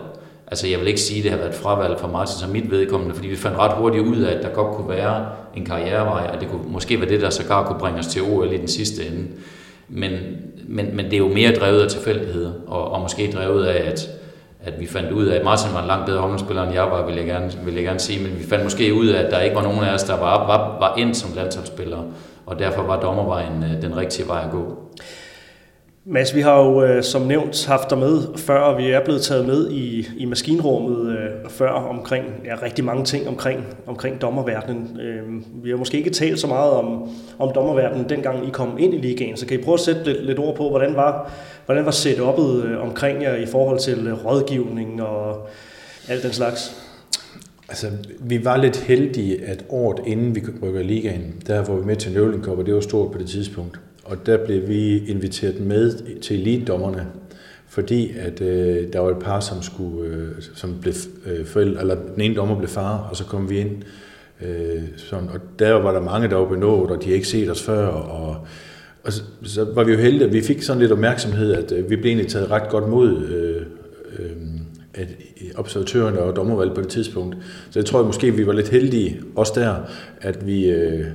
Altså 0.48 0.68
jeg 0.68 0.80
vil 0.80 0.88
ikke 0.88 1.02
sige, 1.02 1.18
at 1.18 1.24
det 1.24 1.32
har 1.32 1.38
været 1.38 1.50
et 1.50 1.56
fravalg 1.56 2.00
for 2.00 2.08
Martin 2.08 2.38
som 2.40 2.50
mit 2.50 2.72
vedkommende, 2.72 3.16
fordi 3.16 3.28
vi 3.28 3.36
fandt 3.36 3.58
ret 3.58 3.78
hurtigt 3.78 4.04
ud 4.04 4.18
af, 4.18 4.38
at 4.38 4.44
der 4.44 4.50
godt 4.50 4.76
kunne 4.76 4.90
være 4.90 5.26
en 5.56 5.66
karrierevej, 5.66 6.30
og 6.34 6.42
det 6.42 6.50
kunne 6.50 6.62
måske 6.68 7.00
være 7.00 7.10
det, 7.10 7.22
der 7.22 7.30
sågar 7.30 7.68
kunne 7.68 7.80
bringe 7.80 8.00
os 8.00 8.08
til 8.08 8.22
OL 8.22 8.54
i 8.54 8.58
den 8.58 8.68
sidste 8.68 9.06
ende. 9.08 9.28
Men, 9.90 10.12
men, 10.68 10.96
men 10.96 11.06
det 11.06 11.14
er 11.14 11.18
jo 11.18 11.28
mere 11.28 11.52
drevet 11.52 11.82
af 11.82 11.90
tilfældigheder, 11.90 12.52
og, 12.68 12.92
og 12.92 13.02
måske 13.02 13.32
drevet 13.36 13.66
af, 13.66 13.90
at, 13.90 14.10
at 14.64 14.80
vi 14.80 14.88
fandt 14.88 15.12
ud 15.12 15.26
af, 15.26 15.36
at 15.36 15.44
Martin 15.44 15.74
var 15.74 15.82
en 15.82 15.88
langt 15.88 16.06
bedre 16.06 16.20
håndboldspiller, 16.20 16.64
end 16.64 16.74
jeg 16.74 16.84
var, 16.84 17.06
vil 17.06 17.16
jeg, 17.16 17.26
gerne, 17.26 17.52
vil 17.66 17.74
jeg 17.74 17.84
gerne 17.84 18.00
sige, 18.00 18.24
men 18.24 18.40
vi 18.40 18.44
fandt 18.44 18.64
måske 18.64 18.94
ud 18.94 19.08
af, 19.08 19.24
at 19.24 19.32
der 19.32 19.40
ikke 19.40 19.56
var 19.56 19.64
nogen 19.64 19.84
af 19.84 19.94
os, 19.94 20.04
der 20.04 20.18
var, 20.20 20.48
var, 20.48 20.78
var 20.80 20.98
ind 20.98 21.14
som 21.14 21.30
landsholdsspillere, 21.36 22.04
og 22.46 22.60
derfor 22.60 22.82
var 22.82 23.00
dommervejen 23.00 23.64
øh, 23.64 23.82
den 23.82 23.98
rigtige 23.98 24.28
vej 24.28 24.42
at 24.46 24.52
gå. 24.52 24.78
Mads, 26.06 26.36
vi 26.36 26.42
har 26.42 26.64
jo 26.64 26.84
øh, 26.84 27.04
som 27.04 27.22
nævnt 27.22 27.66
haft 27.66 27.90
dig 27.90 27.98
med 27.98 28.38
før, 28.38 28.60
og 28.60 28.78
vi 28.78 28.92
er 28.92 29.04
blevet 29.04 29.22
taget 29.22 29.46
med 29.46 29.70
i, 29.70 30.08
i 30.18 30.26
maskinrummet 30.26 31.18
øh, 31.18 31.50
før 31.50 31.70
omkring 31.70 32.26
ja, 32.46 32.56
rigtig 32.64 32.86
mange 32.86 33.06
ting 33.06 33.28
omkring, 33.28 33.66
omkring 33.88 34.22
dommerverdenen. 34.22 35.00
Øh, 35.02 35.24
vi 35.64 35.70
har 35.70 35.78
måske 35.78 35.98
ikke 35.98 36.10
talt 36.10 36.40
så 36.40 36.48
meget 36.48 36.72
om, 36.72 37.10
om 37.40 37.52
dommerverdenen, 37.56 38.10
dengang 38.10 38.48
I 38.48 38.50
kom 38.50 38.78
ind 38.80 38.94
i 38.94 38.98
ligaen, 38.98 39.38
så 39.38 39.46
kan 39.46 39.60
I 39.60 39.64
prøve 39.64 39.74
at 39.74 39.80
sætte 39.80 40.04
lidt, 40.04 40.26
lidt 40.26 40.40
ord 40.40 40.56
på, 40.56 40.70
hvordan 40.70 40.96
var, 40.96 41.32
hvordan 41.66 41.86
var 41.86 41.92
setup'et 41.92 42.66
øh, 42.66 42.84
omkring 42.84 43.24
jer 43.24 43.36
i 43.36 43.46
forhold 43.46 43.80
til 43.80 44.14
rådgivning 44.14 45.02
og 45.04 45.48
alt 46.10 46.24
den 46.24 46.34
slags? 46.34 46.83
Altså, 47.74 47.88
vi 48.20 48.46
var 48.46 48.58
lidt 48.58 48.78
heldige, 48.78 49.46
at 49.46 49.66
året 49.70 50.00
inden 50.06 50.36
vi 50.36 50.44
rykker 50.62 50.80
i 50.80 50.84
ligaen, 50.84 51.42
der 51.48 51.66
var 51.66 51.76
vi 51.76 51.86
med 51.86 51.96
til 51.96 52.12
Nøvling 52.12 52.44
Cup, 52.44 52.58
og 52.58 52.66
det 52.66 52.74
var 52.74 52.82
stort 52.82 53.12
på 53.12 53.18
det 53.18 53.28
tidspunkt. 53.28 53.80
Og 54.04 54.26
der 54.26 54.46
blev 54.46 54.68
vi 54.68 55.08
inviteret 55.08 55.60
med 55.60 56.20
til 56.22 56.40
elitdommerne, 56.40 57.08
fordi 57.68 58.12
at 58.20 58.42
øh, 58.42 58.94
der 58.94 59.00
var 59.00 59.10
et 59.10 59.20
par, 59.20 59.40
som 59.40 59.62
skulle, 59.62 60.10
øh, 60.10 60.28
som 60.56 60.78
blev 60.82 60.94
øh, 61.26 61.46
forældre, 61.46 61.82
eller 61.82 61.96
den 62.16 62.22
ene 62.22 62.36
dommer 62.36 62.58
blev 62.58 62.70
far, 62.70 63.08
og 63.10 63.16
så 63.16 63.26
kom 63.26 63.50
vi 63.50 63.60
ind. 63.60 63.72
Øh, 64.42 64.82
sådan, 64.98 65.30
og 65.30 65.40
der 65.60 65.74
var 65.74 65.92
der 65.92 66.02
mange, 66.02 66.30
der 66.30 66.36
var 66.36 66.46
benået, 66.46 66.92
og 66.92 66.98
de 66.98 67.04
havde 67.04 67.16
ikke 67.16 67.28
set 67.28 67.52
os 67.52 67.64
før, 67.64 67.88
og, 67.88 68.38
og 69.04 69.14
så, 69.14 69.24
så 69.44 69.64
var 69.74 69.84
vi 69.84 69.92
jo 69.92 69.98
heldige, 69.98 70.32
vi 70.32 70.42
fik 70.42 70.62
sådan 70.62 70.82
lidt 70.82 70.92
opmærksomhed, 70.92 71.54
at 71.54 71.72
øh, 71.72 71.90
vi 71.90 71.96
blev 71.96 72.06
egentlig 72.06 72.28
taget 72.28 72.52
ret 72.52 72.70
godt 72.70 72.90
mod 72.90 73.24
øh, 73.24 73.62
øh, 74.20 74.32
at 74.94 75.08
observatørerne 75.56 76.20
og 76.20 76.36
dommervalg 76.36 76.74
på 76.76 76.82
det 76.82 76.90
tidspunkt. 76.90 77.38
Så 77.70 77.80
jeg 77.80 77.86
tror 77.86 78.00
at 78.00 78.06
måske, 78.06 78.32
vi 78.32 78.48
var 78.48 78.54
lidt 78.54 78.70
heldige, 78.70 79.22
også 79.36 79.54
der, 79.56 79.76
at 80.22 80.48
vi, 80.48 80.70
øh, 80.70 81.06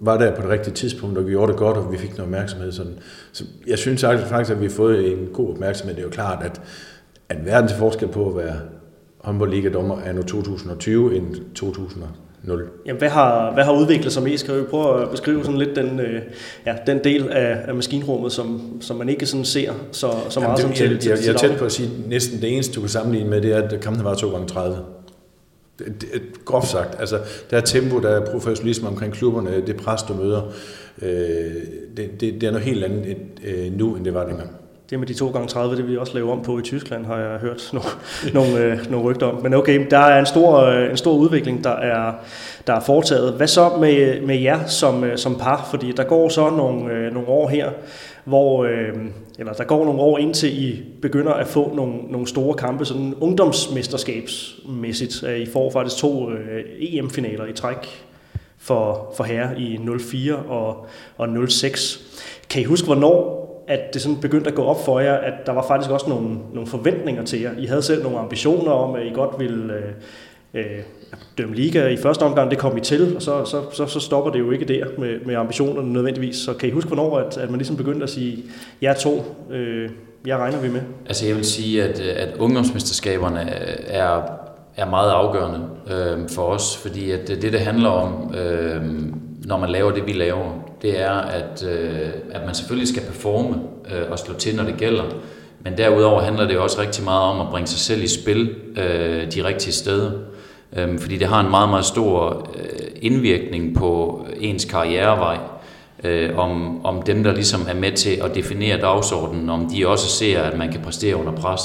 var 0.00 0.18
der 0.18 0.34
på 0.34 0.42
det 0.42 0.50
rigtige 0.50 0.74
tidspunkt, 0.74 1.18
og 1.18 1.26
vi 1.26 1.30
gjorde 1.30 1.52
det 1.52 1.58
godt, 1.58 1.76
og 1.76 1.92
vi 1.92 1.98
fik 1.98 2.10
noget 2.10 2.22
opmærksomhed. 2.22 2.72
Sådan. 2.72 2.98
Så 3.32 3.44
jeg 3.66 3.78
synes 3.78 4.02
faktisk, 4.02 4.50
at 4.50 4.60
vi 4.60 4.66
har 4.66 4.72
fået 4.72 5.12
en 5.12 5.28
god 5.32 5.50
opmærksomhed. 5.50 5.94
Det 5.94 6.02
er 6.02 6.06
jo 6.06 6.10
klart, 6.10 6.44
at, 6.44 6.60
at 7.28 7.46
verden 7.46 7.68
til 7.68 7.78
forskel 7.78 8.08
på 8.08 8.28
at 8.28 8.36
være 8.36 8.60
håndboldliga-dommer 9.18 10.00
er 10.00 10.12
nu 10.12 10.22
2020 10.22 11.16
end 11.16 11.54
2000. 11.54 12.04
Jamen, 12.86 12.98
hvad 12.98 13.08
har, 13.08 13.52
hvad 13.54 13.64
har 13.64 13.72
udviklet 13.72 14.12
sig 14.12 14.22
mest? 14.22 14.46
Kan 14.46 14.58
vi 14.58 14.62
prøve 14.62 15.02
at 15.02 15.10
beskrive 15.10 15.44
sådan 15.44 15.58
lidt 15.58 15.76
den, 15.76 16.00
øh, 16.00 16.22
ja, 16.66 16.74
den 16.86 17.04
del 17.04 17.28
af, 17.28 17.58
af 17.68 17.74
maskinrummet, 17.74 18.32
som, 18.32 18.78
som 18.80 18.96
man 18.96 19.08
ikke 19.08 19.26
sådan 19.26 19.44
ser 19.44 19.72
så, 19.92 20.10
så 20.28 20.40
meget 20.40 20.58
Jamen, 20.58 20.70
det, 20.70 20.78
som 20.78 20.88
til, 20.88 21.08
jeg, 21.08 21.18
jeg, 21.18 21.26
jeg 21.26 21.34
er 21.34 21.38
tæt 21.38 21.58
på 21.58 21.64
at 21.64 21.72
sige, 21.72 21.88
at 21.88 22.08
næsten 22.08 22.40
det 22.40 22.52
eneste, 22.52 22.74
du 22.74 22.80
kan 22.80 22.88
sammenligne 22.88 23.30
med, 23.30 23.40
det 23.40 23.52
er, 23.52 23.62
at 23.62 23.80
kampen 23.80 24.04
var 24.04 24.14
2 24.14 24.30
gange 24.30 24.48
30 24.48 24.76
groft 26.44 26.68
sagt. 26.68 27.00
Altså, 27.00 27.20
der 27.50 27.56
er 27.56 27.60
tempo, 27.60 28.00
der 28.00 28.08
er 28.08 28.26
professionalisme 28.32 28.88
omkring 28.88 29.12
klubberne, 29.12 29.66
det 29.66 29.76
pres, 29.76 30.02
du 30.02 30.14
møder. 30.14 30.52
Øh, 31.02 31.08
det, 31.96 32.20
det, 32.20 32.20
det 32.20 32.42
er 32.42 32.50
noget 32.50 32.66
helt 32.66 32.84
andet 32.84 33.16
øh, 33.44 33.78
nu, 33.78 33.96
end 33.96 34.04
det 34.04 34.14
var 34.14 34.26
dengang. 34.26 34.50
Det 34.90 34.98
med 34.98 35.06
de 35.06 35.14
2 35.14 35.30
gange 35.30 35.48
30 35.48 35.76
det 35.76 35.84
vil 35.84 35.92
vi 35.92 35.98
også 35.98 36.14
lave 36.14 36.32
om 36.32 36.42
på 36.42 36.58
i 36.58 36.62
Tyskland, 36.62 37.06
har 37.06 37.18
jeg 37.18 37.38
hørt 37.38 37.70
nogle, 37.72 37.88
nogle, 38.34 38.58
øh, 38.64 38.90
nogle 38.90 39.06
rygter 39.06 39.26
om. 39.26 39.42
Men 39.42 39.54
okay, 39.54 39.86
der 39.90 39.98
er 39.98 40.18
en 40.18 40.26
stor, 40.26 40.60
øh, 40.60 40.90
en 40.90 40.96
stor 40.96 41.12
udvikling, 41.12 41.64
der 41.64 41.70
er, 41.70 42.12
der 42.66 42.72
er 42.72 42.80
foretaget. 42.80 43.32
Hvad 43.32 43.46
så 43.46 43.70
med, 43.80 44.20
med 44.20 44.36
jer 44.36 44.66
som, 44.66 45.04
øh, 45.04 45.18
som 45.18 45.38
par? 45.38 45.68
Fordi 45.70 45.92
der 45.92 46.04
går 46.04 46.28
så 46.28 46.50
nogle, 46.50 46.92
øh, 46.92 47.12
nogle 47.12 47.28
år 47.28 47.48
her, 47.48 47.70
hvor, 48.24 48.64
øh, 48.64 48.92
eller 49.38 49.52
der 49.52 49.64
går 49.64 49.84
nogle 49.84 50.00
år 50.00 50.18
indtil 50.18 50.62
I 50.62 50.82
begynder 51.02 51.32
at 51.32 51.46
få 51.46 51.74
nogle, 51.74 51.94
nogle 52.10 52.26
store 52.26 52.54
kampe, 52.54 52.84
sådan 52.84 53.14
ungdomsmesterskabsmæssigt. 53.20 55.22
Øh, 55.22 55.38
I 55.38 55.46
får 55.52 55.70
faktisk 55.70 55.96
to 55.96 56.30
øh, 56.30 56.64
EM-finaler 56.78 57.46
i 57.46 57.52
træk 57.52 58.06
for, 58.58 59.12
for 59.16 59.24
herre 59.24 59.60
i 59.60 59.78
04 59.98 60.36
og, 60.36 60.86
og 61.16 61.28
06. 61.48 62.00
Kan 62.50 62.62
I 62.62 62.64
huske, 62.64 62.86
hvornår 62.86 63.45
at 63.68 63.94
det 63.94 64.02
sådan 64.02 64.20
begyndte 64.20 64.50
at 64.50 64.54
gå 64.54 64.64
op 64.64 64.84
for 64.84 65.00
jer, 65.00 65.14
at 65.14 65.46
der 65.46 65.52
var 65.52 65.66
faktisk 65.66 65.90
også 65.90 66.08
nogle, 66.08 66.38
nogle 66.54 66.66
forventninger 66.66 67.24
til 67.24 67.40
jer. 67.40 67.50
I 67.58 67.66
havde 67.66 67.82
selv 67.82 68.02
nogle 68.02 68.18
ambitioner 68.18 68.70
om, 68.70 68.94
at 68.94 69.06
I 69.06 69.10
godt 69.14 69.30
ville 69.38 69.74
øh, 69.74 69.92
øh, 70.54 70.82
dømme 71.38 71.54
liga 71.54 71.88
i 71.88 71.96
første 71.96 72.22
omgang, 72.22 72.50
det 72.50 72.58
kom 72.58 72.76
I 72.76 72.80
til, 72.80 73.16
og 73.16 73.22
så, 73.22 73.44
så, 73.44 73.62
så, 73.72 73.86
så 73.86 74.00
stopper 74.00 74.30
det 74.30 74.38
jo 74.38 74.50
ikke 74.50 74.64
der 74.64 74.86
med, 74.98 75.20
med 75.24 75.34
ambitionerne 75.34 75.92
nødvendigvis. 75.92 76.36
Så 76.36 76.54
kan 76.54 76.68
I 76.68 76.72
huske, 76.72 76.88
hvornår 76.88 77.18
at, 77.18 77.38
at 77.38 77.50
man 77.50 77.58
ligesom 77.58 77.76
begyndte 77.76 78.02
at 78.02 78.10
sige, 78.10 78.44
jer 78.82 78.94
to, 78.94 79.24
øh, 79.50 79.90
jeg 80.26 80.38
regner 80.38 80.60
vi 80.60 80.68
med? 80.68 80.80
Altså 81.06 81.26
jeg 81.26 81.36
vil 81.36 81.44
sige, 81.44 81.82
at, 81.82 82.00
at 82.00 82.36
ungdomsmesterskaberne 82.38 83.40
er, 83.86 84.22
er 84.76 84.90
meget 84.90 85.10
afgørende 85.10 85.60
øh, 85.90 86.28
for 86.28 86.42
os, 86.42 86.76
fordi 86.76 87.10
at 87.10 87.28
det, 87.28 87.42
det 87.42 87.60
handler 87.60 87.88
om, 87.88 88.34
øh, 88.34 88.82
når 89.46 89.58
man 89.58 89.70
laver 89.70 89.90
det, 89.90 90.06
vi 90.06 90.12
laver, 90.12 90.52
det 90.82 91.00
er, 91.00 91.12
at, 91.12 91.64
øh, 91.68 92.08
at 92.30 92.46
man 92.46 92.54
selvfølgelig 92.54 92.88
skal 92.88 93.02
performe 93.02 93.60
øh, 93.94 94.10
og 94.10 94.18
slå 94.18 94.34
til, 94.34 94.56
når 94.56 94.64
det 94.64 94.76
gælder, 94.76 95.04
men 95.64 95.78
derudover 95.78 96.20
handler 96.20 96.48
det 96.48 96.58
også 96.58 96.80
rigtig 96.80 97.04
meget 97.04 97.22
om 97.22 97.40
at 97.40 97.46
bringe 97.50 97.66
sig 97.66 97.78
selv 97.78 98.02
i 98.02 98.08
spil 98.08 98.54
øh, 98.76 99.32
de 99.32 99.44
rigtige 99.44 99.72
steder. 99.72 100.10
Øh, 100.76 100.98
fordi 100.98 101.16
det 101.16 101.28
har 101.28 101.40
en 101.40 101.50
meget, 101.50 101.68
meget 101.68 101.84
stor 101.84 102.48
øh, 102.56 102.88
indvirkning 103.02 103.76
på 103.76 104.20
ens 104.40 104.64
karrierevej, 104.64 105.38
øh, 106.04 106.38
om, 106.38 106.84
om 106.86 107.02
dem, 107.02 107.22
der 107.22 107.34
ligesom 107.34 107.60
er 107.68 107.74
med 107.74 107.92
til 107.92 108.20
at 108.22 108.34
definere 108.34 108.80
dagsordenen, 108.80 109.50
om 109.50 109.68
de 109.74 109.88
også 109.88 110.08
ser, 110.08 110.42
at 110.42 110.58
man 110.58 110.72
kan 110.72 110.80
præstere 110.80 111.16
under 111.16 111.32
pres. 111.32 111.62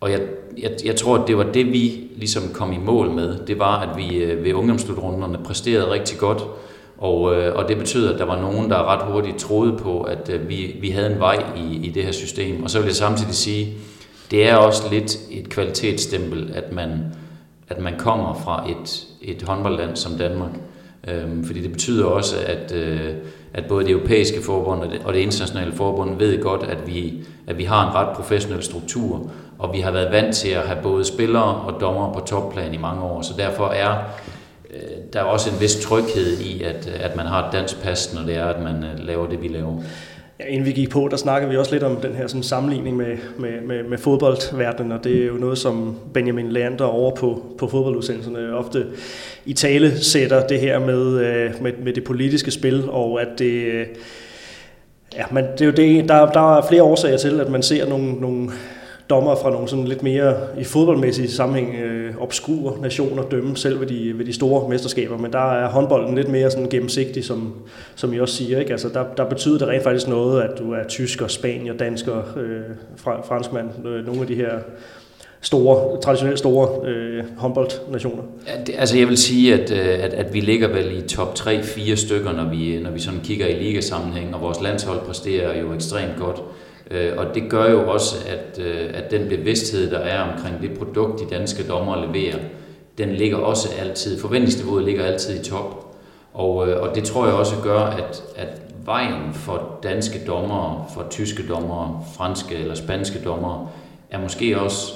Og 0.00 0.10
jeg, 0.10 0.20
jeg, 0.58 0.70
jeg 0.84 0.96
tror, 0.96 1.18
at 1.18 1.28
det 1.28 1.36
var 1.36 1.44
det, 1.44 1.66
vi 1.72 2.00
ligesom 2.16 2.42
kom 2.54 2.72
i 2.72 2.78
mål 2.78 3.10
med. 3.10 3.38
Det 3.46 3.58
var, 3.58 3.80
at 3.80 3.96
vi 3.96 4.16
øh, 4.16 4.44
ved 4.44 4.54
ungdomsslutrunderne 4.54 5.38
præsterede 5.44 5.90
rigtig 5.90 6.18
godt, 6.18 6.42
og, 7.02 7.34
øh, 7.34 7.54
og 7.54 7.68
det 7.68 7.78
betyder, 7.78 8.12
at 8.12 8.18
der 8.18 8.24
var 8.24 8.40
nogen, 8.40 8.70
der 8.70 8.92
ret 8.92 9.12
hurtigt 9.12 9.38
troede 9.38 9.78
på, 9.78 10.02
at 10.02 10.30
øh, 10.32 10.48
vi, 10.48 10.76
vi 10.80 10.90
havde 10.90 11.12
en 11.12 11.18
vej 11.18 11.44
i, 11.56 11.86
i 11.86 11.90
det 11.90 12.04
her 12.04 12.12
system. 12.12 12.62
Og 12.62 12.70
så 12.70 12.78
vil 12.78 12.86
jeg 12.86 12.94
samtidig 12.94 13.34
sige, 13.34 13.72
det 14.30 14.48
er 14.48 14.56
også 14.56 14.82
lidt 14.90 15.18
et 15.30 15.48
kvalitetsstempel, 15.48 16.52
at 16.54 16.72
man 16.72 16.90
at 17.72 17.82
man 17.82 17.98
kommer 17.98 18.34
fra 18.34 18.70
et, 18.70 19.06
et 19.22 19.42
håndboldland 19.42 19.96
som 19.96 20.12
Danmark. 20.12 20.50
Øhm, 21.08 21.44
fordi 21.44 21.62
det 21.62 21.72
betyder 21.72 22.04
også, 22.04 22.36
at, 22.46 22.72
øh, 22.72 23.14
at 23.54 23.64
både 23.68 23.84
det 23.84 23.90
europæiske 23.90 24.42
forbund 24.42 24.80
og 24.80 24.90
det, 24.90 25.00
og 25.04 25.12
det 25.12 25.20
internationale 25.20 25.72
forbund 25.72 26.18
ved 26.18 26.42
godt, 26.42 26.62
at 26.62 26.86
vi, 26.86 27.14
at 27.46 27.58
vi 27.58 27.64
har 27.64 27.88
en 27.88 27.94
ret 27.94 28.16
professionel 28.16 28.62
struktur, 28.62 29.30
og 29.58 29.72
vi 29.72 29.80
har 29.80 29.90
været 29.90 30.12
vant 30.12 30.36
til 30.36 30.48
at 30.48 30.62
have 30.62 30.78
både 30.82 31.04
spillere 31.04 31.54
og 31.54 31.80
dommer 31.80 32.12
på 32.12 32.20
topplan 32.20 32.74
i 32.74 32.78
mange 32.78 33.02
år, 33.02 33.22
så 33.22 33.34
derfor 33.38 33.66
er 33.66 33.94
Øh, 34.72 34.80
der 35.12 35.20
er 35.20 35.24
også 35.24 35.50
en 35.50 35.60
vis 35.60 35.76
tryghed 35.76 36.40
i, 36.40 36.62
at, 36.62 36.86
at 36.86 37.16
man 37.16 37.26
har 37.26 37.46
et 37.46 37.52
dansk 37.52 37.82
pas, 37.82 38.14
når 38.14 38.22
det 38.22 38.36
er, 38.36 38.44
at 38.44 38.62
man 38.62 38.84
øh, 38.84 39.06
laver 39.06 39.28
det, 39.28 39.42
vi 39.42 39.48
laver. 39.48 39.82
Ja, 40.40 40.44
inden 40.46 40.66
vi 40.66 40.72
gik 40.72 40.90
på, 40.90 41.08
der 41.10 41.16
snakkede 41.16 41.50
vi 41.50 41.56
også 41.56 41.72
lidt 41.72 41.82
om 41.82 41.96
den 41.96 42.14
her 42.14 42.26
sådan, 42.26 42.42
sammenligning 42.42 42.96
med, 42.96 43.16
med, 43.38 43.60
med, 43.66 43.82
med 43.82 43.98
fodboldverdenen, 43.98 44.92
og 44.92 45.04
det 45.04 45.22
er 45.22 45.26
jo 45.26 45.34
noget, 45.34 45.58
som 45.58 45.98
Benjamin 46.14 46.52
Leander 46.52 46.84
over 46.84 47.14
på, 47.14 47.42
på 47.58 47.68
fodboldudsendelserne 47.68 48.56
ofte 48.56 48.86
i 49.44 49.52
tale 49.52 49.98
sætter 50.04 50.46
det 50.46 50.60
her 50.60 50.78
med, 50.78 51.20
øh, 51.20 51.62
med, 51.62 51.72
med 51.84 51.92
det 51.92 52.04
politiske 52.04 52.50
spil, 52.50 52.90
og 52.90 53.20
at 53.20 53.28
det, 53.38 53.86
ja, 55.14 55.24
men 55.30 55.44
det 55.44 55.60
er 55.60 55.66
jo 55.66 55.72
det, 55.72 56.08
der, 56.08 56.32
der 56.32 56.56
er 56.58 56.66
flere 56.68 56.82
årsager 56.82 57.16
til, 57.16 57.40
at 57.40 57.50
man 57.50 57.62
ser 57.62 57.88
nogle, 57.88 58.12
nogle 58.12 58.50
dommer 59.12 59.34
fra 59.34 59.50
nogle 59.50 59.68
sådan 59.68 59.84
lidt 59.84 60.02
mere 60.02 60.34
i 60.58 60.64
fodboldmæssig 60.64 61.30
sammenhæng 61.30 61.74
øh, 61.74 62.14
obskure 62.20 62.80
nationer 62.80 63.22
dømme 63.22 63.56
selv 63.56 63.80
ved 63.80 63.86
de, 63.86 64.18
ved 64.18 64.24
de 64.24 64.32
store 64.32 64.68
mesterskaber, 64.68 65.18
men 65.18 65.32
der 65.32 65.52
er 65.52 65.68
håndbolden 65.68 66.14
lidt 66.14 66.28
mere 66.28 66.50
sådan 66.50 66.68
gennemsigtig, 66.68 67.24
som, 67.24 67.54
som 67.94 68.12
I 68.12 68.20
også 68.20 68.34
siger. 68.34 68.58
Ikke? 68.58 68.72
Altså, 68.72 68.88
der, 68.88 69.04
der 69.16 69.28
betyder 69.28 69.58
det 69.58 69.68
rent 69.68 69.82
faktisk 69.82 70.08
noget, 70.08 70.42
at 70.42 70.58
du 70.58 70.72
er 70.72 70.84
tysker, 70.88 71.26
spanier, 71.26 71.72
dansker, 71.74 72.16
øh, 72.36 72.60
franskmand, 73.24 73.86
øh, 73.86 74.06
nogle 74.06 74.20
af 74.20 74.26
de 74.26 74.34
her 74.34 74.50
store, 75.40 76.00
traditionelt 76.00 76.38
store 76.38 76.88
øh, 76.88 77.24
håndboldnationer? 77.36 78.22
Ja, 78.46 78.64
det, 78.66 78.74
altså 78.78 78.98
jeg 78.98 79.08
vil 79.08 79.16
sige, 79.16 79.54
at, 79.54 79.72
øh, 79.72 80.04
at, 80.04 80.14
at 80.14 80.34
vi 80.34 80.40
ligger 80.40 80.68
vel 80.68 80.98
i 80.98 81.00
top 81.00 81.34
3-4 81.38 81.94
stykker, 81.94 82.32
når 82.32 82.50
vi, 82.50 82.78
når 82.82 82.90
vi 82.90 83.00
sådan 83.00 83.20
kigger 83.24 83.46
i 83.46 83.54
ligasammenhæng, 83.54 84.34
og 84.34 84.40
vores 84.40 84.60
landshold 84.60 85.00
præsterer 85.00 85.60
jo 85.60 85.74
ekstremt 85.74 86.16
godt. 86.18 86.42
Øh, 86.90 87.12
og 87.16 87.34
det 87.34 87.50
gør 87.50 87.70
jo 87.70 87.90
også, 87.90 88.16
at, 88.28 88.64
øh, 88.64 88.90
at 88.94 89.10
den 89.10 89.28
bevidsthed, 89.28 89.90
der 89.90 89.98
er 89.98 90.32
omkring 90.32 90.62
det 90.62 90.78
produkt, 90.78 91.20
de 91.20 91.34
danske 91.34 91.68
dommer 91.68 92.06
leverer, 92.06 92.38
den 92.98 93.12
ligger 93.12 93.36
også 93.36 93.68
altid, 93.78 94.20
forventningsniveauet 94.20 94.84
ligger 94.84 95.04
altid 95.04 95.40
i 95.40 95.44
top. 95.44 95.96
Og, 96.34 96.68
øh, 96.68 96.82
og 96.82 96.94
det 96.94 97.04
tror 97.04 97.26
jeg 97.26 97.34
også 97.34 97.54
gør, 97.62 97.80
at, 97.80 98.22
at 98.36 98.62
vejen 98.84 99.34
for 99.34 99.78
danske 99.82 100.20
dommere, 100.26 100.84
for 100.94 101.06
tyske 101.10 101.48
dommere, 101.48 102.04
franske 102.16 102.54
eller 102.54 102.74
spanske 102.74 103.24
dommere, 103.24 103.68
er 104.10 104.18
måske 104.18 104.60
også 104.60 104.92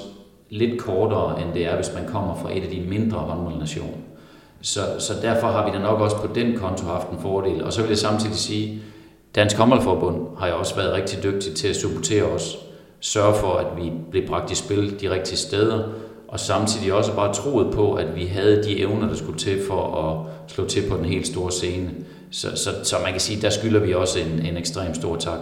lidt 0.49 0.81
kortere, 0.81 1.41
end 1.41 1.53
det 1.53 1.65
er, 1.65 1.75
hvis 1.75 1.91
man 1.95 2.05
kommer 2.07 2.35
fra 2.35 2.57
et 2.57 2.63
af 2.63 2.69
de 2.69 2.81
mindre 2.81 3.17
håndboldnationer. 3.17 3.97
Så, 4.61 4.79
så 4.99 5.13
derfor 5.21 5.47
har 5.47 5.65
vi 5.65 5.77
da 5.77 5.79
nok 5.79 5.99
også 5.99 6.15
på 6.17 6.27
den 6.35 6.57
konto 6.57 6.85
haft 6.85 7.09
en 7.09 7.17
fordel. 7.21 7.63
Og 7.63 7.73
så 7.73 7.81
vil 7.81 7.89
jeg 7.89 7.97
samtidig 7.97 8.35
sige, 8.35 8.81
Dansk 9.37 9.57
Håndboldforbund 9.57 10.15
har 10.39 10.47
jo 10.47 10.53
også 10.59 10.75
været 10.75 10.93
rigtig 10.93 11.23
dygtig 11.23 11.55
til 11.55 11.67
at 11.67 11.75
supportere 11.75 12.23
os, 12.23 12.57
sørge 12.99 13.35
for, 13.35 13.53
at 13.53 13.83
vi 13.83 13.91
blev 14.11 14.27
bragt 14.27 14.51
i 14.51 14.55
spil 14.55 15.01
de 15.01 15.09
rigtige 15.09 15.37
steder, 15.37 15.83
og 16.27 16.39
samtidig 16.39 16.93
også 16.93 17.15
bare 17.15 17.33
troet 17.33 17.73
på, 17.73 17.93
at 17.93 18.15
vi 18.15 18.25
havde 18.25 18.63
de 18.63 18.79
evner, 18.79 19.07
der 19.07 19.15
skulle 19.15 19.39
til 19.39 19.59
for 19.67 19.95
at 19.95 20.51
slå 20.51 20.67
til 20.67 20.89
på 20.89 20.97
den 20.97 21.05
helt 21.05 21.27
store 21.27 21.51
scene. 21.51 21.89
Så, 22.31 22.47
så, 22.55 22.69
så 22.83 22.95
man 23.03 23.11
kan 23.11 23.21
sige, 23.21 23.41
der 23.41 23.49
skylder 23.49 23.79
vi 23.79 23.93
også 23.93 24.19
en, 24.19 24.45
en 24.45 24.57
ekstrem 24.57 24.93
stor 24.93 25.15
tak. 25.15 25.39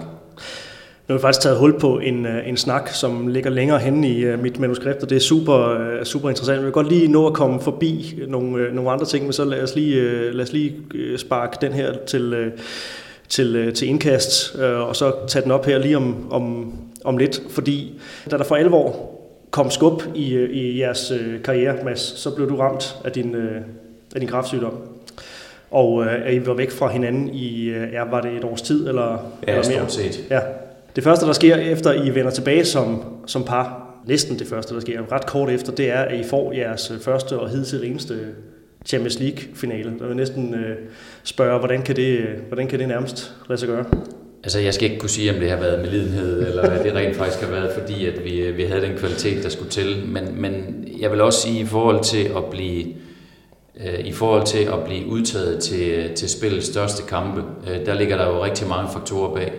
Nu 1.07 1.13
har 1.13 1.13
vi 1.13 1.21
faktisk 1.21 1.41
taget 1.41 1.57
hul 1.57 1.79
på 1.79 1.99
en, 1.99 2.25
øh, 2.25 2.49
en 2.49 2.57
snak, 2.57 2.89
som 2.89 3.27
ligger 3.27 3.49
længere 3.49 3.79
henne 3.79 4.09
i 4.09 4.19
øh, 4.19 4.39
mit 4.39 4.59
manuskript, 4.59 5.03
og 5.03 5.09
det 5.09 5.15
er 5.15 5.19
super, 5.19 5.57
øh, 5.57 6.05
super 6.05 6.29
interessant. 6.29 6.59
Vi 6.59 6.63
vil 6.63 6.73
godt 6.73 6.89
lige 6.89 7.07
nå 7.07 7.27
at 7.27 7.33
komme 7.33 7.61
forbi 7.61 8.19
nogle, 8.27 8.73
nogle 8.73 8.91
andre 8.91 9.05
ting, 9.05 9.23
men 9.23 9.33
så 9.33 9.45
lad 9.45 9.63
os 9.63 9.75
lige, 9.75 10.31
lad 10.31 10.45
os 10.45 10.53
lige 10.53 10.75
sparke 11.17 11.57
den 11.61 11.73
her 11.73 11.93
til, 12.07 12.51
til, 13.29 13.55
øh, 13.55 13.73
til 13.73 13.87
indkast, 13.87 14.55
øh, 14.59 14.79
og 14.79 14.95
så 14.95 15.13
tage 15.27 15.43
den 15.43 15.51
op 15.51 15.65
her 15.65 15.77
lige 15.77 15.97
om, 15.97 16.31
om, 16.31 16.73
om 17.03 17.17
lidt. 17.17 17.41
Fordi 17.49 17.99
da 18.31 18.37
der 18.37 18.43
for 18.43 18.55
alvor 18.55 19.11
kom 19.51 19.71
skub 19.71 20.03
i, 20.15 20.33
øh, 20.33 20.49
i 20.49 20.79
jeres 20.79 21.13
karriere, 21.43 21.75
Mads, 21.83 21.99
så 21.99 22.35
blev 22.35 22.49
du 22.49 22.55
ramt 22.55 22.95
af 23.05 23.11
din, 23.11 23.35
af 24.15 24.19
din 24.19 24.29
kraftsygdom. 24.29 24.73
Og 25.71 26.05
øh, 26.05 26.33
I 26.33 26.45
var 26.45 26.53
væk 26.53 26.71
fra 26.71 26.87
hinanden 26.87 27.29
i, 27.29 27.69
ja, 27.69 28.03
var 28.03 28.21
det 28.21 28.31
et 28.31 28.43
års 28.43 28.61
tid 28.61 28.87
eller, 28.87 29.31
ja, 29.47 29.51
eller 29.51 29.69
mere? 29.69 29.89
set. 29.89 30.19
Ja. 30.29 30.39
Det 30.95 31.03
første, 31.03 31.25
der 31.25 31.33
sker 31.33 31.55
efter 31.55 31.93
I 31.93 32.15
vender 32.15 32.31
tilbage 32.31 32.65
som, 32.65 33.03
som 33.25 33.43
par, 33.43 33.85
næsten 34.07 34.39
det 34.39 34.47
første, 34.47 34.75
der 34.75 34.81
sker, 34.81 35.11
ret 35.11 35.25
kort 35.25 35.49
efter, 35.49 35.71
det 35.71 35.89
er, 35.89 36.01
at 36.01 36.19
I 36.19 36.23
får 36.23 36.53
jeres 36.53 36.91
første 37.01 37.39
og 37.39 37.49
hidtil 37.49 37.91
eneste 37.91 38.19
Champions 38.85 39.19
League-finale. 39.19 39.93
Der 39.99 40.07
vil 40.07 40.15
næsten 40.15 40.53
øh, 40.53 40.77
spørge, 41.23 41.59
hvordan 41.59 41.81
kan, 41.81 41.95
det, 41.95 42.25
hvordan 42.47 42.67
kan 42.67 42.79
det 42.79 42.87
nærmest 42.87 43.33
lade 43.49 43.59
sig 43.59 43.69
gøre? 43.69 43.85
Altså, 44.43 44.59
jeg 44.59 44.73
skal 44.73 44.89
ikke 44.89 44.99
kunne 44.99 45.09
sige, 45.09 45.33
om 45.33 45.39
det 45.39 45.49
har 45.49 45.57
været 45.57 45.79
med 45.79 45.89
lidenhed, 45.89 46.47
eller 46.47 46.61
at 46.61 46.85
det 46.85 46.95
rent 46.95 47.15
faktisk 47.15 47.43
har 47.43 47.51
været, 47.51 47.71
fordi 47.79 48.05
at 48.05 48.23
vi, 48.23 48.51
vi 48.51 48.63
havde 48.63 48.81
den 48.81 48.97
kvalitet, 48.97 49.43
der 49.43 49.49
skulle 49.49 49.71
til. 49.71 50.03
Men, 50.07 50.41
men 50.41 50.83
jeg 50.99 51.11
vil 51.11 51.21
også 51.21 51.41
sige, 51.41 51.59
i 51.59 51.65
forhold 51.65 52.03
til 52.03 52.23
at 52.37 52.45
blive, 52.51 52.85
øh, 53.85 53.99
i 53.99 54.11
forhold 54.11 54.45
til 54.45 54.63
at 54.63 54.83
blive 54.85 55.05
udtaget 55.07 55.59
til, 55.59 56.13
til 56.15 56.29
spillets 56.29 56.67
største 56.67 57.03
kampe, 57.07 57.43
øh, 57.69 57.85
der 57.85 57.93
ligger 57.93 58.17
der 58.17 58.27
jo 58.27 58.43
rigtig 58.43 58.67
mange 58.67 58.89
faktorer 58.93 59.35
bag. 59.35 59.53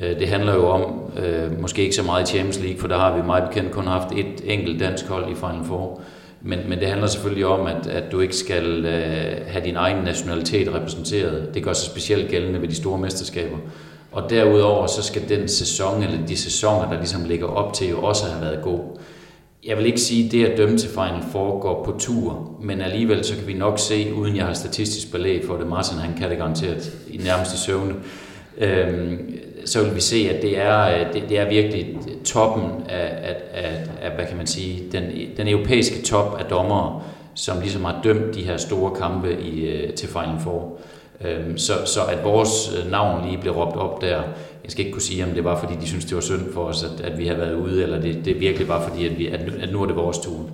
Øh, 0.00 0.18
det 0.18 0.28
handler 0.28 0.54
jo 0.54 0.68
om, 0.68 1.12
øh, 1.24 1.60
måske 1.60 1.82
ikke 1.82 1.94
så 1.94 2.02
meget 2.02 2.28
i 2.28 2.32
Champions 2.32 2.60
League, 2.60 2.80
for 2.80 2.88
der 2.88 2.96
har 2.96 3.16
vi 3.16 3.22
meget 3.26 3.48
bekendt 3.48 3.72
kun 3.72 3.86
haft 3.86 4.12
et 4.12 4.42
enkelt 4.44 4.80
dansk 4.80 5.06
hold 5.06 5.32
i 5.32 5.34
Final 5.34 5.64
Four. 5.64 6.00
Men, 6.42 6.58
men 6.68 6.78
det 6.78 6.88
handler 6.88 7.06
selvfølgelig 7.06 7.46
om, 7.46 7.66
at, 7.66 7.86
at 7.86 8.12
du 8.12 8.20
ikke 8.20 8.36
skal 8.36 8.84
øh, 8.84 9.46
have 9.46 9.64
din 9.64 9.76
egen 9.76 10.04
nationalitet 10.04 10.74
repræsenteret. 10.74 11.54
Det 11.54 11.62
gør 11.62 11.72
sig 11.72 11.90
specielt 11.90 12.30
gældende 12.30 12.62
ved 12.62 12.68
de 12.68 12.74
store 12.74 12.98
mesterskaber. 12.98 13.58
Og 14.12 14.30
derudover 14.30 14.86
så 14.86 15.02
skal 15.02 15.28
den 15.28 15.48
sæson, 15.48 16.02
eller 16.02 16.26
de 16.26 16.36
sæsoner, 16.36 16.90
der 16.90 16.96
ligesom 16.96 17.24
ligger 17.24 17.46
op 17.46 17.72
til, 17.72 17.88
jo 17.88 18.02
også 18.02 18.26
have 18.26 18.42
været 18.42 18.62
god. 18.62 18.80
Jeg 19.64 19.76
vil 19.76 19.86
ikke 19.86 20.00
sige, 20.00 20.26
at 20.26 20.32
det 20.32 20.46
at 20.46 20.58
dømme 20.58 20.78
til 20.78 20.88
Final 20.88 21.22
Four 21.32 21.60
går 21.60 21.84
på 21.84 21.98
tur, 21.98 22.56
men 22.62 22.80
alligevel 22.80 23.24
så 23.24 23.34
kan 23.34 23.46
vi 23.46 23.52
nok 23.52 23.78
se, 23.78 24.14
uden 24.14 24.36
jeg 24.36 24.44
har 24.44 24.54
statistisk 24.54 25.12
belæg 25.12 25.44
for 25.46 25.56
det, 25.56 25.66
Martin 25.66 25.98
han 25.98 26.18
kan 26.18 26.30
det 26.30 26.38
garanteret 26.38 26.92
i 27.10 27.16
nærmeste 27.16 27.58
søvne, 27.58 27.94
øhm, 28.58 29.38
så 29.68 29.84
vil 29.84 29.94
vi 29.94 30.00
se, 30.00 30.30
at 30.34 30.42
det 30.42 30.58
er, 30.58 30.80
øh, 30.80 31.12
det, 31.12 31.22
det 31.28 31.38
er 31.38 31.48
virkelig 31.48 31.96
toppen 32.24 32.64
af, 32.88 33.18
af, 33.22 33.36
af, 33.54 33.86
af, 34.02 34.10
hvad 34.14 34.26
kan 34.26 34.36
man 34.36 34.46
sige, 34.46 34.82
den, 34.92 35.04
den 35.36 35.48
europæiske 35.48 36.02
top 36.02 36.36
af 36.40 36.44
dommere, 36.44 37.02
som 37.34 37.60
ligesom 37.60 37.84
har 37.84 38.00
dømt 38.04 38.34
de 38.34 38.42
her 38.42 38.56
store 38.56 38.94
kampe 39.00 39.40
i, 39.40 39.66
øh, 39.66 39.92
til 39.92 40.08
Final 40.08 40.40
Four. 40.40 40.78
Øhm, 41.24 41.58
så, 41.58 41.72
så 41.84 42.00
at 42.04 42.24
vores 42.24 42.72
øh, 42.78 42.90
navn 42.90 43.26
lige 43.26 43.38
blev 43.38 43.52
råbt 43.52 43.76
op 43.76 44.00
der, 44.00 44.22
jeg 44.64 44.70
skal 44.70 44.84
ikke 44.84 44.92
kunne 44.92 45.02
sige, 45.02 45.24
om 45.24 45.30
det 45.30 45.44
var 45.44 45.60
fordi, 45.60 45.74
de 45.80 45.86
synes 45.86 46.04
det 46.04 46.14
var 46.14 46.20
synd 46.20 46.52
for 46.54 46.64
os, 46.64 46.84
at, 46.84 47.00
at 47.04 47.18
vi 47.18 47.26
har 47.26 47.34
været 47.34 47.54
ude, 47.54 47.82
eller 47.82 48.00
det, 48.00 48.24
det 48.24 48.40
virkelig 48.40 48.68
var 48.68 48.88
fordi, 48.88 49.06
at, 49.06 49.18
vi, 49.18 49.26
at, 49.26 49.46
nu, 49.46 49.52
at 49.60 49.72
nu 49.72 49.82
er 49.82 49.86
det 49.86 49.96
vores 49.96 50.18
tur. 50.18 50.50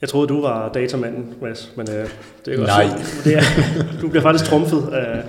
Jeg 0.00 0.08
troede, 0.08 0.28
du 0.28 0.40
var 0.40 0.72
datamanden, 0.72 1.34
Mads, 1.42 1.72
men 1.76 1.86
øh, 1.90 2.08
det 2.44 2.54
er 2.54 2.62
også, 2.62 2.74
Nej. 2.74 2.86
Det 3.24 3.36
er, 3.36 3.42
du 4.02 4.08
bliver 4.08 4.22
faktisk 4.22 4.50
trumfet 4.50 4.88
af 4.92 5.22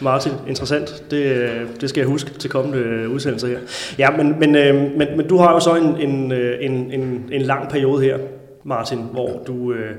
Martin. 0.00 0.32
Interessant. 0.48 1.04
Det, 1.10 1.24
øh, 1.24 1.60
det 1.80 1.88
skal 1.88 2.00
jeg 2.00 2.08
huske 2.08 2.30
til 2.30 2.50
kommende 2.50 2.78
øh, 2.78 3.10
udsendelser 3.10 3.48
her. 3.48 3.58
Ja, 3.98 4.10
men, 4.10 4.40
men, 4.40 4.56
øh, 4.56 4.74
men, 4.74 5.08
men 5.16 5.28
du 5.28 5.36
har 5.36 5.52
jo 5.52 5.60
så 5.60 5.74
en, 5.76 6.10
en, 6.10 6.32
øh, 6.32 6.56
en, 6.60 6.72
en, 6.92 7.28
en 7.32 7.42
lang 7.42 7.70
periode 7.70 8.02
her, 8.04 8.18
Martin, 8.64 8.98
hvor 9.12 9.42
du, 9.46 9.72
øh, 9.72 9.90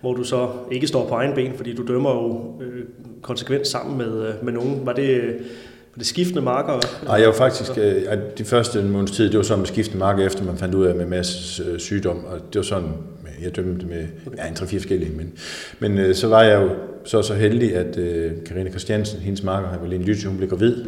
hvor 0.00 0.14
du 0.14 0.24
så 0.24 0.48
ikke 0.70 0.86
står 0.86 1.08
på 1.08 1.14
egen 1.14 1.34
ben, 1.34 1.52
fordi 1.56 1.74
du 1.74 1.86
dømmer 1.88 2.10
jo 2.10 2.54
øh, 2.64 2.84
konsekvent 3.22 3.66
sammen 3.66 3.98
med, 3.98 4.32
med 4.42 4.52
nogen. 4.52 4.80
Var 4.84 4.92
det, 4.92 5.22
var 5.94 5.98
det 5.98 6.06
skiftende 6.06 6.42
marker? 6.42 7.04
Nej, 7.04 7.14
jeg 7.14 7.26
var 7.26 7.34
faktisk, 7.34 7.78
øh, 7.78 8.02
de 8.38 8.44
første 8.44 8.82
måneds 8.82 9.10
tid, 9.10 9.30
det 9.30 9.36
var 9.36 9.44
så 9.44 9.56
med 9.56 9.66
skiftende 9.66 9.98
marker, 9.98 10.26
efter 10.26 10.44
man 10.44 10.56
fandt 10.56 10.74
ud 10.74 10.86
af 10.86 10.94
med 10.94 11.06
masse 11.06 11.80
sygdom, 11.80 12.24
og 12.24 12.38
det 12.52 12.56
var 12.56 12.62
sådan, 12.62 12.88
jeg 13.42 13.56
dømte 13.56 13.86
med 13.86 14.06
ja, 14.36 14.48
en 14.48 14.54
tre-fire 14.54 14.80
forskellige, 14.80 15.12
men, 15.16 15.32
men 15.78 15.98
øh, 15.98 16.14
så 16.14 16.28
var 16.28 16.42
jeg 16.42 16.62
jo 16.62 16.70
så 17.04 17.22
så 17.22 17.34
heldig, 17.34 17.76
at 17.76 17.98
øh, 17.98 18.32
Christiansen, 18.70 19.20
hendes 19.20 19.42
marker, 19.42 19.80
Marlene 19.80 20.04
Lytje, 20.04 20.28
hun 20.28 20.36
blev 20.36 20.48
gravid, 20.48 20.84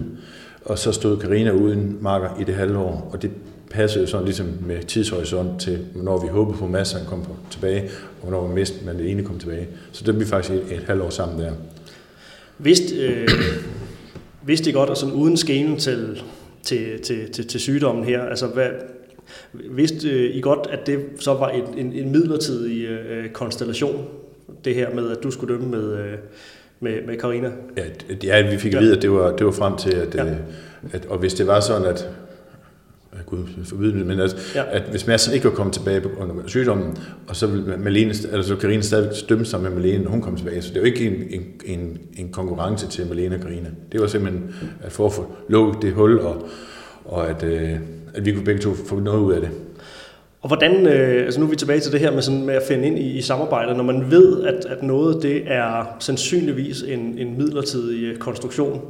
og 0.65 0.79
så 0.79 0.93
stod 0.93 1.19
Karina 1.19 1.51
uden 1.51 1.99
marker 2.01 2.41
i 2.41 2.45
det 2.45 2.55
halve 2.55 2.79
år, 2.79 3.11
og 3.13 3.23
det 3.23 3.31
passede 3.71 4.07
sådan 4.07 4.25
ligesom 4.25 4.47
med 4.67 4.83
tidshorisont 4.83 5.61
til, 5.61 5.87
når 5.95 6.23
vi 6.23 6.29
håbede 6.29 6.59
på, 6.59 6.65
at 6.65 6.71
Mads 6.71 6.97
kom 7.09 7.23
på, 7.23 7.37
tilbage, 7.51 7.91
og 8.23 8.31
når 8.31 8.49
vi 8.49 8.55
mest 8.55 8.87
men 8.87 8.99
det 8.99 9.11
ene 9.11 9.25
kom 9.25 9.39
tilbage. 9.39 9.69
Så 9.93 10.05
det 10.05 10.15
blev 10.15 10.29
faktisk 10.29 10.55
et, 10.55 10.77
et 10.77 10.85
halvt 10.87 11.03
år 11.03 11.11
sammen 11.11 11.39
der. 11.39 11.53
Vidste, 12.59 12.97
øh, 12.97 13.29
vidste 14.47 14.71
I 14.71 14.73
godt, 14.73 14.91
og 14.91 14.97
sådan 14.97 15.15
uden 15.15 15.37
skælen 15.37 15.77
til, 15.77 16.23
til, 16.63 17.01
til, 17.03 17.31
til, 17.31 17.47
til 17.47 17.61
sygdommen 17.61 18.05
her, 18.05 18.23
altså 18.23 18.47
hvad, 18.47 18.69
Vidste 19.53 20.09
øh, 20.09 20.37
I 20.37 20.41
godt, 20.41 20.67
at 20.71 20.87
det 20.87 20.99
så 21.19 21.35
var 21.35 21.49
en, 21.49 21.65
en, 21.79 21.93
en 21.93 22.13
midlertidig 22.13 22.85
øh, 22.85 23.31
konstellation, 23.31 24.05
det 24.65 24.75
her 24.75 24.95
med, 24.95 25.11
at 25.11 25.19
du 25.23 25.31
skulle 25.31 25.55
dømme 25.55 25.69
med, 25.69 25.99
øh, 25.99 26.15
med, 26.81 27.07
med 27.07 27.19
Carina? 27.19 27.51
Ja, 27.77 27.83
ja, 28.25 28.51
vi 28.51 28.59
fik 28.59 28.75
at 28.75 28.81
vide, 28.81 28.97
at 28.97 29.03
det 29.03 29.11
var, 29.11 29.37
det 29.37 29.47
var 29.47 29.53
frem 29.53 29.77
til, 29.77 29.95
at, 29.95 30.15
ja. 30.15 30.25
at, 30.93 31.07
og 31.07 31.19
hvis 31.19 31.35
det 31.35 31.47
var 31.47 31.61
sådan, 31.61 31.87
at 31.87 32.09
Gud 33.27 33.65
forbyde 33.65 33.99
det, 33.99 34.07
men 34.07 34.21
at, 34.21 34.53
ja. 34.55 34.77
at 34.77 34.83
hvis 34.83 35.07
Mads 35.07 35.29
ikke 35.35 35.45
var 35.45 35.55
kommet 35.55 35.75
tilbage 35.75 36.03
under 36.19 36.35
sygdommen, 36.47 36.97
og 37.29 37.37
så 37.37 37.47
ville 37.47 37.77
Malene, 37.77 38.09
altså 38.09 38.43
så 38.43 38.57
Karina 38.57 38.83
stadig 38.83 39.17
stømme 39.17 39.45
sig 39.45 39.61
med 39.61 39.71
Malene, 39.71 40.05
når 40.05 40.11
hun 40.11 40.23
kom 40.23 40.37
tilbage. 40.37 40.63
Så 40.63 40.73
det 40.75 40.83
var 40.83 40.87
ikke 40.87 41.07
en, 41.07 41.41
en, 41.41 41.45
en, 41.65 41.99
en 42.17 42.33
konkurrence 42.33 42.89
til 42.89 43.07
Malene 43.07 43.35
og 43.35 43.41
Karina. 43.41 43.69
Det 43.93 44.01
var 44.01 44.07
simpelthen 44.07 44.55
at 44.83 44.93
få 44.93 45.07
at 45.07 45.13
få 45.13 45.33
lukket 45.49 45.83
det 45.83 45.93
hul, 45.93 46.19
og, 46.19 46.49
og 47.05 47.31
at, 47.31 47.43
øh, 47.43 47.71
at 48.15 48.25
vi 48.25 48.33
kunne 48.33 48.45
begge 48.45 48.61
to 48.61 48.75
få 48.89 49.01
noget 49.01 49.21
ud 49.21 49.33
af 49.33 49.41
det. 49.41 49.51
Og 50.43 50.49
hvordan, 50.49 50.87
øh, 50.87 51.25
altså 51.25 51.41
nu 51.41 51.47
er 51.47 51.51
vi 51.51 51.57
tilbage 51.57 51.81
til 51.81 51.93
det 51.93 52.01
her 52.01 52.11
med, 52.11 52.23
sådan, 52.23 52.47
med 52.47 52.55
at 52.55 52.63
finde 52.69 52.87
ind 52.87 52.99
i, 52.99 53.11
i 53.19 53.23
samarbejdet, 53.23 53.77
når 53.77 53.85
man 53.85 54.11
ved, 54.11 54.43
at, 54.43 54.65
at 54.65 54.83
noget 54.83 55.23
det 55.23 55.43
er 55.47 55.97
sandsynligvis 55.99 56.83
en, 56.83 57.15
en 57.19 57.39
midlertidig 57.39 58.05
øh, 58.05 58.17
konstruktion. 58.17 58.81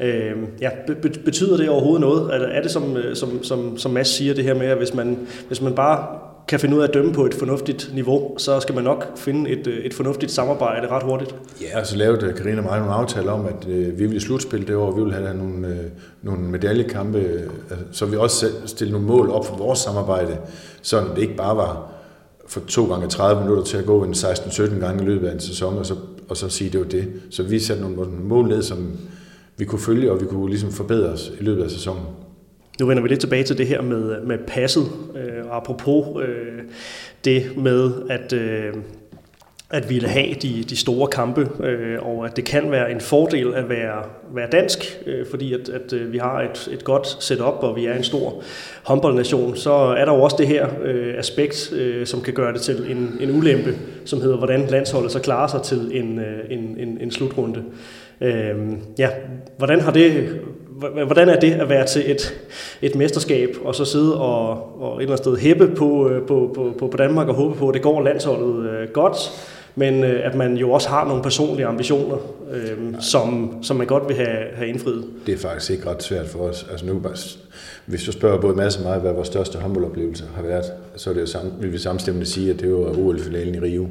Ja. 0.00 0.06
Øh, 0.06 0.36
ja, 0.60 0.70
be, 0.86 1.08
betyder 1.24 1.56
det 1.56 1.68
overhovedet 1.68 2.00
noget? 2.00 2.34
Er, 2.34 2.46
er 2.46 2.62
det 2.62 2.70
som, 2.70 2.96
øh, 2.96 3.16
som, 3.16 3.44
som, 3.44 3.78
som 3.78 3.90
Mads 3.90 4.08
siger 4.08 4.34
det 4.34 4.44
her 4.44 4.54
med, 4.54 4.66
at 4.66 4.76
hvis 4.76 4.94
man, 4.94 5.18
hvis 5.48 5.60
man 5.60 5.74
bare 5.74 6.06
kan 6.52 6.60
finde 6.60 6.76
ud 6.76 6.82
af 6.82 6.88
at 6.88 6.94
dømme 6.94 7.12
på 7.12 7.26
et 7.26 7.34
fornuftigt 7.34 7.90
niveau, 7.94 8.38
så 8.38 8.60
skal 8.60 8.74
man 8.74 8.84
nok 8.84 9.18
finde 9.18 9.50
et, 9.50 9.66
øh, 9.66 9.84
et 9.84 9.94
fornuftigt 9.94 10.32
samarbejde 10.32 10.88
ret 10.88 11.02
hurtigt. 11.02 11.34
Ja, 11.60 11.80
og 11.80 11.86
så 11.86 11.96
lavede 11.96 12.26
øh, 12.26 12.34
Karina 12.34 12.56
og 12.56 12.64
mig 12.64 12.78
nogle 12.78 12.94
aftaler 12.94 13.32
om, 13.32 13.46
at 13.46 13.68
øh, 13.68 13.98
vi 13.98 14.06
ville 14.06 14.20
slutspille 14.20 14.66
det 14.66 14.76
år, 14.76 14.90
vi 14.90 15.02
ville 15.02 15.14
have 15.14 15.36
nogle, 15.36 15.68
øh, 15.68 15.76
nogle 16.22 16.42
medaljekampe, 16.42 17.18
øh, 17.18 17.42
altså, 17.70 17.84
så 17.92 18.06
vi 18.06 18.16
også 18.16 18.46
stille 18.66 18.92
nogle 18.92 19.06
mål 19.06 19.30
op 19.30 19.46
for 19.46 19.56
vores 19.56 19.78
samarbejde, 19.78 20.38
så 20.82 21.04
det 21.16 21.22
ikke 21.22 21.36
bare 21.36 21.56
var 21.56 21.92
for 22.46 22.60
to 22.60 22.86
gange 22.86 23.08
30 23.08 23.42
minutter 23.42 23.64
til 23.64 23.76
at 23.76 23.86
gå 23.86 24.04
en 24.04 24.12
16-17 24.12 24.80
gange 24.80 25.02
i 25.02 25.06
løbet 25.06 25.28
af 25.28 25.32
en 25.32 25.40
sæson, 25.40 25.78
og 25.78 25.86
så, 25.86 25.94
og 26.28 26.36
så 26.36 26.48
sige, 26.48 26.70
det 26.70 26.80
var 26.80 26.86
det. 26.86 27.08
Så 27.30 27.42
vi 27.42 27.58
satte 27.58 27.82
nogle 27.82 28.10
mål 28.22 28.48
ned, 28.48 28.62
som 28.62 28.92
vi 29.56 29.64
kunne 29.64 29.80
følge, 29.80 30.12
og 30.12 30.20
vi 30.20 30.26
kunne 30.26 30.48
ligesom 30.48 30.72
forbedre 30.72 31.08
os 31.08 31.32
i 31.40 31.42
løbet 31.42 31.64
af 31.64 31.70
sæsonen. 31.70 32.02
Nu 32.82 32.86
vender 32.86 33.02
vi 33.02 33.08
lidt 33.08 33.20
tilbage 33.20 33.44
til 33.44 33.58
det 33.58 33.66
her 33.66 33.82
med, 33.82 34.20
med 34.20 34.38
passet, 34.38 34.84
øh, 35.16 35.46
og 35.50 35.56
apropos 35.56 36.22
øh, 36.22 36.62
det 37.24 37.56
med, 37.56 37.92
at, 38.10 38.32
øh, 38.32 38.74
at 39.70 39.90
ville 39.90 40.08
have 40.08 40.34
de, 40.34 40.64
de 40.68 40.76
store 40.76 41.08
kampe, 41.08 41.48
øh, 41.64 42.06
og 42.06 42.26
at 42.26 42.36
det 42.36 42.44
kan 42.44 42.70
være 42.70 42.90
en 42.90 43.00
fordel 43.00 43.54
at 43.54 43.68
være, 43.68 44.02
være 44.34 44.48
dansk, 44.52 44.98
øh, 45.06 45.26
fordi 45.30 45.54
at, 45.54 45.68
at 45.68 45.92
øh, 45.92 46.12
vi 46.12 46.18
har 46.18 46.40
et, 46.40 46.68
et 46.72 46.84
godt 46.84 47.22
setup, 47.24 47.54
og 47.60 47.76
vi 47.76 47.86
er 47.86 47.94
en 47.94 48.04
stor 48.04 48.42
håndboldnation, 48.82 49.56
så 49.56 49.72
er 49.72 50.04
der 50.04 50.12
jo 50.14 50.22
også 50.22 50.36
det 50.38 50.46
her 50.46 50.68
øh, 50.82 51.14
aspekt, 51.18 51.72
øh, 51.72 52.06
som 52.06 52.20
kan 52.20 52.34
gøre 52.34 52.52
det 52.52 52.60
til 52.60 52.90
en, 52.90 53.16
en 53.20 53.36
ulempe, 53.36 53.74
som 54.04 54.20
hedder, 54.20 54.36
hvordan 54.36 54.66
landsholdet 54.66 55.12
så 55.12 55.20
klarer 55.20 55.48
sig 55.48 55.62
til 55.62 55.90
en, 55.92 56.18
øh, 56.18 56.38
en, 56.50 56.76
en, 56.78 56.98
en 57.00 57.10
slutrunde. 57.10 57.64
Øh, 58.20 58.56
ja, 58.98 59.08
hvordan 59.58 59.80
har 59.80 59.92
det 59.92 60.40
hvordan 60.88 61.28
er 61.28 61.40
det 61.40 61.52
at 61.52 61.68
være 61.68 61.86
til 61.86 62.10
et, 62.10 62.34
et 62.82 62.94
mesterskab, 62.94 63.56
og 63.64 63.74
så 63.74 63.84
sidde 63.84 64.20
og, 64.20 64.50
og 64.82 64.96
et 64.96 65.02
eller 65.02 65.12
andet 65.12 65.18
sted 65.18 65.36
hæppe 65.36 65.64
øh, 65.64 65.76
på, 65.76 66.10
på, 66.26 66.74
på, 66.78 66.86
på 66.86 66.96
Danmark 66.96 67.28
og 67.28 67.34
håbe 67.34 67.54
på, 67.54 67.68
at 67.68 67.74
det 67.74 67.82
går 67.82 68.02
landsholdet 68.02 68.70
øh, 68.70 68.88
godt, 68.88 69.16
men 69.74 70.04
øh, 70.04 70.26
at 70.26 70.34
man 70.34 70.56
jo 70.56 70.70
også 70.70 70.88
har 70.88 71.08
nogle 71.08 71.22
personlige 71.22 71.66
ambitioner, 71.66 72.16
øh, 72.52 72.94
som, 73.00 73.56
som 73.62 73.76
man 73.76 73.86
godt 73.86 74.08
vil 74.08 74.16
have, 74.16 74.38
have 74.54 74.68
indfriet. 74.68 75.04
Det 75.26 75.34
er 75.34 75.38
faktisk 75.38 75.70
ikke 75.70 75.90
ret 75.90 76.02
svært 76.02 76.26
for 76.26 76.38
os. 76.38 76.66
Altså 76.70 76.86
nu, 76.86 77.02
hvis 77.86 78.04
du 78.04 78.12
spørger 78.12 78.40
både 78.40 78.56
masser 78.56 78.80
og 78.80 78.86
mig, 78.90 78.98
hvad 78.98 79.12
vores 79.12 79.28
største 79.28 79.58
håndboldoplevelse 79.58 80.24
har 80.36 80.42
været, 80.42 80.64
så 80.96 81.10
er 81.10 81.14
det 81.14 81.20
jo 81.20 81.26
samme, 81.26 81.52
vil 81.60 81.72
vi 81.72 81.78
samstemmende 81.78 82.26
sige, 82.26 82.50
at 82.50 82.60
det 82.60 82.72
var 82.72 82.98
OL-finalen 82.98 83.54
i 83.54 83.60
Rio. 83.60 83.88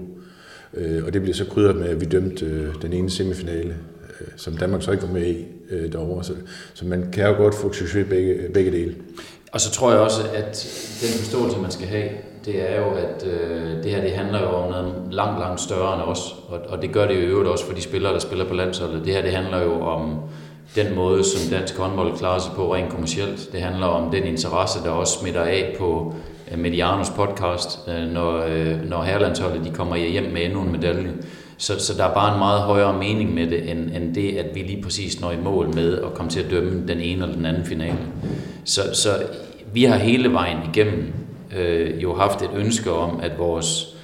Øh, 0.73 1.05
og 1.05 1.13
det 1.13 1.21
bliver 1.21 1.35
så 1.35 1.45
krydret 1.45 1.75
med, 1.75 1.89
at 1.89 2.01
vi 2.01 2.05
dømte 2.05 2.45
øh, 2.45 2.67
den 2.81 2.93
ene 2.93 3.09
semifinale 3.09 3.75
Øh, 4.21 4.27
som 4.35 4.57
Danmark 4.57 4.81
så 4.83 4.91
ikke 4.91 5.03
var 5.03 5.13
med 5.13 5.27
i 5.27 5.45
øh, 5.71 5.91
derovre. 5.91 6.23
Så, 6.23 6.33
så 6.73 6.85
man 6.85 7.11
kan 7.13 7.27
jo 7.27 7.33
godt 7.33 7.55
få 7.55 7.73
succes 7.73 8.07
begge, 8.09 8.49
begge 8.53 8.71
dele. 8.71 8.95
Og 9.51 9.61
så 9.61 9.71
tror 9.71 9.91
jeg 9.91 9.99
også, 9.99 10.21
at 10.33 10.67
den 11.01 11.19
forståelse, 11.19 11.57
man 11.59 11.71
skal 11.71 11.87
have, 11.87 12.09
det 12.45 12.71
er 12.71 12.79
jo, 12.79 12.89
at 12.89 13.27
øh, 13.27 13.83
det 13.83 13.91
her 13.91 14.01
det 14.01 14.11
handler 14.11 14.41
jo 14.41 14.47
om 14.47 14.71
noget 14.71 14.93
langt, 15.11 15.39
langt 15.39 15.61
større 15.61 15.93
end 15.93 16.01
os. 16.01 16.35
Og, 16.47 16.59
og 16.67 16.81
det 16.81 16.91
gør 16.91 17.07
det 17.07 17.15
jo 17.15 17.19
i 17.19 17.25
øvrigt 17.25 17.49
også 17.49 17.65
for 17.65 17.73
de 17.73 17.81
spillere, 17.81 18.13
der 18.13 18.19
spiller 18.19 18.45
på 18.47 18.53
landsholdet. 18.53 19.05
Det 19.05 19.13
her 19.13 19.21
det 19.21 19.31
handler 19.31 19.63
jo 19.63 19.81
om 19.81 20.19
den 20.75 20.95
måde, 20.95 21.23
som 21.23 21.49
dansk 21.51 21.77
håndbold 21.77 22.17
klarer 22.17 22.39
sig 22.39 22.51
på 22.55 22.75
rent 22.75 22.89
kommercielt. 22.89 23.49
Det 23.51 23.61
handler 23.61 23.85
om 23.87 24.11
den 24.11 24.23
interesse, 24.23 24.83
der 24.83 24.89
også 24.89 25.19
smitter 25.19 25.41
af 25.41 25.75
på 25.79 26.15
øh, 26.51 26.59
Medianos 26.59 27.09
podcast, 27.09 27.79
øh, 27.87 28.07
når, 28.07 28.43
øh, 28.47 28.89
når 28.89 29.03
herrelandsholdet 29.03 29.65
de 29.65 29.71
kommer 29.71 29.95
hjem 29.95 30.31
med 30.33 30.45
endnu 30.45 30.61
en 30.61 30.71
medalje. 30.71 31.13
Så, 31.61 31.79
så 31.79 31.93
der 31.97 32.03
er 32.03 32.13
bare 32.13 32.33
en 32.33 32.39
meget 32.39 32.61
højere 32.61 32.93
mening 32.93 33.33
med 33.33 33.47
det, 33.47 33.71
end, 33.71 33.89
end 33.95 34.15
det, 34.15 34.37
at 34.37 34.55
vi 34.55 34.59
lige 34.59 34.83
præcis 34.83 35.21
når 35.21 35.31
i 35.31 35.37
mål 35.37 35.75
med 35.75 35.97
at 35.97 36.13
komme 36.13 36.31
til 36.31 36.39
at 36.39 36.51
dømme 36.51 36.87
den 36.87 36.99
ene 36.99 37.23
eller 37.23 37.35
den 37.35 37.45
anden 37.45 37.65
finale. 37.65 37.97
Så, 38.65 38.81
så 38.93 39.09
vi 39.73 39.83
har 39.83 39.97
hele 39.97 40.33
vejen 40.33 40.57
igennem 40.73 41.13
øh, 41.57 42.03
jo 42.03 42.15
haft 42.15 42.41
et 42.41 42.49
ønske 42.55 42.91
om, 42.91 43.19
at 43.23 43.31
vores, 43.37 43.95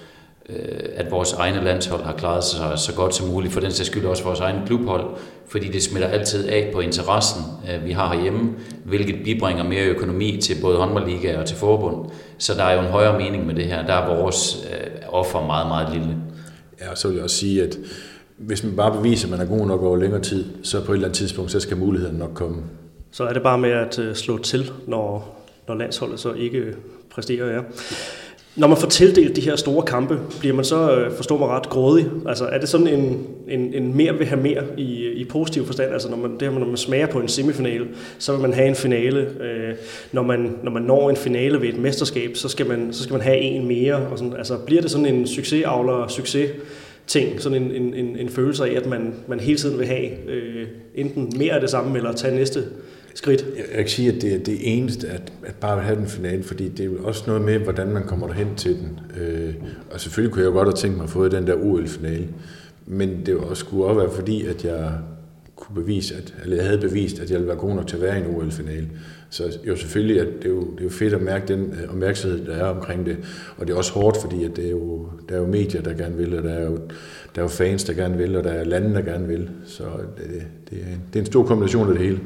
øh, 0.49 0.79
at 0.95 1.11
vores 1.11 1.33
egne 1.33 1.63
landshold 1.63 2.03
har 2.03 2.13
klaret 2.13 2.43
sig 2.43 2.79
så 2.79 2.93
godt 2.95 3.15
som 3.15 3.27
muligt, 3.27 3.53
for 3.53 3.59
den 3.59 3.71
sags 3.71 3.89
skyld 3.89 4.05
også 4.05 4.23
vores 4.23 4.39
egne 4.39 4.61
klubhold, 4.65 5.05
fordi 5.47 5.67
det 5.67 5.83
smitter 5.83 6.07
altid 6.07 6.47
af 6.47 6.69
på 6.73 6.79
interessen, 6.79 7.41
øh, 7.71 7.85
vi 7.85 7.91
har 7.91 8.13
herhjemme, 8.13 8.53
hvilket 8.85 9.15
bibringer 9.23 9.63
mere 9.63 9.83
økonomi 9.83 10.39
til 10.41 10.55
både 10.61 10.77
håndboldliga 10.77 11.37
og 11.37 11.45
til 11.45 11.57
forbund. 11.57 12.09
Så 12.37 12.53
der 12.53 12.63
er 12.63 12.73
jo 12.73 12.79
en 12.81 12.91
højere 12.91 13.17
mening 13.17 13.45
med 13.45 13.55
det 13.55 13.65
her. 13.65 13.85
Der 13.85 13.93
er 13.93 14.15
vores 14.15 14.67
øh, 14.71 14.87
offer 15.09 15.45
meget, 15.45 15.67
meget 15.67 15.93
lille. 15.93 16.15
Ja, 16.81 16.95
så 16.95 17.07
vil 17.07 17.15
jeg 17.15 17.23
også 17.23 17.35
sige, 17.35 17.63
at 17.63 17.79
hvis 18.37 18.63
man 18.63 18.75
bare 18.75 18.97
beviser, 18.97 19.27
at 19.27 19.31
man 19.31 19.47
er 19.47 19.57
god 19.57 19.67
nok 19.67 19.81
over 19.81 19.97
længere 19.97 20.21
tid, 20.21 20.45
så 20.63 20.85
på 20.85 20.91
et 20.91 20.95
eller 20.95 21.07
andet 21.07 21.17
tidspunkt, 21.17 21.51
så 21.51 21.59
skal 21.59 21.77
muligheden 21.77 22.17
nok 22.17 22.31
komme. 22.33 22.63
Så 23.11 23.23
er 23.23 23.33
det 23.33 23.43
bare 23.43 23.57
med 23.57 23.69
at 23.69 23.99
øh, 23.99 24.15
slå 24.15 24.37
til, 24.37 24.71
når, 24.87 25.37
når 25.67 25.75
landsholdet 25.75 26.19
så 26.19 26.33
ikke 26.33 26.75
præsterer, 27.09 27.55
ja. 27.55 27.61
Når 28.57 28.67
man 28.67 28.77
får 28.77 28.87
tildelt 28.87 29.35
de 29.35 29.41
her 29.41 29.55
store 29.55 29.85
kampe, 29.85 30.19
bliver 30.39 30.55
man 30.55 30.65
så, 30.65 30.91
øh, 30.95 31.11
forstår 31.15 31.37
mig 31.37 31.47
ret, 31.47 31.69
grådig? 31.69 32.05
Altså 32.27 32.45
er 32.45 32.59
det 32.59 32.69
sådan 32.69 32.87
en, 32.87 33.27
en, 33.47 33.73
en 33.73 33.97
mere 33.97 34.17
vil 34.17 34.27
have 34.27 34.41
mere 34.41 34.63
i, 34.77 35.05
i 35.05 35.23
positiv 35.25 35.65
forstand? 35.65 35.93
Altså 35.93 36.09
når 36.09 36.17
man, 36.17 36.31
det 36.31 36.41
her, 36.41 36.59
når 36.59 36.67
man 36.67 36.77
smager 36.77 37.07
på 37.07 37.19
en 37.19 37.27
semifinale, 37.27 37.85
så 38.19 38.31
vil 38.31 38.41
man 38.41 38.53
have 38.53 38.67
en 38.67 38.75
finale. 38.75 39.19
Øh, 39.19 39.75
når, 40.11 40.23
man, 40.23 40.55
når 40.63 40.71
man 40.71 40.83
når 40.83 41.09
en 41.09 41.15
finale 41.15 41.61
ved 41.61 41.69
et 41.69 41.77
mesterskab, 41.77 42.31
så 42.35 42.49
skal 42.49 42.67
man, 42.67 42.87
så 42.91 43.03
skal 43.03 43.13
man 43.13 43.21
have 43.21 43.39
en 43.39 43.67
mere. 43.67 43.95
Og 43.95 44.17
sådan, 44.17 44.33
altså 44.37 44.57
bliver 44.65 44.81
det 44.81 44.91
sådan 44.91 45.05
en 45.05 45.27
succesavler, 45.27 46.07
succes 46.07 46.51
ting, 47.07 47.41
sådan 47.41 47.63
en, 47.63 47.71
en, 47.71 47.93
en, 47.93 48.17
en 48.17 48.29
følelse 48.29 48.65
af, 48.65 48.75
at 48.75 48.85
man, 48.85 49.13
man 49.27 49.39
hele 49.39 49.57
tiden 49.57 49.79
vil 49.79 49.87
have 49.87 50.29
øh, 50.29 50.67
enten 50.95 51.33
mere 51.37 51.53
af 51.53 51.61
det 51.61 51.69
samme, 51.69 51.97
eller 51.97 52.13
tage 52.13 52.35
næste 52.35 52.63
skridt. 53.17 53.45
Jeg, 53.57 53.65
jeg 53.69 53.77
kan 53.77 53.87
sige, 53.87 54.13
at 54.13 54.21
det 54.21 54.33
er 54.33 54.39
det 54.39 54.77
eneste, 54.77 55.07
at, 55.07 55.33
at 55.45 55.55
bare 55.55 55.81
have 55.81 55.99
den 55.99 56.07
finale, 56.07 56.43
fordi 56.43 56.69
det 56.69 56.79
er 56.79 56.85
jo 56.85 57.03
også 57.03 57.23
noget 57.27 57.41
med, 57.41 57.59
hvordan 57.59 57.87
man 57.87 58.03
kommer 58.03 58.27
derhen 58.27 58.55
til 58.55 58.77
den. 58.77 58.99
Øh, 59.21 59.53
og 59.91 59.99
selvfølgelig 59.99 60.33
kunne 60.33 60.45
jeg 60.45 60.51
godt 60.51 60.67
have 60.67 60.75
tænkt 60.75 60.97
mig 60.97 61.03
at 61.03 61.09
få 61.09 61.27
den 61.27 61.47
der 61.47 61.55
OL-finale, 61.55 62.27
men 62.85 63.25
det 63.25 63.35
var 63.35 63.41
også, 63.41 63.59
skulle 63.59 63.85
også 63.85 63.99
være 63.99 64.11
fordi, 64.15 64.45
at 64.45 64.65
jeg 64.65 64.91
kunne 65.55 65.75
bevise, 65.75 66.15
at, 66.15 66.35
eller 66.43 66.55
jeg 66.55 66.65
havde 66.65 66.81
bevist, 66.81 67.19
at 67.19 67.31
jeg 67.31 67.37
ville 67.39 67.47
være 67.47 67.57
god 67.57 67.75
nok 67.75 67.87
til 67.87 67.95
at 67.95 68.01
være 68.01 68.19
i 68.19 68.21
en 68.21 68.35
OL-finale. 68.35 68.89
Så 69.29 69.59
jo 69.67 69.75
selvfølgelig, 69.75 70.21
at 70.21 70.27
det 70.27 70.45
er 70.45 70.49
jo, 70.49 70.61
det 70.61 70.79
er 70.79 70.83
jo 70.83 70.89
fedt 70.89 71.13
at 71.13 71.21
mærke 71.21 71.47
den 71.47 71.61
øh, 71.61 71.89
opmærksomhed, 71.89 72.45
der 72.45 72.55
er 72.55 72.65
omkring 72.65 73.05
det. 73.05 73.17
Og 73.57 73.67
det 73.67 73.73
er 73.73 73.77
også 73.77 73.91
hårdt, 73.91 74.17
fordi 74.21 74.43
at 74.43 74.55
det 74.55 74.65
er 74.65 74.71
jo, 74.71 75.09
der 75.29 75.35
er 75.35 75.39
jo 75.39 75.47
medier, 75.47 75.81
der 75.81 75.93
gerne 75.93 76.17
vil, 76.17 76.37
og 76.37 76.43
der 76.43 76.53
er 76.53 76.65
jo, 76.65 76.77
der 77.35 77.41
er 77.41 77.41
jo 77.41 77.47
fans, 77.47 77.83
der 77.83 77.93
gerne 77.93 78.17
vil, 78.17 78.35
og 78.35 78.43
der 78.43 78.51
er 78.51 78.63
lande, 78.63 78.95
der 78.95 79.01
gerne 79.01 79.27
vil. 79.27 79.49
Så 79.65 79.83
det, 80.17 80.47
det, 80.69 80.77
er, 80.77 80.95
det 81.13 81.19
er 81.19 81.19
en 81.19 81.25
stor 81.25 81.43
kombination 81.43 81.87
af 81.87 81.93
det 81.93 82.03
hele. 82.03 82.19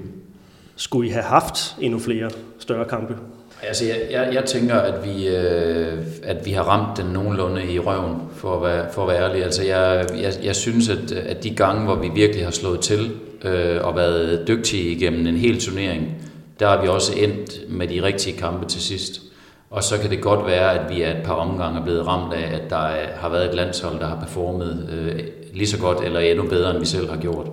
Skulle 0.81 1.09
I 1.09 1.11
have 1.11 1.23
haft 1.23 1.75
endnu 1.79 1.99
flere 1.99 2.29
større 2.59 2.85
kampe? 2.85 3.15
Altså, 3.63 3.85
jeg, 3.85 3.97
jeg, 4.11 4.33
jeg 4.33 4.45
tænker, 4.45 4.75
at 4.75 5.05
vi, 5.05 5.27
øh, 5.27 5.97
at 6.23 6.45
vi 6.45 6.51
har 6.51 6.63
ramt 6.63 6.97
den 6.97 7.05
nogenlunde 7.05 7.73
i 7.73 7.79
røven, 7.79 8.15
for 8.35 8.55
at 8.55 8.61
være, 8.61 8.85
for 8.93 9.01
at 9.01 9.07
være 9.07 9.29
ærlig. 9.29 9.43
Altså, 9.43 9.63
jeg, 9.63 10.05
jeg, 10.21 10.33
jeg 10.43 10.55
synes, 10.55 10.89
at, 10.89 11.11
at 11.11 11.43
de 11.43 11.55
gange, 11.55 11.83
hvor 11.83 11.95
vi 11.95 12.09
virkelig 12.15 12.45
har 12.45 12.51
slået 12.51 12.79
til 12.79 13.11
øh, 13.43 13.77
og 13.85 13.95
været 13.95 14.47
dygtige 14.47 14.91
igennem 14.91 15.27
en 15.27 15.37
hel 15.37 15.59
turnering, 15.59 16.15
der 16.59 16.67
har 16.67 16.81
vi 16.81 16.87
også 16.87 17.13
endt 17.17 17.69
med 17.69 17.87
de 17.87 18.03
rigtige 18.03 18.37
kampe 18.37 18.65
til 18.65 18.81
sidst. 18.81 19.21
Og 19.69 19.83
så 19.83 19.97
kan 19.97 20.09
det 20.09 20.21
godt 20.21 20.47
være, 20.47 20.79
at 20.79 20.95
vi 20.95 21.01
er 21.01 21.17
et 21.17 21.23
par 21.23 21.33
omgange 21.33 21.81
blevet 21.83 22.07
ramt 22.07 22.33
af, 22.33 22.55
at 22.55 22.69
der 22.69 22.87
har 23.15 23.29
været 23.29 23.49
et 23.49 23.55
landshold, 23.55 23.99
der 23.99 24.07
har 24.07 24.19
performet 24.19 24.89
øh, 24.91 25.19
lige 25.53 25.67
så 25.67 25.77
godt 25.79 26.03
eller 26.03 26.19
endnu 26.19 26.47
bedre, 26.47 26.71
end 26.71 26.79
vi 26.79 26.85
selv 26.85 27.09
har 27.09 27.17
gjort. 27.17 27.47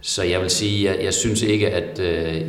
Så 0.00 0.22
jeg 0.22 0.40
vil 0.40 0.50
sige, 0.50 0.90
jeg, 0.90 1.04
jeg 1.04 1.14
synes 1.14 1.42
ikke, 1.42 1.70
at... 1.70 2.00
Øh, 2.00 2.42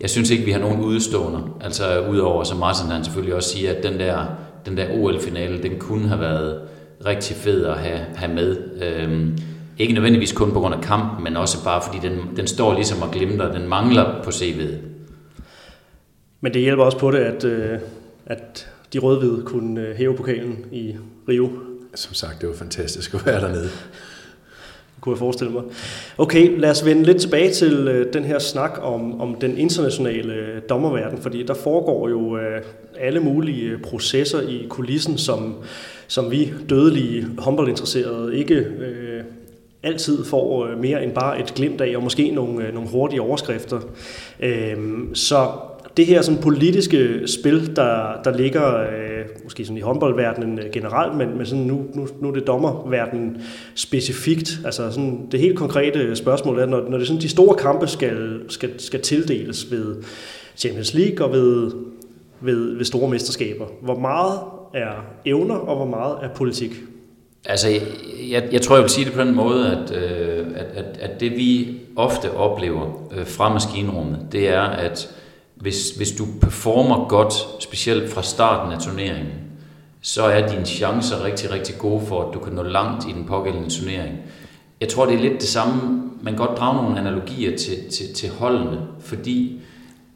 jeg 0.00 0.10
synes 0.10 0.30
ikke, 0.30 0.44
vi 0.44 0.50
har 0.50 0.58
nogen 0.58 0.80
udstående. 0.80 1.42
Altså 1.60 2.06
udover, 2.10 2.44
som 2.44 2.58
Martin 2.58 2.90
han 2.90 3.04
selvfølgelig 3.04 3.34
også 3.34 3.48
siger, 3.48 3.72
at 3.74 3.82
den 3.82 4.00
der, 4.00 4.26
den 4.66 4.76
der 4.76 4.86
OL-finale, 4.90 5.62
den 5.62 5.78
kunne 5.78 6.08
have 6.08 6.20
været 6.20 6.60
rigtig 7.06 7.36
fed 7.36 7.64
at 7.66 7.78
have, 7.78 8.00
have 8.14 8.34
med. 8.34 8.56
Øhm, 8.82 9.38
ikke 9.78 9.94
nødvendigvis 9.94 10.32
kun 10.32 10.52
på 10.52 10.60
grund 10.60 10.74
af 10.74 10.80
kampen, 10.80 11.24
men 11.24 11.36
også 11.36 11.64
bare 11.64 11.82
fordi 11.82 12.08
den, 12.08 12.36
den 12.36 12.46
står 12.46 12.74
ligesom 12.74 13.02
og 13.02 13.10
glimter. 13.10 13.52
Den 13.52 13.68
mangler 13.68 14.22
på 14.22 14.30
CV'et. 14.30 14.74
Men 16.40 16.54
det 16.54 16.62
hjælper 16.62 16.84
også 16.84 16.98
på 16.98 17.10
det, 17.10 17.18
at, 17.18 17.44
øh, 17.44 17.78
at 18.26 18.68
de 18.92 18.98
rødhvide 18.98 19.42
kunne 19.46 19.80
øh, 19.80 19.96
hæve 19.96 20.16
pokalen 20.16 20.64
i 20.72 20.94
Rio. 21.28 21.50
Som 21.94 22.14
sagt, 22.14 22.40
det 22.40 22.48
var 22.48 22.54
fantastisk 22.54 23.14
at 23.14 23.26
være 23.26 23.40
dernede 23.40 23.70
kunne 25.04 25.12
jeg 25.12 25.18
forestille 25.18 25.52
mig. 25.52 25.62
Okay, 26.18 26.58
lad 26.58 26.70
os 26.70 26.84
vende 26.84 27.02
lidt 27.02 27.20
tilbage 27.20 27.50
til 27.50 27.88
øh, 27.88 28.12
den 28.12 28.24
her 28.24 28.38
snak 28.38 28.78
om, 28.82 29.20
om 29.20 29.34
den 29.34 29.58
internationale 29.58 30.32
øh, 30.32 30.62
dommerverden, 30.68 31.18
fordi 31.18 31.42
der 31.42 31.54
foregår 31.54 32.08
jo 32.08 32.36
øh, 32.36 32.62
alle 32.98 33.20
mulige 33.20 33.70
øh, 33.70 33.80
processer 33.80 34.40
i 34.40 34.66
kulissen, 34.68 35.18
som, 35.18 35.54
som 36.06 36.30
vi 36.30 36.52
dødelige 36.70 37.26
håndboldinteresserede 37.38 38.36
ikke 38.36 38.54
øh, 38.54 39.24
altid 39.82 40.24
får 40.24 40.66
øh, 40.66 40.78
mere 40.78 41.04
end 41.04 41.12
bare 41.12 41.40
et 41.40 41.54
glimt 41.54 41.80
af, 41.80 41.96
og 41.96 42.02
måske 42.02 42.30
nogle, 42.30 42.66
øh, 42.66 42.74
nogle 42.74 42.88
hurtige 42.90 43.22
overskrifter. 43.22 43.80
Øh, 44.40 44.76
så 45.14 45.48
det 45.96 46.06
her 46.06 46.22
sådan 46.22 46.40
politiske 46.40 47.28
spil, 47.28 47.76
der, 47.76 48.20
der 48.24 48.36
ligger 48.36 48.80
øh, 48.80 49.24
måske 49.44 49.64
sådan 49.64 49.78
i 49.78 49.80
håndboldverdenen 49.80 50.58
øh, 50.58 50.64
generelt, 50.72 51.16
men, 51.16 51.36
men 51.36 51.46
sådan 51.46 51.64
nu, 51.64 51.84
nu, 51.94 52.08
nu 52.20 52.28
er 52.28 52.32
det 52.32 52.46
dommerverdenen 52.46 53.42
specifikt. 53.74 54.60
Altså 54.64 54.90
sådan 54.90 55.26
det 55.32 55.40
helt 55.40 55.58
konkrete 55.58 56.16
spørgsmål 56.16 56.58
er, 56.58 56.66
når, 56.66 56.88
når 56.88 56.98
det 56.98 57.06
sådan 57.06 57.22
de 57.22 57.28
store 57.28 57.56
kampe 57.56 57.86
skal, 57.86 58.40
skal, 58.48 58.80
skal 58.80 59.00
tildeles 59.00 59.70
ved 59.70 59.96
Champions 60.56 60.94
League 60.94 61.26
og 61.26 61.32
ved, 61.32 61.72
ved, 62.40 62.76
ved 62.76 62.84
store 62.84 63.10
mesterskaber, 63.10 63.66
hvor 63.82 63.98
meget 63.98 64.40
er 64.74 64.92
evner, 65.24 65.54
og 65.54 65.76
hvor 65.76 65.86
meget 65.86 66.16
er 66.22 66.28
politik? 66.28 66.82
Altså, 67.46 67.68
jeg, 68.30 68.48
jeg 68.52 68.60
tror, 68.62 68.76
jeg 68.76 68.82
vil 68.82 68.90
sige 68.90 69.04
det 69.04 69.12
på 69.12 69.20
den 69.20 69.34
måde, 69.34 69.66
at, 69.66 69.96
øh, 69.96 70.46
at, 70.54 70.66
at, 70.74 70.98
at 71.00 71.20
det 71.20 71.32
vi 71.32 71.78
ofte 71.96 72.30
oplever 72.30 73.08
øh, 73.16 73.26
fra 73.26 73.52
maskinrummet, 73.52 74.18
det 74.32 74.48
er, 74.48 74.62
at 74.62 75.14
hvis, 75.64 75.90
hvis 75.90 76.12
du 76.12 76.24
performer 76.40 77.08
godt, 77.08 77.34
specielt 77.60 78.12
fra 78.12 78.22
starten 78.22 78.72
af 78.72 78.78
turneringen, 78.78 79.32
så 80.00 80.22
er 80.22 80.48
dine 80.48 80.66
chancer 80.66 81.24
rigtig, 81.24 81.50
rigtig 81.50 81.74
gode 81.78 82.06
for, 82.06 82.28
at 82.28 82.34
du 82.34 82.38
kan 82.38 82.52
nå 82.52 82.62
langt 82.62 83.08
i 83.08 83.12
den 83.12 83.24
pågældende 83.26 83.70
turnering. 83.70 84.18
Jeg 84.80 84.88
tror, 84.88 85.06
det 85.06 85.14
er 85.14 85.20
lidt 85.20 85.40
det 85.40 85.48
samme. 85.48 86.02
Man 86.22 86.36
kan 86.36 86.46
godt 86.46 86.58
drage 86.58 86.82
nogle 86.82 86.98
analogier 87.00 87.56
til, 87.56 87.90
til, 87.90 88.14
til 88.14 88.30
holdene, 88.30 88.80
fordi 89.00 89.60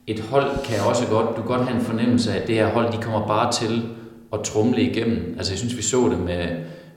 et 0.07 0.21
hold 0.21 0.65
kan 0.65 0.81
også 0.89 1.07
godt, 1.07 1.29
du 1.29 1.43
kan 1.43 1.45
godt 1.45 1.69
have 1.69 1.81
en 1.81 1.85
fornemmelse 1.85 2.33
af, 2.33 2.41
at 2.41 2.47
det 2.47 2.55
her 2.55 2.73
hold, 2.73 2.93
de 2.93 3.03
kommer 3.03 3.27
bare 3.27 3.53
til 3.53 3.83
at 4.33 4.41
trumle 4.41 4.83
igennem. 4.83 5.35
Altså 5.37 5.53
jeg 5.53 5.59
synes, 5.59 5.77
vi 5.77 5.83
så 5.83 6.09
det 6.11 6.19
med, 6.19 6.47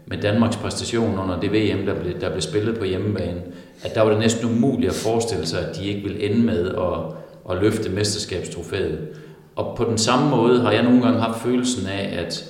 med 0.05 0.17
Danmarks 0.21 0.55
præstation 0.55 1.19
under 1.19 1.39
det 1.39 1.51
VM, 1.51 1.85
der 1.85 1.99
blev, 2.01 2.21
der 2.21 2.29
blev 2.29 2.41
spillet 2.41 2.79
på 2.79 2.85
hjemmebane, 2.85 3.41
at 3.83 3.95
der 3.95 4.01
var 4.01 4.09
det 4.09 4.19
næsten 4.19 4.49
umuligt 4.49 4.89
at 4.89 4.95
forestille 4.95 5.45
sig, 5.45 5.69
at 5.69 5.75
de 5.75 5.85
ikke 5.85 6.01
ville 6.01 6.29
ende 6.29 6.45
med 6.45 6.69
at, 6.69 7.20
at 7.51 7.61
løfte 7.61 7.89
mesterskabstrofæet. 7.89 9.07
Og 9.55 9.77
på 9.77 9.83
den 9.83 9.97
samme 9.97 10.29
måde 10.29 10.61
har 10.61 10.71
jeg 10.71 10.83
nogle 10.83 11.01
gange 11.01 11.19
haft 11.19 11.41
følelsen 11.41 11.87
af, 11.87 12.23
at, 12.25 12.43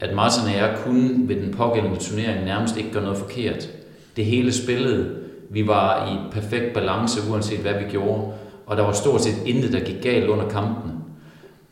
at 0.00 0.14
Martin 0.14 0.44
og 0.44 0.56
jeg 0.56 0.76
kunne 0.84 1.28
ved 1.28 1.36
den 1.36 1.54
pågældende 1.54 1.98
turnering 1.98 2.44
nærmest 2.44 2.76
ikke 2.76 2.92
gøre 2.92 3.02
noget 3.02 3.18
forkert. 3.18 3.68
Det 4.16 4.24
hele 4.24 4.52
spillede. 4.52 5.14
Vi 5.50 5.66
var 5.66 6.12
i 6.12 6.32
perfekt 6.32 6.74
balance, 6.74 7.20
uanset 7.30 7.58
hvad 7.58 7.72
vi 7.74 7.90
gjorde. 7.90 8.32
Og 8.66 8.76
der 8.76 8.82
var 8.82 8.92
stort 8.92 9.20
set 9.20 9.46
intet, 9.46 9.72
der 9.72 9.80
gik 9.80 10.02
galt 10.02 10.28
under 10.28 10.48
kampen. 10.48 10.92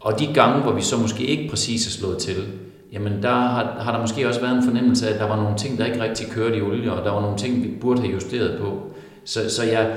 Og 0.01 0.19
de 0.19 0.27
gange, 0.35 0.63
hvor 0.63 0.73
vi 0.73 0.83
så 0.83 0.97
måske 0.97 1.25
ikke 1.25 1.51
præcis 1.51 1.87
er 1.87 2.01
slået 2.01 2.19
til, 2.19 2.37
jamen 2.93 3.23
der 3.23 3.31
har, 3.31 3.77
har 3.81 3.93
der 3.93 4.01
måske 4.01 4.29
også 4.29 4.41
været 4.41 4.57
en 4.57 4.65
fornemmelse 4.65 5.09
af, 5.09 5.15
at 5.15 5.21
der 5.21 5.29
var 5.29 5.37
nogle 5.37 5.57
ting, 5.57 5.79
der 5.79 5.87
ikke 5.87 6.03
rigtig 6.03 6.27
kørte 6.27 6.57
i 6.57 6.61
olie, 6.61 6.93
og 6.93 7.05
der 7.05 7.11
var 7.11 7.21
nogle 7.21 7.39
ting, 7.39 7.63
vi 7.63 7.69
burde 7.81 8.01
have 8.01 8.13
justeret 8.13 8.61
på. 8.61 8.81
Så, 9.25 9.51
så 9.51 9.65
jeg, 9.65 9.97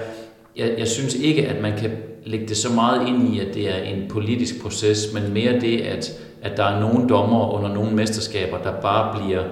jeg, 0.57 0.75
jeg 0.77 0.87
synes 0.87 1.15
ikke, 1.15 1.47
at 1.47 1.61
man 1.61 1.77
kan 1.77 1.91
lægge 2.29 2.47
det 2.47 2.57
så 2.57 2.73
meget 2.73 3.07
ind 3.07 3.35
i, 3.35 3.39
at 3.39 3.53
det 3.53 3.69
er 3.69 3.77
en 3.77 4.09
politisk 4.09 4.61
proces, 4.61 5.13
men 5.13 5.33
mere 5.33 5.59
det, 5.59 5.81
at, 5.81 6.11
at 6.41 6.57
der 6.57 6.63
er 6.63 6.79
nogle 6.79 7.09
dommer 7.09 7.53
under 7.53 7.73
nogle 7.73 7.95
mesterskaber, 7.95 8.57
der 8.57 8.81
bare 8.81 9.19
bliver 9.19 9.43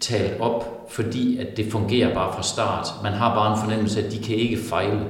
talt 0.00 0.40
op, 0.40 0.86
fordi 0.90 1.38
at 1.38 1.56
det 1.56 1.72
fungerer 1.72 2.14
bare 2.14 2.32
fra 2.32 2.42
start. 2.42 2.86
Man 3.02 3.12
har 3.12 3.34
bare 3.34 3.52
en 3.52 3.60
fornemmelse 3.64 4.00
af, 4.00 4.06
at 4.06 4.12
de 4.12 4.18
kan 4.18 4.36
ikke 4.36 4.56
fejle. 4.56 5.00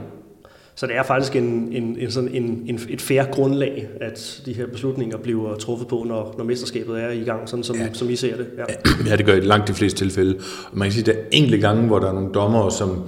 Så 0.75 0.87
det 0.87 0.97
er 0.97 1.03
faktisk 1.03 1.37
en, 1.37 1.69
en, 1.73 1.97
en, 1.99 2.11
sådan 2.11 2.29
en, 2.35 2.65
en, 2.67 2.81
et 2.89 3.01
færre 3.01 3.27
grundlag, 3.33 3.89
at 4.01 4.43
de 4.47 4.53
her 4.53 4.67
beslutninger 4.67 5.17
bliver 5.19 5.55
truffet 5.55 5.89
på, 5.89 6.05
når, 6.09 6.35
når 6.39 6.45
mesterskabet 6.45 7.03
er 7.03 7.11
i 7.11 7.25
gang, 7.25 7.49
sådan 7.49 7.63
som, 7.63 7.77
ja. 7.77 7.89
som 7.93 8.11
I 8.11 8.17
ser 8.17 8.37
det. 8.37 8.47
Ja. 8.59 8.65
ja, 9.11 9.17
det 9.19 9.27
gør 9.27 9.35
i 9.35 9.41
langt 9.41 9.69
de 9.69 9.75
fleste 9.75 9.99
tilfælde. 9.99 10.37
Og 10.71 10.79
man 10.79 10.87
kan 10.87 10.93
sige, 10.93 11.11
at 11.11 11.17
der 11.17 11.23
er 11.23 11.25
enkelte 11.33 11.59
gange, 11.59 11.87
hvor 11.87 11.99
der 11.99 12.09
er 12.09 12.13
nogle 12.13 12.33
dommer, 12.35 12.69
som, 12.69 13.03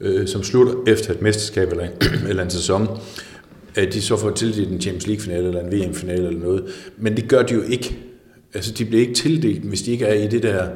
øh, 0.00 0.28
som 0.28 0.42
slutter 0.42 0.74
efter 0.86 1.14
et 1.14 1.22
mesterskab 1.22 1.70
eller 1.70 1.84
en, 1.84 1.90
eller 2.28 2.42
en 2.42 2.50
sæson, 2.50 2.88
Øh, 3.78 3.92
de 3.92 4.02
så 4.02 4.16
får 4.16 4.30
tildelt 4.30 4.72
en 4.72 4.80
Champions 4.80 5.06
League-finale 5.06 5.46
eller 5.48 5.60
en 5.60 5.72
VM-finale 5.72 6.26
eller 6.26 6.40
noget. 6.40 6.64
Men 6.98 7.16
det 7.16 7.28
gør 7.28 7.42
de 7.42 7.54
jo 7.54 7.62
ikke. 7.62 7.96
Altså, 8.54 8.72
de 8.72 8.84
bliver 8.84 9.00
ikke 9.00 9.14
tildelt, 9.14 9.62
hvis 9.62 9.82
de 9.82 9.90
ikke 9.90 10.04
er 10.04 10.14
i 10.14 10.28
det 10.28 10.42
der 10.42 10.68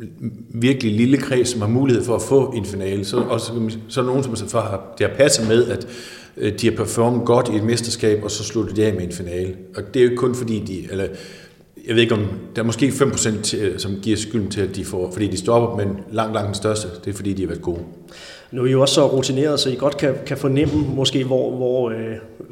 øh, 0.00 0.08
virkelig 0.54 0.92
lille 0.92 1.16
kreds, 1.16 1.48
som 1.48 1.60
har 1.60 1.68
mulighed 1.68 2.04
for 2.04 2.14
at 2.14 2.22
få 2.22 2.52
en 2.56 2.64
finale. 2.64 3.04
Så, 3.04 3.16
og 3.16 3.40
så, 3.40 3.52
så 3.88 4.00
er 4.00 4.04
der 4.04 4.10
nogen, 4.10 4.36
som 4.36 4.48
så 4.48 4.60
har, 4.60 4.94
det 4.98 5.06
har 5.08 5.16
passet 5.16 5.48
med, 5.48 5.66
at 5.66 5.88
øh, 6.36 6.58
de 6.60 6.66
har 6.68 6.76
performet 6.76 7.26
godt 7.26 7.48
i 7.52 7.56
et 7.56 7.64
mesterskab, 7.64 8.24
og 8.24 8.30
så 8.30 8.44
slutter 8.44 8.74
de 8.74 8.86
af 8.86 8.94
med 8.94 9.02
en 9.02 9.12
finale. 9.12 9.54
Og 9.76 9.82
det 9.94 10.00
er 10.00 10.04
jo 10.04 10.10
ikke 10.10 10.20
kun 10.20 10.34
fordi 10.34 10.58
de, 10.58 10.88
eller 10.90 11.06
jeg 11.86 11.94
ved 11.94 12.02
ikke 12.02 12.14
om, 12.14 12.26
der 12.56 12.62
er 12.62 12.66
måske 12.66 12.88
5%, 12.88 13.42
til, 13.42 13.58
øh, 13.58 13.78
som 13.78 13.98
giver 14.02 14.16
skylden 14.16 14.50
til, 14.50 14.60
at 14.60 14.76
de 14.76 14.84
får, 14.84 15.12
fordi 15.12 15.26
de 15.26 15.36
stopper, 15.36 15.76
men 15.76 15.96
langt, 16.12 16.34
langt 16.34 16.46
den 16.46 16.54
største, 16.54 16.88
det 17.04 17.10
er 17.10 17.14
fordi, 17.14 17.32
de 17.32 17.42
har 17.42 17.48
været 17.48 17.62
gode. 17.62 17.80
Nu 18.50 18.62
er 18.62 18.66
I 18.66 18.70
jo 18.70 18.80
også 18.80 18.94
så 18.94 19.06
rutineret, 19.06 19.60
så 19.60 19.70
I 19.70 19.74
godt 19.74 19.96
kan, 19.96 20.14
kan 20.26 20.36
fornemme 20.36 20.94
måske, 20.94 21.24
hvor, 21.24 21.56
hvor, 21.56 21.90
øh, 21.90 21.96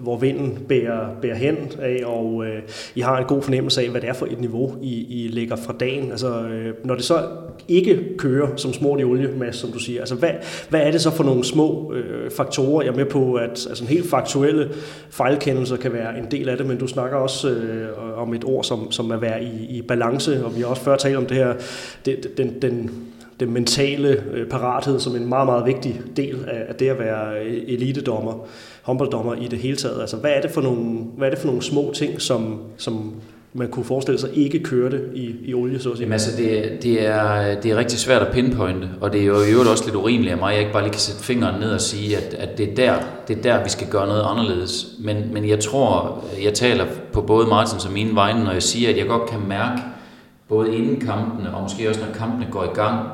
hvor 0.05 0.17
vinden 0.17 0.59
bærer, 0.69 1.07
bærer 1.23 1.35
hen 1.35 1.57
af, 1.79 2.03
og 2.05 2.45
øh, 2.47 2.63
I 2.95 3.01
har 3.01 3.19
en 3.19 3.25
god 3.25 3.43
fornemmelse 3.43 3.83
af, 3.83 3.89
hvad 3.89 4.01
det 4.01 4.09
er 4.09 4.13
for 4.13 4.27
et 4.27 4.41
niveau, 4.41 4.75
I, 4.83 5.25
I 5.25 5.29
lægger 5.29 5.57
fra 5.57 5.75
dagen. 5.81 6.11
Altså, 6.11 6.41
øh, 6.41 6.75
når 6.85 6.95
det 6.95 7.05
så 7.05 7.23
ikke 7.69 8.19
kører 8.19 8.57
som 8.57 8.73
smurt 8.73 9.01
i 9.01 9.05
olie, 9.05 9.31
Mads, 9.37 9.57
som 9.57 9.73
du 9.73 9.79
siger, 9.79 10.01
altså, 10.01 10.15
hvad, 10.15 10.31
hvad 10.69 10.81
er 10.81 10.91
det 10.91 11.01
så 11.01 11.11
for 11.11 11.25
nogle 11.25 11.45
små 11.45 11.93
øh, 11.93 12.31
faktorer? 12.31 12.83
Jeg 12.83 12.93
er 12.93 12.97
med 12.97 13.05
på, 13.05 13.35
at 13.35 13.67
altså, 13.69 13.85
en 13.85 13.89
helt 13.89 14.11
faktuelle 14.11 14.71
fejlkendelser 15.11 15.77
kan 15.77 15.93
være 15.93 16.19
en 16.19 16.27
del 16.31 16.49
af 16.49 16.57
det, 16.57 16.67
men 16.67 16.79
du 16.79 16.87
snakker 16.87 17.17
også 17.17 17.51
øh, 17.51 18.23
om 18.23 18.35
et 18.35 18.45
ord, 18.45 18.65
som, 18.65 18.93
som 18.93 19.11
er 19.11 19.17
være 19.17 19.45
i, 19.45 19.67
i 19.69 19.83
balance, 19.83 20.45
og 20.45 20.57
vi 20.57 20.61
har 20.61 20.69
også 20.69 20.83
før 20.83 20.97
talt 20.97 21.17
om 21.17 21.27
det 21.27 21.37
her, 21.37 21.55
det, 22.05 22.39
den, 22.39 22.63
den 22.63 22.91
den 23.41 23.53
mentale 23.53 24.23
øh, 24.33 24.47
parathed 24.47 25.01
som 25.01 25.17
en 25.17 25.29
meget, 25.29 25.47
meget 25.47 25.67
vigtig 25.67 26.01
del 26.17 26.45
af 26.49 26.75
det 26.75 26.89
at 26.89 26.99
være 26.99 27.45
øh, 27.45 27.63
elitedommer, 27.67 28.47
håndbolddommer 28.83 29.35
i 29.35 29.47
det 29.47 29.59
hele 29.59 29.77
taget. 29.77 30.01
Altså, 30.01 30.17
hvad 30.17 30.31
er 30.31 30.41
det 30.41 30.51
for 30.51 30.61
nogle, 30.61 30.99
hvad 31.17 31.29
er 31.29 31.31
det 31.31 31.39
for 31.39 31.47
nogle 31.47 31.63
små 31.63 31.93
ting, 31.95 32.23
som, 32.23 32.59
som 32.77 33.13
man 33.53 33.69
kunne 33.69 33.85
forestille 33.85 34.21
sig 34.21 34.31
ikke 34.35 34.59
kørte 34.59 35.01
i, 35.15 35.35
i 35.45 35.55
olie, 35.55 35.81
så 35.81 35.91
at 35.91 35.97
sige? 35.97 36.05
Jamen 36.05 36.13
altså, 36.13 36.37
det, 36.37 36.83
det, 36.83 37.07
er, 37.07 37.61
det 37.61 37.71
er 37.71 37.77
rigtig 37.77 37.99
svært 37.99 38.23
at 38.23 38.33
pinpointe, 38.33 38.89
og 39.01 39.13
det 39.13 39.21
er 39.21 39.25
jo 39.25 39.43
i 39.43 39.51
øvrigt 39.51 39.71
også 39.71 39.85
lidt 39.85 39.97
urimeligt 39.97 40.33
af 40.33 40.39
mig, 40.39 40.49
at 40.49 40.55
jeg 40.55 40.61
ikke 40.61 40.73
bare 40.73 40.83
lige 40.83 40.93
kan 40.93 41.01
sætte 41.01 41.23
fingeren 41.23 41.61
ned 41.61 41.71
og 41.71 41.81
sige, 41.81 42.17
at, 42.17 42.35
at 42.35 42.59
det, 42.59 42.71
er 42.71 42.75
der, 42.75 42.95
det 43.29 43.39
er 43.39 43.43
der, 43.43 43.65
vi 43.65 43.69
skal 43.69 43.89
gøre 43.89 44.07
noget 44.07 44.25
anderledes. 44.27 44.87
Men, 45.01 45.17
men 45.33 45.49
jeg 45.49 45.61
tror, 45.61 46.25
jeg 46.45 46.55
taler 46.55 46.85
på 47.13 47.21
både 47.21 47.47
Martins 47.47 47.87
og 47.87 47.93
mine 47.93 48.15
vegne, 48.15 48.45
når 48.45 48.53
jeg 48.53 48.63
siger, 48.63 48.91
at 48.91 48.97
jeg 48.97 49.07
godt 49.07 49.31
kan 49.31 49.41
mærke, 49.49 49.83
både 50.49 50.77
inden 50.77 51.01
kampene, 51.01 51.55
og 51.55 51.63
måske 51.63 51.89
også 51.89 52.01
når 52.01 52.15
kampene 52.15 52.47
går 52.51 52.65
i 52.65 52.75
gang, 52.75 53.09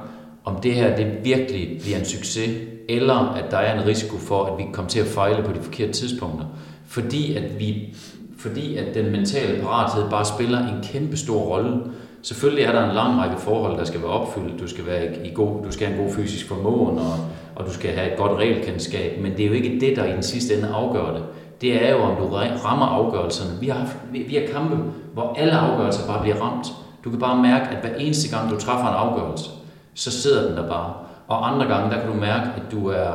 om 0.51 0.61
det 0.61 0.75
her 0.75 0.97
det 0.97 1.25
virkelig 1.25 1.79
bliver 1.83 1.99
en 1.99 2.05
succes, 2.05 2.51
eller 2.89 3.15
at 3.15 3.51
der 3.51 3.57
er 3.57 3.81
en 3.81 3.87
risiko 3.87 4.17
for, 4.19 4.45
at 4.45 4.59
vi 4.59 4.65
kommer 4.73 4.89
til 4.89 5.01
at 5.01 5.07
fejle 5.07 5.43
på 5.43 5.53
de 5.53 5.61
forkerte 5.63 5.93
tidspunkter. 5.93 6.47
Fordi 6.87 7.35
at, 7.35 7.59
vi, 7.59 7.95
fordi 8.39 8.77
at 8.77 8.95
den 8.95 9.11
mentale 9.13 9.63
parathed 9.63 10.11
bare 10.11 10.25
spiller 10.25 10.59
en 10.59 10.83
kæmpe 10.83 11.17
stor 11.17 11.41
rolle. 11.41 11.81
Selvfølgelig 12.23 12.65
er 12.65 12.73
der 12.73 12.89
en 12.89 12.95
lang 12.95 13.21
række 13.21 13.37
forhold, 13.39 13.79
der 13.79 13.85
skal 13.85 14.03
være 14.03 14.11
opfyldt. 14.11 14.61
Du 14.61 14.69
skal, 14.69 14.87
være 14.87 15.27
i 15.27 15.31
god, 15.35 15.65
du 15.65 15.73
skal 15.73 15.87
have 15.87 15.99
en 15.99 16.07
god 16.07 16.15
fysisk 16.15 16.49
formåen, 16.49 16.99
og, 16.99 17.15
og 17.57 17.67
du 17.67 17.73
skal 17.73 17.91
have 17.91 18.13
et 18.13 18.19
godt 18.19 18.39
regelkendskab. 18.39 19.23
Men 19.23 19.33
det 19.33 19.41
er 19.41 19.47
jo 19.47 19.53
ikke 19.53 19.81
det, 19.81 19.97
der 19.97 20.05
i 20.05 20.13
den 20.13 20.23
sidste 20.23 20.55
ende 20.55 20.69
afgør 20.69 21.13
det. 21.13 21.23
Det 21.61 21.87
er 21.87 21.91
jo, 21.91 21.99
om 22.03 22.17
du 22.17 22.27
rammer 22.65 22.87
afgørelserne. 22.87 23.61
Vi 23.61 23.69
har, 23.69 23.79
haft, 23.79 23.97
vi 24.13 24.35
har 24.35 24.53
kampe, 24.53 24.77
hvor 25.13 25.35
alle 25.39 25.53
afgørelser 25.53 26.07
bare 26.07 26.23
bliver 26.23 26.37
ramt. 26.37 26.67
Du 27.05 27.11
kan 27.11 27.19
bare 27.19 27.43
mærke, 27.43 27.65
at 27.65 27.81
hver 27.81 27.97
eneste 27.99 28.37
gang, 28.37 28.51
du 28.51 28.57
træffer 28.57 28.89
en 28.89 28.95
afgørelse, 28.95 29.51
så 30.01 30.11
sidder 30.11 30.49
den 30.49 30.57
der 30.57 30.69
bare. 30.69 30.93
Og 31.29 31.53
andre 31.53 31.67
gange, 31.67 31.91
der 31.91 32.01
kan 32.01 32.13
du 32.13 32.21
mærke, 32.21 32.51
at 32.57 32.63
du 32.73 32.89
er 32.89 33.13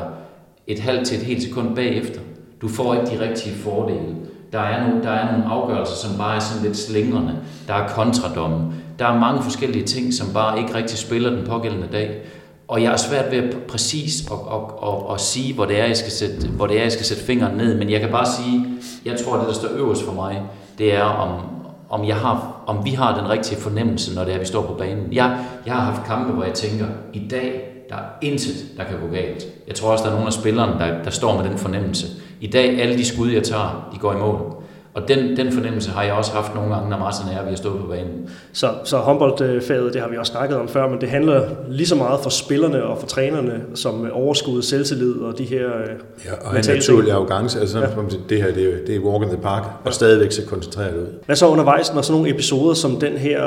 et 0.68 0.80
halvt 0.80 1.08
til 1.08 1.18
et 1.18 1.24
helt 1.24 1.44
sekund 1.44 1.76
bagefter. 1.76 2.20
Du 2.62 2.68
får 2.68 2.94
ikke 2.94 3.06
de 3.06 3.30
rigtige 3.30 3.56
fordele. 3.56 4.16
Der 4.52 4.60
er, 4.60 4.88
nogle, 4.88 5.04
der 5.04 5.10
er 5.10 5.32
nogle 5.32 5.46
afgørelser, 5.46 5.96
som 5.96 6.18
bare 6.18 6.36
er 6.36 6.40
sådan 6.40 6.64
lidt 6.64 6.78
slingrende. 6.78 7.36
Der 7.68 7.74
er 7.74 7.88
kontradomme. 7.88 8.74
Der 9.00 9.06
er 9.06 9.20
mange 9.20 9.44
forskellige 9.44 9.86
ting, 9.86 10.14
som 10.14 10.34
bare 10.34 10.60
ikke 10.60 10.76
rigtig 10.76 10.98
spiller 10.98 11.30
den 11.30 11.48
pågældende 11.48 11.88
dag. 11.92 12.22
Og 12.68 12.84
jeg 12.84 12.94
er 12.94 12.98
svært 12.98 13.32
ved 13.32 13.38
at 13.38 13.58
præcis 13.68 14.28
at, 14.32 14.38
at, 14.54 14.90
at, 14.90 15.14
at 15.14 15.22
sige, 15.22 15.54
hvor 15.54 15.66
det, 15.66 15.80
er, 15.80 15.86
jeg 15.86 15.98
skal 15.98 16.12
sætte, 16.12 16.48
hvor 16.48 16.68
det 16.68 16.78
er, 16.78 16.82
jeg 16.82 16.92
skal 16.92 17.06
sætte 17.06 17.24
fingeren 17.24 17.58
ned. 17.58 17.78
Men 17.78 17.90
jeg 17.90 18.02
kan 18.02 18.12
bare 18.12 18.26
sige, 18.26 18.66
jeg 19.06 19.20
tror, 19.20 19.34
at 19.34 19.40
det, 19.40 19.48
der 19.48 19.54
står 19.54 19.70
øverst 19.78 20.04
for 20.04 20.14
mig, 20.14 20.42
det 20.78 20.96
er, 20.96 21.04
om, 21.04 21.55
om, 21.96 22.08
jeg 22.08 22.16
har, 22.16 22.64
om 22.68 22.86
vi 22.86 22.90
har 22.90 23.18
den 23.18 23.30
rigtige 23.30 23.62
fornemmelse, 23.62 24.16
når 24.16 24.24
det 24.24 24.34
er, 24.34 24.40
vi 24.40 24.46
står 24.46 24.62
på 24.62 24.74
banen. 24.74 25.14
Jeg, 25.14 25.38
jeg 25.66 25.74
har 25.74 25.82
haft 25.82 26.08
kampe, 26.08 26.34
hvor 26.34 26.44
jeg 26.44 26.54
tænker, 26.54 26.86
i 27.14 27.28
dag, 27.28 27.62
der 27.90 27.96
er 27.96 28.10
intet, 28.22 28.56
der 28.78 28.84
kan 28.84 29.00
gå 29.00 29.08
galt. 29.14 29.46
Jeg 29.68 29.76
tror 29.76 29.92
også, 29.92 30.04
der 30.04 30.10
er 30.10 30.14
nogle 30.14 30.28
af 30.28 30.34
spillerne, 30.34 30.80
der, 30.80 31.04
der 31.04 31.10
står 31.10 31.42
med 31.42 31.50
den 31.50 31.58
fornemmelse. 31.58 32.08
I 32.42 32.48
dag, 32.48 32.82
alle 32.82 32.98
de 32.98 33.06
skud, 33.06 33.30
jeg 33.32 33.44
tager, 33.44 33.90
de 33.94 33.98
går 33.98 34.14
i 34.14 34.18
mål. 34.18 34.55
Og 34.96 35.08
den, 35.08 35.38
den 35.38 35.52
fornemmelse 35.52 35.92
har 35.92 36.04
jeg 36.04 36.14
også 36.14 36.32
haft 36.32 36.56
nogle 36.56 36.74
gange, 36.74 36.90
når 36.90 36.98
Martin 36.98 37.26
og 37.28 37.34
jeg 37.34 37.42
vi 37.46 37.50
har 37.50 37.58
stået 37.58 37.80
på 37.82 37.88
banen. 37.88 38.30
Så, 38.54 38.70
så 38.84 38.98
håndboldfaget, 38.98 39.94
det 39.94 40.02
har 40.02 40.10
vi 40.10 40.18
også 40.18 40.32
snakket 40.32 40.58
om 40.58 40.68
før, 40.68 40.90
men 40.90 41.02
det 41.02 41.10
handler 41.10 41.42
lige 41.70 41.88
så 41.88 41.96
meget 41.96 42.20
for 42.24 42.30
spillerne 42.30 42.84
og 42.84 42.98
for 43.00 43.08
trænerne, 43.08 43.62
som 43.74 44.12
overskud, 44.12 44.62
selvtillid 44.62 45.14
og 45.14 45.38
de 45.38 45.44
her 45.44 45.68
øh, 45.68 45.88
Ja, 46.26 46.50
og 46.50 46.58
en 46.58 46.66
naturlig 46.68 47.12
arrogance. 47.12 47.60
Altså, 47.60 47.80
ja. 47.80 47.88
det 48.30 48.42
her, 48.44 48.54
det 48.54 48.64
er, 48.64 48.86
det 48.88 48.96
er 48.96 49.00
walk 49.00 49.24
in 49.24 49.30
the 49.30 49.42
park, 49.42 49.64
og 49.86 49.94
stadigvæk 49.94 50.32
så 50.32 50.46
koncentreret 50.46 50.98
ud. 50.98 51.08
Hvad 51.26 51.36
så 51.36 51.48
undervejs, 51.48 51.94
når 51.94 52.02
sådan 52.02 52.22
nogle 52.22 52.34
episoder 52.34 52.74
som 52.74 53.00
den 53.00 53.14
her, 53.14 53.40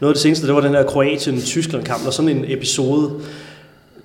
noget 0.00 0.12
af 0.12 0.14
det 0.14 0.18
seneste, 0.18 0.46
det 0.46 0.54
var 0.54 0.60
den 0.60 0.74
her 0.74 0.82
Kroatien-Tyskland-kamp, 0.82 2.04
når 2.04 2.10
sådan 2.10 2.28
en 2.28 2.44
episode 2.48 3.10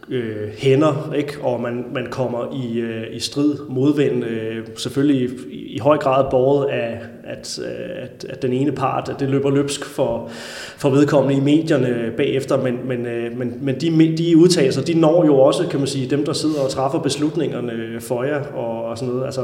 øh, 0.10 0.50
hænder, 0.58 1.14
ikke? 1.16 1.38
og 1.42 1.62
man, 1.62 1.86
man 1.94 2.08
kommer 2.10 2.64
i, 2.64 2.80
øh, 2.80 3.16
i 3.16 3.20
strid 3.20 3.56
modvind, 3.70 4.26
øh, 4.26 4.68
selvfølgelig 4.78 5.30
i, 5.52 5.76
i 5.76 5.80
høj 5.80 5.98
grad 5.98 6.26
båret 6.32 6.70
af, 6.70 7.00
at, 7.24 7.60
øh, 7.64 8.04
at, 8.04 8.26
at 8.30 8.42
den 8.42 8.54
ene 8.54 8.72
part, 8.72 9.10
at 9.10 9.20
det 9.20 9.30
løber 9.30 9.50
løbsk 9.50 9.86
for, 9.86 10.30
for 10.78 10.90
vedkommende 10.90 11.38
i 11.38 11.40
medierne 11.40 12.12
bagefter, 12.18 12.58
men, 12.58 12.80
men, 12.88 13.06
øh, 13.06 13.38
men, 13.38 13.58
men 13.62 13.76
de, 13.82 14.18
de 14.18 14.38
udtalelser, 14.38 14.82
de 14.82 15.00
når 15.00 15.26
jo 15.26 15.38
også, 15.40 15.68
kan 15.68 15.80
man 15.80 15.88
sige, 15.88 16.10
dem, 16.10 16.26
der 16.26 16.34
sidder 16.34 16.62
og 16.62 16.70
træffer 16.70 17.00
beslutningerne 17.00 18.02
for 18.02 18.24
jer 18.24 18.44
og, 18.44 18.86
og 18.86 18.98
sådan 18.98 19.14
noget. 19.14 19.26
Altså, 19.26 19.42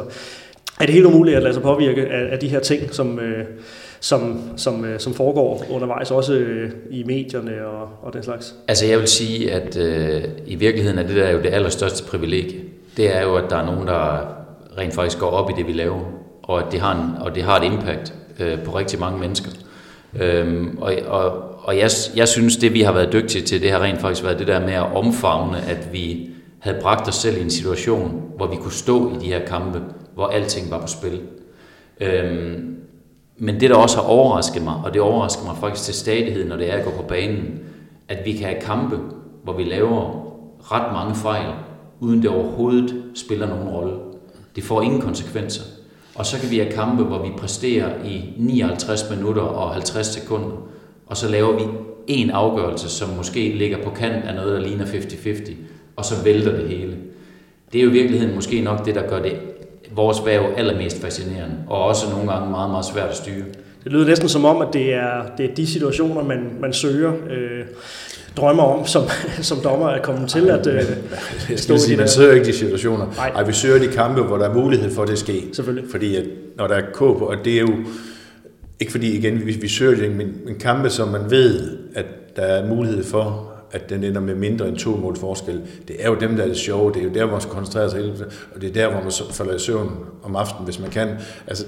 er 0.80 0.86
det 0.86 0.90
helt 0.90 1.06
umuligt 1.06 1.38
at 1.38 1.44
lade 1.44 1.54
sig 1.54 1.64
påvirke 1.64 2.08
af, 2.08 2.32
af 2.32 2.40
de 2.40 2.48
her 2.48 2.60
ting, 2.60 2.94
som... 2.94 3.20
Øh, 3.20 3.46
som, 4.02 4.40
som, 4.58 4.86
øh, 4.86 5.00
som 5.00 5.14
foregår 5.14 5.66
undervejs, 5.70 6.12
også 6.12 6.34
øh, 6.34 6.72
i 6.90 7.04
medierne 7.04 7.66
og, 7.68 7.90
og 8.02 8.14
den 8.14 8.24
slags? 8.24 8.56
Altså 8.68 8.86
jeg 8.86 9.00
vil 9.00 9.08
sige, 9.08 9.52
at 9.52 9.78
øh, 9.78 10.24
i 10.46 10.56
virkeligheden 10.56 11.00
er 11.00 11.08
det 11.08 11.16
der 11.16 11.30
jo 11.30 11.38
det 11.38 11.54
allerstørste 11.54 12.04
privilegie. 12.04 12.62
Det 12.98 13.16
er 13.16 13.22
jo, 13.22 13.36
at 13.36 13.44
der 13.50 13.58
er 13.58 13.66
nogen, 13.66 13.88
der 13.88 14.20
rent 14.78 14.94
faktisk 14.94 15.20
går 15.20 15.30
op 15.30 15.50
i 15.50 15.54
det, 15.58 15.68
vi 15.68 15.74
laver, 15.74 16.00
og 16.44 16.60
at 16.60 16.72
det 16.72 16.80
har, 16.80 16.96
en, 16.96 17.22
og 17.22 17.36
det 17.36 17.44
har 17.44 17.60
et 17.60 17.64
impact 17.64 18.14
øh, 18.40 18.64
på 18.64 18.78
rigtig 18.78 19.00
mange 19.00 19.20
mennesker. 19.20 19.52
Øhm, 20.20 20.78
og 20.82 20.94
og, 21.08 21.52
og 21.64 21.78
jeg, 21.78 21.90
jeg 22.16 22.28
synes, 22.28 22.58
det 22.58 22.74
vi 22.74 22.82
har 22.82 22.94
været 22.94 23.14
dygtige 23.14 23.46
til, 23.46 23.62
det 23.62 23.72
har 23.72 23.82
rent 23.82 24.02
faktisk 24.02 24.24
været 24.24 24.40
det 24.40 24.48
der 24.48 24.60
med 24.60 24.74
at 24.74 24.96
omfavne, 24.96 25.62
at 25.62 25.94
vi 25.94 26.30
havde 26.60 26.78
bragt 26.82 27.08
os 27.08 27.16
selv 27.16 27.38
i 27.38 27.42
en 27.42 27.50
situation, 27.50 28.24
hvor 28.38 28.48
vi 28.48 28.56
kunne 28.56 28.72
stå 28.72 29.12
i 29.12 29.16
de 29.20 29.26
her 29.26 29.46
kampe, 29.46 29.82
hvor 30.14 30.28
alting 30.28 30.72
var 30.72 30.82
på 30.82 30.88
spil. 30.88 31.22
Øhm, 32.00 32.78
men 33.44 33.60
det, 33.60 33.70
der 33.70 33.76
også 33.76 33.98
har 33.98 34.04
overrasket 34.04 34.64
mig, 34.64 34.76
og 34.84 34.94
det 34.94 35.02
overrasker 35.02 35.46
mig 35.46 35.56
faktisk 35.60 35.86
til 35.86 35.94
stadighed, 35.94 36.48
når 36.48 36.56
det 36.56 36.74
er 36.74 36.78
at 36.78 36.86
gå 36.86 36.92
på 36.92 37.04
banen, 37.04 37.60
at 38.08 38.26
vi 38.26 38.34
kan 38.34 38.48
have 38.48 38.62
kampe, 38.62 39.00
hvor 39.44 39.54
vi 39.54 39.64
laver 39.64 40.26
ret 40.60 40.94
mange 40.94 41.16
fejl, 41.16 41.54
uden 42.00 42.22
det 42.22 42.30
overhovedet 42.30 43.04
spiller 43.16 43.48
nogen 43.48 43.68
rolle. 43.68 43.94
Det 44.56 44.64
får 44.64 44.82
ingen 44.82 45.02
konsekvenser. 45.02 45.64
Og 46.16 46.26
så 46.26 46.40
kan 46.40 46.52
vi 46.52 46.58
have 46.58 46.72
kampe, 46.72 47.04
hvor 47.04 47.24
vi 47.24 47.30
præsterer 47.38 48.04
i 48.04 48.34
59 48.38 49.10
minutter 49.16 49.42
og 49.42 49.74
50 49.74 50.08
sekunder, 50.08 50.68
og 51.08 51.18
så 51.18 51.30
laver 51.30 51.56
vi 51.56 51.64
en 52.08 52.30
afgørelse, 52.30 52.90
som 52.90 53.10
måske 53.10 53.54
ligger 53.58 53.84
på 53.84 53.90
kant 53.90 54.26
af 54.26 54.36
noget, 54.36 54.62
der 54.62 54.68
ligner 54.68 54.86
50-50, 54.86 55.52
og 55.96 56.06
så 56.06 56.24
vælter 56.24 56.52
det 56.52 56.70
hele. 56.70 56.98
Det 57.74 57.80
er 57.80 57.84
jo 57.84 57.90
i 57.90 57.94
virkeligheden 57.94 58.36
måske 58.36 58.62
nok 58.62 58.86
det, 58.86 58.96
der 58.96 59.10
gør 59.10 59.22
det 59.22 59.51
vores 59.96 60.26
værv 60.26 60.44
allermest 60.58 61.02
fascinerende, 61.02 61.56
og 61.68 61.84
også 61.84 62.10
nogle 62.10 62.32
gange 62.32 62.50
meget, 62.50 62.72
meget 62.72 62.86
svært 62.86 63.10
at 63.10 63.16
styre. 63.16 63.44
Det 63.84 63.92
lyder 63.92 64.06
næsten 64.06 64.30
som 64.30 64.46
om, 64.46 64.62
at 64.62 64.68
det 64.74 64.94
er, 64.94 65.22
det 65.38 65.50
er 65.50 65.56
de 65.56 65.68
situationer, 65.68 66.24
man, 66.24 66.58
man 66.60 66.74
søger, 66.74 67.12
øh, 67.30 67.66
drømmer 68.38 68.64
om 68.64 68.86
som, 68.86 69.04
som 69.50 69.58
dommer 69.64 69.88
at 69.88 70.02
komme 70.02 70.28
til 70.28 70.50
at 70.50 70.68
øh, 70.68 70.84
Jeg 71.50 71.60
skal 71.60 71.80
sige, 71.80 71.98
man 71.98 72.08
søger 72.08 72.34
ikke 72.34 72.46
de 72.46 72.54
situationer. 72.54 73.06
Nej. 73.16 73.30
Ej, 73.30 73.44
vi 73.44 73.54
søger 73.54 73.80
de 73.80 73.88
kampe, 73.88 74.22
hvor 74.22 74.38
der 74.38 74.50
er 74.50 74.54
mulighed 74.54 74.92
for, 74.92 75.02
at 75.02 75.08
det 75.08 75.20
sker. 75.20 75.42
Selvfølgelig. 75.54 75.92
Fordi 75.92 76.16
at, 76.16 76.24
når 76.58 76.68
der 76.68 76.76
er 76.76 76.82
k 76.82 76.98
på, 76.98 77.14
og 77.14 77.36
det 77.46 77.54
er 77.54 77.62
jo, 77.62 77.74
ikke 78.80 78.92
fordi 78.92 79.18
igen, 79.18 79.46
vi, 79.46 79.52
vi 79.52 79.68
søger 79.68 79.96
det, 79.96 80.12
men, 80.12 80.34
men 80.46 80.56
kampe, 80.60 80.90
som 80.90 81.08
man 81.08 81.22
ved, 81.32 81.78
at 81.96 82.06
der 82.36 82.42
er 82.42 82.68
mulighed 82.68 83.04
for, 83.04 83.51
at 83.72 83.90
den 83.90 84.04
ender 84.04 84.22
med 84.22 84.36
mindre 84.36 84.68
end 84.68 84.78
to 84.78 84.96
mål 84.96 85.18
forskel. 85.18 85.62
Det 85.88 85.96
er 86.00 86.10
jo 86.10 86.16
dem, 86.16 86.36
der 86.36 86.44
er 86.44 86.48
det 86.48 86.58
sjove. 86.58 86.94
Det 86.94 87.00
er 87.00 87.04
jo 87.04 87.14
der, 87.14 87.24
hvor 87.24 87.32
man 87.32 87.42
skal 87.42 87.54
koncentrere 87.54 87.90
sig 87.90 88.00
hele 88.02 88.14
og 88.56 88.62
det 88.62 88.70
er 88.70 88.74
der, 88.74 88.92
hvor 88.92 89.02
man 89.02 89.12
falder 89.32 89.56
i 89.56 89.60
søvn 89.60 89.92
om 90.24 90.36
aftenen, 90.36 90.66
hvis 90.66 90.80
man 90.80 90.90
kan. 90.90 91.10
Altså, 91.48 91.66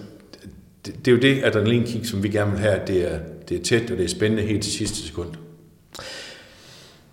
det, 0.86 1.06
det 1.06 1.08
er 1.08 1.16
jo 1.16 1.22
det 1.22 1.43
adrenalinkick, 1.43 2.06
som 2.06 2.24
vi 2.24 2.30
gerne 2.30 2.51
vil 2.51 2.60
have, 2.60 2.74
at 2.74 2.88
det 2.88 3.14
er, 3.14 3.20
det 3.49 3.60
er 3.60 3.64
tæt, 3.64 3.91
og 3.91 3.97
det 3.97 4.04
er 4.04 4.10
spændende 4.10 4.43
helt 4.43 4.64
til 4.64 4.72
sidste 4.72 5.08
sekund. 5.08 5.30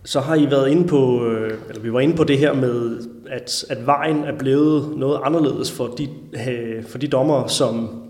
Så 0.05 0.20
har 0.20 0.34
I 0.34 0.51
været 0.51 0.70
inde 0.70 0.88
på, 0.88 1.26
øh, 1.26 1.59
eller 1.68 1.82
vi 1.82 1.93
var 1.93 2.01
inde 2.01 2.16
på 2.16 2.24
det 2.24 2.38
her 2.38 2.53
med, 2.53 2.99
at, 3.30 3.64
at 3.68 3.86
vejen 3.86 4.24
er 4.24 4.38
blevet 4.38 4.97
noget 4.97 5.20
anderledes 5.24 5.72
for 5.72 5.86
de, 5.86 6.09
øh, 6.49 6.84
for 6.84 6.99
de 6.99 7.09
dommer, 7.09 7.47
som, 7.47 8.03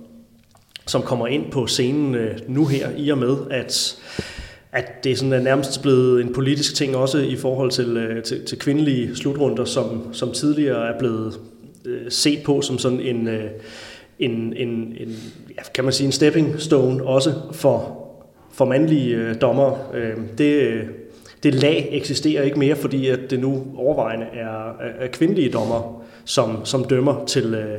som 0.87 1.03
kommer 1.03 1.27
ind 1.27 1.51
på 1.51 1.67
scenen 1.67 2.15
øh, 2.15 2.39
nu 2.49 2.67
her, 2.67 2.89
i 2.97 3.09
og 3.09 3.19
med, 3.19 3.37
at 3.51 3.97
at 4.73 5.05
det 5.05 5.19
sådan 5.19 5.33
er 5.33 5.41
nærmest 5.41 5.83
blevet 5.83 6.21
en 6.21 6.33
politisk 6.33 6.75
ting 6.75 6.97
også 6.97 7.19
i 7.19 7.37
forhold 7.37 7.71
til, 7.71 7.97
øh, 7.97 8.23
til, 8.23 8.45
til 8.45 8.59
kvindelige 8.59 9.17
slutrunder, 9.17 9.65
som, 9.65 10.15
som 10.15 10.33
tidligere 10.33 10.95
er 10.95 10.99
blevet 10.99 11.41
øh, 11.85 12.11
set 12.11 12.43
på 12.45 12.63
som 12.63 12.79
sådan 12.79 13.01
en, 13.01 13.29
øh, 13.29 13.51
en, 14.19 14.31
en, 14.57 14.69
en 15.01 15.17
ja, 15.57 15.63
kan 15.75 15.85
man 15.85 15.93
sige 15.93 16.07
en 16.07 16.13
stepping 16.13 16.61
stone 16.61 17.05
også 17.05 17.33
for, 17.53 18.07
for 18.53 18.65
mandlige 18.65 19.17
øh, 19.17 19.41
dommer. 19.41 19.91
Øh, 19.95 20.17
det, 20.39 20.55
øh, 20.55 20.85
det 21.43 21.55
lag 21.55 21.89
eksisterer 21.93 22.43
ikke 22.43 22.59
mere, 22.59 22.77
fordi 22.77 23.07
at 23.07 23.21
det 23.31 23.41
nu 23.41 23.67
overvejende 23.77 24.27
er, 24.27 24.79
er 24.99 25.07
kvindelige 25.13 25.51
dommer, 25.51 26.05
som, 26.25 26.65
som 26.65 26.85
dømmer 26.85 27.25
til, 27.25 27.55
øh, 27.55 27.79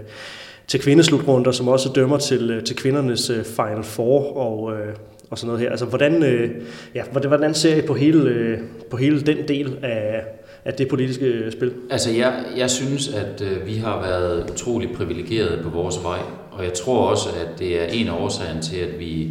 til 0.68 0.80
kvindeslutrunder, 0.80 1.52
som 1.52 1.68
også 1.68 1.89
dømmer 1.96 2.18
til, 2.18 2.52
øh, 2.52 2.64
til 2.64 2.76
kvindernes 2.76 3.30
øh, 3.30 3.44
Final 3.44 3.84
Four 3.84 4.38
og, 4.38 4.74
øh, 4.74 4.96
og 5.32 5.38
sådan 5.38 5.48
noget 5.48 5.62
her. 5.62 5.70
Altså, 5.70 5.86
hvordan, 5.86 6.24
øh, 6.24 6.50
ja, 6.96 7.04
hvordan 7.12 7.54
ser 7.54 7.76
I 7.76 7.82
på 7.82 7.94
hele, 7.94 8.30
øh, 8.30 8.60
på 8.90 8.98
hele 8.98 9.22
den 9.22 9.38
del 9.48 9.78
af, 9.82 10.24
af 10.66 10.74
det 10.74 10.88
politiske 10.88 11.52
spil? 11.52 11.74
Altså, 11.90 12.12
jeg, 12.12 12.44
jeg 12.58 12.70
synes, 12.70 13.08
at 13.08 13.42
øh, 13.42 13.68
vi 13.68 13.74
har 13.74 14.02
været 14.02 14.52
utrolig 14.52 14.90
privilegerede 14.96 15.64
på 15.64 15.70
vores 15.70 16.04
vej, 16.04 16.20
og 16.52 16.64
jeg 16.64 16.74
tror 16.74 17.08
også, 17.08 17.30
at 17.30 17.60
det 17.60 17.82
er 17.82 17.86
en 17.86 18.08
af 18.08 18.24
årsagerne 18.24 18.62
til, 18.62 18.78
at 18.78 19.00
vi 19.00 19.30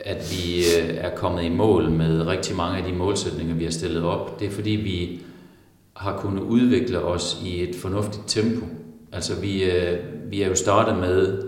at 0.00 0.32
vi 0.32 0.58
øh, 0.58 0.96
er 0.96 1.10
kommet 1.16 1.44
i 1.44 1.48
mål 1.48 1.90
med 1.90 2.26
rigtig 2.26 2.56
mange 2.56 2.78
af 2.78 2.84
de 2.84 2.92
målsætninger, 2.92 3.54
vi 3.54 3.64
har 3.64 3.70
stillet 3.70 4.02
op. 4.02 4.40
Det 4.40 4.46
er 4.46 4.50
fordi, 4.50 4.70
vi 4.70 5.20
har 5.94 6.18
kunnet 6.18 6.42
udvikle 6.42 6.98
os 6.98 7.42
i 7.44 7.62
et 7.62 7.74
fornuftigt 7.76 8.24
tempo. 8.26 8.66
Altså, 9.12 9.40
vi, 9.40 9.64
øh, 9.64 9.98
vi 10.30 10.42
er 10.42 10.48
jo 10.48 10.54
startet 10.54 10.98
med 10.98 11.42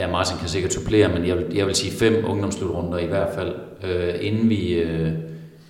Ja, 0.00 0.10
Martin 0.10 0.38
kan 0.38 0.48
sikkert 0.48 0.72
supplere, 0.72 1.08
men 1.08 1.26
jeg 1.26 1.36
vil, 1.36 1.46
jeg 1.54 1.66
vil 1.66 1.74
sige 1.74 1.92
fem 1.92 2.24
ungdomsslutrunder 2.28 2.98
i 2.98 3.06
hvert 3.06 3.34
fald, 3.34 3.54
øh, 3.84 4.14
inden, 4.20 4.50
vi, 4.50 4.72
øh, 4.72 5.12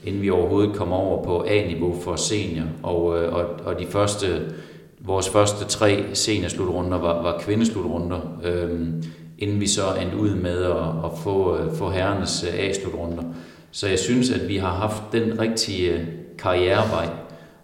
inden 0.04 0.22
vi 0.22 0.30
overhovedet 0.30 0.74
kommer 0.74 0.96
over 0.96 1.24
på 1.24 1.44
A-niveau 1.48 2.00
for 2.00 2.16
senior. 2.16 2.64
Og, 2.82 3.22
øh, 3.22 3.32
og, 3.32 3.44
og 3.64 3.78
de 3.78 3.86
første, 3.86 4.26
vores 5.00 5.28
første 5.28 5.64
tre 5.64 6.04
seniorslutrunder 6.14 6.98
var, 6.98 7.22
var 7.22 7.38
kvindeslutrunder, 7.40 8.38
øh, 8.44 8.80
inden 9.38 9.60
vi 9.60 9.66
så 9.66 9.82
endte 10.02 10.16
ud 10.16 10.30
med 10.30 10.64
at, 10.64 11.04
at 11.04 11.18
få, 11.22 11.58
øh, 11.58 11.74
få 11.74 11.90
herrenes 11.90 12.44
øh, 12.48 12.64
A-slutrunder. 12.64 13.22
Så 13.70 13.88
jeg 13.88 13.98
synes, 13.98 14.30
at 14.30 14.48
vi 14.48 14.56
har 14.56 14.72
haft 14.72 15.02
den 15.12 15.40
rigtige 15.40 15.92
øh, 15.92 16.00
karrierevej. 16.38 17.08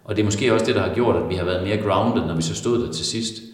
Og 0.03 0.15
det 0.15 0.21
er 0.21 0.25
måske 0.25 0.53
også 0.53 0.65
det, 0.65 0.75
der 0.75 0.81
har 0.81 0.93
gjort, 0.93 1.15
at 1.15 1.29
vi 1.29 1.35
har 1.35 1.45
været 1.45 1.67
mere 1.67 1.77
grounded, 1.77 2.25
når 2.25 2.35
vi 2.35 2.41
så 2.41 2.55
stod 2.55 2.85
der 2.85 2.91
til 2.91 3.05
sidst 3.05 3.46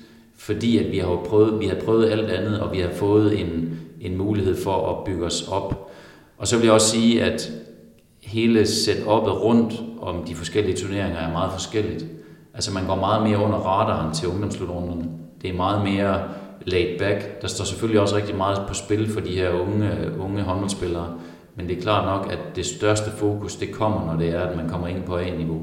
fordi 0.43 0.77
at 0.77 0.91
vi 0.91 0.97
har 0.97 1.21
prøvet, 1.25 1.59
vi 1.59 1.67
har 1.67 1.75
prøvet 1.85 2.11
alt 2.11 2.29
andet, 2.29 2.59
og 2.59 2.71
vi 2.71 2.79
har 2.79 2.89
fået 2.89 3.39
en, 3.39 3.79
en 4.01 4.17
mulighed 4.17 4.63
for 4.63 4.89
at 4.89 5.03
bygge 5.05 5.25
os 5.25 5.47
op. 5.47 5.91
Og 6.37 6.47
så 6.47 6.57
vil 6.57 6.65
jeg 6.65 6.73
også 6.73 6.89
sige, 6.89 7.23
at 7.23 7.51
hele 8.23 8.67
setupet 8.67 9.41
rundt 9.41 9.73
om 10.01 10.23
de 10.23 10.35
forskellige 10.35 10.75
turneringer 10.75 11.17
er 11.17 11.31
meget 11.31 11.51
forskelligt. 11.51 12.05
Altså 12.53 12.73
man 12.73 12.87
går 12.87 12.95
meget 12.95 13.29
mere 13.29 13.37
under 13.37 13.57
radaren 13.57 14.13
til 14.13 14.27
ungdomsslutrunderne. 14.27 15.09
Det 15.41 15.49
er 15.49 15.53
meget 15.53 15.83
mere 15.83 16.23
laid 16.65 16.99
back. 16.99 17.41
Der 17.41 17.47
står 17.47 17.65
selvfølgelig 17.65 18.01
også 18.01 18.15
rigtig 18.15 18.35
meget 18.35 18.67
på 18.67 18.73
spil 18.73 19.09
for 19.09 19.19
de 19.19 19.35
her 19.35 19.49
unge, 19.49 19.91
unge 20.19 20.41
håndboldspillere. 20.41 21.13
Men 21.55 21.67
det 21.67 21.77
er 21.77 21.81
klart 21.81 22.05
nok, 22.05 22.31
at 22.31 22.39
det 22.55 22.65
største 22.65 23.11
fokus, 23.11 23.55
det 23.55 23.71
kommer, 23.71 24.05
når 24.05 24.19
det 24.19 24.29
er, 24.29 24.41
at 24.41 24.57
man 24.57 24.69
kommer 24.69 24.87
ind 24.87 25.03
på 25.03 25.17
A-niveau. 25.17 25.61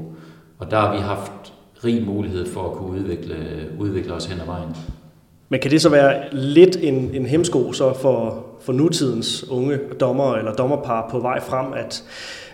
Og 0.59 0.71
der 0.71 0.79
har 0.79 0.93
vi 0.93 0.99
haft 0.99 1.53
rig 1.85 2.05
mulighed 2.05 2.45
for 2.45 2.71
at 2.71 2.77
kunne 2.77 2.99
udvikle, 2.99 3.35
udvikle 3.79 4.13
os 4.13 4.25
hen 4.25 4.39
ad 4.39 4.45
vejen. 4.45 4.69
Men 5.49 5.59
kan 5.59 5.71
det 5.71 5.81
så 5.81 5.89
være 5.89 6.23
lidt 6.31 6.77
en, 6.81 7.09
en 7.13 7.25
hemsko 7.25 7.73
så 7.73 7.93
for, 7.93 8.45
for 8.61 8.73
nutidens 8.73 9.49
unge 9.49 9.79
dommer 9.99 10.35
eller 10.35 10.53
dommerpar 10.53 11.09
på 11.11 11.19
vej 11.19 11.41
frem, 11.41 11.73
at, 11.73 12.03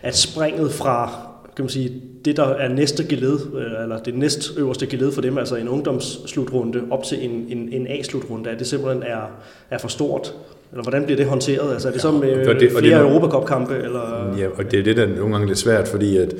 at 0.01 0.17
springet 0.17 0.71
fra 0.71 1.27
kan 1.57 1.63
man 1.63 1.69
sige, 1.69 2.01
det, 2.25 2.37
der 2.37 2.43
er 2.43 2.69
næste 2.69 3.03
geled, 3.03 3.39
eller 3.83 3.99
det 3.99 4.15
næst 4.15 4.57
øverste 4.57 4.85
geled 4.85 5.11
for 5.11 5.21
dem, 5.21 5.37
altså 5.37 5.55
en 5.55 5.69
ungdomsslutrunde 5.69 6.81
op 6.91 7.03
til 7.03 7.25
en, 7.25 7.45
en, 7.49 7.73
en 7.73 7.87
A-slutrunde, 7.87 8.49
at 8.49 8.59
det 8.59 8.67
simpelthen 8.67 9.03
er, 9.03 9.21
er 9.69 9.77
for 9.77 9.87
stort? 9.87 10.33
Eller 10.71 10.83
hvordan 10.83 11.03
bliver 11.03 11.17
det 11.17 11.25
håndteret? 11.25 11.73
Altså 11.73 11.87
er 11.87 11.91
det 11.91 12.01
så 12.01 12.11
med 12.11 12.29
ja, 12.29 12.49
og 12.49 12.59
det, 12.59 12.73
og 12.75 12.79
flere 12.79 12.99
Europacup-kampe? 12.99 13.75
Eller? 13.75 14.35
Ja, 14.37 14.47
og 14.57 14.71
det 14.71 14.79
er 14.79 14.83
det, 14.83 14.97
der 14.97 15.07
nogle 15.07 15.31
gange 15.31 15.43
er 15.43 15.47
lidt 15.47 15.57
svært, 15.57 15.87
fordi 15.87 16.17
at 16.17 16.33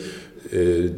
øh, 0.52 0.92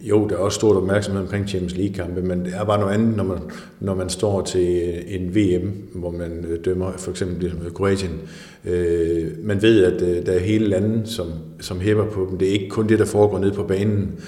jo, 0.00 0.28
der 0.28 0.34
er 0.34 0.38
også 0.38 0.56
stort 0.56 0.76
opmærksomhed 0.76 1.22
omkring 1.22 1.48
Champions 1.48 1.76
League-kampe, 1.76 2.22
men 2.22 2.44
det 2.44 2.54
er 2.54 2.64
bare 2.64 2.80
noget 2.80 2.94
andet, 2.94 3.16
når 3.16 3.24
man, 3.24 3.38
når 3.80 3.94
man 3.94 4.08
står 4.08 4.42
til 4.42 4.94
en 5.06 5.34
VM, 5.34 5.72
hvor 5.94 6.10
man 6.10 6.44
øh, 6.48 6.64
dømmer 6.64 6.92
for 6.96 7.10
eksempel 7.10 7.52
Kroatien. 7.74 8.20
Øh, 8.64 9.26
man 9.42 9.62
ved, 9.62 9.84
at 9.84 10.02
øh, 10.02 10.26
der 10.26 10.32
er 10.32 10.38
hele 10.38 10.68
landet, 10.68 11.08
som, 11.08 11.26
som 11.60 11.80
hæpper 11.80 12.04
på 12.04 12.26
dem. 12.30 12.38
Det 12.38 12.48
er 12.48 12.52
ikke 12.52 12.68
kun 12.68 12.88
det, 12.88 12.98
der 12.98 13.04
foregår 13.04 13.38
nede 13.38 13.52
på 13.52 13.62
banen. 13.62 14.20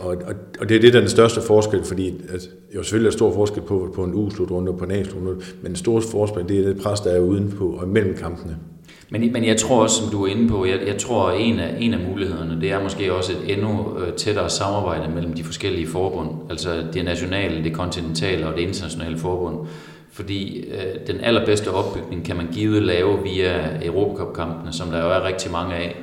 Og, 0.00 0.16
og, 0.26 0.34
og 0.60 0.68
det 0.68 0.76
er 0.76 0.80
det, 0.80 0.92
der 0.92 0.98
er 0.98 1.02
den 1.02 1.10
største 1.10 1.40
forskel, 1.40 1.84
fordi 1.84 2.14
at, 2.28 2.50
jo 2.74 2.82
selvfølgelig 2.82 3.06
er 3.06 3.10
der 3.10 3.16
stor 3.16 3.32
forskel 3.32 3.62
på, 3.62 3.92
på 3.94 4.04
en 4.04 4.14
U-slutrunde 4.14 4.70
og 4.70 4.78
på 4.78 4.84
en 4.84 4.90
a 4.90 5.04
men 5.62 5.66
den 5.66 5.76
store 5.76 6.02
forskel, 6.02 6.48
det 6.48 6.58
er 6.58 6.62
det 6.62 6.82
pres, 6.82 7.00
der 7.00 7.10
er 7.10 7.20
udenpå 7.20 7.68
og 7.70 7.88
mellem 7.88 8.14
kampene. 8.14 8.56
Men, 9.10 9.32
men 9.32 9.44
jeg 9.44 9.56
tror 9.56 9.82
også, 9.82 10.02
som 10.02 10.10
du 10.10 10.24
er 10.24 10.30
inde 10.30 10.48
på, 10.48 10.64
jeg, 10.64 10.78
jeg 10.86 10.98
tror, 10.98 11.28
at 11.28 11.40
en 11.40 11.58
af, 11.58 11.76
en 11.78 11.94
af 11.94 12.00
mulighederne, 12.00 12.60
det 12.60 12.70
er 12.70 12.82
måske 12.82 13.12
også 13.12 13.32
et 13.32 13.52
endnu 13.52 13.98
øh, 13.98 14.12
tættere 14.12 14.50
samarbejde 14.50 15.10
mellem 15.14 15.32
de 15.32 15.44
forskellige 15.44 15.86
forbund, 15.86 16.30
altså 16.50 16.84
det 16.92 17.04
nationale, 17.04 17.64
det 17.64 17.72
kontinentale 17.72 18.46
og 18.46 18.54
det 18.56 18.60
internationale 18.60 19.18
forbund. 19.18 19.66
Fordi 20.12 20.60
øh, 20.60 21.06
den 21.06 21.20
allerbedste 21.20 21.70
opbygning 21.70 22.24
kan 22.24 22.36
man 22.36 22.48
givet 22.52 22.82
lave 22.82 23.22
via 23.22 23.84
Europacup-kampene, 23.84 24.72
som 24.72 24.90
der 24.90 25.04
jo 25.04 25.10
er 25.10 25.24
rigtig 25.24 25.52
mange 25.52 25.74
af. 25.74 25.96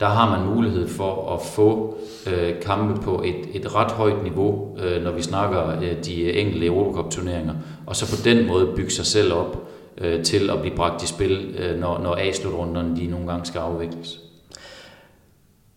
Der 0.00 0.06
har 0.06 0.38
man 0.38 0.54
mulighed 0.54 0.88
for 0.88 1.34
at 1.34 1.40
få 1.54 1.98
øh, 2.26 2.60
kampe 2.62 3.02
på 3.02 3.22
et, 3.24 3.60
et 3.62 3.74
ret 3.74 3.90
højt 3.92 4.22
niveau, 4.22 4.78
øh, 4.84 5.04
når 5.04 5.12
vi 5.12 5.22
snakker 5.22 5.80
øh, 5.82 6.04
de 6.04 6.32
enkelte 6.32 6.66
Europacup-turneringer, 6.66 7.54
og 7.86 7.96
så 7.96 8.16
på 8.16 8.22
den 8.24 8.46
måde 8.46 8.66
bygge 8.76 8.90
sig 8.90 9.06
selv 9.06 9.32
op 9.32 9.68
øh, 9.98 10.22
til 10.22 10.50
at 10.50 10.60
blive 10.60 10.76
bragt 10.76 11.02
i 11.02 11.06
spil, 11.06 11.54
øh, 11.58 11.80
når, 11.80 11.98
når 11.98 12.16
A-slutrunderne 12.16 12.96
de 12.96 13.06
nogle 13.06 13.26
gange 13.26 13.46
skal 13.46 13.58
afvikles. 13.58 14.20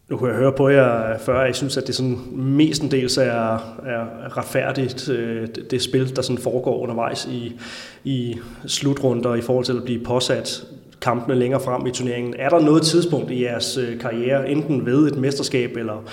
Nu 0.10 0.18
kunne 0.18 0.30
jeg 0.30 0.40
høre 0.40 0.52
på 0.52 0.70
jer 0.70 1.18
før, 1.18 1.40
at 1.40 1.50
I 1.50 1.54
synes, 1.54 1.78
at 1.78 1.88
det 1.88 1.96
sådan 1.96 2.20
mestendels 2.32 3.18
er, 3.18 3.54
er 3.86 4.38
retfærdigt, 4.38 5.10
øh, 5.10 5.48
det 5.72 5.82
spil, 5.82 6.16
der 6.16 6.22
sådan 6.22 6.38
foregår 6.38 6.80
undervejs 6.80 7.26
i, 7.26 7.60
i 8.04 8.38
slutrunder 8.68 9.36
i 9.36 9.42
forhold 9.42 9.66
til 9.66 9.78
at 9.78 9.84
blive 9.84 10.04
påsat 10.04 10.68
kampene 11.02 11.36
længere 11.36 11.62
frem 11.62 11.86
i 11.86 11.92
turneringen. 11.92 12.34
Er 12.38 12.50
der 12.50 12.60
noget 12.60 12.84
tidspunkt 12.84 13.32
i 13.32 13.44
jeres 13.44 13.78
øh, 13.78 14.00
karriere, 14.00 14.50
enten 14.50 14.86
ved 14.86 15.12
et 15.12 15.18
mesterskab 15.18 15.78
eller 15.78 16.04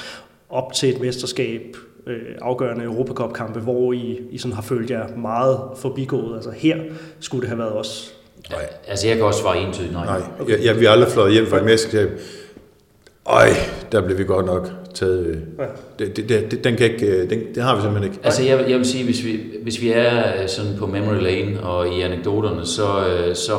op 0.50 0.72
til 0.72 0.94
et 0.94 1.00
mesterskab, 1.00 1.76
øh, 2.07 2.20
afgørende 2.42 2.84
Europacup-kampe, 2.84 3.61
hvor 3.61 3.92
I, 3.92 4.20
I 4.30 4.38
sådan 4.38 4.55
har 4.55 4.62
følt 4.62 4.90
jer 4.90 5.16
meget 5.16 5.59
forbigået? 5.76 6.34
Altså 6.34 6.50
her 6.50 6.76
skulle 7.20 7.40
det 7.40 7.48
have 7.48 7.59
været 7.59 7.72
os. 7.72 8.14
Nej. 8.50 8.61
Altså 8.88 9.07
jeg 9.09 9.16
kan 9.16 9.24
også 9.26 9.40
svare 9.40 9.59
entydigt 9.59 9.92
nej. 9.92 10.05
Nej, 10.05 10.22
okay. 10.40 10.52
jeg, 10.52 10.64
jeg, 10.64 10.80
vi 10.80 10.84
har 10.84 10.92
aldrig 10.92 11.12
flået 11.12 11.32
hjem 11.32 11.46
fra 11.46 11.59
et 11.59 11.64
mesterskab. 11.64 12.09
Øj, 13.26 13.48
der 13.92 14.00
blev 14.00 14.18
vi 14.18 14.24
godt 14.24 14.46
nok 14.46 14.70
taget. 14.94 15.26
Øh, 15.26 15.36
ja. 15.59 15.64
Det, 15.98 16.16
det, 16.16 16.50
det, 16.50 16.64
den 16.64 16.76
kan 16.76 16.92
ikke, 16.92 17.07
øh, 17.07 17.30
den, 17.30 17.40
det 17.55 17.62
har 17.62 17.76
vi 17.76 17.82
simpelthen 17.82 18.12
ikke. 18.12 18.24
Altså 18.24 18.42
jeg, 18.42 18.64
jeg 18.68 18.78
vil 18.78 18.86
sige, 18.86 19.05
hvis 19.05 19.24
vi, 19.24 19.40
hvis 19.62 19.80
vi 19.80 19.92
er 19.92 20.42
øh, 20.42 20.48
sådan 20.48 20.72
på 20.78 20.86
memory 20.86 21.22
lane 21.22 21.62
og 21.62 21.88
i 21.88 22.00
anekdoterne, 22.00 22.66
så, 22.66 22.86
så 23.34 23.52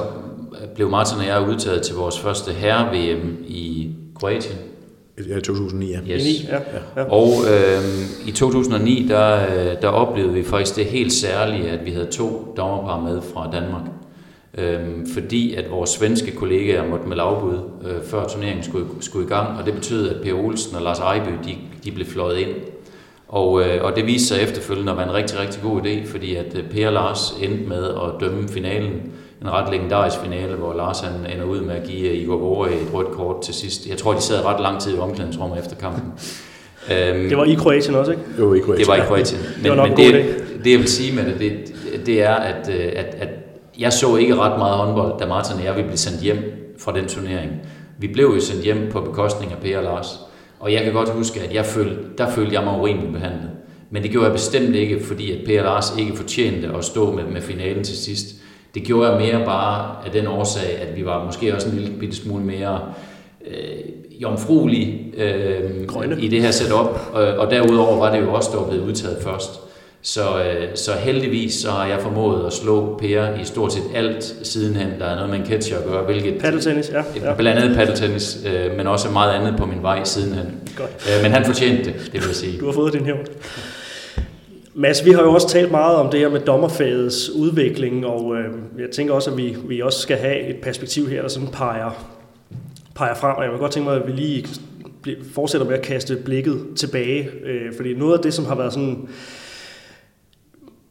blev 0.75 0.89
Martin 0.89 1.17
og 1.17 1.25
jeg 1.25 1.49
udtaget 1.49 1.81
til 1.81 1.95
vores 1.95 2.19
første 2.19 2.51
herre-VM 2.51 3.37
i 3.47 3.91
Kroatien. 4.19 4.57
Ja, 5.29 5.35
2009, 5.35 5.91
ja. 5.91 5.99
Yes. 6.15 6.23
ja, 6.49 6.55
ja. 6.95 7.03
Og 7.03 7.27
øh, 7.27 8.27
i 8.27 8.31
2009, 8.31 9.07
der, 9.07 9.75
der 9.75 9.87
oplevede 9.87 10.33
vi 10.33 10.43
faktisk 10.43 10.75
det 10.75 10.85
helt 10.85 11.13
særlige, 11.13 11.69
at 11.69 11.85
vi 11.85 11.91
havde 11.91 12.07
to 12.11 12.53
dommerpar 12.57 13.01
med 13.01 13.21
fra 13.21 13.49
Danmark 13.51 13.83
øh, 14.57 15.07
fordi 15.13 15.55
at 15.55 15.71
vores 15.71 15.89
svenske 15.89 16.31
kollegaer 16.31 16.87
måtte 16.87 17.07
med 17.07 17.17
lavbud, 17.17 17.59
øh, 17.85 18.03
før 18.03 18.27
turneringen 18.27 18.63
skulle, 18.63 18.85
skulle 18.99 19.25
i 19.25 19.29
gang, 19.29 19.59
og 19.59 19.65
det 19.65 19.73
betød, 19.73 20.09
at 20.09 20.21
Per 20.23 20.33
Olsen 20.33 20.75
og 20.75 20.81
Lars 20.81 20.99
Ejby, 20.99 21.31
de, 21.45 21.55
de 21.83 21.91
blev 21.91 22.07
fløjet 22.07 22.37
ind. 22.37 22.55
Og, 23.27 23.61
øh, 23.61 23.83
og 23.83 23.95
det 23.95 24.05
viste 24.05 24.27
sig 24.27 24.41
efterfølgende 24.41 24.91
at 24.91 24.97
være 24.97 25.07
en 25.07 25.13
rigtig, 25.13 25.39
rigtig 25.39 25.61
god 25.61 25.81
idé, 25.81 26.07
fordi 26.07 26.35
at 26.35 26.55
øh, 26.55 26.69
Per 26.69 26.87
og 26.87 26.93
Lars 26.93 27.31
endte 27.41 27.69
med 27.69 27.83
at 27.83 28.19
dømme 28.19 28.49
finalen, 28.49 29.11
en 29.45 29.51
ret 29.51 29.71
legendarisk 29.71 30.17
finale, 30.17 30.55
hvor 30.55 30.73
Lars 30.73 30.99
han 30.99 31.31
ender 31.33 31.45
ud 31.45 31.61
med 31.61 31.75
at 31.75 31.83
give 31.87 32.09
øh, 32.09 32.17
Igor 32.17 32.37
Vore 32.37 32.71
et 32.71 32.93
rødt 32.93 33.11
kort 33.11 33.41
til 33.41 33.53
sidst. 33.53 33.87
Jeg 33.87 33.97
tror, 33.97 34.13
de 34.13 34.21
sad 34.21 34.45
ret 34.45 34.61
lang 34.61 34.81
tid 34.81 34.95
i 34.95 34.99
omklædningsrummet 34.99 35.59
efter 35.59 35.75
kampen. 35.75 36.03
Øhm, 36.91 37.23
det 37.29 37.37
var 37.37 37.43
i 37.43 37.53
Kroatien 37.53 37.95
også, 37.95 38.11
ikke? 38.11 38.23
Jo, 38.39 38.53
i 38.53 38.59
Kroatien. 38.59 38.79
Det 38.79 38.87
var 38.87 38.95
i 38.95 39.07
Kroatien. 39.07 39.41
Men, 39.55 39.63
det, 39.63 39.77
var 39.77 39.87
men 39.87 39.97
det, 39.97 40.13
det, 40.63 40.71
jeg 40.71 40.79
vil 40.79 40.87
sige 40.87 41.15
med 41.15 41.25
det, 41.25 41.39
det, 41.39 42.05
det 42.05 42.21
er, 42.23 42.35
at, 42.35 42.69
øh, 42.69 42.91
at, 42.95 43.15
at 43.19 43.29
jeg 43.79 43.93
så 43.93 44.15
ikke 44.15 44.35
ret 44.35 44.59
meget 44.59 44.77
håndbold, 44.77 45.19
da 45.19 45.25
Martin 45.25 45.55
og 45.57 45.63
jeg 45.63 45.75
ville 45.75 45.87
blive 45.87 45.97
sendt 45.97 46.21
hjem 46.21 46.37
fra 46.79 46.91
den 46.91 47.07
turnering. 47.07 47.51
Vi 47.99 48.07
blev 48.07 48.25
jo 48.25 48.39
sendt 48.39 48.63
hjem 48.63 48.89
på 48.91 49.01
bekostning 49.01 49.51
af 49.51 49.57
Per 49.57 49.77
og 49.77 49.83
Lars. 49.83 50.19
Og 50.59 50.73
jeg 50.73 50.83
kan 50.83 50.93
godt 50.93 51.09
huske, 51.09 51.41
at 51.41 51.53
jeg 51.53 51.65
følte, 51.65 51.97
der 52.17 52.31
følte 52.31 52.53
jeg 52.53 52.63
mig 52.63 52.79
urimeligt 52.79 53.13
behandlet. 53.13 53.49
Men 53.89 54.03
det 54.03 54.11
gjorde 54.11 54.25
jeg 54.25 54.33
bestemt 54.33 54.75
ikke, 54.75 55.03
fordi 55.03 55.31
at 55.31 55.45
Per 55.45 55.59
og 55.59 55.65
Lars 55.65 55.93
ikke 55.99 56.15
fortjente 56.15 56.67
at 56.77 56.85
stå 56.85 57.11
med, 57.11 57.23
med 57.23 57.41
finalen 57.41 57.83
til 57.83 57.97
sidst. 57.97 58.27
Det 58.75 58.83
gjorde 58.83 59.09
jeg 59.09 59.19
mere 59.19 59.45
bare 59.45 59.95
af 60.05 60.11
den 60.11 60.27
årsag, 60.27 60.77
at 60.81 60.95
vi 60.95 61.05
var 61.05 61.25
måske 61.25 61.55
også 61.55 61.69
en 61.69 61.75
lille 61.75 61.93
bitte 61.99 62.15
smule 62.15 62.43
mere 62.43 62.79
øh, 63.47 64.21
jomfruelige 64.21 65.13
øh, 65.17 66.19
i 66.19 66.27
det 66.27 66.41
her 66.41 66.51
setup. 66.51 66.99
Og, 67.13 67.23
og 67.23 67.51
derudover 67.51 67.99
var 67.99 68.15
det 68.15 68.21
jo 68.21 68.33
også, 68.33 68.49
der 68.53 68.57
var 68.57 68.67
blevet 68.67 68.83
udtaget 68.83 69.17
først. 69.21 69.59
Så, 70.01 70.21
øh, 70.21 70.67
så 70.75 70.91
heldigvis 70.91 71.53
så 71.53 71.71
har 71.71 71.87
jeg 71.87 72.01
formået 72.01 72.45
at 72.45 72.53
slå 72.53 72.97
Per 72.97 73.41
i 73.41 73.45
stort 73.45 73.73
set 73.73 73.83
alt 73.95 74.35
sidenhen, 74.43 74.87
der 74.99 75.05
er 75.05 75.15
noget 75.15 75.29
med 75.29 75.39
en 75.39 75.45
catcher 75.45 75.77
at 75.77 75.85
gøre. 75.85 76.03
Hvilket, 76.03 76.41
paddeltennis, 76.41 76.91
ja. 76.91 77.27
ja. 77.27 77.33
Blandt 77.33 77.61
andet 77.61 77.77
paddeltennis, 77.77 78.37
øh, 78.45 78.77
men 78.77 78.87
også 78.87 79.09
meget 79.09 79.33
andet 79.33 79.55
på 79.57 79.65
min 79.65 79.81
vej 79.81 80.03
sidenhen. 80.03 80.45
Godt. 80.77 80.89
Øh, 80.89 81.23
men 81.23 81.31
han 81.31 81.45
fortjente 81.45 81.83
det, 81.83 81.93
det 81.95 82.13
vil 82.13 82.23
jeg 82.27 82.35
sige. 82.35 82.59
Du 82.59 82.65
har 82.65 82.73
fået 82.73 82.93
din 82.93 83.05
hævn. 83.05 83.25
Mads, 84.77 85.05
vi 85.05 85.11
har 85.11 85.21
jo 85.21 85.33
også 85.33 85.49
talt 85.49 85.71
meget 85.71 85.95
om 85.95 86.09
det 86.09 86.19
her 86.19 86.29
med 86.29 86.39
dommerfagets 86.39 87.29
udvikling, 87.29 88.05
og 88.05 88.35
øh, 88.35 88.45
jeg 88.79 88.89
tænker 88.91 89.13
også, 89.13 89.31
at 89.31 89.37
vi, 89.37 89.55
vi 89.67 89.81
også 89.81 89.99
skal 89.99 90.17
have 90.17 90.39
et 90.39 90.55
perspektiv 90.61 91.09
her, 91.09 91.21
der 91.21 91.27
sådan 91.27 91.47
peger, 91.47 92.05
peger 92.95 93.15
frem. 93.15 93.35
Og 93.37 93.43
jeg 93.43 93.51
vil 93.51 93.59
godt 93.59 93.71
tænke 93.71 93.89
mig, 93.89 94.01
at 94.01 94.07
vi 94.07 94.11
lige 94.11 94.47
fortsætter 95.33 95.67
med 95.67 95.77
at 95.77 95.81
kaste 95.81 96.15
blikket 96.15 96.65
tilbage, 96.75 97.29
øh, 97.43 97.75
fordi 97.75 97.93
noget 97.93 98.17
af 98.17 98.19
det, 98.19 98.33
som 98.33 98.45
har 98.45 98.55
været 98.55 98.73
sådan 98.73 99.09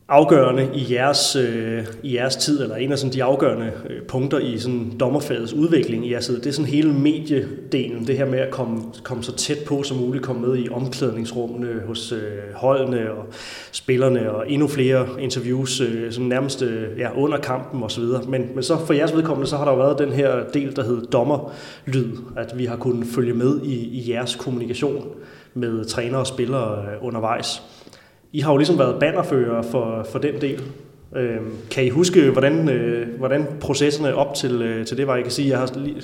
afgørende 0.09 0.71
i 0.75 0.95
jeres, 0.95 1.37
øh, 1.37 1.87
i 2.03 2.17
jeres 2.17 2.37
tid, 2.37 2.63
eller 2.63 2.77
en 2.77 2.93
af 2.93 2.99
sådan 2.99 3.13
de 3.13 3.25
afgørende 3.25 3.73
øh, 3.91 4.03
punkter 4.03 4.39
i 4.39 4.59
sådan 4.59 4.99
dommerfagets 5.01 5.53
udvikling 5.53 6.07
i 6.07 6.13
jeres 6.13 6.27
tid, 6.27 6.37
det 6.41 6.47
er 6.47 6.53
sådan 6.53 6.71
hele 6.71 6.93
mediedelen, 6.93 8.07
det 8.07 8.17
her 8.17 8.25
med 8.25 8.39
at 8.39 8.51
komme, 8.51 8.83
komme 9.03 9.23
så 9.23 9.37
tæt 9.37 9.59
på 9.67 9.83
som 9.83 9.97
muligt, 9.97 10.25
komme 10.25 10.49
med 10.49 10.59
i 10.59 10.69
omklædningsrummene 10.69 11.83
hos 11.87 12.13
øh, 12.13 12.21
holdene 12.55 13.13
og 13.13 13.25
spillerne, 13.73 14.33
og 14.33 14.51
endnu 14.51 14.69
flere 14.69 15.07
interviews 15.19 15.81
øh, 15.81 16.13
sådan 16.13 16.29
nærmest 16.29 16.63
øh, 16.63 16.99
ja, 16.99 17.09
under 17.17 17.39
kampen 17.39 17.83
osv. 17.83 18.05
Men, 18.29 18.49
men 18.55 18.63
så 18.63 18.87
for 18.87 18.95
jeres 18.95 19.15
vedkommende, 19.15 19.51
så 19.51 19.57
har 19.57 19.65
der 19.65 19.73
jo 19.73 19.79
været 19.79 19.99
den 19.99 20.13
her 20.13 20.45
del, 20.55 20.77
der 20.77 20.85
hedder 20.85 21.05
dommerlyd, 21.05 22.17
at 22.37 22.59
vi 22.59 22.65
har 22.65 22.77
kunnet 22.77 23.07
følge 23.15 23.35
med 23.35 23.61
i, 23.63 23.75
i 23.75 24.11
jeres 24.11 24.35
kommunikation 24.35 25.09
med 25.55 25.85
trænere 25.85 26.21
og 26.21 26.27
spillere 26.27 26.83
øh, 26.83 27.07
undervejs. 27.07 27.63
I 28.35 28.41
har 28.41 28.53
jo 28.53 28.57
ligesom 28.57 28.79
været 28.79 29.01
bannerfører 29.01 29.63
for, 29.63 30.07
for 30.13 30.19
den 30.19 30.41
del. 30.41 30.63
Øh, 31.17 31.37
kan 31.71 31.85
I 31.85 31.89
huske, 31.89 32.31
hvordan, 32.31 32.69
øh, 32.69 33.19
hvordan 33.19 33.47
processerne 33.61 34.15
op 34.15 34.35
til, 34.35 34.63
øh, 34.63 34.87
til 34.87 34.97
det 34.97 35.07
var? 35.07 35.15
Jeg 35.15 35.25
kan 35.25 35.33
sige, 35.33 35.49
jeg 35.49 35.59
har 35.59 35.71
lige 35.77 36.03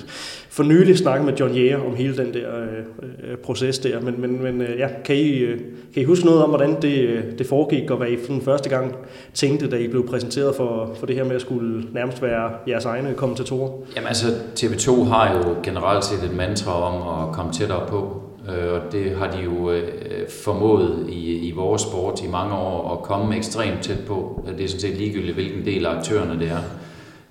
for 0.49 0.63
nylig 0.63 0.97
snakket 0.97 1.25
med 1.25 1.33
John 1.33 1.53
Jæger 1.53 1.85
om 1.85 1.95
hele 1.95 2.17
den 2.17 2.33
der 2.33 2.59
øh, 2.61 3.31
øh, 3.31 3.37
proces 3.37 3.79
der, 3.79 3.99
men, 3.99 4.21
men, 4.21 4.43
men 4.43 4.61
øh, 4.61 4.79
ja, 4.79 4.87
kan, 5.05 5.15
I, 5.15 5.37
øh, 5.37 5.59
kan 5.93 6.01
I 6.01 6.05
huske 6.05 6.25
noget 6.25 6.43
om, 6.43 6.49
hvordan 6.49 6.81
det, 6.81 6.97
øh, 6.99 7.23
det 7.37 7.47
foregik, 7.47 7.91
og 7.91 7.97
hvad 7.97 8.07
I 8.07 8.15
den 8.27 8.41
første 8.41 8.69
gang 8.69 8.95
tænkte, 9.33 9.69
da 9.69 9.75
I 9.75 9.87
blev 9.87 10.07
præsenteret 10.07 10.55
for, 10.55 10.91
for 10.99 11.05
det 11.05 11.15
her 11.15 11.23
med 11.23 11.35
at 11.35 11.41
skulle 11.41 11.83
nærmest 11.93 12.21
være 12.21 12.51
jeres 12.67 12.85
egne 12.85 13.13
kommentatorer? 13.13 13.71
Jamen 13.95 14.07
altså, 14.07 14.27
TV2 14.59 15.03
har 15.03 15.37
jo 15.37 15.55
generelt 15.63 16.05
set 16.05 16.23
et 16.23 16.35
mantra 16.35 16.81
om 16.81 17.29
at 17.29 17.35
komme 17.35 17.53
tættere 17.53 17.87
på, 17.87 18.30
Øh, 18.57 18.73
og 18.73 18.91
det 18.91 19.15
har 19.17 19.31
de 19.31 19.37
jo 19.37 19.71
øh, 19.71 20.29
formået 20.43 21.05
i, 21.09 21.47
i 21.47 21.51
vores 21.51 21.81
sport 21.81 22.23
i 22.23 22.27
mange 22.27 22.55
år 22.55 22.93
at 22.93 23.03
komme 23.03 23.37
ekstremt 23.37 23.81
tæt 23.81 23.99
på. 24.07 24.45
Det 24.57 24.63
er 24.63 24.67
sådan 24.67 24.81
set 24.81 24.97
ligegyldigt, 24.97 25.33
hvilken 25.33 25.65
del 25.65 25.85
af 25.85 25.97
aktørerne 25.97 26.39
det 26.39 26.51
er. 26.51 26.59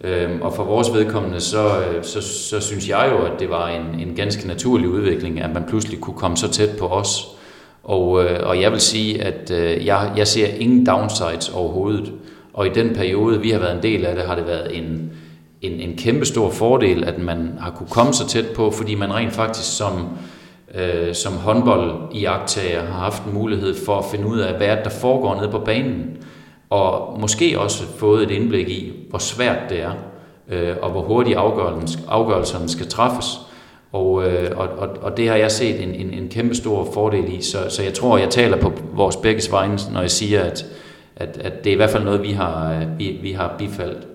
Øhm, 0.04 0.42
og 0.42 0.54
for 0.54 0.64
vores 0.64 0.94
vedkommende, 0.94 1.40
så, 1.40 1.66
øh, 1.80 2.04
så, 2.04 2.20
så 2.22 2.60
synes 2.60 2.88
jeg 2.88 3.08
jo, 3.12 3.24
at 3.24 3.40
det 3.40 3.50
var 3.50 3.68
en, 3.68 4.00
en 4.00 4.14
ganske 4.16 4.48
naturlig 4.48 4.88
udvikling, 4.88 5.40
at 5.40 5.54
man 5.54 5.64
pludselig 5.68 6.00
kunne 6.00 6.16
komme 6.16 6.36
så 6.36 6.50
tæt 6.50 6.70
på 6.78 6.86
os. 6.86 7.28
Og, 7.84 8.10
og 8.42 8.60
jeg 8.60 8.72
vil 8.72 8.80
sige, 8.80 9.22
at 9.22 9.50
jeg, 9.86 10.12
jeg 10.16 10.28
ser 10.28 10.46
ingen 10.46 10.86
downsides 10.86 11.48
overhovedet. 11.48 12.12
Og 12.52 12.66
i 12.66 12.70
den 12.70 12.94
periode, 12.94 13.40
vi 13.40 13.50
har 13.50 13.58
været 13.58 13.76
en 13.76 13.82
del 13.82 14.04
af 14.04 14.14
det, 14.14 14.24
har 14.24 14.34
det 14.34 14.46
været 14.46 14.76
en, 14.78 15.12
en, 15.62 15.72
en 15.80 15.96
kæmpe 15.96 16.24
stor 16.24 16.50
fordel, 16.50 17.04
at 17.04 17.18
man 17.18 17.52
har 17.60 17.70
kunne 17.70 17.88
komme 17.90 18.14
så 18.14 18.28
tæt 18.28 18.46
på, 18.46 18.70
fordi 18.70 18.94
man 18.94 19.14
rent 19.14 19.32
faktisk 19.32 19.76
som 19.76 20.08
øh, 20.74 21.14
som 21.14 21.32
håndbold 21.32 22.08
i 22.12 22.24
har 22.24 22.98
haft 22.98 23.24
en 23.24 23.34
mulighed 23.34 23.74
for 23.86 23.98
at 23.98 24.04
finde 24.10 24.26
ud 24.26 24.38
af, 24.38 24.54
hvad 24.54 24.76
der 24.84 24.90
foregår 24.90 25.34
nede 25.34 25.50
på 25.50 25.58
banen, 25.58 26.16
og 26.70 27.20
måske 27.20 27.58
også 27.60 27.86
fået 27.98 28.22
et 28.22 28.30
indblik 28.30 28.68
i, 28.68 28.92
hvor 29.10 29.18
svært 29.18 29.58
det 29.70 29.82
er, 29.82 29.92
øh, 30.48 30.76
og 30.82 30.90
hvor 30.90 31.02
hurtigt 31.02 31.38
afgørelserne 32.08 32.68
skal 32.68 32.86
træffes. 32.86 33.26
Og, 33.92 34.28
øh, 34.28 34.58
og, 34.58 34.68
og, 34.68 34.88
og 35.02 35.16
det 35.16 35.28
har 35.28 35.36
jeg 35.36 35.50
set 35.50 35.82
en, 35.82 35.94
en, 35.94 36.10
en 36.10 36.28
kæmpe 36.28 36.54
stor 36.54 36.88
fordel 36.94 37.32
i, 37.32 37.42
så, 37.42 37.58
så 37.70 37.82
jeg 37.82 37.94
tror, 37.94 38.18
jeg 38.18 38.30
taler 38.30 38.56
på 38.56 38.72
vores 38.92 39.16
begge 39.16 39.42
vegne, 39.50 39.78
når 39.92 40.00
jeg 40.00 40.10
siger, 40.10 40.42
at, 40.42 40.66
at, 41.16 41.38
at 41.38 41.64
det 41.64 41.70
er 41.70 41.74
i 41.74 41.76
hvert 41.76 41.90
fald 41.90 42.04
noget, 42.04 42.22
vi 42.22 42.32
har, 42.32 42.84
vi, 42.98 43.18
vi 43.22 43.32
har 43.32 43.54
bifaldt. 43.58 44.06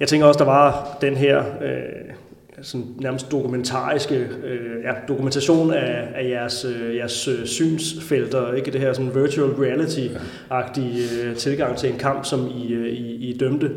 Jeg 0.00 0.08
tænker 0.08 0.26
også, 0.26 0.38
der 0.38 0.44
var 0.44 0.96
den 1.00 1.16
her 1.16 1.38
øh, 1.38 2.14
sådan 2.62 2.86
nærmest 3.00 3.30
dokumentariske 3.32 4.14
øh, 4.44 4.82
ja, 4.84 4.92
dokumentation 5.08 5.72
af, 5.72 6.08
af 6.14 6.28
jeres, 6.28 6.64
øh, 6.64 6.96
jeres 6.96 7.28
øh, 7.28 7.46
synsfelter, 7.46 8.52
ikke 8.52 8.70
det 8.70 8.80
her 8.80 8.92
sådan 8.92 9.14
virtual 9.14 9.50
reality-agtige 9.50 11.24
øh, 11.24 11.36
tilgang 11.36 11.76
til 11.76 11.92
en 11.92 11.98
kamp, 11.98 12.24
som 12.24 12.46
I, 12.46 12.72
øh, 12.72 12.92
I, 12.92 13.30
I 13.30 13.38
dømte. 13.38 13.70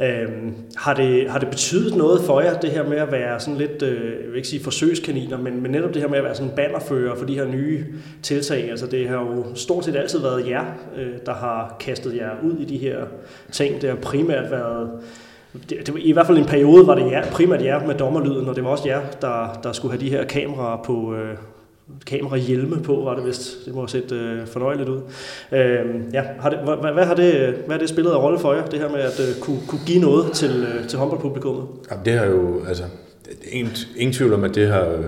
Øh, 0.00 0.28
har, 0.76 0.94
det, 0.94 1.30
har 1.30 1.38
det 1.38 1.48
betydet 1.48 1.96
noget 1.96 2.20
for 2.20 2.40
jer, 2.40 2.60
det 2.60 2.70
her 2.70 2.88
med 2.88 2.96
at 2.96 3.12
være 3.12 3.40
sådan 3.40 3.58
lidt, 3.58 3.82
øh, 3.82 4.04
jeg 4.04 4.28
vil 4.28 4.36
ikke 4.36 4.48
sige 4.48 4.62
forsøgskaniner, 4.62 5.38
men, 5.38 5.62
men 5.62 5.70
netop 5.70 5.94
det 5.94 6.02
her 6.02 6.08
med 6.08 6.18
at 6.18 6.24
være 6.24 6.34
sådan 6.34 6.52
bannerfører 6.56 7.16
for 7.16 7.26
de 7.26 7.34
her 7.34 7.46
nye 7.46 7.84
tiltag? 8.22 8.70
Altså 8.70 8.86
det 8.86 9.08
har 9.08 9.16
jo 9.16 9.44
stort 9.54 9.84
set 9.84 9.96
altid 9.96 10.18
været 10.18 10.48
jer, 10.48 10.64
øh, 10.96 11.12
der 11.26 11.34
har 11.34 11.76
kastet 11.80 12.16
jer 12.16 12.30
ud 12.42 12.56
i 12.58 12.64
de 12.64 12.78
her 12.78 12.96
ting. 13.52 13.82
Det 13.82 13.88
har 13.88 13.96
primært 13.96 14.50
været 14.50 14.90
det, 15.70 15.86
det, 15.86 15.94
I 15.98 16.12
hvert 16.12 16.26
fald 16.26 16.38
en 16.38 16.44
periode 16.44 16.86
var 16.86 16.94
det 16.94 17.10
jer, 17.10 17.30
primært 17.30 17.62
jer 17.62 17.86
med 17.86 17.94
dommerlyden, 17.94 18.48
og 18.48 18.56
det 18.56 18.64
var 18.64 18.70
også 18.70 18.88
jer, 18.88 19.00
der, 19.20 19.60
der 19.62 19.72
skulle 19.72 19.92
have 19.92 20.06
de 20.06 20.10
her 20.10 20.24
kameraer 20.24 20.82
på, 20.84 21.14
øh, 21.14 21.36
kamerahjelme 22.06 22.82
på, 22.82 22.94
var 22.94 23.14
det 23.14 23.26
vist. 23.26 23.64
Det 23.64 23.74
må 23.74 23.80
have 23.80 23.88
set 23.88 24.12
øh, 24.12 24.46
fornøjeligt 24.46 24.88
ud. 24.88 25.00
Øh, 25.52 25.84
ja, 26.12 26.22
har 26.38 26.50
det, 26.50 26.58
hvad, 26.58 26.92
hvad, 26.92 27.04
har 27.04 27.14
det, 27.14 27.54
hvad 27.66 27.70
har 27.70 27.78
det 27.78 27.88
spillet 27.88 28.10
af 28.10 28.22
rolle 28.22 28.38
for 28.38 28.54
jer, 28.54 28.66
det 28.66 28.78
her 28.78 28.88
med 28.88 29.00
at 29.00 29.20
øh, 29.20 29.40
kunne, 29.40 29.60
kunne 29.68 29.80
give 29.86 30.00
noget 30.00 30.32
til, 30.32 30.66
øh, 30.74 30.88
til 30.88 30.98
håndboldpublikummet? 30.98 31.64
Ja, 31.90 31.96
det 32.04 32.12
har 32.12 32.26
jo, 32.26 32.64
altså, 32.68 32.82
ingen, 33.52 33.72
ingen 33.96 34.14
tvivl 34.14 34.32
om, 34.32 34.44
at 34.44 34.54
det 34.54 34.68
har 34.68 34.98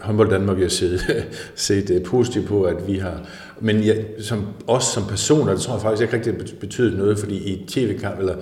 håndbold 0.00 0.30
Danmark 0.30 0.58
har 0.58 0.68
set, 0.82 1.26
set 1.54 1.90
uh, 1.90 2.02
positivt 2.02 2.46
på, 2.46 2.62
at 2.62 2.88
vi 2.88 2.98
har... 2.98 3.20
Men 3.60 3.80
ja, 3.80 3.94
som, 4.18 4.46
os 4.66 4.84
som 4.84 5.02
personer, 5.08 5.52
det 5.52 5.60
tror 5.60 5.74
jeg 5.74 5.82
faktisk 5.82 6.02
ikke 6.02 6.30
rigtig 6.30 6.58
betydet 6.60 6.98
noget, 6.98 7.18
fordi 7.18 7.36
i 7.36 7.66
tv-kamp, 7.68 8.18
eller 8.18 8.34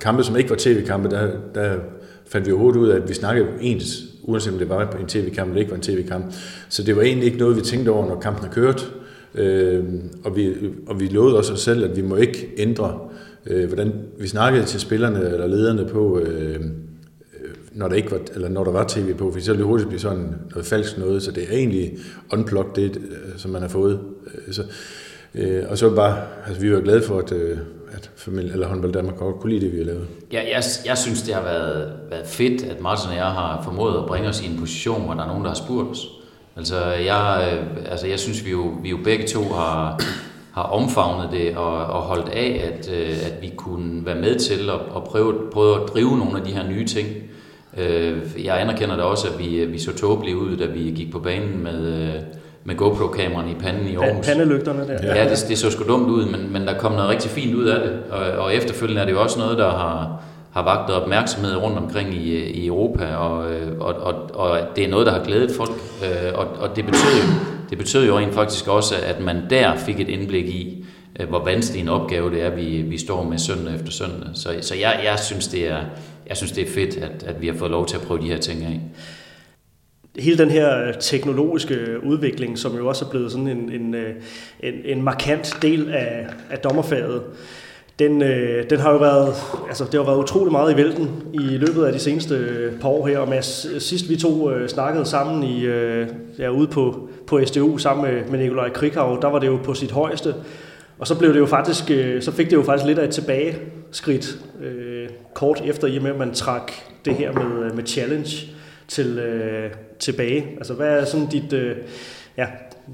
kampe, 0.00 0.22
som 0.22 0.36
ikke 0.36 0.50
var 0.50 0.56
tv-kampe, 0.56 1.10
der, 1.10 1.30
der 1.54 1.76
fandt 2.26 2.46
vi 2.46 2.52
overhovedet 2.52 2.80
ud 2.80 2.88
af, 2.88 2.96
at 2.96 3.08
vi 3.08 3.14
snakkede 3.14 3.48
ens, 3.60 4.04
uanset 4.22 4.52
om 4.52 4.58
det 4.58 4.68
var 4.68 4.96
en 5.00 5.06
tv-kamp 5.06 5.48
eller 5.48 5.60
ikke 5.60 5.70
var 5.70 5.76
en 5.76 5.82
tv-kamp. 5.82 6.24
Så 6.68 6.82
det 6.82 6.96
var 6.96 7.02
egentlig 7.02 7.26
ikke 7.26 7.38
noget, 7.38 7.56
vi 7.56 7.60
tænkte 7.60 7.90
over, 7.90 8.06
når 8.08 8.20
kampen 8.20 8.46
er 8.46 8.52
kørt. 8.52 8.92
Øh, 9.34 9.84
og, 10.24 10.36
vi, 10.36 10.54
og 10.86 11.00
vi 11.00 11.06
lovede 11.06 11.36
også 11.36 11.52
os 11.52 11.60
selv, 11.60 11.84
at 11.84 11.96
vi 11.96 12.02
må 12.02 12.16
ikke 12.16 12.48
ændre, 12.56 12.98
øh, 13.46 13.66
hvordan 13.68 13.92
vi 14.18 14.28
snakkede 14.28 14.64
til 14.64 14.80
spillerne 14.80 15.30
eller 15.30 15.46
lederne 15.46 15.88
på, 15.88 16.18
øh, 16.18 16.54
øh 16.54 16.60
når 17.72 17.88
der, 17.88 17.96
ikke 17.96 18.10
var, 18.10 18.20
eller 18.34 18.48
når 18.48 18.64
der 18.64 18.70
var 18.70 18.84
tv 18.88 19.14
på, 19.14 19.32
for 19.32 19.40
så 19.40 19.50
ville 19.50 19.58
det 19.58 19.66
hurtigt 19.66 19.88
blive 19.88 20.00
sådan 20.00 20.34
noget 20.50 20.66
falsk 20.66 20.98
noget, 20.98 21.22
så 21.22 21.30
det 21.30 21.42
er 21.42 21.56
egentlig 21.56 21.98
unplugged 22.32 22.74
det, 22.74 22.96
øh, 22.96 23.36
som 23.36 23.50
man 23.50 23.62
har 23.62 23.68
fået. 23.68 24.00
Øh, 24.46 24.54
så, 24.54 24.62
øh, 25.34 25.64
og 25.68 25.78
så 25.78 25.94
bare, 25.94 26.16
altså 26.46 26.60
vi 26.60 26.74
var 26.74 26.80
glade 26.80 27.02
for, 27.02 27.18
at, 27.18 27.32
øh, 27.32 27.58
at 27.92 28.10
familie, 28.16 28.52
eller 28.52 28.68
håndbold 28.68 28.92
Danmark 28.92 29.16
godt 29.16 29.40
kunne 29.40 29.52
lide 29.52 29.64
det, 29.64 29.72
vi 29.72 29.78
har 29.78 29.84
lavet. 29.84 30.06
Ja, 30.32 30.42
jeg, 30.52 30.62
jeg 30.86 30.98
synes, 30.98 31.22
det 31.22 31.34
har 31.34 31.42
været, 31.42 31.92
været 32.10 32.26
fedt, 32.26 32.62
at 32.62 32.80
Martin 32.80 33.10
og 33.10 33.16
jeg 33.16 33.24
har 33.24 33.60
formået 33.64 33.98
at 33.98 34.06
bringe 34.06 34.28
os 34.28 34.42
i 34.42 34.46
en 34.46 34.58
position, 34.58 35.04
hvor 35.04 35.14
der 35.14 35.22
er 35.22 35.26
nogen, 35.26 35.42
der 35.42 35.50
har 35.50 35.56
spurgt 35.56 35.90
os. 35.90 36.06
Altså, 36.56 36.84
jeg, 36.84 37.52
øh, 37.52 37.90
altså, 37.90 38.06
jeg 38.06 38.18
synes, 38.18 38.44
vi 38.44 38.50
jo, 38.50 38.72
vi 38.82 38.90
jo 38.90 38.98
begge 39.04 39.26
to 39.26 39.42
har, 39.42 40.02
har 40.52 40.62
omfavnet 40.62 41.28
det 41.32 41.56
og, 41.56 41.86
og 41.86 42.02
holdt 42.02 42.28
af, 42.28 42.72
at, 42.72 42.90
øh, 42.92 43.26
at 43.26 43.42
vi 43.42 43.52
kunne 43.56 44.06
være 44.06 44.20
med 44.20 44.38
til 44.38 44.70
at, 44.70 44.96
at 44.96 45.04
prøve, 45.04 45.34
prøve 45.52 45.82
at 45.82 45.88
drive 45.88 46.18
nogle 46.18 46.38
af 46.38 46.44
de 46.44 46.52
her 46.52 46.68
nye 46.68 46.86
ting. 46.86 47.08
Øh, 47.76 48.18
jeg 48.44 48.60
anerkender 48.60 48.96
da 48.96 49.02
også, 49.02 49.28
at 49.28 49.38
vi, 49.38 49.64
vi 49.64 49.78
så 49.78 49.96
tåbelige 49.96 50.36
ud, 50.36 50.56
da 50.56 50.66
vi 50.66 50.80
gik 50.80 51.12
på 51.12 51.18
banen 51.18 51.62
med, 51.62 52.12
med 52.64 52.76
GoPro-kameraerne 52.76 53.50
i 53.50 53.54
panden 53.54 53.88
i 53.88 53.96
Aarhus. 53.96 54.26
Pandelygterne 54.26 54.86
der. 54.86 55.14
Ja, 55.14 55.30
det, 55.30 55.44
det 55.48 55.58
så 55.58 55.70
sgu 55.70 55.84
dumt 55.88 56.08
ud, 56.08 56.26
men, 56.26 56.52
men 56.52 56.66
der 56.66 56.78
kom 56.78 56.92
noget 56.92 57.08
rigtig 57.08 57.30
fint 57.30 57.54
ud 57.54 57.64
af 57.64 57.80
det. 57.80 57.98
Og, 58.10 58.44
og 58.44 58.54
efterfølgende 58.54 59.02
er 59.02 59.06
det 59.06 59.12
jo 59.12 59.22
også 59.22 59.38
noget, 59.38 59.58
der 59.58 59.70
har, 59.70 60.22
har 60.50 60.62
vagt 60.64 60.90
opmærksomhed 60.90 61.56
rundt 61.56 61.78
omkring 61.78 62.14
i, 62.14 62.36
i 62.36 62.66
Europa, 62.66 63.14
og, 63.14 63.44
og, 63.80 63.94
og, 63.94 64.14
og 64.34 64.58
det 64.76 64.84
er 64.84 64.88
noget, 64.88 65.06
der 65.06 65.12
har 65.12 65.24
glædet 65.24 65.50
folk. 65.50 65.72
Øh, 66.04 66.32
og, 66.34 66.46
og 66.60 66.76
det 66.76 66.86
betød 66.86 67.00
jo, 67.00 67.34
det 67.70 67.78
betød 67.78 68.06
jo 68.06 68.18
rent 68.18 68.34
faktisk 68.34 68.68
også, 68.68 68.94
at 69.06 69.20
man 69.20 69.42
der 69.50 69.76
fik 69.76 70.00
et 70.00 70.08
indblik 70.08 70.44
i, 70.48 70.84
øh, 71.20 71.28
hvor 71.28 71.44
vanskelig 71.44 71.82
en 71.82 71.88
opgave 71.88 72.30
det 72.30 72.42
er, 72.42 72.50
vi, 72.50 72.82
vi 72.82 72.98
står 72.98 73.22
med 73.22 73.38
søndag 73.38 73.74
efter 73.74 73.90
søndag. 73.90 74.28
Så, 74.34 74.48
så 74.60 74.74
jeg, 74.74 75.00
jeg, 75.04 75.18
synes, 75.18 75.48
det 75.48 75.68
er, 75.70 75.78
jeg 76.28 76.36
synes, 76.36 76.52
det 76.52 76.68
er 76.68 76.72
fedt, 76.74 76.96
at, 76.96 77.24
at 77.26 77.42
vi 77.42 77.46
har 77.46 77.54
fået 77.54 77.70
lov 77.70 77.86
til 77.86 77.96
at 77.96 78.02
prøve 78.02 78.20
de 78.20 78.26
her 78.26 78.38
ting 78.38 78.64
af 78.64 78.80
hele 80.18 80.38
den 80.38 80.50
her 80.50 80.86
øh, 80.86 80.94
teknologiske 81.00 81.74
øh, 81.74 82.06
udvikling, 82.06 82.58
som 82.58 82.76
jo 82.76 82.88
også 82.88 83.04
er 83.04 83.08
blevet 83.08 83.32
sådan 83.32 83.48
en, 83.48 83.72
en, 83.72 83.94
øh, 83.94 84.14
en, 84.60 84.74
en 84.84 85.02
markant 85.02 85.56
del 85.62 85.90
af, 85.92 86.26
af 86.50 86.58
dommerfaget, 86.58 87.22
den, 87.98 88.22
øh, 88.22 88.70
den 88.70 88.80
har 88.80 88.92
jo 88.92 88.98
været, 88.98 89.34
altså 89.68 89.84
det 89.84 89.94
har 89.94 90.04
været 90.04 90.18
utrolig 90.18 90.52
meget 90.52 90.72
i 90.72 90.76
vælten 90.76 91.10
i 91.32 91.38
løbet 91.38 91.84
af 91.84 91.92
de 91.92 91.98
seneste 91.98 92.46
par 92.80 92.88
år 92.88 93.06
her, 93.06 93.18
og 93.18 93.28
Mads, 93.28 93.82
sidst 93.82 94.08
vi 94.08 94.16
to 94.16 94.50
øh, 94.50 94.68
snakkede 94.68 95.06
sammen 95.06 95.42
i, 95.42 95.64
øh, 95.64 96.08
ja, 96.38 96.48
ude 96.48 96.66
på, 96.66 97.08
på 97.26 97.40
SDU 97.44 97.78
sammen 97.78 98.14
med, 98.14 98.24
med 98.30 98.38
Nikolaj 98.38 98.70
Krikau, 98.70 99.18
der 99.22 99.28
var 99.28 99.38
det 99.38 99.46
jo 99.46 99.58
på 99.64 99.74
sit 99.74 99.90
højeste, 99.90 100.34
og 100.98 101.06
så 101.06 101.18
blev 101.18 101.32
det 101.32 101.38
jo 101.38 101.46
faktisk, 101.46 101.90
øh, 101.90 102.22
så 102.22 102.32
fik 102.32 102.46
det 102.46 102.56
jo 102.56 102.62
faktisk 102.62 102.86
lidt 102.86 102.98
af 102.98 103.04
et 103.04 103.10
tilbageskridt 103.10 104.38
øh, 104.62 105.08
kort 105.34 105.62
efter, 105.64 105.88
i 105.88 105.96
og 105.96 106.02
med 106.02 106.10
at 106.10 106.18
man 106.18 106.34
trak 106.34 106.72
det 107.04 107.14
her 107.14 107.32
med, 107.32 107.74
med 107.74 107.86
challenge 107.86 108.46
til, 108.88 109.18
øh, 109.18 109.70
tilbage? 110.00 110.46
Altså 110.56 110.74
hvad 110.74 111.00
er 111.00 111.04
sådan 111.04 111.26
dit, 111.26 111.52
øh, 111.52 111.76
ja, 112.36 112.46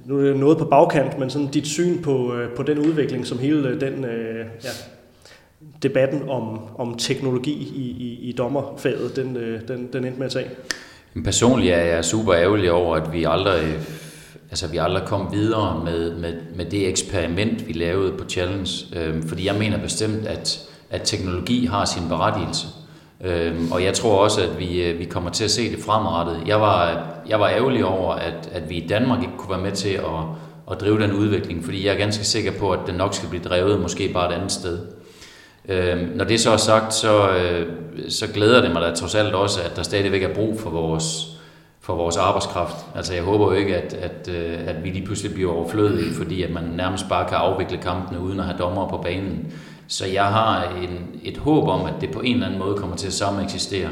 nu 0.05 0.19
er 0.19 0.23
det 0.23 0.37
noget 0.37 0.59
på 0.59 0.65
bagkant, 0.65 1.19
men 1.19 1.31
sådan 1.31 1.49
dit 1.49 1.67
syn 1.67 2.03
på, 2.03 2.35
øh, 2.35 2.51
på 2.57 2.63
den 2.63 2.79
udvikling, 2.79 3.27
som 3.27 3.39
hele 3.39 3.69
øh, 3.69 3.81
den 3.81 4.05
øh, 4.05 4.47
ja, 4.65 4.69
debatten 5.83 6.29
om, 6.29 6.61
om 6.79 6.95
teknologi 6.99 7.53
i, 7.53 7.83
i, 7.83 8.29
i 8.29 8.33
dommerfaget, 8.33 9.17
den, 9.17 9.37
øh, 9.37 9.61
den, 9.69 9.89
den 9.93 10.05
endte 10.05 10.19
med 10.19 10.27
at 10.27 10.33
tage? 10.33 10.51
Personligt 11.25 11.75
er 11.75 11.83
jeg 11.83 12.05
super 12.05 12.35
ærgerlig 12.35 12.73
over, 12.73 12.97
at 12.97 13.13
vi 13.13 13.25
aldrig, 13.25 13.75
altså 14.51 14.69
vi 14.69 14.77
aldrig 14.77 15.03
kom 15.07 15.33
videre 15.33 15.85
med, 15.85 16.15
med, 16.15 16.33
med 16.57 16.65
det 16.65 16.89
eksperiment, 16.89 17.69
vi 17.69 17.73
lavede 17.73 18.13
på 18.19 18.25
Challenge. 18.29 18.71
Øh, 18.97 19.23
fordi 19.23 19.47
jeg 19.47 19.55
mener 19.55 19.83
bestemt, 19.83 20.27
at, 20.27 20.69
at 20.91 21.01
teknologi 21.05 21.67
har 21.67 21.85
sin 21.85 22.09
berettigelse. 22.09 22.67
Øhm, 23.25 23.73
og 23.73 23.85
jeg 23.85 23.95
tror 23.95 24.19
også, 24.19 24.43
at 24.43 24.59
vi, 24.59 24.83
øh, 24.83 24.99
vi 24.99 25.05
kommer 25.05 25.31
til 25.31 25.45
at 25.45 25.51
se 25.51 25.71
det 25.77 25.85
fremadrettet. 25.85 26.43
Jeg 26.47 26.61
var, 26.61 27.07
jeg 27.29 27.41
var 27.41 27.49
ærgerlig 27.49 27.85
over, 27.85 28.15
at, 28.15 28.49
at 28.53 28.71
vi 28.71 28.77
i 28.77 28.89
Danmark 28.89 29.23
ikke 29.23 29.37
kunne 29.39 29.51
være 29.51 29.65
med 29.65 29.73
til 29.73 29.89
at, 29.89 30.23
at 30.71 30.81
drive 30.81 31.03
den 31.03 31.13
udvikling, 31.13 31.65
fordi 31.65 31.87
jeg 31.87 31.95
er 31.95 31.99
ganske 31.99 32.25
sikker 32.25 32.53
på, 32.53 32.71
at 32.71 32.81
den 32.87 32.95
nok 32.95 33.15
skal 33.15 33.29
blive 33.29 33.45
drevet 33.45 33.81
måske 33.81 34.13
bare 34.13 34.31
et 34.31 34.35
andet 34.35 34.53
sted. 34.53 34.79
Øhm, 35.69 36.13
når 36.15 36.25
det 36.25 36.41
så 36.41 36.51
er 36.51 36.57
sagt, 36.57 36.95
så, 36.95 37.31
øh, 37.31 37.67
så 38.09 38.27
glæder 38.27 38.61
det 38.61 38.71
mig 38.71 38.83
da 38.83 38.95
trods 38.95 39.15
alt 39.15 39.35
også, 39.35 39.61
at 39.63 39.77
der 39.77 39.83
stadigvæk 39.83 40.23
er 40.23 40.35
brug 40.35 40.61
for 40.61 40.71
vores, 40.71 41.27
for 41.81 41.95
vores 41.95 42.17
arbejdskraft. 42.17 42.77
Altså 42.95 43.15
jeg 43.15 43.23
håber 43.23 43.45
jo 43.45 43.53
ikke, 43.53 43.77
at, 43.77 43.95
at, 43.95 44.29
øh, 44.35 44.59
at 44.67 44.85
vi 44.85 44.91
lige 44.91 45.05
pludselig 45.05 45.35
bliver 45.35 45.53
overflødige, 45.53 46.15
fordi 46.15 46.43
at 46.43 46.51
man 46.51 46.65
nærmest 46.65 47.09
bare 47.09 47.29
kan 47.29 47.37
afvikle 47.37 47.79
kampene 47.79 48.21
uden 48.21 48.41
at 48.41 48.47
have 48.47 48.59
dommer 48.59 48.89
på 48.89 48.97
banen. 48.97 49.53
Så 49.89 50.07
jeg 50.07 50.25
har 50.25 50.77
en, 50.83 51.21
et 51.25 51.37
håb 51.37 51.69
om, 51.69 51.85
at 51.87 51.95
det 52.01 52.11
på 52.11 52.21
en 52.21 52.35
eller 52.35 52.47
anden 52.47 52.59
måde 52.59 52.77
kommer 52.77 52.97
til 52.97 53.07
at 53.07 53.13
samme 53.13 53.45
eksistere. 53.45 53.89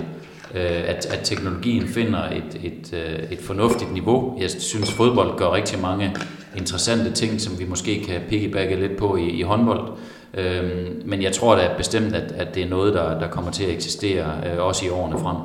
Øh, 0.54 0.82
at, 0.86 1.06
at 1.06 1.20
teknologien 1.24 1.88
finder 1.88 2.22
et, 2.22 2.60
et, 2.62 2.92
øh, 2.92 3.32
et 3.32 3.38
fornuftigt 3.38 3.92
niveau. 3.92 4.38
Jeg 4.40 4.50
synes, 4.50 4.92
fodbold 4.92 5.38
gør 5.38 5.52
rigtig 5.52 5.80
mange 5.80 6.16
interessante 6.56 7.12
ting, 7.12 7.40
som 7.40 7.58
vi 7.58 7.64
måske 7.64 8.04
kan 8.04 8.20
piggybacke 8.28 8.76
lidt 8.76 8.96
på 8.96 9.16
i, 9.16 9.28
i 9.28 9.42
håndbold. 9.42 9.92
Øhm, 10.34 11.02
men 11.04 11.22
jeg 11.22 11.32
tror 11.32 11.56
da 11.56 11.70
bestemt, 11.76 12.14
at, 12.14 12.32
at 12.32 12.54
det 12.54 12.62
er 12.62 12.68
noget, 12.68 12.94
der, 12.94 13.18
der 13.18 13.28
kommer 13.28 13.50
til 13.50 13.64
at 13.64 13.70
eksistere 13.70 14.26
øh, 14.46 14.62
også 14.62 14.86
i 14.86 14.88
årene 14.88 15.18
frem. 15.18 15.36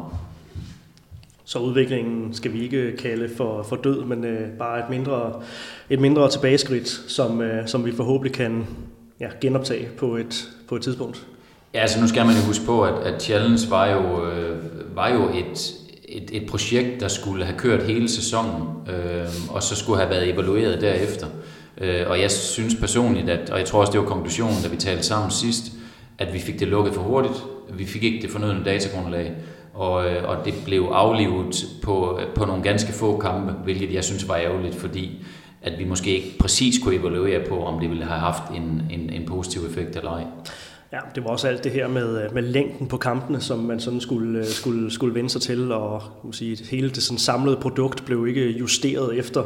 Så 1.46 1.60
udviklingen 1.60 2.34
skal 2.34 2.54
vi 2.54 2.64
ikke 2.64 2.98
kalde 2.98 3.30
for, 3.38 3.64
for 3.64 3.76
død, 3.76 4.06
men 4.06 4.26
øh, 4.26 4.50
bare 4.50 4.80
et 4.80 4.90
mindre, 4.90 5.42
et 5.90 6.00
mindre 6.00 6.30
tilbageskridt, 6.30 6.88
som, 6.88 7.42
øh, 7.42 7.68
som 7.68 7.86
vi 7.86 7.92
forhåbentlig 7.92 8.34
kan 8.34 8.68
ja, 9.20 9.28
genoptage 9.42 9.90
på 9.98 10.16
et, 10.16 10.50
på 10.68 10.76
et 10.76 10.82
tidspunkt. 10.82 11.28
Ja, 11.74 11.80
altså 11.80 12.02
nu 12.02 12.08
skal 12.08 12.26
man 12.26 12.36
jo 12.36 12.42
huske 12.42 12.66
på, 12.66 12.84
at, 12.84 12.94
at 13.14 13.22
Challenge 13.22 13.60
var 13.70 13.88
jo, 13.88 14.30
øh, 14.30 14.58
var 14.96 15.10
jo 15.10 15.30
et, 15.30 15.74
et, 16.06 16.30
et 16.32 16.50
projekt, 16.50 17.00
der 17.00 17.08
skulle 17.08 17.46
have 17.46 17.58
kørt 17.58 17.84
hele 17.84 18.10
sæsonen, 18.10 18.68
øh, 18.88 19.28
og 19.50 19.64
så 19.64 19.76
skulle 19.76 20.00
have 20.00 20.10
været 20.10 20.30
evalueret 20.30 20.82
derefter. 20.82 21.28
Øh, 21.78 22.10
og 22.10 22.22
jeg 22.22 22.32
synes 22.32 22.76
personligt, 22.76 23.30
at, 23.30 23.50
og 23.50 23.60
jeg 23.60 23.68
tror 23.68 23.80
også, 23.80 23.92
det 23.92 24.00
var 24.00 24.08
konklusionen, 24.08 24.64
da 24.64 24.70
vi 24.70 24.78
talte 24.78 25.04
sammen 25.04 25.32
sidst, 25.32 25.64
at 26.18 26.34
vi 26.34 26.40
fik 26.40 26.60
det 26.60 26.68
lukket 26.68 26.94
for 26.94 27.02
hurtigt. 27.02 27.44
Vi 27.74 27.86
fik 27.86 28.04
ikke 28.04 28.22
det 28.22 28.30
fornødende 28.30 28.66
datagrundlag, 28.66 29.34
og, 29.74 30.10
øh, 30.10 30.30
og 30.30 30.46
det 30.46 30.54
blev 30.66 30.90
aflivet 30.94 31.66
på, 31.84 32.20
på 32.36 32.46
nogle 32.46 32.64
ganske 32.64 32.94
få 32.94 33.18
kampe, 33.18 33.52
hvilket 33.52 33.94
jeg 33.94 34.04
synes 34.04 34.28
var 34.28 34.36
ærgerligt, 34.36 34.76
fordi 34.76 35.26
at 35.62 35.80
vi 35.80 35.86
måske 35.86 36.16
ikke 36.16 36.38
præcis 36.40 36.84
kunne 36.84 36.96
evaluere 36.96 37.48
på, 37.50 37.64
om 37.64 37.80
det 37.80 37.90
ville 37.90 38.06
have 38.06 38.20
haft 38.20 38.44
en, 38.56 38.82
en, 38.92 39.10
en 39.10 39.26
positiv 39.26 39.62
effekt 39.62 39.96
eller 39.96 40.12
ej. 40.12 40.24
Ja, 40.92 41.00
det 41.16 41.24
var 41.24 41.30
også 41.30 41.48
alt 41.48 41.64
det 41.64 41.72
her 41.72 41.88
med, 41.88 42.30
med 42.30 42.42
længden 42.42 42.88
på 42.88 42.98
kampene, 42.98 43.42
som 43.42 43.60
man 43.60 43.80
sådan 43.80 44.02
skulle, 44.02 44.46
skulle, 44.46 44.92
skulle 44.92 45.16
vende 45.16 45.30
sig 45.30 45.42
til, 45.42 45.72
og 45.72 46.02
må 46.24 46.32
sige, 46.32 46.66
hele 46.72 46.90
det 46.90 47.04
sådan 47.04 47.18
samlede 47.18 47.58
produkt 47.62 48.06
blev 48.06 48.28
ikke 48.28 48.50
justeret 48.50 49.18
efter 49.18 49.44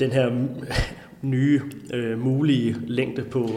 den 0.00 0.12
her 0.12 0.30
nye 1.22 1.60
øh, 1.94 2.18
mulige 2.18 2.76
længde 2.86 3.22
på, 3.22 3.50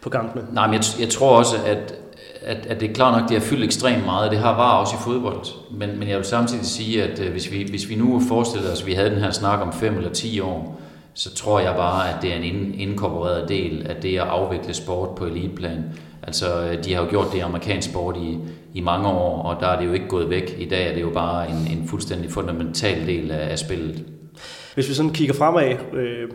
på 0.00 0.10
kampene. 0.10 0.46
Nej, 0.52 0.66
men 0.66 0.74
jeg, 0.74 0.84
jeg 1.00 1.08
tror 1.08 1.38
også, 1.38 1.56
at 1.66 1.94
at, 2.42 2.66
at 2.66 2.80
det 2.80 2.90
er 2.90 2.94
klart 2.94 3.20
nok, 3.20 3.30
det 3.30 3.40
har 3.40 3.46
fyldt 3.46 3.64
ekstremt 3.64 4.04
meget. 4.04 4.30
Det 4.30 4.38
har 4.38 4.56
var 4.56 4.72
også 4.72 4.94
i 4.94 5.02
fodbold. 5.04 5.46
Men, 5.70 5.98
men 5.98 6.08
jeg 6.08 6.16
vil 6.16 6.24
samtidig 6.24 6.66
sige, 6.66 7.02
at 7.02 7.20
øh, 7.20 7.32
hvis, 7.32 7.52
vi, 7.52 7.66
hvis 7.70 7.88
vi 7.88 7.94
nu 7.94 8.22
forestiller 8.28 8.72
os, 8.72 8.80
at 8.80 8.86
vi 8.86 8.92
havde 8.92 9.10
den 9.10 9.18
her 9.18 9.30
snak 9.30 9.60
om 9.60 9.72
5 9.72 9.96
eller 9.96 10.10
10 10.10 10.40
år, 10.40 10.80
så 11.18 11.34
tror 11.34 11.60
jeg 11.60 11.74
bare, 11.76 12.14
at 12.14 12.22
det 12.22 12.32
er 12.32 12.36
en 12.36 12.74
inkorporeret 12.74 13.48
del 13.48 13.86
af 13.86 13.96
det 14.02 14.18
at 14.18 14.26
afvikle 14.26 14.74
sport 14.74 15.14
på 15.14 15.24
eliteplan. 15.24 15.84
Altså, 16.22 16.46
øh, 16.64 16.84
de 16.84 16.94
har 16.94 17.02
jo 17.02 17.10
gjort 17.10 17.26
det 17.32 17.38
i 17.38 17.40
amerikansk 17.40 17.90
sport 17.90 18.16
i, 18.16 18.38
i 18.74 18.80
mange 18.80 19.08
år, 19.08 19.42
og 19.42 19.60
der 19.60 19.66
er 19.66 19.80
det 19.80 19.86
jo 19.86 19.92
ikke 19.92 20.08
gået 20.08 20.30
væk. 20.30 20.56
I 20.58 20.68
dag 20.68 20.90
er 20.90 20.94
det 20.94 21.00
jo 21.00 21.10
bare 21.10 21.48
en, 21.48 21.78
en 21.78 21.88
fuldstændig 21.88 22.30
fundamental 22.30 23.06
del 23.06 23.30
af, 23.30 23.50
af 23.50 23.58
spillet. 23.58 24.04
Hvis 24.74 24.88
vi 24.88 24.94
sådan 24.94 25.12
kigger 25.12 25.34
fremad 25.34 25.76
øh, 25.92 26.28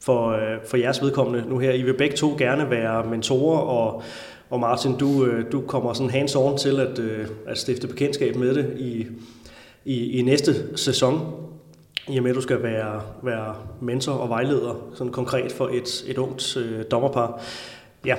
for, 0.00 0.30
øh, 0.30 0.58
for 0.66 0.76
jeres 0.76 1.02
vedkommende 1.02 1.48
nu 1.48 1.58
her, 1.58 1.72
I 1.72 1.82
vil 1.82 1.94
begge 1.94 2.16
to 2.16 2.34
gerne 2.38 2.70
være 2.70 3.04
mentorer, 3.04 3.58
og, 3.58 4.02
og 4.50 4.60
Martin, 4.60 4.96
du, 4.96 5.24
øh, 5.24 5.52
du 5.52 5.60
kommer 5.60 5.92
sådan 5.92 6.10
hands-on 6.10 6.58
til 6.58 6.80
at, 6.80 6.98
øh, 6.98 7.26
at 7.46 7.58
stifte 7.58 7.88
bekendtskab 7.88 8.36
med 8.36 8.54
det 8.54 8.76
i, 8.78 9.06
i, 9.84 10.18
i 10.18 10.22
næste 10.22 10.78
sæson 10.78 11.41
i 12.08 12.16
og 12.16 12.22
med, 12.22 12.30
at 12.30 12.36
du 12.36 12.40
skal 12.40 12.62
være, 12.62 13.00
være 13.22 13.54
mentor 13.80 14.12
og 14.12 14.28
vejleder, 14.28 14.88
sådan 14.94 15.12
konkret 15.12 15.52
for 15.52 15.68
et, 15.72 16.04
et 16.06 16.18
ungt 16.18 16.56
øh, 16.56 16.84
dommerpar. 16.90 17.40
Ja, 18.06 18.14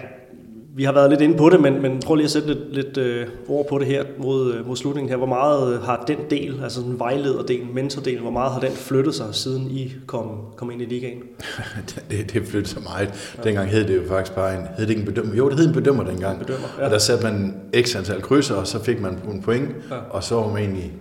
vi 0.75 0.83
har 0.83 0.91
været 0.91 1.09
lidt 1.09 1.21
inde 1.21 1.37
på 1.37 1.49
det, 1.49 1.61
men, 1.61 1.81
men 1.81 1.99
prøv 2.05 2.15
lige 2.15 2.25
at 2.25 2.31
sætte 2.31 2.47
lidt, 2.47 2.73
lidt 2.73 2.97
øh, 2.97 3.27
ord 3.47 3.67
på 3.69 3.79
det 3.79 3.87
her 3.87 4.03
mod, 4.17 4.53
øh, 4.53 4.67
mod 4.67 4.75
slutningen 4.75 5.09
her. 5.09 5.17
Hvor 5.17 5.25
meget 5.27 5.79
har 5.79 6.03
den 6.07 6.17
del, 6.29 6.59
altså 6.63 6.81
den 6.81 6.99
vejlederdel, 6.99 7.65
mentordel, 7.73 8.19
hvor 8.19 8.31
meget 8.31 8.51
har 8.51 8.59
den 8.59 8.71
flyttet 8.71 9.15
sig, 9.15 9.35
siden 9.35 9.71
I 9.71 9.93
kom, 10.07 10.27
kom 10.57 10.71
ind 10.71 10.81
i 10.81 10.85
ligaen? 10.85 11.21
det, 12.09 12.33
det 12.33 12.47
flyttede 12.47 12.67
sig 12.67 12.83
meget. 12.83 13.33
Ja. 13.37 13.43
Dengang 13.43 13.69
hed 13.69 13.87
det 13.87 13.95
jo 13.95 14.01
faktisk 14.07 14.35
bare 14.35 14.55
en, 14.55 14.61
hed 14.77 14.85
det 14.85 14.89
ikke 14.89 14.99
en 14.99 15.05
bedømmer? 15.05 15.35
Jo, 15.35 15.49
det 15.49 15.59
hed 15.59 15.67
en 15.67 15.73
bedømmer 15.73 16.03
dengang. 16.03 16.39
En 16.39 16.45
bedømmer, 16.45 16.67
ja. 16.79 16.85
Og 16.85 16.91
der 16.91 16.97
satte 16.97 17.23
man 17.23 17.55
x 17.81 17.95
antal 17.95 18.21
krydser, 18.21 18.55
og 18.55 18.67
så 18.67 18.83
fik 18.83 19.01
man 19.01 19.19
en 19.31 19.41
point, 19.41 19.69
ja. 19.91 19.95
og 20.09 20.23
så 20.23 20.35
var 20.35 20.47
man 20.47 20.57
egentlig 20.57 20.93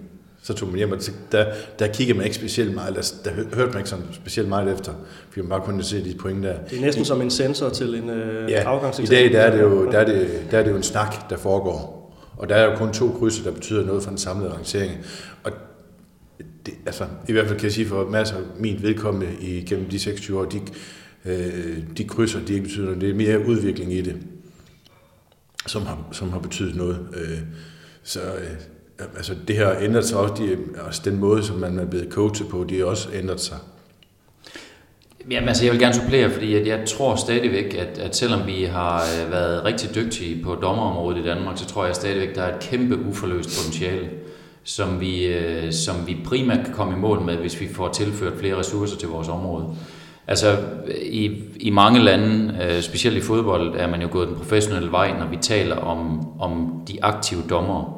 så 0.42 0.54
tog 0.54 0.68
man 0.68 0.76
hjem, 0.76 0.92
og 0.92 0.98
der, 1.32 1.46
der 1.78 1.86
kiggede 1.86 2.18
man 2.18 2.26
ikke 2.26 2.36
specielt 2.36 2.74
meget, 2.74 2.94
der, 2.94 3.30
der 3.30 3.56
hørte 3.56 3.70
man 3.70 3.78
ikke 3.78 3.90
sådan 3.90 4.04
specielt 4.12 4.48
meget 4.48 4.74
efter, 4.74 4.92
fordi 5.28 5.40
man 5.40 5.48
bare 5.48 5.60
kunne 5.60 5.82
se 5.82 6.04
de 6.04 6.14
point 6.18 6.44
der. 6.44 6.58
Det 6.70 6.78
er 6.78 6.80
næsten 6.80 7.04
som 7.04 7.22
en 7.22 7.30
sensor 7.30 7.68
til 7.68 7.94
en 7.94 8.10
øh, 8.10 8.50
ja, 8.50 8.62
afgangseksamen. 8.62 9.24
i 9.24 9.32
dag 9.32 9.32
der 9.32 9.46
er, 9.46 9.56
det 9.56 9.62
jo, 9.62 9.90
der, 9.90 9.98
er 9.98 10.04
det, 10.04 10.46
der 10.50 10.58
er 10.58 10.62
det 10.62 10.70
jo 10.70 10.76
en 10.76 10.82
snak, 10.82 11.30
der 11.30 11.36
foregår. 11.36 12.02
Og 12.36 12.48
der 12.48 12.54
er 12.54 12.70
jo 12.70 12.76
kun 12.76 12.92
to 12.92 13.16
krydser, 13.18 13.44
der 13.44 13.50
betyder 13.50 13.84
noget 13.86 14.02
for 14.02 14.10
den 14.10 14.18
samlede 14.18 14.52
rangering. 14.52 14.92
Og 15.44 15.52
det, 16.66 16.74
altså, 16.86 17.04
i 17.28 17.32
hvert 17.32 17.46
fald 17.46 17.58
kan 17.58 17.64
jeg 17.64 17.72
sige 17.72 17.86
for 17.86 18.08
masser 18.08 18.36
af 18.36 18.42
min 18.58 18.82
vedkommende 18.82 19.28
igennem 19.40 19.88
de 19.88 19.98
26 19.98 20.40
år, 20.40 20.44
de, 20.44 20.60
øh, 21.24 21.78
de 21.96 22.04
krydser, 22.04 22.40
de 22.40 22.52
ikke 22.52 22.64
betyder 22.64 22.84
noget. 22.84 23.00
Det 23.00 23.10
er 23.10 23.14
mere 23.14 23.46
udvikling 23.46 23.92
i 23.92 24.00
det, 24.00 24.16
som 25.66 25.82
har, 25.82 26.08
som 26.12 26.30
har 26.30 26.38
betydet 26.38 26.76
noget. 26.76 26.98
Øh, 27.14 27.38
så 28.02 28.20
øh, 28.20 28.50
altså 29.16 29.34
det 29.48 29.56
her 29.56 29.74
ændret 29.80 30.04
sig 30.04 30.18
også, 30.18 30.34
de, 30.34 30.56
også 30.86 31.02
den 31.04 31.18
måde, 31.18 31.42
som 31.42 31.56
man 31.56 31.78
er 31.78 31.84
blevet 31.84 32.12
coachet 32.12 32.48
på, 32.48 32.64
de 32.68 32.78
har 32.78 32.84
også 32.84 33.08
ændret 33.14 33.40
sig. 33.40 33.56
Jamen, 35.30 35.48
altså, 35.48 35.64
jeg 35.64 35.72
vil 35.72 35.80
gerne 35.80 35.94
supplere, 35.94 36.30
fordi 36.30 36.54
at 36.54 36.66
jeg 36.66 36.84
tror 36.86 37.16
stadigvæk, 37.16 37.74
at, 37.74 37.98
at 37.98 38.16
selvom 38.16 38.46
vi 38.46 38.64
har 38.64 39.02
øh, 39.02 39.32
været 39.32 39.64
rigtig 39.64 39.94
dygtige 39.94 40.44
på 40.44 40.54
dommerområdet 40.54 41.18
i 41.18 41.22
Danmark, 41.22 41.58
så 41.58 41.66
tror 41.66 41.86
jeg 41.86 41.94
stadigvæk, 41.94 42.28
at 42.28 42.36
der 42.36 42.42
er 42.42 42.56
et 42.56 42.62
kæmpe 42.62 42.98
uforløst 43.08 43.58
potentiale, 43.58 44.10
som 44.64 45.00
vi, 45.00 45.26
øh, 45.26 45.72
som 45.72 46.06
vi 46.06 46.16
primært 46.24 46.64
kan 46.64 46.74
komme 46.74 46.92
i 46.96 47.00
mål 47.00 47.20
med, 47.20 47.36
hvis 47.36 47.60
vi 47.60 47.68
får 47.68 47.88
tilført 47.88 48.32
flere 48.38 48.58
ressourcer 48.58 48.96
til 48.96 49.08
vores 49.08 49.28
område. 49.28 49.66
Altså, 50.26 50.56
i, 51.02 51.30
i 51.60 51.70
mange 51.70 52.00
lande, 52.00 52.58
øh, 52.62 52.82
specielt 52.82 53.16
i 53.16 53.20
fodbold, 53.20 53.76
er 53.76 53.86
man 53.86 54.02
jo 54.02 54.08
gået 54.10 54.28
den 54.28 54.36
professionelle 54.36 54.92
vej, 54.92 55.18
når 55.18 55.26
vi 55.26 55.36
taler 55.36 55.76
om, 55.76 56.26
om 56.40 56.82
de 56.88 57.04
aktive 57.04 57.42
dommere. 57.50 57.92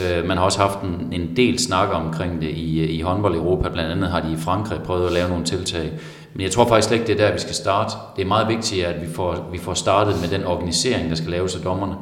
Øh, 0.00 0.26
man 0.26 0.36
har 0.36 0.44
også 0.44 0.58
haft 0.58 0.78
en, 0.82 1.08
en 1.12 1.36
del 1.36 1.58
snak 1.58 1.88
omkring 1.92 2.40
det 2.42 2.50
i, 2.50 2.80
øh, 2.80 2.90
i 2.90 3.00
håndbold 3.00 3.34
Europa. 3.34 3.68
Blandt 3.68 3.92
andet 3.92 4.10
har 4.10 4.20
de 4.20 4.32
i 4.32 4.36
Frankrig 4.36 4.80
prøvet 4.80 5.06
at 5.06 5.12
lave 5.12 5.28
nogle 5.28 5.44
tiltag. 5.44 5.92
Men 6.34 6.42
jeg 6.42 6.50
tror 6.50 6.68
faktisk 6.68 6.92
ikke, 6.92 7.06
det 7.06 7.20
er 7.20 7.26
der, 7.26 7.32
vi 7.32 7.38
skal 7.38 7.54
starte. 7.54 7.94
Det 8.16 8.22
er 8.22 8.26
meget 8.26 8.48
vigtigt, 8.48 8.86
at 8.86 9.02
vi 9.02 9.12
får, 9.14 9.48
vi 9.52 9.58
får 9.58 9.74
startet 9.74 10.14
med 10.20 10.38
den 10.38 10.46
organisering, 10.46 11.10
der 11.10 11.16
skal 11.16 11.30
laves 11.30 11.56
af 11.56 11.60
dommerne. 11.62 11.94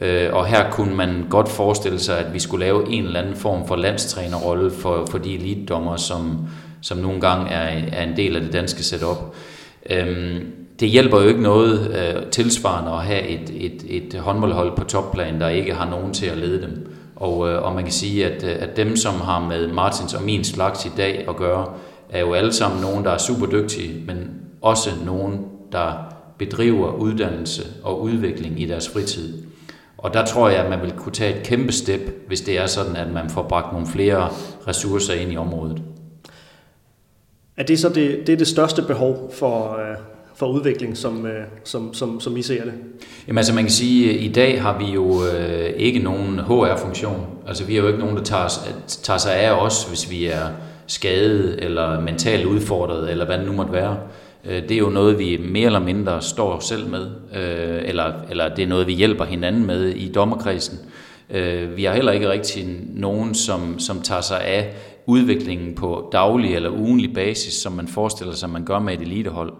Øh, 0.00 0.28
og 0.32 0.46
her 0.46 0.70
kunne 0.70 0.94
man 0.94 1.26
godt 1.30 1.48
forestille 1.48 1.98
sig, 1.98 2.18
at 2.18 2.34
vi 2.34 2.38
skulle 2.38 2.64
lave 2.64 2.92
en 2.92 3.04
eller 3.04 3.20
anden 3.20 3.36
form 3.36 3.66
for 3.66 3.76
landstrænerrolle 3.76 4.70
for, 4.70 5.06
for 5.10 5.18
de 5.18 5.34
elitdommer, 5.34 5.96
som, 5.96 6.38
som 6.80 6.98
nogle 6.98 7.20
gange 7.20 7.50
er, 7.50 7.82
er 7.92 8.04
en 8.04 8.16
del 8.16 8.36
af 8.36 8.42
det 8.42 8.52
danske 8.52 8.82
setup. 8.82 9.34
Øhm, 9.90 10.52
det 10.80 10.88
hjælper 10.88 11.20
jo 11.20 11.28
ikke 11.28 11.42
noget 11.42 11.96
øh, 11.96 12.22
tilsvarende 12.30 12.90
at 12.90 13.02
have 13.02 13.22
et, 13.22 13.50
et, 13.54 13.84
et 13.88 14.20
håndboldhold 14.20 14.76
på 14.76 14.84
topplan, 14.84 15.40
der 15.40 15.48
ikke 15.48 15.74
har 15.74 15.90
nogen 15.90 16.14
til 16.14 16.26
at 16.26 16.38
lede 16.38 16.62
dem. 16.62 16.92
Og, 17.22 17.48
øh, 17.48 17.62
og 17.62 17.74
man 17.74 17.84
kan 17.84 17.92
sige, 17.92 18.26
at, 18.26 18.44
øh, 18.44 18.56
at 18.58 18.76
dem, 18.76 18.96
som 18.96 19.14
har 19.14 19.40
med 19.40 19.68
Martins 19.68 20.14
og 20.14 20.22
min 20.22 20.44
slags 20.44 20.86
i 20.86 20.90
dag 20.96 21.24
at 21.28 21.36
gøre, 21.36 21.66
er 22.10 22.20
jo 22.20 22.32
alle 22.32 22.52
sammen 22.52 22.80
nogen, 22.80 23.04
der 23.04 23.10
er 23.10 23.18
super 23.18 23.46
dygtige, 23.46 24.04
men 24.06 24.30
også 24.62 24.90
nogen, 25.04 25.46
der 25.72 25.92
bedriver 26.38 26.92
uddannelse 26.92 27.62
og 27.82 28.02
udvikling 28.02 28.60
i 28.60 28.66
deres 28.66 28.88
fritid. 28.88 29.44
Og 29.98 30.14
der 30.14 30.26
tror 30.26 30.48
jeg, 30.48 30.58
at 30.58 30.70
man 30.70 30.82
vil 30.82 30.92
kunne 30.92 31.12
tage 31.12 31.38
et 31.38 31.46
kæmpe 31.46 31.72
step, 31.72 32.00
hvis 32.26 32.40
det 32.40 32.58
er 32.58 32.66
sådan, 32.66 32.96
at 32.96 33.12
man 33.12 33.30
får 33.30 33.42
bragt 33.42 33.72
nogle 33.72 33.86
flere 33.86 34.28
ressourcer 34.68 35.14
ind 35.14 35.32
i 35.32 35.36
området. 35.36 35.82
Er 37.56 37.62
det 37.62 37.78
så 37.78 37.88
det, 37.88 38.26
det, 38.26 38.32
er 38.32 38.36
det 38.36 38.48
største 38.48 38.82
behov 38.82 39.32
for, 39.38 39.78
øh, 39.78 39.96
for 40.42 40.48
udvikling, 40.48 40.96
som, 40.96 41.26
øh, 41.26 41.44
som, 41.64 41.94
som, 41.94 42.20
som 42.20 42.36
I 42.36 42.42
ser 42.42 42.64
det? 42.64 42.72
Jamen 43.26 43.38
altså 43.38 43.54
man 43.54 43.64
kan 43.64 43.72
sige, 43.72 44.10
at 44.10 44.20
i 44.20 44.32
dag 44.32 44.62
har 44.62 44.78
vi 44.78 44.84
jo 44.84 45.24
øh, 45.24 45.70
ikke 45.76 45.98
nogen 45.98 46.38
HR-funktion. 46.38 47.26
Altså 47.46 47.64
vi 47.64 47.74
har 47.74 47.82
jo 47.82 47.88
ikke 47.88 48.00
nogen, 48.00 48.16
der 48.16 48.22
tager, 48.22 48.48
tager 48.86 49.18
sig 49.18 49.34
af 49.36 49.52
os, 49.52 49.84
hvis 49.84 50.10
vi 50.10 50.26
er 50.26 50.46
skadet 50.86 51.64
eller 51.64 52.00
mentalt 52.00 52.46
udfordret, 52.46 53.10
eller 53.10 53.26
hvad 53.26 53.38
det 53.38 53.46
nu 53.46 53.52
måtte 53.52 53.72
være. 53.72 53.96
Øh, 54.44 54.62
det 54.62 54.72
er 54.72 54.78
jo 54.78 54.88
noget, 54.88 55.18
vi 55.18 55.40
mere 55.48 55.66
eller 55.66 55.78
mindre 55.78 56.22
står 56.22 56.60
selv 56.60 56.88
med, 56.88 57.06
øh, 57.36 57.88
eller, 57.88 58.12
eller 58.30 58.54
det 58.54 58.62
er 58.62 58.68
noget, 58.68 58.86
vi 58.86 58.92
hjælper 58.92 59.24
hinanden 59.24 59.66
med 59.66 59.88
i 59.88 60.12
dommerkredsen. 60.12 60.78
Øh, 61.30 61.76
vi 61.76 61.84
har 61.84 61.94
heller 61.94 62.12
ikke 62.12 62.30
rigtig 62.30 62.80
nogen, 62.94 63.34
som, 63.34 63.78
som 63.78 64.00
tager 64.00 64.20
sig 64.20 64.44
af 64.44 64.74
udviklingen 65.06 65.74
på 65.74 66.08
daglig 66.12 66.54
eller 66.54 66.70
ugenlig 66.70 67.14
basis, 67.14 67.54
som 67.54 67.72
man 67.72 67.88
forestiller 67.88 68.34
sig, 68.34 68.50
man 68.50 68.64
gør 68.64 68.78
med 68.78 68.94
et 68.94 69.00
elitehold. 69.00 69.52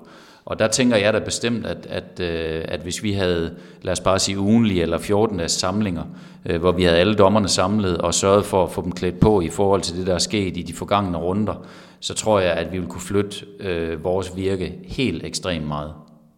Og 0.44 0.58
der 0.58 0.68
tænker 0.68 0.96
jeg 0.96 1.12
da 1.12 1.18
bestemt, 1.18 1.66
at, 1.66 1.86
at, 1.90 2.20
øh, 2.20 2.64
at 2.68 2.80
hvis 2.80 3.02
vi 3.02 3.12
havde, 3.12 3.54
lad 3.82 3.92
os 3.92 4.00
bare 4.00 4.18
sige 4.18 4.38
ugenlige 4.38 4.82
eller 4.82 4.98
14 4.98 5.36
dages 5.38 5.52
samlinger, 5.52 6.02
øh, 6.46 6.60
hvor 6.60 6.72
vi 6.72 6.84
havde 6.84 6.98
alle 6.98 7.14
dommerne 7.14 7.48
samlet 7.48 7.98
og 7.98 8.14
sørget 8.14 8.44
for 8.44 8.64
at 8.64 8.70
få 8.70 8.82
dem 8.82 8.92
klædt 8.92 9.20
på 9.20 9.40
i 9.40 9.48
forhold 9.48 9.80
til 9.80 9.96
det, 9.96 10.06
der 10.06 10.14
er 10.14 10.18
sket 10.18 10.56
i 10.56 10.62
de 10.62 10.72
forgangne 10.72 11.18
runder, 11.18 11.66
så 12.00 12.14
tror 12.14 12.40
jeg, 12.40 12.52
at 12.52 12.72
vi 12.72 12.78
ville 12.78 12.90
kunne 12.90 13.00
flytte 13.00 13.46
øh, 13.60 14.04
vores 14.04 14.36
virke 14.36 14.74
helt 14.84 15.24
ekstremt 15.24 15.66
meget. 15.66 15.92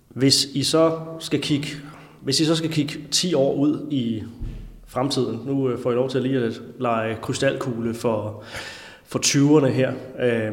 Hvis 0.09 0.45
I 0.45 0.63
så 0.63 0.99
skal 1.19 1.41
kigge, 1.41 1.69
hvis 2.23 2.41
I 2.41 2.45
så 2.45 2.57
skal 2.57 2.71
kigge 2.71 2.95
10 3.11 3.35
år 3.35 3.55
ud 3.55 3.87
i 3.91 4.23
fremtiden, 4.87 5.41
nu 5.47 5.69
øh, 5.69 5.79
får 5.83 5.91
I 5.93 5.95
lov 5.95 6.11
til 6.11 6.23
lige 6.23 6.39
at 6.39 6.63
lege 6.81 7.17
krystalkugle 7.23 7.95
for, 7.95 8.43
for 9.05 9.19
20'erne 9.19 9.67
her. 9.67 9.93
Øh, 10.21 10.53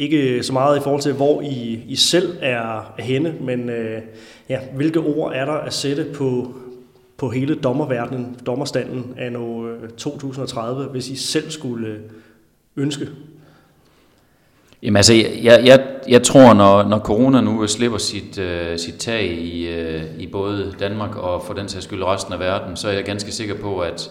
ikke 0.00 0.42
så 0.42 0.52
meget 0.52 0.78
i 0.78 0.82
forhold 0.82 1.02
til, 1.02 1.12
hvor 1.12 1.40
I, 1.40 1.84
I 1.88 1.96
selv 1.96 2.36
er 2.40 2.94
henne, 2.98 3.34
men 3.40 3.68
øh, 3.68 4.02
ja, 4.48 4.58
hvilke 4.74 5.00
ord 5.00 5.32
er 5.34 5.44
der 5.44 5.52
at 5.52 5.74
sætte 5.74 6.06
på, 6.14 6.54
på 7.16 7.30
hele 7.30 7.54
dommerverdenen, 7.54 8.36
dommerstanden 8.46 9.14
af 9.18 9.32
nu 9.32 9.68
2030, 9.96 10.84
hvis 10.84 11.08
I 11.08 11.16
selv 11.16 11.50
skulle 11.50 11.88
øh, 11.88 11.98
ønske? 12.76 13.08
Jamen 14.82 14.96
altså, 14.96 15.14
jeg, 15.14 15.62
jeg, 15.64 15.86
jeg 16.08 16.22
tror, 16.22 16.54
når, 16.54 16.82
når 16.82 16.98
corona 16.98 17.40
nu 17.40 17.66
slipper 17.66 17.98
sit, 17.98 18.38
uh, 18.38 18.76
sit 18.76 18.94
tag 18.94 19.24
i, 19.24 19.68
uh, 19.68 20.20
i 20.20 20.26
både 20.26 20.74
Danmark 20.78 21.16
og 21.16 21.42
for 21.42 21.54
den 21.54 21.68
sags 21.68 21.84
skyld 21.84 22.04
resten 22.04 22.32
af 22.32 22.40
verden, 22.40 22.76
så 22.76 22.88
er 22.88 22.92
jeg 22.92 23.04
ganske 23.04 23.32
sikker 23.32 23.54
på, 23.54 23.78
at, 23.78 24.10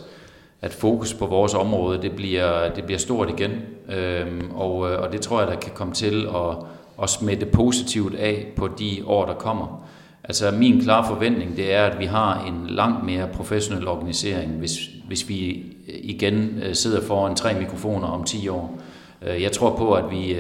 at 0.62 0.74
fokus 0.74 1.14
på 1.14 1.26
vores 1.26 1.54
område, 1.54 2.02
det 2.02 2.12
bliver, 2.12 2.74
det 2.74 2.84
bliver 2.84 3.00
stort 3.00 3.30
igen. 3.30 3.52
Øhm, 3.90 4.52
og, 4.56 4.92
øh, 4.92 5.02
og 5.02 5.12
det 5.12 5.22
tror 5.22 5.40
jeg, 5.40 5.48
der 5.48 5.56
kan 5.56 5.72
komme 5.76 5.94
til 5.94 6.28
at, 6.36 6.58
at 7.04 7.10
smitte 7.10 7.46
positivt 7.46 8.16
af 8.16 8.48
på 8.56 8.68
de 8.68 9.02
år, 9.06 9.26
der 9.26 9.34
kommer. 9.34 9.88
Altså 10.24 10.52
min 10.52 10.82
klare 10.82 11.08
forventning, 11.08 11.58
det 11.58 11.74
er, 11.74 11.86
at 11.86 12.00
vi 12.00 12.06
har 12.06 12.46
en 12.46 12.68
langt 12.68 13.06
mere 13.06 13.28
professionel 13.34 13.88
organisering, 13.88 14.52
hvis, 14.52 14.80
hvis 15.08 15.30
vi 15.30 15.66
igen 15.88 16.60
øh, 16.64 16.76
sidder 16.76 17.02
foran 17.02 17.36
tre 17.36 17.54
mikrofoner 17.54 18.08
om 18.08 18.24
10 18.24 18.48
år. 18.48 18.80
Øh, 19.22 19.42
jeg 19.42 19.52
tror 19.52 19.76
på, 19.76 19.94
at 19.94 20.12
vi, 20.12 20.36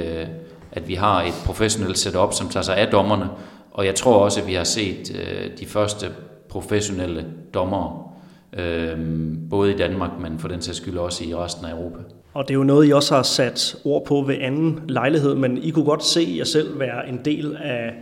at 0.71 0.87
vi 0.87 0.95
har 0.95 1.23
et 1.23 1.33
professionelt 1.45 1.97
setup, 1.97 2.33
som 2.33 2.49
tager 2.49 2.63
sig 2.63 2.77
af 2.77 2.87
dommerne, 2.87 3.29
og 3.71 3.85
jeg 3.85 3.95
tror 3.95 4.17
også, 4.19 4.41
at 4.41 4.47
vi 4.47 4.53
har 4.53 4.63
set 4.63 5.15
de 5.59 5.65
første 5.65 6.07
professionelle 6.49 7.25
dommere 7.53 8.08
øh, 8.57 8.97
både 9.49 9.73
i 9.73 9.77
Danmark, 9.77 10.11
men 10.21 10.39
for 10.39 10.47
den 10.47 10.61
sags 10.61 10.77
skyld 10.77 10.97
også 10.97 11.23
i 11.23 11.35
resten 11.35 11.65
af 11.65 11.71
Europa. 11.71 11.97
Og 12.33 12.47
det 12.47 12.53
er 12.53 12.57
jo 12.57 12.63
noget, 12.63 12.87
I 12.87 12.91
også 12.91 13.15
har 13.15 13.23
sat 13.23 13.75
ord 13.85 14.05
på 14.05 14.21
ved 14.27 14.35
anden 14.41 14.79
lejlighed, 14.87 15.35
men 15.35 15.57
I 15.57 15.69
kunne 15.69 15.85
godt 15.85 16.03
se 16.03 16.35
jer 16.37 16.43
selv 16.43 16.79
være 16.79 17.09
en 17.09 17.19
del 17.25 17.57
af 17.63 17.93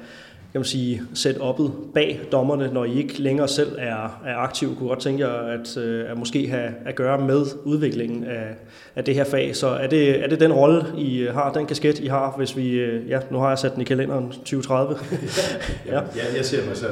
kan 0.52 0.60
man 0.60 0.66
sige, 0.66 1.02
setup'et 1.14 1.72
bag 1.94 2.22
dommerne, 2.32 2.74
når 2.74 2.86
I 2.86 2.98
ikke 2.98 3.22
længere 3.22 3.48
selv 3.48 3.76
er, 3.78 4.22
er 4.26 4.36
aktive? 4.36 4.76
Kunne 4.76 4.90
godt 4.90 5.00
tænke 5.00 5.28
jer 5.28 5.34
at, 5.34 5.78
øh, 5.78 6.12
at 6.12 6.18
måske 6.18 6.50
have 6.50 6.70
at 6.86 6.96
gøre 6.96 7.22
med 7.22 7.46
udviklingen 7.64 8.24
af, 8.24 8.56
af 8.96 9.04
det 9.04 9.16
her 9.16 9.24
fag. 9.24 9.56
Så 9.56 9.68
er 9.68 9.88
det, 9.88 10.24
er 10.24 10.28
det 10.28 10.40
den 10.40 10.54
rolle, 10.54 10.86
I 10.98 11.28
har, 11.34 11.54
den 11.54 11.66
kasket, 11.66 12.00
I 12.00 12.08
har, 12.08 12.34
hvis 12.38 12.58
vi, 12.58 12.70
øh, 12.70 13.10
ja, 13.10 13.20
nu 13.32 13.38
har 13.38 13.50
jeg 13.50 13.58
sat 13.58 13.74
den 13.74 13.82
i 13.82 13.86
kalenderen 13.86 14.30
2030. 14.30 14.96
ja. 15.86 15.94
ja. 15.96 16.02
jeg 16.38 16.46
ser 16.46 16.68
mig 16.68 16.78
selv, 16.78 16.92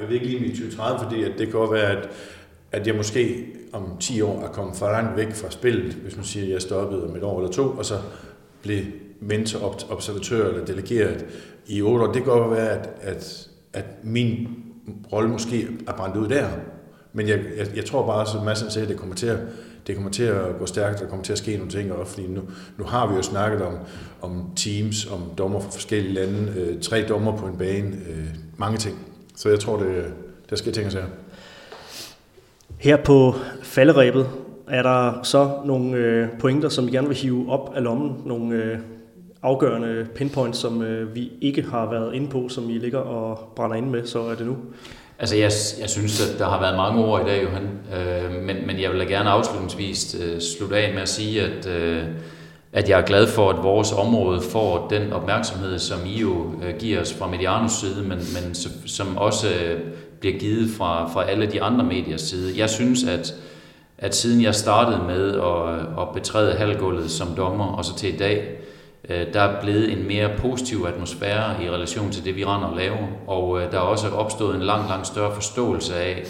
jeg 0.00 0.08
vil 0.08 0.14
ikke 0.14 0.26
lige 0.26 0.46
i 0.46 0.48
2030, 0.48 0.98
fordi 1.02 1.22
at 1.22 1.32
det 1.38 1.50
kan 1.50 1.60
være, 1.60 1.90
at 1.90 2.08
at 2.72 2.86
jeg 2.86 2.94
måske 2.94 3.46
om 3.72 3.96
10 4.00 4.20
år 4.20 4.42
er 4.42 4.48
kommet 4.48 4.76
for 4.76 4.86
langt 4.86 5.16
væk 5.16 5.32
fra 5.32 5.50
spillet, 5.50 5.92
hvis 5.92 6.16
man 6.16 6.24
siger, 6.24 6.46
at 6.46 6.52
jeg 6.52 6.62
stoppede 6.62 7.08
om 7.08 7.16
et 7.16 7.22
år 7.22 7.38
eller 7.38 7.52
to, 7.52 7.62
og 7.62 7.84
så 7.84 7.94
blev 8.62 8.82
mentor, 9.20 9.90
observatør 9.90 10.48
eller 10.48 10.64
delegeret 10.64 11.24
i 11.66 11.82
8 11.82 12.04
år. 12.04 12.12
Det 12.12 12.22
kan 12.22 12.32
godt 12.32 12.50
være, 12.50 12.70
at, 12.70 12.88
at, 13.00 13.48
at 13.72 13.84
min 14.02 14.48
rolle 15.12 15.30
måske 15.30 15.68
er 15.88 15.92
brændt 15.92 16.16
ud 16.16 16.28
der. 16.28 16.48
Men 17.12 17.28
jeg, 17.28 17.40
jeg, 17.56 17.66
jeg 17.76 17.84
tror 17.84 18.06
bare, 18.06 18.26
som 18.26 18.44
Madsen 18.44 18.70
sagde, 18.70 18.86
at 18.86 18.90
det 18.90 18.98
kommer 18.98 19.14
til 19.14 19.26
at, 19.26 19.38
det 19.86 19.94
kommer 19.94 20.10
til 20.10 20.22
at 20.22 20.58
gå 20.58 20.66
stærkt, 20.66 21.00
der 21.00 21.08
kommer 21.08 21.24
til 21.24 21.32
at 21.32 21.38
ske 21.38 21.56
nogle 21.56 21.70
ting 21.70 21.92
også, 21.92 22.12
fordi 22.12 22.26
nu, 22.26 22.40
nu 22.78 22.84
har 22.84 23.08
vi 23.08 23.14
jo 23.14 23.22
snakket 23.22 23.62
om, 23.62 23.74
om 24.22 24.50
teams, 24.56 25.06
om 25.06 25.22
dommer 25.38 25.60
fra 25.60 25.70
forskellige 25.70 26.14
lande, 26.14 26.52
øh, 26.56 26.80
tre 26.80 27.04
dommer 27.08 27.36
på 27.36 27.46
en 27.46 27.56
bane, 27.56 27.96
øh, 28.10 28.26
mange 28.56 28.78
ting. 28.78 28.98
Så 29.36 29.48
jeg 29.48 29.60
tror, 29.60 29.76
det, 29.82 30.04
der 30.50 30.56
skal 30.56 30.72
ting 30.72 30.86
og 30.86 30.92
sager. 30.92 31.06
Her 32.82 32.96
på 32.96 33.34
falderæbet 33.62 34.28
er 34.68 34.82
der 34.82 35.20
så 35.22 35.50
nogle 35.64 35.96
øh, 35.96 36.28
pointer, 36.40 36.68
som 36.68 36.86
vi 36.86 36.90
gerne 36.90 37.08
vil 37.08 37.16
hive 37.16 37.50
op 37.50 37.72
af 37.76 37.82
lommen. 37.82 38.16
Nogle 38.26 38.54
øh, 38.54 38.78
afgørende 39.42 40.06
pinpoints, 40.14 40.58
som 40.58 40.82
øh, 40.82 41.14
vi 41.14 41.32
ikke 41.40 41.62
har 41.62 41.90
været 41.90 42.14
inde 42.14 42.28
på, 42.28 42.48
som 42.48 42.70
I 42.70 42.78
ligger 42.78 42.98
og 42.98 43.52
brænder 43.56 43.76
ind 43.76 43.90
med, 43.90 44.06
så 44.06 44.20
er 44.20 44.34
det 44.34 44.46
nu. 44.46 44.56
Altså 45.18 45.36
jeg, 45.36 45.50
jeg 45.80 45.90
synes, 45.90 46.30
at 46.30 46.38
der 46.38 46.44
har 46.44 46.60
været 46.60 46.76
mange 46.76 47.04
ord 47.04 47.20
i 47.20 47.24
dag, 47.24 47.42
Johan. 47.42 47.62
Øh, 47.62 48.42
men, 48.42 48.56
men 48.66 48.80
jeg 48.80 48.90
vil 48.90 49.00
da 49.00 49.04
gerne 49.04 49.30
afslutningsvis 49.30 50.16
øh, 50.20 50.40
slutte 50.40 50.76
af 50.76 50.94
med 50.94 51.02
at 51.02 51.08
sige, 51.08 51.42
at, 51.42 51.66
øh, 51.66 52.02
at 52.72 52.88
jeg 52.88 53.00
er 53.00 53.04
glad 53.04 53.26
for, 53.26 53.50
at 53.50 53.62
vores 53.62 53.92
område 53.92 54.40
får 54.40 54.86
den 54.90 55.12
opmærksomhed, 55.12 55.78
som 55.78 55.98
I 56.06 56.20
jo 56.20 56.52
øh, 56.62 56.74
giver 56.78 57.00
os 57.00 57.14
fra 57.14 57.26
Medianos 57.26 57.72
side, 57.72 58.02
men, 58.02 58.18
men 58.18 58.54
som 58.86 59.16
også 59.16 59.46
øh, 59.48 59.80
bliver 60.22 60.38
givet 60.38 60.70
fra, 60.70 61.08
fra 61.12 61.30
alle 61.30 61.46
de 61.46 61.62
andre 61.62 61.84
mediers 61.84 62.20
side. 62.20 62.58
Jeg 62.58 62.70
synes, 62.70 63.04
at, 63.04 63.34
at 63.98 64.14
siden 64.14 64.42
jeg 64.42 64.54
startede 64.54 65.02
med 65.06 65.30
at, 65.34 66.02
at 66.02 66.08
betræde 66.14 66.54
halvgulvet 66.54 67.10
som 67.10 67.28
dommer, 67.36 67.66
og 67.66 67.84
så 67.84 67.96
til 67.96 68.14
i 68.14 68.16
dag, 68.16 68.48
øh, 69.08 69.26
der 69.32 69.40
er 69.40 69.60
blevet 69.60 69.92
en 69.92 70.06
mere 70.06 70.30
positiv 70.38 70.86
atmosfære 70.88 71.64
i 71.64 71.70
relation 71.70 72.10
til 72.10 72.24
det, 72.24 72.36
vi 72.36 72.44
render 72.44 72.68
og 72.68 72.76
laver. 72.76 73.06
Og 73.26 73.60
øh, 73.60 73.72
der 73.72 73.76
er 73.76 73.82
også 73.82 74.08
opstået 74.08 74.56
en 74.56 74.62
langt, 74.62 74.88
langt 74.88 75.06
større 75.06 75.34
forståelse 75.34 75.94
af, 75.96 76.24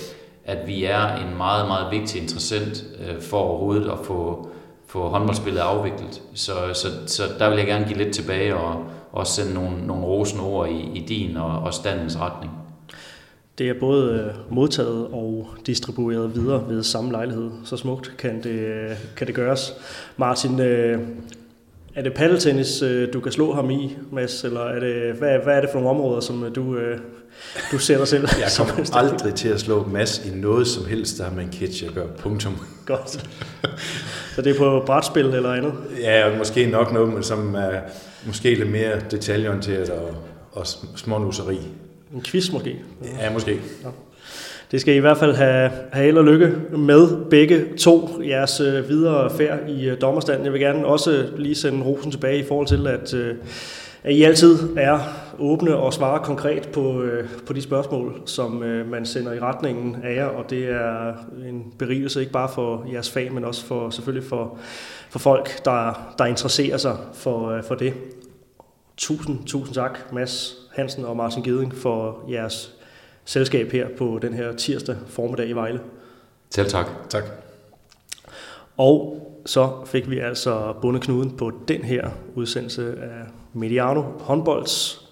at 0.45 0.59
vi 0.67 0.85
er 0.85 1.17
en 1.17 1.37
meget, 1.37 1.69
meget 1.69 1.91
vigtig 1.91 2.23
interessant 2.23 2.85
øh, 3.01 3.21
for 3.21 3.39
overhovedet 3.39 3.91
at 3.91 3.99
få, 4.05 4.49
få 4.87 5.09
håndboldspillet 5.09 5.61
afviklet. 5.61 6.23
Så, 6.35 6.53
så, 6.75 6.89
så 7.07 7.23
der 7.39 7.49
vil 7.49 7.59
jeg 7.59 7.67
gerne 7.67 7.87
give 7.87 7.99
lidt 7.99 8.15
tilbage 8.15 8.57
og 8.57 8.85
også 9.13 9.33
sende 9.33 9.55
nogle, 9.55 9.87
nogle 9.87 10.05
rosende 10.05 10.45
ord 10.45 10.69
i, 10.69 10.91
i 10.95 11.07
din 11.07 11.37
og, 11.37 11.59
og 11.59 11.75
standens 11.75 12.21
retning. 12.21 12.62
Det 13.59 13.69
er 13.69 13.75
både 13.81 14.13
øh, 14.13 14.55
modtaget 14.55 15.07
og 15.13 15.49
distribueret 15.67 16.35
videre 16.35 16.65
ved 16.69 16.83
samme 16.83 17.13
lejlighed. 17.13 17.51
Så 17.65 17.77
smukt 17.77 18.13
kan 18.19 18.43
det, 18.43 18.51
øh, 18.51 18.91
kan 19.17 19.27
det 19.27 19.35
gøres. 19.35 19.75
Martin, 20.17 20.61
øh, 20.61 21.01
er 21.95 22.03
det 22.03 22.15
paddeltennis, 22.15 22.85
du 23.13 23.21
kan 23.21 23.33
slå 23.33 23.55
ham 23.55 23.71
i, 23.71 23.97
Mads, 24.13 24.45
eller 24.45 24.61
er 24.61 24.81
det, 24.81 25.15
hvad, 25.15 25.39
hvad 25.45 25.57
er 25.57 25.61
det 25.61 25.71
for 25.73 25.79
nogle 25.79 25.91
områder, 25.91 26.21
som 26.21 26.53
du, 26.55 26.77
du 27.73 27.79
ser 27.79 27.99
dig 27.99 28.09
selv? 28.09 28.29
Jeg 28.41 28.49
kommer 28.59 28.97
aldrig 28.97 29.35
til 29.35 29.49
at 29.49 29.61
slå 29.61 29.87
Mads 29.87 30.27
i 30.27 30.31
noget 30.35 30.67
som 30.67 30.87
helst, 30.87 31.19
der 31.19 31.25
har 31.25 31.35
med 31.35 31.45
en 31.45 31.53
catch 31.53 31.85
at 31.87 31.95
gøre. 31.95 32.09
Punktum. 32.19 32.57
Godt. 32.87 33.11
Så 34.35 34.43
det 34.43 34.55
er 34.55 34.59
på 34.59 34.83
brætspil 34.87 35.27
eller 35.27 35.53
andet? 35.53 35.73
Ja, 36.01 36.39
måske 36.39 36.67
nok 36.67 36.93
noget, 36.93 37.25
som 37.25 37.55
er 37.55 37.81
måske 38.27 38.55
lidt 38.55 38.71
mere 38.71 39.01
detaljeorienteret 39.11 39.91
og, 39.91 40.15
og 40.53 40.67
smånusseri. 40.97 41.59
En 42.15 42.23
quiz 42.23 42.53
måske? 42.53 42.77
Ja, 43.21 43.33
måske. 43.33 43.51
Ja. 43.85 43.89
Det 44.71 44.81
skal 44.81 44.95
I 44.95 44.97
i 44.97 45.01
hvert 45.01 45.17
fald 45.17 45.35
have, 45.35 45.71
have 45.93 46.05
held 46.05 46.19
og 46.19 46.25
lykke 46.25 46.53
med 46.71 47.31
begge 47.31 47.77
to 47.79 48.23
jeres 48.23 48.61
øh, 48.61 48.89
videre 48.89 49.31
færd 49.31 49.69
i 49.69 49.89
øh, 49.89 50.01
dommerstanden. 50.01 50.45
Jeg 50.45 50.53
vil 50.53 50.61
gerne 50.61 50.87
også 50.87 51.29
lige 51.37 51.55
sende 51.55 51.85
rosen 51.85 52.11
tilbage 52.11 52.39
i 52.39 52.45
forhold 52.49 52.67
til, 52.67 52.87
at, 52.87 53.15
øh, 53.15 53.35
at 54.03 54.13
I 54.13 54.23
altid 54.23 54.77
er 54.77 54.99
åbne 55.39 55.77
og 55.77 55.93
svarer 55.93 56.23
konkret 56.23 56.69
på, 56.69 57.03
øh, 57.03 57.29
på 57.47 57.53
de 57.53 57.63
spørgsmål, 57.63 58.23
som 58.27 58.63
øh, 58.63 58.91
man 58.91 59.07
sender 59.07 59.33
i 59.33 59.41
retningen 59.41 59.97
af 60.05 60.17
jer, 60.17 60.27
og 60.27 60.51
det 60.51 60.65
er 60.65 61.13
en 61.49 61.73
berigelse 61.79 62.21
ikke 62.21 62.33
bare 62.33 62.49
for 62.55 62.87
jeres 62.93 63.11
fag, 63.11 63.33
men 63.33 63.45
også 63.45 63.67
for 63.67 63.91
selvfølgelig 63.91 64.29
for, 64.29 64.59
for 65.11 65.19
folk, 65.19 65.65
der, 65.65 66.13
der 66.19 66.25
interesserer 66.25 66.77
sig 66.77 66.97
for, 67.15 67.51
øh, 67.51 67.63
for 67.65 67.75
det. 67.75 67.95
Tusind, 68.97 69.45
tusind 69.47 69.75
tak, 69.75 70.13
Mads 70.13 70.62
Hansen 70.73 71.05
og 71.05 71.17
Martin 71.17 71.43
Geding 71.43 71.75
for 71.75 72.25
jeres 72.31 72.75
selskab 73.25 73.73
her 73.73 73.89
på 73.99 74.19
den 74.23 74.35
her 74.35 74.53
tirsdag 74.53 74.97
formiddag 75.07 75.49
i 75.49 75.53
Vejle. 75.53 75.81
Selv 76.51 76.69
tak. 76.69 76.87
Tak. 77.09 77.25
Og 78.77 79.19
så 79.47 79.71
fik 79.87 80.11
vi 80.11 80.19
altså 80.19 80.75
bundet 80.83 81.03
knuden 81.03 81.37
på 81.37 81.53
den 81.69 81.85
her 81.85 82.11
udsendelse 82.35 83.03
af 83.03 83.27
Mediano 83.53 84.03
håndbolds. 84.03 85.09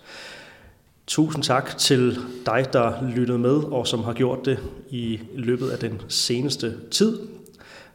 Tusind 1.06 1.44
tak 1.44 1.78
til 1.78 2.18
dig, 2.46 2.66
der 2.72 2.92
lyttede 3.16 3.38
med, 3.38 3.56
og 3.56 3.86
som 3.86 4.04
har 4.04 4.12
gjort 4.12 4.44
det 4.44 4.58
i 4.90 5.20
løbet 5.34 5.70
af 5.70 5.78
den 5.78 6.02
seneste 6.08 6.76
tid, 6.90 7.18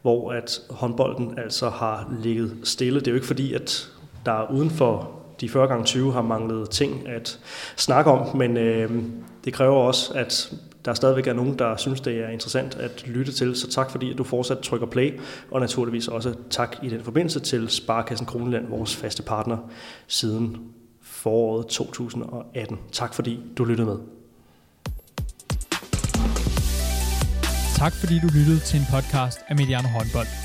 hvor 0.01 0.31
at 0.31 0.61
håndbolden 0.69 1.39
altså 1.39 1.69
har 1.69 2.13
ligget 2.21 2.57
stille. 2.63 2.99
Det 2.99 3.07
er 3.07 3.11
jo 3.11 3.15
ikke 3.15 3.27
fordi, 3.27 3.53
at 3.53 3.89
der 4.25 4.51
uden 4.51 4.69
for 4.69 5.11
de 5.41 5.49
40 5.49 5.67
gange 5.67 5.85
20 5.85 6.13
har 6.13 6.21
manglet 6.21 6.69
ting 6.69 7.07
at 7.07 7.39
snakke 7.75 8.11
om, 8.11 8.37
men 8.37 8.57
øh, 8.57 9.03
det 9.45 9.53
kræver 9.53 9.75
også, 9.75 10.13
at 10.13 10.53
der 10.85 10.93
stadigvæk 10.93 11.27
er 11.27 11.33
nogen, 11.33 11.59
der 11.59 11.77
synes, 11.77 12.01
det 12.01 12.19
er 12.19 12.29
interessant 12.29 12.75
at 12.75 13.07
lytte 13.07 13.31
til. 13.31 13.55
Så 13.55 13.71
tak 13.71 13.91
fordi, 13.91 14.11
at 14.11 14.17
du 14.17 14.23
fortsat 14.23 14.59
trykker 14.59 14.87
play, 14.87 15.19
og 15.51 15.59
naturligvis 15.59 16.07
også 16.07 16.33
tak 16.49 16.77
i 16.83 16.89
den 16.89 17.03
forbindelse 17.03 17.39
til 17.39 17.69
Sparkassen 17.69 18.25
Kroneland, 18.25 18.67
vores 18.69 18.95
faste 18.95 19.23
partner 19.23 19.57
siden 20.07 20.57
foråret 21.01 21.67
2018. 21.67 22.79
Tak 22.91 23.13
fordi 23.13 23.39
du 23.57 23.65
lyttede 23.65 23.87
med. 23.87 23.97
Tak 27.75 27.93
fordi 27.93 28.19
du 28.19 28.27
lyttede 28.27 28.59
til 28.59 28.79
en 28.79 28.85
podcast 28.91 29.39
af 29.47 29.55
Mediano 29.55 29.87
Håndbold. 29.87 30.44